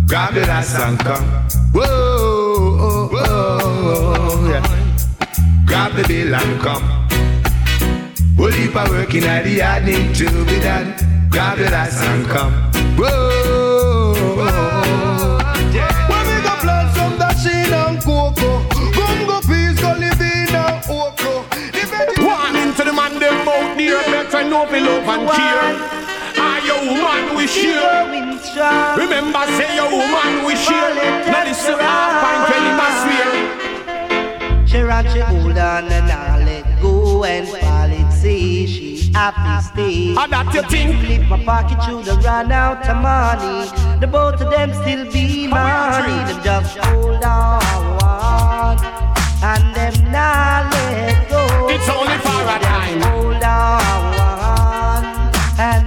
Grab 0.07 0.35
your 0.35 0.49
ass 0.49 0.75
and 0.75 0.99
come. 0.99 1.25
Whoa, 1.73 1.83
oh, 1.87 3.09
oh, 3.13 4.49
yeah. 4.49 5.65
Grab 5.65 5.93
the 5.95 6.07
bill 6.07 6.35
and 6.35 6.61
come. 6.61 6.95
We'll 8.37 8.49
leave 8.49 8.75
a 8.75 8.83
work 8.89 9.13
in 9.13 9.21
the 9.21 9.49
yard 9.49 9.85
need 9.85 10.13
to 10.15 10.45
be 10.45 10.59
done. 10.59 10.93
Grab 11.29 11.57
your 11.57 11.69
lass 11.69 12.01
and 12.01 12.25
come. 12.27 12.53
Whoa, 12.97 13.64
know 24.55 24.65
fi 24.71 24.79
love 24.79 25.09
and 25.13 25.27
care. 25.35 25.71
Ah, 26.37 26.57
your 26.69 26.81
woman 26.89 27.35
we 27.35 27.45
share. 27.47 28.05
Remember, 28.97 29.43
say 29.57 29.75
your 29.75 29.89
woman 29.91 30.45
we 30.45 30.55
share. 30.55 30.95
Now 31.31 31.43
listen, 31.43 31.77
half 31.79 32.11
pint 32.23 32.41
when 32.49 32.63
him 32.69 32.83
a 32.85 32.89
swear. 33.01 33.29
She 34.67 34.79
rock, 34.81 35.07
she 35.11 35.19
hold 35.19 35.57
on 35.57 35.91
and 35.97 36.11
I 36.11 36.43
let 36.45 36.81
go 36.81 37.23
and 37.23 37.47
fall 37.47 37.91
it 37.99 38.11
see 38.13 38.67
she 38.67 39.11
happy 39.11 39.55
stay. 39.67 40.15
Ah, 40.17 40.27
that 40.27 40.53
you 40.53 40.63
think? 40.71 40.89
Flip 41.03 41.23
my 41.29 41.43
pocket 41.43 41.83
through 41.83 42.03
the 42.03 42.15
run 42.25 42.51
out 42.51 42.87
of 42.87 42.97
money. 43.01 43.69
The 43.99 44.07
both 44.07 44.39
of 44.41 44.49
them 44.51 44.73
still 44.73 45.03
be 45.11 45.47
money. 45.47 46.17
Them 46.27 46.39
just 46.43 46.77
hold 46.77 47.23
on 47.23 48.77
and 49.51 49.65
them 49.75 49.95
not 50.11 50.71
let 50.73 51.29
go. 51.29 51.43
It's 51.69 51.89
only 51.89 52.17
for 52.25 52.41
a 52.55 52.57
time. 52.59 53.01
Hold 53.01 53.43
on 53.43 54.14
and 55.57 55.84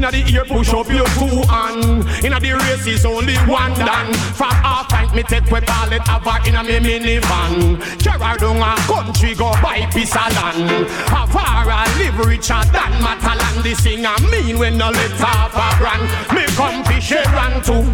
Inna 0.00 0.12
the 0.12 0.32
ear 0.32 0.46
push 0.46 0.72
up 0.72 0.88
your 0.88 1.04
two 1.20 1.44
hand. 1.44 2.08
Inna 2.24 2.40
the 2.40 2.56
race 2.56 2.86
is 2.86 3.04
only 3.04 3.36
one 3.44 3.76
done. 3.76 4.08
From 4.32 4.48
half 4.64 4.88
fight 4.88 5.14
me 5.14 5.22
take 5.22 5.44
we 5.52 5.60
call 5.60 5.92
it 5.92 6.00
have 6.08 6.24
her 6.24 6.40
in 6.48 6.56
a 6.56 6.64
me 6.64 6.80
minivan. 6.80 7.76
Carry 8.00 8.38
down 8.40 8.64
a 8.64 8.72
country 8.88 9.34
go 9.34 9.52
buy 9.60 9.84
piece 9.92 10.16
of 10.16 10.32
land. 10.32 10.88
Have 11.12 11.28
her 11.28 11.68
a 11.68 11.84
live 12.00 12.16
richer 12.24 12.64
than 12.72 12.96
Matalan. 13.04 13.62
The 13.62 13.74
singer 13.74 14.16
mean 14.32 14.58
when 14.58 14.78
no 14.78 14.88
let 14.88 15.20
off 15.20 15.52
a 15.52 15.68
brand. 15.76 16.08
Me 16.32 16.48
come 16.56 16.82
fish 16.88 17.12
and 17.12 17.60
too. 17.62 17.84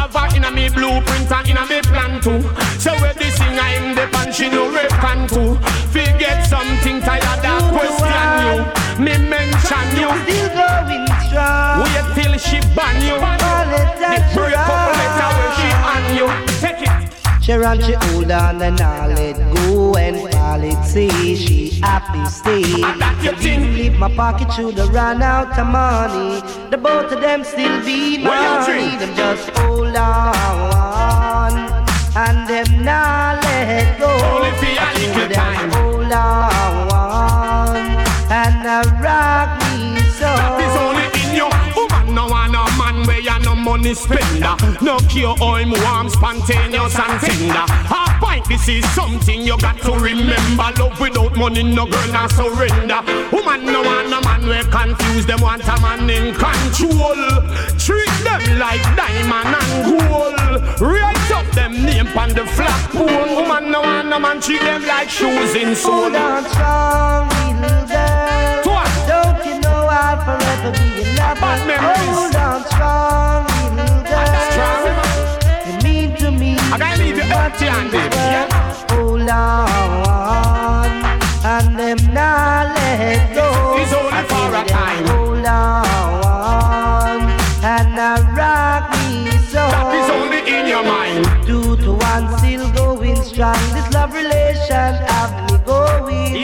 Have 0.00 0.16
her 0.16 0.34
in 0.34 0.44
a 0.44 0.50
me 0.50 0.70
blueprint 0.70 1.30
and 1.30 1.50
in 1.50 1.58
a 1.58 1.66
me 1.68 1.82
plan 1.82 2.16
too. 2.22 2.40
So 2.80 2.96
where 2.96 3.12
the 3.12 3.28
singer 3.28 3.68
in 3.76 3.94
the 3.94 4.08
pan 4.08 4.32
she 4.32 4.48
no 4.48 4.72
reckon 4.72 5.28
too. 5.28 5.60
Forget 5.92 6.48
something 6.48 7.02
tired 7.02 7.44
of 7.44 7.76
question 7.76 8.72
you. 8.72 8.81
Me 8.98 9.16
mention 9.16 9.88
you. 9.96 10.10
Still 10.22 10.48
going 10.52 11.06
strong. 11.26 11.80
Wait 11.80 12.06
till 12.14 12.36
she 12.38 12.60
ban 12.76 13.00
you. 13.00 13.16
The 13.16 14.20
break 14.34 14.56
up 14.56 14.92
letter 14.98 15.30
where 15.36 15.52
she 15.56 15.68
on 15.92 16.04
you. 16.16 16.26
Take 16.60 16.82
it. 16.82 17.12
She 17.42 17.52
Sharon, 17.52 17.80
she 17.80 17.94
hold 17.94 18.30
on 18.30 18.62
and 18.62 18.80
I 18.80 19.06
let 19.14 19.36
go 19.56 19.94
and 19.96 20.16
fall 20.32 20.62
it 20.62 20.84
say 20.84 21.34
she 21.34 21.80
happy 21.80 22.24
stay. 22.26 22.60
you 23.22 23.32
think? 23.36 23.74
Leave 23.76 23.98
my 23.98 24.14
pocket 24.14 24.52
should 24.52 24.78
have 24.78 24.90
run 24.90 25.22
out 25.22 25.58
of 25.58 25.66
money. 25.66 26.40
The 26.70 26.76
both 26.76 27.10
of 27.10 27.20
them 27.20 27.42
still 27.44 27.84
be 27.84 28.18
money. 28.18 28.96
Them 28.96 29.16
just 29.16 29.48
hold 29.56 29.96
on 29.96 31.52
and 32.14 32.48
them 32.48 32.84
not 32.84 33.42
let 33.42 33.98
go. 33.98 34.06
Only 34.06 34.50
for 34.58 34.66
a 34.66 34.92
little 34.98 35.34
time. 35.34 35.70
Hold 35.72 36.12
on 36.12 38.01
and 38.42 38.66
uh, 38.66 38.82
rock 38.98 39.50
me 39.70 40.02
so. 40.18 40.26
That 40.26 40.58
is 40.58 40.74
only 40.82 41.06
in 41.22 41.30
you. 41.38 41.48
Woman 41.78 42.14
no 42.14 42.26
want 42.26 42.54
a 42.58 42.62
man 42.74 43.06
where 43.06 43.20
you 43.20 43.38
no 43.44 43.54
money 43.54 43.94
spender. 43.94 44.56
No 44.82 44.98
cure 45.06 45.36
or 45.40 45.58
him 45.60 45.70
warm, 45.86 46.08
spontaneous 46.08 46.98
and 46.98 47.20
tender. 47.22 47.66
Half 47.86 48.20
pint, 48.20 48.48
this 48.48 48.66
is 48.68 48.84
something 48.92 49.42
you 49.42 49.56
got 49.58 49.78
to 49.86 49.92
remember. 49.92 50.68
Love 50.78 50.98
without 50.98 51.36
money, 51.36 51.62
no 51.62 51.86
girl 51.86 52.08
not 52.12 52.30
surrender. 52.32 53.00
Woman 53.30 53.64
no 53.64 53.82
want 53.82 54.10
a 54.10 54.20
man 54.26 54.42
where 54.46 54.64
confused. 54.64 55.28
Them 55.28 55.40
want 55.40 55.62
a 55.62 55.76
man 55.80 56.10
in 56.10 56.34
control. 56.34 57.22
Treat 57.78 58.12
them 58.26 58.42
like 58.58 58.82
diamond 58.98 59.54
and 59.54 59.70
gold. 59.86 60.80
Write 60.80 61.30
up 61.30 61.46
them 61.54 61.72
name 61.84 62.08
on 62.18 62.30
the 62.30 62.44
flagpole. 62.46 63.06
Woman 63.38 63.70
no 63.70 63.80
want 63.82 64.12
a 64.12 64.18
man 64.18 64.40
treat 64.40 64.62
them 64.62 64.82
like 64.84 65.08
shoes 65.08 65.54
in 65.54 65.70
on 65.78 66.44
strong, 66.50 67.51
little 67.62 67.86
girl. 67.86 68.62
Don't 69.06 69.38
you 69.46 69.54
know 69.60 69.86
I'll 69.88 70.18
forever 70.24 70.70
be 70.72 70.86
in 71.02 71.16
love? 71.16 71.38
Hold 71.38 72.36
on 72.36 72.60
strong, 72.66 73.46
little 73.76 74.02
girl. 74.02 74.94
You 75.66 75.74
mean 75.82 76.16
to 76.16 76.30
me. 76.30 76.56
I 76.72 76.76
gotta 76.78 76.98
leave 77.02 77.16
you 77.16 77.22
empty-handed. 77.22 78.12
Hold 78.90 79.30
on, 79.30 80.90
and 81.44 81.78
them 81.78 81.98
not 82.12 82.74
let 82.76 83.34
go. 83.34 83.48
It's 83.78 83.92
only 83.92 84.22
for 84.30 84.48
a 84.60 84.64
time. 84.66 85.04
Hold 85.08 85.46
on, 85.46 87.20
and 87.62 88.00
I 88.00 88.02
rock 88.38 88.90
me 88.98 89.30
so. 89.52 89.62
That 89.70 89.94
is 90.00 90.08
only 90.10 90.40
in 90.56 90.66
your 90.66 90.84
mind. 90.84 91.24
Two 91.46 91.76
to 91.84 91.92
one 91.92 92.26
still 92.38 92.66
going 92.72 93.22
strong. 93.22 93.60
This 93.74 93.88
love 93.94 94.12
relation 94.14 94.94
have 95.08 95.32
me 95.50 95.58
going. 95.64 96.41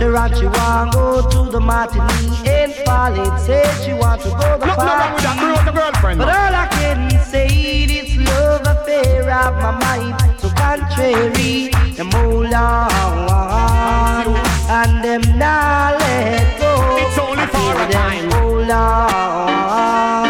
Yeah, 0.00 0.08
man, 0.08 0.30
that 0.30 0.30
just 0.30 0.32
a 0.32 0.32
man. 0.32 0.32
Sharon, 0.32 0.34
she 0.34 0.46
want 0.46 0.92
go 0.92 1.28
to 1.28 1.50
the 1.50 1.60
matinee 1.60 2.48
and 2.48 2.72
fall. 2.86 3.38
Say 3.38 3.64
she 3.84 3.92
want 3.94 4.22
to 4.22 4.30
go 4.30 4.58
the 4.58 4.66
Look, 4.66 4.76
no 4.78 4.84
wrong 4.84 5.14
with 5.14 5.22
that, 5.24 5.36
bro, 5.38 5.64
the 5.64 5.72
girlfriend, 5.78 6.18
But 6.18 6.28
all 6.28 6.54
I 6.54 6.66
can 6.70 7.10
say 7.24 7.46
is 7.46 8.16
love 8.16 8.62
affair 8.66 9.30
of 9.30 9.54
my 9.56 9.70
mind. 9.78 10.40
So 10.40 10.48
contrary, 10.50 11.70
them 11.96 12.10
hold 12.12 12.52
on 12.52 14.36
and 14.70 15.04
them 15.04 15.22
not 15.38 15.98
let 16.00 16.58
go. 16.58 16.96
It's 16.98 17.18
only 17.18 17.46
for 17.46 17.72
a 17.82 17.92
time. 17.92 18.30
Hold 18.32 18.70
on 18.70 20.28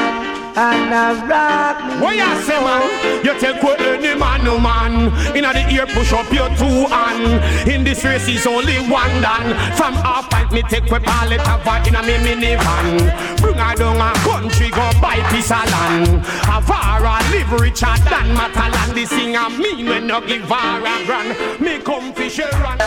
and 0.56 0.94
I 0.94 1.26
rock. 1.28 1.77
What 2.00 2.14
you 2.14 2.42
say, 2.42 2.60
man? 2.62 3.24
You 3.24 3.38
take 3.40 3.60
what 3.62 3.80
any 3.80 4.14
man, 4.18 4.44
no 4.44 4.58
man. 4.58 5.10
In 5.36 5.42
the 5.42 5.66
ear, 5.72 5.86
push 5.86 6.12
up 6.12 6.32
your 6.32 6.48
two 6.56 6.86
hand. 6.86 7.68
In 7.68 7.82
this 7.82 8.04
race, 8.04 8.28
is 8.28 8.46
only 8.46 8.76
one 8.88 9.20
done. 9.20 9.50
From 9.76 9.94
half 9.94 10.30
pint, 10.30 10.52
me 10.52 10.62
take 10.62 10.90
all 10.92 11.32
it 11.32 11.40
have 11.40 11.86
in 11.86 11.96
a 11.96 12.02
me 12.02 12.14
minivan. 12.24 13.40
Bring 13.40 13.58
her 13.58 13.74
down 13.74 13.96
a 13.96 14.14
country, 14.20 14.70
go 14.70 14.88
buy 15.00 15.18
piece 15.30 15.50
of 15.50 15.64
land. 15.70 16.24
Avara 16.46 17.18
live 17.32 17.52
richer 17.60 17.94
than 18.08 18.34
Matalan. 18.36 18.94
The 18.94 19.04
singer 19.04 19.50
mean 19.58 19.86
when 19.86 20.06
no 20.06 20.20
give 20.20 20.42
her 20.42 20.78
a 20.78 21.06
grand. 21.06 21.60
Me 21.60 21.80
come 21.80 22.12
fish 22.14 22.38
a 22.38 22.48
run. 22.62 22.78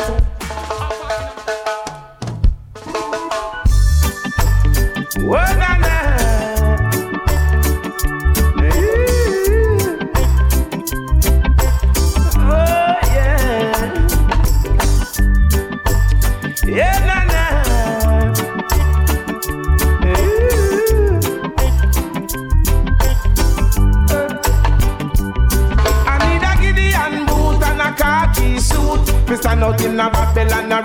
Well, 5.27 6.00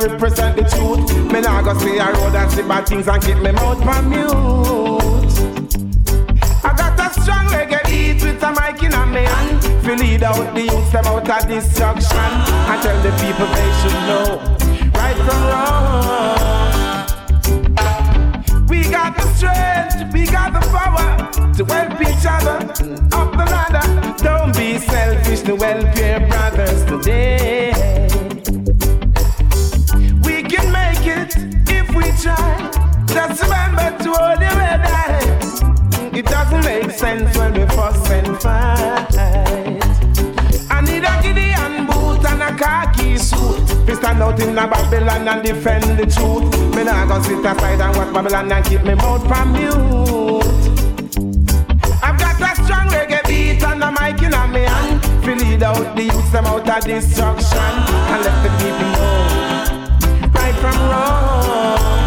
represent 0.08 0.56
the 0.56 0.62
truth. 0.62 1.32
Me 1.32 1.40
nah 1.40 1.62
go 1.62 1.78
say 1.78 1.98
a 1.98 2.06
road 2.12 2.34
and 2.34 2.50
see 2.50 2.62
bad 2.62 2.86
things 2.86 3.08
and 3.08 3.22
keep 3.22 3.36
me 3.38 3.52
mouth 3.52 3.82
on 3.86 4.08
mute. 4.08 4.30
I 6.64 6.72
got 6.76 6.98
a 6.98 7.20
strong 7.20 7.46
reggae 7.48 7.84
beat 7.86 8.22
with 8.22 8.42
a 8.42 8.50
mic 8.52 8.82
in 8.82 8.92
a 8.92 9.06
me 9.06 9.22
hand. 9.22 9.62
Feel 9.84 9.96
lead 9.96 10.22
out 10.22 10.54
the 10.54 10.62
youth 10.62 10.92
them 10.92 11.06
out 11.06 11.28
of 11.28 11.48
destruction 11.48 12.16
and 12.16 12.82
tell 12.82 13.02
the 13.02 13.10
people 13.22 13.46
they 13.46 13.70
should 13.80 14.00
know 14.08 14.65
We 15.26 15.32
got 18.88 19.16
the 19.16 19.26
strength, 19.34 20.12
we 20.14 20.26
got 20.26 20.52
the 20.52 20.60
power 20.70 21.28
to 21.54 21.64
help 21.64 22.00
each 22.00 22.24
other 22.24 22.58
up 23.12 23.32
the 23.32 23.44
ladder. 23.50 23.82
Don't 24.22 24.56
be 24.56 24.78
selfish 24.78 25.40
to 25.42 25.56
help 25.56 25.96
your 25.96 26.20
brothers 26.28 26.84
today. 26.84 27.72
We 30.22 30.44
can 30.44 30.70
make 30.70 31.04
it 31.06 31.34
if 31.70 31.88
we 31.92 32.04
try. 32.22 32.70
Just 33.08 33.42
remember 33.42 33.98
to 34.04 34.12
hold 34.12 34.40
your 34.40 34.50
head 34.50 34.82
high. 34.84 36.16
It 36.16 36.26
doesn't 36.26 36.64
make 36.64 36.90
sense 36.92 37.36
when 37.36 37.52
we 37.52 37.66
fuss 37.74 38.10
and 38.10 38.40
fight. 38.40 39.16
I 40.70 40.80
need 40.82 41.02
a 41.02 41.20
Gideon 41.20 41.86
boot 41.86 42.24
and 42.30 42.42
a 42.42 42.56
khaki 42.56 43.18
suit. 43.18 43.75
We 43.86 43.94
stand 43.94 44.22
out 44.22 44.40
in 44.40 44.58
a 44.58 44.66
Babylon 44.66 45.28
and 45.28 45.42
defend 45.44 45.98
the 45.98 46.06
truth. 46.06 46.50
Me 46.74 46.82
nah 46.82 47.06
go 47.06 47.22
sit 47.22 47.38
aside 47.38 47.80
and 47.80 47.96
watch 47.96 48.12
Babylon 48.12 48.50
and 48.50 48.64
keep 48.66 48.82
me 48.82 48.94
mouth 48.94 49.26
from 49.28 49.52
mute. 49.52 50.46
I've 52.02 52.18
got 52.18 52.40
a 52.40 52.62
strong 52.64 52.88
reggae 52.88 53.22
beat 53.28 53.62
and 53.62 53.84
a 53.84 53.90
mic 53.92 54.22
in 54.22 54.52
me 54.52 54.62
hand. 54.62 55.24
Feel 55.24 55.36
lead 55.36 55.62
out 55.62 55.96
the 55.96 56.02
youth 56.02 56.32
them 56.32 56.46
out 56.46 56.68
of 56.68 56.84
destruction 56.84 57.58
and 57.58 58.24
let 58.24 58.42
the 58.42 58.50
people 58.58 58.90
know 58.92 59.76
right 60.34 60.54
from 60.56 60.78
wrong. 60.90 62.05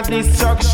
Of 0.00 0.08
destruction 0.08 0.73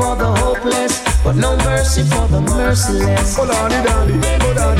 for 0.00 0.16
the 0.16 0.30
hopeless, 0.40 0.94
but 1.22 1.36
no 1.36 1.56
mercy 1.58 2.02
for 2.02 2.26
the 2.28 2.40
merciless. 2.40 3.36
Hold 3.36 3.50
on, 3.50 3.70
daddy, 3.70 4.16
hold 4.42 4.58
on. 4.58 4.76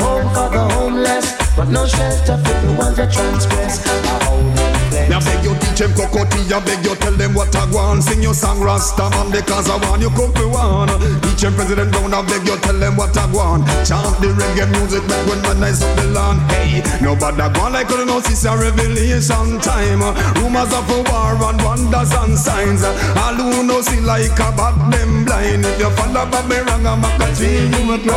Home 0.00 0.28
for 0.34 0.48
the 0.56 0.64
homeless, 0.74 1.26
but 1.56 1.68
no 1.68 1.86
shelter 1.86 2.38
for 2.44 2.66
the 2.66 2.72
ones 2.78 2.96
that 2.96 3.12
transgress. 3.12 4.71
Me 5.08 5.14
I 5.14 5.20
beg 5.20 5.44
you 5.44 5.54
teach 5.58 5.78
them 5.78 5.92
Cocoa 5.94 6.24
Tea, 6.30 6.52
I 6.52 6.60
beg 6.64 6.84
you 6.84 6.94
tell 6.96 7.12
them 7.12 7.34
what 7.34 7.54
I 7.56 7.64
want. 7.70 8.02
Sing 8.02 8.22
your 8.22 8.34
song 8.34 8.60
Rasta 8.60 9.10
man 9.10 9.30
because 9.30 9.68
I 9.68 9.76
want 9.88 10.02
you 10.02 10.10
come 10.10 10.32
for 10.32 10.48
one. 10.48 10.88
Teach 11.22 11.42
them 11.42 11.54
President 11.54 11.90
Brown, 11.92 12.14
I 12.14 12.22
beg 12.22 12.46
you 12.46 12.56
tell 12.60 12.78
them 12.78 12.96
what 12.96 13.16
I 13.16 13.26
want. 13.32 13.66
Chant 13.86 14.14
the 14.20 14.30
reggae 14.32 14.68
music 14.70 15.02
make 15.08 15.26
when 15.26 15.40
man 15.42 15.60
nice 15.60 15.82
up 15.82 15.92
the 15.96 16.06
land. 16.14 16.40
Hey, 16.52 16.82
nobody 17.02 17.42
go 17.52 17.60
on 17.66 17.72
like 17.72 17.90
you 17.90 18.04
know 18.04 18.20
this 18.20 18.44
a 18.44 18.56
revelation 18.56 19.60
time. 19.60 20.02
Rumors 20.38 20.72
of 20.72 20.88
a 20.90 20.98
war 21.10 21.36
and 21.50 21.58
wonders 21.62 22.12
and 22.12 22.38
signs. 22.38 22.82
All 23.18 23.34
who 23.34 23.62
know 23.62 23.80
see 23.82 24.00
like 24.00 24.38
a 24.38 24.48
bad 24.54 24.76
them 24.92 25.24
blind. 25.24 25.64
If 25.64 25.78
you 25.78 25.90
follow 25.96 26.26
by 26.30 26.46
me 26.46 26.58
wrong, 26.62 26.86
I'm 26.86 27.04
a 27.04 27.10
continue 27.18 27.98
to 27.98 28.12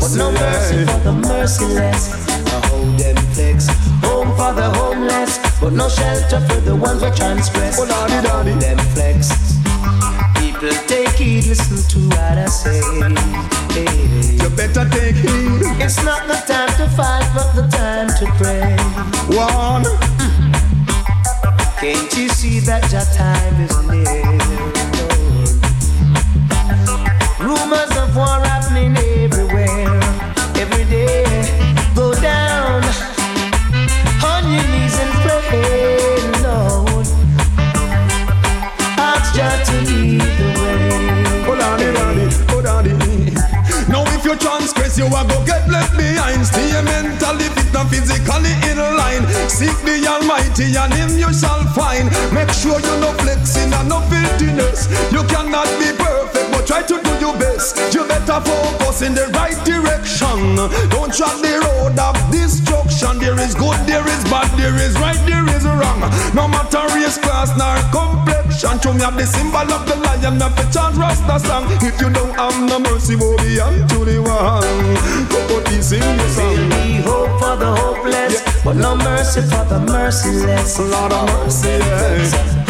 But 0.00 0.12
no 0.16 0.32
mercy 0.32 0.84
for 0.86 1.00
the 1.04 1.12
merciless. 1.12 2.26
I 2.26 2.66
hold 2.68 2.98
them 2.98 3.16
flex. 3.34 3.85
Home 4.04 4.30
for 4.36 4.52
the 4.52 4.68
homeless, 4.76 5.38
but 5.60 5.72
no 5.72 5.88
shelter 5.88 6.40
for 6.48 6.60
the 6.60 6.74
ones 6.74 7.00
that 7.00 7.16
transgress. 7.16 7.78
Oh, 7.80 7.86
daddy. 7.86 8.28
hold 8.28 8.60
them 8.60 8.78
flex. 8.94 9.30
People 10.38 10.70
take 10.86 11.16
heed, 11.16 11.46
listen 11.46 11.78
to 11.92 12.08
what 12.08 12.38
I 12.38 12.46
say. 12.46 12.80
Hey. 13.72 14.36
You 14.42 14.48
better 14.50 14.88
take 14.90 15.16
heed. 15.16 15.62
It's 15.82 16.02
not 16.04 16.26
the 16.26 16.38
time 16.46 16.72
to 16.78 16.88
fight, 16.96 17.28
but 17.34 17.52
the 17.54 17.68
time 17.68 18.08
to 18.20 18.26
pray. 18.38 18.76
One. 19.36 19.84
Can't 21.80 22.10
you 22.16 22.28
see 22.30 22.58
that 22.60 22.90
your 22.90 23.04
time 23.14 23.60
is 23.60 23.76
near? 23.84 24.66
Rumors 27.38 27.96
of 27.96 28.16
war 28.16 28.40
transgress, 44.96 44.98
you 44.98 45.06
are 45.14 45.24
go 45.24 45.44
get 45.44 45.68
left 45.68 45.96
behind. 45.96 46.46
Stay 46.46 46.72
mentally 46.82 47.48
fit 47.54 47.74
and 47.74 47.88
physically 47.90 48.52
in 48.70 48.78
line. 48.78 49.24
Seek 49.48 49.76
the 49.84 50.06
Almighty 50.08 50.76
and 50.76 50.92
Him 50.94 51.18
you 51.18 51.32
shall 51.32 51.64
find. 51.74 52.10
Make 52.32 52.50
sure 52.50 52.80
you 52.80 53.00
no 53.00 53.12
flexing 53.22 53.72
and 53.72 53.88
no 53.88 54.00
filthiness. 54.08 54.88
You 55.12 55.22
cannot 55.28 55.68
be 55.78 55.92
perfect, 55.96 56.52
but 56.52 56.66
try 56.66 56.82
to 56.82 57.00
do 57.02 57.12
your 57.20 57.36
best. 57.38 57.76
You 57.94 58.06
better 58.06 58.40
focus 58.40 59.02
in 59.02 59.14
the 59.14 59.26
right 59.34 59.58
direction. 59.64 60.56
Don't 60.90 61.12
track 61.12 61.36
the 61.42 61.60
road 61.64 61.98
of 61.98 62.16
destruction. 62.30 63.18
There 63.18 63.38
is 63.40 63.54
good, 63.54 63.78
there 63.86 64.06
is 64.06 64.24
bad, 64.24 64.48
there 64.58 64.76
is 64.76 64.94
right, 64.98 65.20
there 65.26 65.46
is 65.56 65.64
wrong. 65.64 66.00
No 66.34 66.48
matter 66.48 66.84
race, 66.94 67.18
class, 67.18 67.56
nor 67.56 67.76
complexion. 68.56 68.80
Show 68.80 68.92
me 68.92 69.00
have 69.02 69.16
the 69.16 69.26
symbol 69.26 69.72
of 69.72 69.86
the 69.86 69.96
lion, 69.96 70.38
not 70.38 70.56
the 70.56 70.64
chant 70.72 70.96
Rasta 70.96 71.38
song. 71.46 71.66
If 71.82 72.00
you 72.00 72.10
don't 72.10 72.34
have 72.34 72.56
no 72.68 72.78
mercy, 72.78 73.16
woe 73.16 73.36
be 73.36 73.60
unto 73.60 74.04
the 74.04 74.20
one. 74.22 75.28
Go 75.28 75.38
put 75.48 75.66
this 75.66 75.92
in 75.92 76.02
your 76.02 76.28
song. 76.28 76.70
Hope 77.04 77.40
for 77.40 77.56
the 77.56 77.74
hopeless, 77.74 78.42
but 78.64 78.76
no 78.76 78.96
mercy 78.96 79.42
for 79.42 79.64
the 79.64 79.80
merciless. 79.80 80.78
Lord 80.78 81.12
of 81.12 81.26
mercy. 81.28 81.80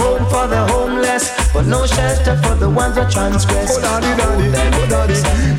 Home 0.01 0.25
for 0.31 0.47
the 0.47 0.67
homeless, 0.73 1.31
but 1.53 1.67
no 1.67 1.87
shelter 1.87 2.37
for 2.43 2.55
the 2.57 2.69
ones 2.69 2.97
that 2.97 3.11
transgress. 3.11 3.77
Oh 3.77 3.81
daddy, 3.81 4.11
daddy, 4.17 4.77
oh 4.77 4.87
daddy 4.89 5.56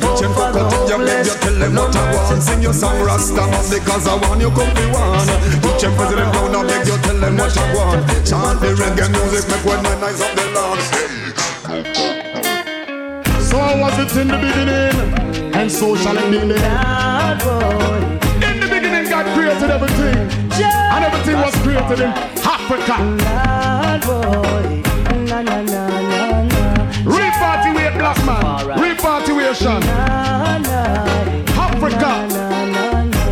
The 0.48 0.60
Cocoa 0.64 0.68
Tea, 0.70 0.88
you 0.88 0.98
beg, 1.04 1.26
you 1.26 1.36
tell 1.40 1.56
them 1.58 1.74
what 1.74 1.96
I 1.96 2.14
want. 2.14 2.42
Sing 2.42 2.62
your 2.62 2.72
song 2.72 3.00
Rasta 3.02 3.44
man 3.46 3.64
because 3.68 4.06
I 4.08 4.14
want 4.16 4.40
you 4.40 4.50
come 4.50 4.72
be 4.74 4.86
one. 4.88 5.26
Teach 5.60 5.82
them 5.82 5.94
President 5.94 6.32
Brown, 6.32 6.56
I 6.56 6.62
beg 6.66 6.86
you 6.86 6.96
tell 7.04 7.18
them 7.20 7.36
what 7.36 7.56
I 7.56 7.74
want. 7.74 8.06
Chant 8.26 8.60
the 8.60 8.68
reggae 8.74 9.08
music, 9.12 9.44
make 9.50 9.64
one 9.64 9.82
night 9.82 10.00
nice 10.00 10.20
of 10.20 10.32
the 10.36 10.44
Lord. 10.56 10.80
So 13.44 13.58
was 13.78 13.98
it 13.98 14.16
in 14.20 14.28
the 14.28 14.38
beginning, 14.38 15.54
and 15.54 15.70
so 15.70 15.96
shall 15.96 16.16
it 16.16 16.30
be 16.30 16.38
in 16.38 16.48
the 16.48 16.56
end. 16.56 17.42
In 18.42 18.60
the 18.60 18.66
beginning, 18.68 19.08
God 19.10 19.26
created 19.34 19.70
everything, 19.70 20.30
and 20.62 21.04
everything 21.04 21.36
was 21.36 21.54
created 21.62 22.00
in 22.00 22.12
Africa. 22.44 22.96
Read 23.78 24.02
part 25.28 25.87
nation. 29.48 29.82
Africa. 31.64 32.12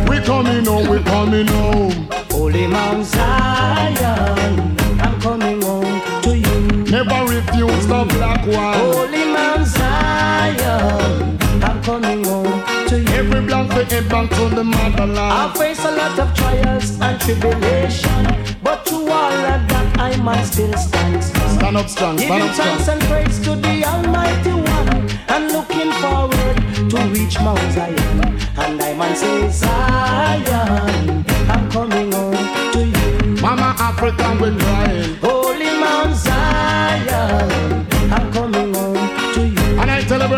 We 0.09 0.19
coming 0.21 0.65
home, 0.65 0.87
oh, 0.87 0.91
we 0.91 1.03
coming 1.03 1.47
home. 1.47 2.07
Oh. 2.11 2.25
Holy 2.31 2.65
Mount 2.67 3.05
Zion, 3.05 4.77
I'm 4.99 5.19
coming 5.21 5.61
home 5.61 6.01
to 6.23 6.37
you. 6.37 6.59
Never 6.89 7.19
refuse 7.33 7.85
the 7.87 8.05
black 8.15 8.45
one. 8.47 8.73
Holy 8.79 9.25
Mount 9.25 9.67
Zion, 9.67 11.37
I'm 11.63 11.83
coming 11.83 12.23
home 12.23 12.63
to 12.87 12.99
you. 12.99 13.07
Every 13.09 13.41
black 13.41 13.69
we 13.75 13.83
head 13.85 14.09
back 14.09 14.29
to 14.31 14.49
the 14.55 14.63
motherland. 14.63 15.19
I 15.19 15.53
face 15.55 15.83
a 15.85 15.91
lot 15.91 16.17
of 16.17 16.33
trials 16.35 16.99
and 16.99 17.21
tribulation, 17.21 18.25
but 18.63 18.85
through 18.87 19.09
all 19.09 19.31
of 19.53 19.67
that 19.69 19.99
I 19.99 20.15
must 20.17 20.53
still 20.53 20.73
stand. 20.77 21.23
Stand 21.23 21.77
up 21.77 21.89
strong, 21.89 22.17
stand 22.17 22.29
Giving 22.31 22.47
up 22.49 22.53
strong. 22.55 22.77
thanks 22.77 22.87
and 22.87 23.01
praise 23.03 23.39
to 23.41 23.55
the 23.55 23.83
Almighty 23.83 24.53
One, 24.53 25.09
and 25.29 25.51
looking 25.77 26.01
forward 26.01 26.89
to 26.89 26.97
reach 27.13 27.39
Mount 27.39 27.59
Zion. 27.71 28.19
And 28.57 28.81
I 28.81 28.93
man 28.97 29.15
say 29.15 29.49
Zion, 29.49 31.25
I'm 31.49 31.69
coming 31.69 32.11
home 32.11 32.71
to 32.73 32.85
you. 32.85 33.41
Mama 33.41 33.75
Africa, 33.77 34.37
we 34.41 34.57
crying. 34.57 35.15
Holy 35.17 35.33
oh, 35.33 35.36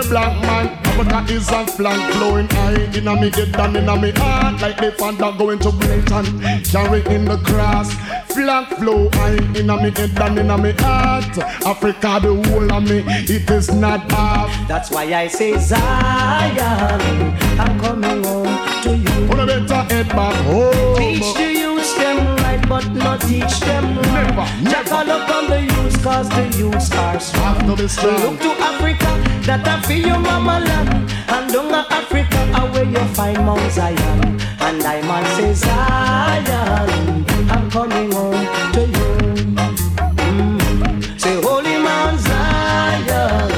black 0.10 0.41
man, 0.41 0.68
Africa 0.86 1.34
is 1.34 1.49
a 1.49 1.65
flank 1.68 2.14
flowing 2.14 2.49
high 2.49 2.81
in 2.98 3.07
a 3.07 3.15
me 3.15 3.30
head 3.30 3.56
and 3.56 3.77
in 3.77 3.88
a 3.88 3.95
me 3.95 4.11
heart 4.15 4.61
like 4.61 4.77
the 4.77 4.91
Fanta 4.91 5.38
going 5.38 5.60
to 5.60 5.72
Brighton, 5.72 6.26
carrying 6.64 7.26
the 7.26 7.38
cross. 7.45 7.94
Flag 8.34 8.68
flow 8.77 9.10
high 9.14 9.38
in 9.57 9.69
a 9.69 9.77
me 9.77 9.91
head 9.91 10.19
and 10.19 10.40
in 10.40 10.49
a 10.49 10.57
me 10.57 10.72
heart. 10.80 11.38
Africa 11.65 12.19
the 12.22 12.49
whole 12.49 12.72
of 12.73 12.84
me, 12.84 13.03
it 13.06 13.49
is 13.49 13.72
not 13.73 14.11
half. 14.11 14.68
That's 14.68 14.90
why 14.91 15.03
I 15.14 15.27
say 15.27 15.57
Zion, 15.57 17.02
I'm 17.60 17.80
coming 17.80 18.23
home 18.23 18.84
to 18.84 18.98
you. 18.98 19.27
Put 19.27 19.40
a 19.40 19.45
better 19.45 19.94
head 19.94 20.10
back 20.10 20.36
home. 20.45 20.98
Teach 20.98 21.34
the 21.36 21.53
youths 21.53 21.94
them 21.95 22.36
right, 22.38 22.68
but 22.68 22.88
not 22.94 23.22
teach 23.22 23.60
them 23.61 23.95
wrong. 23.95 24.64
Never, 24.64 25.03
never. 25.03 25.03
look 25.06 25.30
on 25.30 25.49
the 25.49 25.61
youths, 25.61 26.03
cause 26.03 26.30
the 26.30 26.57
youths 26.57 26.91
are 26.91 27.19
strong. 27.19 27.56
Have 27.56 27.77
to 27.77 27.84
be 27.84 27.88
strong. 27.88 28.22
Look 28.22 28.40
to 28.41 28.52
Africa, 28.61 28.89
that 29.50 29.68
I 29.68 29.82
feel 29.82 30.06
your 30.10 30.20
mama 30.20 30.60
land. 30.60 31.12
And 31.28 31.52
down 31.52 31.74
Africa, 31.74 32.38
where 32.72 32.84
you 32.84 33.04
find 33.16 33.38
Mount 33.48 33.72
Zion. 33.72 34.20
And 34.66 34.84
I 34.84 35.02
man 35.02 35.26
say 35.36 35.54
Zion, 35.54 37.26
I'm 37.50 37.66
coming 37.72 38.12
home 38.12 38.46
to 38.76 38.82
you. 38.96 39.10
Mm. 40.22 41.20
Say 41.20 41.36
Holy 41.42 41.78
Mount 41.88 42.20
Zion, 42.28 43.52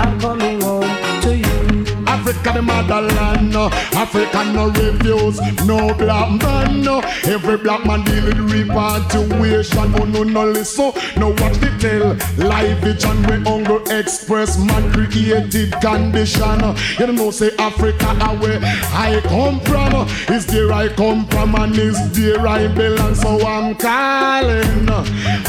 I'm 0.00 0.18
coming 0.18 0.58
home 0.62 0.92
to 1.24 1.30
you. 1.36 1.58
Africa 2.06 2.62
motherland, 2.86 3.52
no. 3.52 3.68
Africa 3.92 4.44
no 4.52 4.68
refuse, 4.68 5.40
no 5.64 5.94
black 5.94 6.42
man, 6.42 6.82
no. 6.82 7.00
Every 7.24 7.56
black 7.56 7.84
man 7.86 8.04
deal 8.04 8.24
with 8.24 8.38
repatriation, 8.38 9.94
oh 10.00 10.04
no 10.04 10.22
no 10.22 10.44
listen, 10.46 10.92
no 11.16 11.30
watch 11.30 11.58
the 11.58 11.70
tell. 11.78 12.16
Live 12.46 12.78
vision 12.78 13.16
we 13.24 13.42
hunger 13.48 13.80
express 13.90 14.58
man 14.58 14.92
created 14.92 15.72
condition. 15.80 16.60
You 16.98 17.06
don't 17.06 17.16
know 17.16 17.30
say 17.30 17.50
Africa 17.58 18.06
ah, 18.20 18.32
away 18.32 18.58
I 18.92 19.20
come 19.24 19.60
from, 19.60 20.08
is 20.34 20.46
there 20.46 20.72
I 20.72 20.88
come 20.88 21.26
from 21.28 21.54
and 21.56 21.76
is 21.76 21.98
there 22.12 22.46
I 22.46 22.68
belong. 22.68 23.14
So 23.14 23.46
I'm 23.46 23.74
calling 23.76 24.88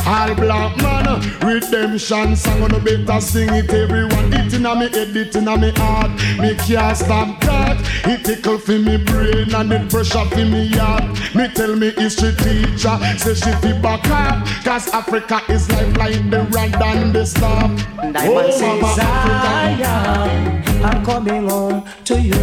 all 0.06 0.36
black 0.36 0.78
man 0.78 0.98
redemption 1.42 2.36
song 2.36 2.62
on 2.64 2.70
the 2.70 2.80
better 2.80 3.22
sing 3.22 3.50
it 3.54 3.70
everyone. 3.70 4.34
It 4.34 4.54
in 4.54 4.66
a 4.66 4.76
me 4.76 4.90
head, 4.90 5.16
it 5.16 5.36
a 5.36 5.58
me 5.58 5.72
heart. 5.76 6.12
Me 6.40 6.56
can't 6.56 6.98
stop 6.98 7.27
that. 7.42 7.78
It 8.06 8.24
tickle 8.26 8.58
for 8.58 8.78
me 8.78 8.98
brain 8.98 9.54
and 9.54 9.72
it 9.72 9.90
pressure 9.90 10.26
for 10.26 10.46
me 10.46 10.68
heart. 10.70 11.04
Me 11.36 11.48
tell 11.54 11.76
me 11.76 11.92
history 11.92 12.34
teacher 12.36 12.98
say 13.18 13.34
she 13.34 13.52
fi 13.62 13.74
back 13.82 14.08
up. 14.10 14.46
Cause 14.64 14.88
Africa 14.94 15.42
is 15.50 15.70
life 15.72 15.98
like 15.98 16.30
the 16.30 16.44
rand 16.52 16.76
and 16.76 17.14
the 17.14 17.26
stop. 17.26 17.72
And 18.02 18.18
I 18.18 18.28
man 18.28 18.52
say 18.52 18.80
Zion, 18.96 20.64
I'm 20.84 21.06
coming 21.06 21.50
home 21.50 21.84
to 22.06 22.20
you. 22.20 22.34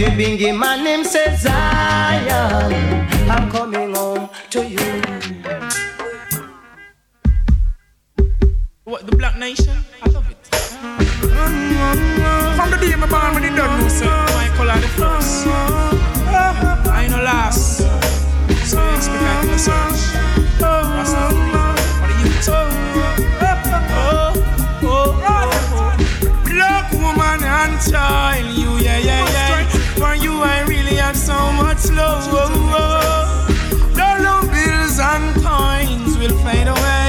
The 0.00 0.06
bingy 0.16 0.58
man 0.58 0.86
him 0.86 1.04
say 1.04 1.36
Zion, 1.36 2.72
I'm 3.30 3.50
coming 3.50 3.94
home 3.94 4.28
to 4.50 4.66
you. 4.66 5.02
What, 8.84 9.06
the 9.06 9.14
Black 9.16 9.36
Nation? 9.38 9.76
I. 11.40 12.56
From 12.56 12.70
the 12.70 12.76
day 12.76 12.94
my 12.96 13.06
born, 13.06 13.34
when 13.34 13.42
they 13.42 13.54
done 13.54 13.80
know, 13.80 13.88
say, 13.88 14.06
my 14.06 14.48
color 14.56 14.78
the 14.80 14.88
first. 14.88 15.46
Uh-huh. 15.46 16.90
I 16.90 17.02
ain't 17.04 17.12
no 17.12 17.22
last. 17.22 17.78
So 18.68 18.76
you 18.82 18.96
expect 18.96 19.22
I 19.22 19.46
can 19.46 19.58
search. 19.58 20.00
That's 20.60 21.12
not 21.12 21.32
for 21.98 22.06
the 22.10 22.14
youth. 22.20 22.48
Oh, 22.48 22.54
oh, 24.02 24.32
oh. 24.84 25.10
oh. 25.24 25.90
Black 26.44 26.92
woman 26.92 27.40
and 27.42 27.80
child, 27.90 28.46
you, 28.56 28.70
yeah, 28.84 28.98
yeah, 28.98 29.24
yeah. 29.36 29.68
For 29.98 30.14
you, 30.14 30.42
I 30.42 30.64
really 30.68 30.96
have 30.96 31.16
so 31.16 31.52
much 31.52 31.90
love. 31.90 32.30
Dollar 33.96 34.40
bills 34.52 34.98
and 35.00 35.34
coins 35.42 36.16
will 36.18 36.36
fade 36.44 36.68
away. 36.68 36.99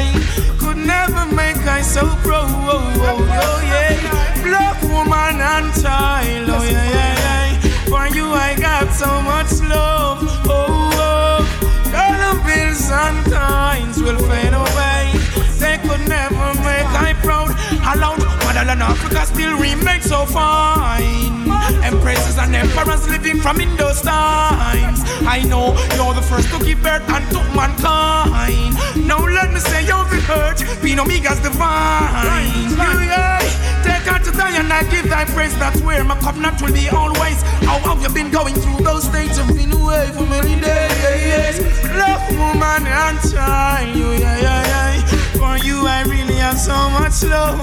Never 1.01 1.35
make 1.35 1.57
I 1.65 1.81
so 1.81 2.01
proud. 2.21 2.45
Oh, 2.45 2.77
oh, 3.09 3.41
oh, 3.43 3.59
yeah. 3.65 4.43
Black 4.43 4.77
woman 4.83 5.41
and 5.41 5.73
child, 5.81 6.47
oh, 6.47 6.61
yeah, 6.61 6.89
yeah, 6.95 7.57
yeah. 7.57 7.85
For 7.89 8.05
you, 8.15 8.27
I 8.33 8.53
got 8.55 8.93
so 8.93 9.09
much 9.23 9.51
love. 9.67 10.19
Oh, 10.45 10.91
oh. 10.93 11.91
Dollar 11.91 12.37
bills 12.45 12.85
and 12.91 13.17
coins 13.33 13.97
will 13.99 14.19
fade 14.29 14.53
away. 14.53 15.09
They 15.57 15.77
could 15.81 16.07
never 16.07 16.53
make 16.61 16.91
I 17.07 17.15
proud. 17.23 17.49
Allowed 17.83 18.21
motherland 18.45 18.81
Africa 18.83 19.25
still 19.25 19.57
remains 19.57 20.05
so 20.05 20.25
fine. 20.25 21.49
Empresses 21.83 22.37
and 22.37 22.55
emperors 22.55 23.07
living 23.09 23.39
from 23.39 23.59
in 23.59 23.75
those 23.77 24.01
times. 24.01 25.01
I 25.25 25.43
know 25.47 25.73
you're 25.95 26.13
the 26.13 26.21
first 26.21 26.49
to 26.51 26.63
give 26.63 26.81
birth 26.81 27.07
unto 27.09 27.39
mankind. 27.55 28.75
Now 29.07 29.19
let 29.19 29.51
me 29.51 29.59
say 29.59 29.85
you're 29.85 30.05
the 30.05 30.21
hurt, 30.29 30.61
being 30.81 30.99
Omega's 30.99 31.39
divine. 31.39 32.71
Yeah. 32.77 33.39
Take 33.83 34.07
out 34.07 34.23
to 34.25 34.31
die 34.31 34.57
and 34.57 34.71
I 34.71 34.83
give 34.89 35.09
thy 35.09 35.25
praise. 35.25 35.57
That's 35.57 35.81
where 35.81 36.03
my 36.03 36.17
covenant 36.19 36.61
will 36.61 36.73
be 36.73 36.89
always. 36.89 37.41
How 37.65 37.79
have 37.79 38.01
you 38.01 38.09
been 38.09 38.31
going 38.31 38.55
through 38.55 38.83
those 38.83 39.03
stages? 39.03 39.39
I've 39.39 39.55
been 39.55 39.71
away 39.73 40.09
for 40.13 40.25
many 40.25 40.59
days. 40.61 41.59
Love, 41.97 42.21
woman, 42.37 42.87
and 42.87 43.17
child. 43.31 43.97
Yeah, 43.97 44.37
yeah, 44.37 44.67
yeah. 44.67 44.90
For 45.39 45.57
you, 45.57 45.87
I 45.87 46.03
really 46.07 46.35
have 46.35 46.59
so 46.59 46.89
much 46.91 47.23
love. 47.23 47.57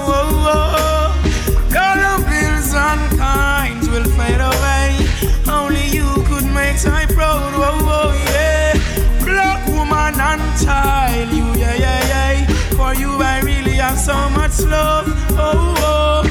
Dollar 1.71 2.17
bills 2.29 2.73
and 2.73 3.17
kinds 3.17 3.87
will 3.89 4.05
fade 4.17 4.41
away. 4.41 5.07
Only 5.47 5.85
you 5.87 6.07
could 6.27 6.45
make 6.45 6.77
my 6.85 7.05
proud. 7.15 7.53
Oh, 7.55 7.77
oh, 7.97 8.11
yeah. 8.31 8.73
Black 9.23 9.67
woman 9.67 9.98
and 10.17 10.41
child. 10.63 11.29
You, 11.33 11.45
yeah, 11.59 11.75
yeah, 11.75 12.07
yeah. 12.07 12.47
For 12.77 12.93
you, 12.95 13.11
I 13.21 13.41
really 13.41 13.73
have 13.73 13.99
so 13.99 14.15
much 14.29 14.59
love. 14.61 15.05
Oh, 15.31 15.75
oh. 15.79 16.23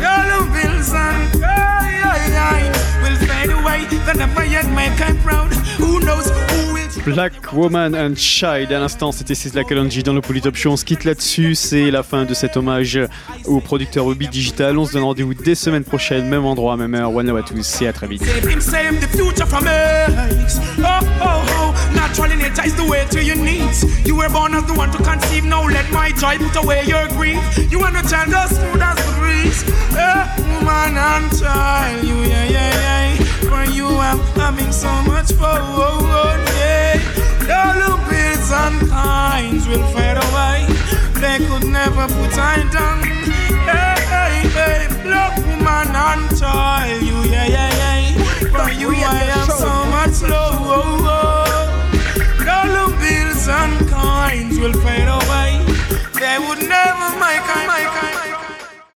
Dollar 0.00 0.44
bills 0.50 0.92
and 0.92 1.42
kinds 1.42 2.78
will 3.02 3.16
fade 3.28 3.50
away. 3.50 3.86
They 4.06 4.14
never 4.14 4.44
yet 4.44 4.66
make 4.70 5.00
I 5.00 5.12
proud. 5.22 5.52
Who 5.78 6.00
knows 6.00 6.28
who 6.28 6.74
will. 6.74 6.82
Black 7.04 7.52
Woman 7.52 7.94
and 7.96 8.14
Child. 8.14 8.72
À 8.72 8.78
l'instant, 8.78 9.10
c'était 9.10 9.34
Sizzla 9.34 9.64
Kalonji 9.64 10.04
dans 10.04 10.12
le 10.12 10.20
Polytop 10.20 10.54
Show. 10.54 10.70
On 10.70 10.76
se 10.76 10.84
quitte 10.84 11.04
là-dessus. 11.04 11.56
C'est 11.56 11.90
la 11.90 12.04
fin 12.04 12.24
de 12.24 12.32
cet 12.32 12.56
hommage 12.56 12.98
au 13.44 13.60
producteur 13.60 14.06
Ruby 14.06 14.28
Digital. 14.28 14.78
On 14.78 14.84
se 14.86 14.92
donne 14.92 15.02
rendez-vous 15.02 15.34
dès 15.34 15.56
semaine 15.56 15.82
prochaine, 15.82 16.28
même 16.28 16.44
endroit, 16.44 16.76
même 16.76 16.94
heure. 16.94 17.12
One 17.12 17.26
love 17.26 17.38
à 17.38 17.42
tous 17.42 17.82
et 17.82 17.88
à 17.88 17.92
très 17.92 18.06
vite. 18.06 18.22
Save 23.22 23.38
him, 23.38 23.46
save 23.46 23.62
the 23.62 23.62
future 23.62 23.62
from 23.62 23.62
us. 23.62 23.62
Oh, 23.62 23.62
oh, 23.62 23.62
oh. 23.62 23.62
Natural 23.62 23.62
nature 23.62 23.62
is 23.62 23.62
the 23.62 23.62
way 23.62 23.62
to 23.62 23.62
your 23.62 23.62
needs. 23.62 24.06
You 24.06 24.16
were 24.16 24.28
born 24.28 24.54
as 24.54 24.64
the 24.64 24.74
one 24.74 24.90
to 24.90 25.02
conceive. 25.02 25.44
Now 25.44 25.64
let 25.66 25.90
my 25.92 26.10
joy 26.12 26.38
put 26.38 26.56
away 26.56 26.84
your 26.84 27.08
grief. 27.08 27.40
You 27.70 27.80
want 27.80 27.96
a 27.96 28.08
child 28.08 28.34
as 28.34 28.50
smooth 28.50 28.82
as 28.82 28.96
the 28.96 29.12
breeze. 29.20 29.62
Eh, 29.96 30.26
woman 30.38 30.96
and 30.96 31.38
child. 31.38 32.04
You, 32.04 32.16
yeah, 32.22 32.44
yeah, 32.44 32.82
yeah. 32.82 33.24
For 33.48 33.64
you, 33.70 33.86
I'm 33.86 34.18
having 34.34 34.72
so 34.72 34.90
much 35.02 35.32
fun. 35.32 35.60
Oh, 35.62 35.98
oh, 36.02 36.36
yeah. 36.58 36.98
Dollar 37.46 37.96
bills 38.10 38.50
and 38.50 38.80
coins 38.90 39.66
will 39.68 39.86
fade 39.94 40.18
away. 40.18 40.66
They 41.20 41.38
could 41.46 41.68
never 41.68 42.08
put 42.08 42.38
I 42.38 42.68
down. 42.72 43.02
Hey, 43.70 43.98
hey, 44.10 44.48
hey. 44.50 45.02
Black 45.02 45.36
woman 45.38 45.94
and 45.94 46.38
child. 46.38 47.02
You, 47.02 47.16
yeah, 47.30 47.46
yeah, 47.46 47.70
yeah. 47.80 48.48
For 48.50 48.70
you, 48.72 48.90
I 48.90 49.14
have 49.30 49.50
so 49.50 49.72
much 49.86 50.22
love 50.22 51.41
and 53.48 53.88
coins 53.88 54.58
will 54.60 54.72
fade 54.84 55.08
away. 55.08 55.50
They 56.14 56.38
would 56.38 56.62
never 56.68 57.08
make 57.18 57.46
a, 57.54 57.58
make 57.66 58.18
a, 58.18 58.21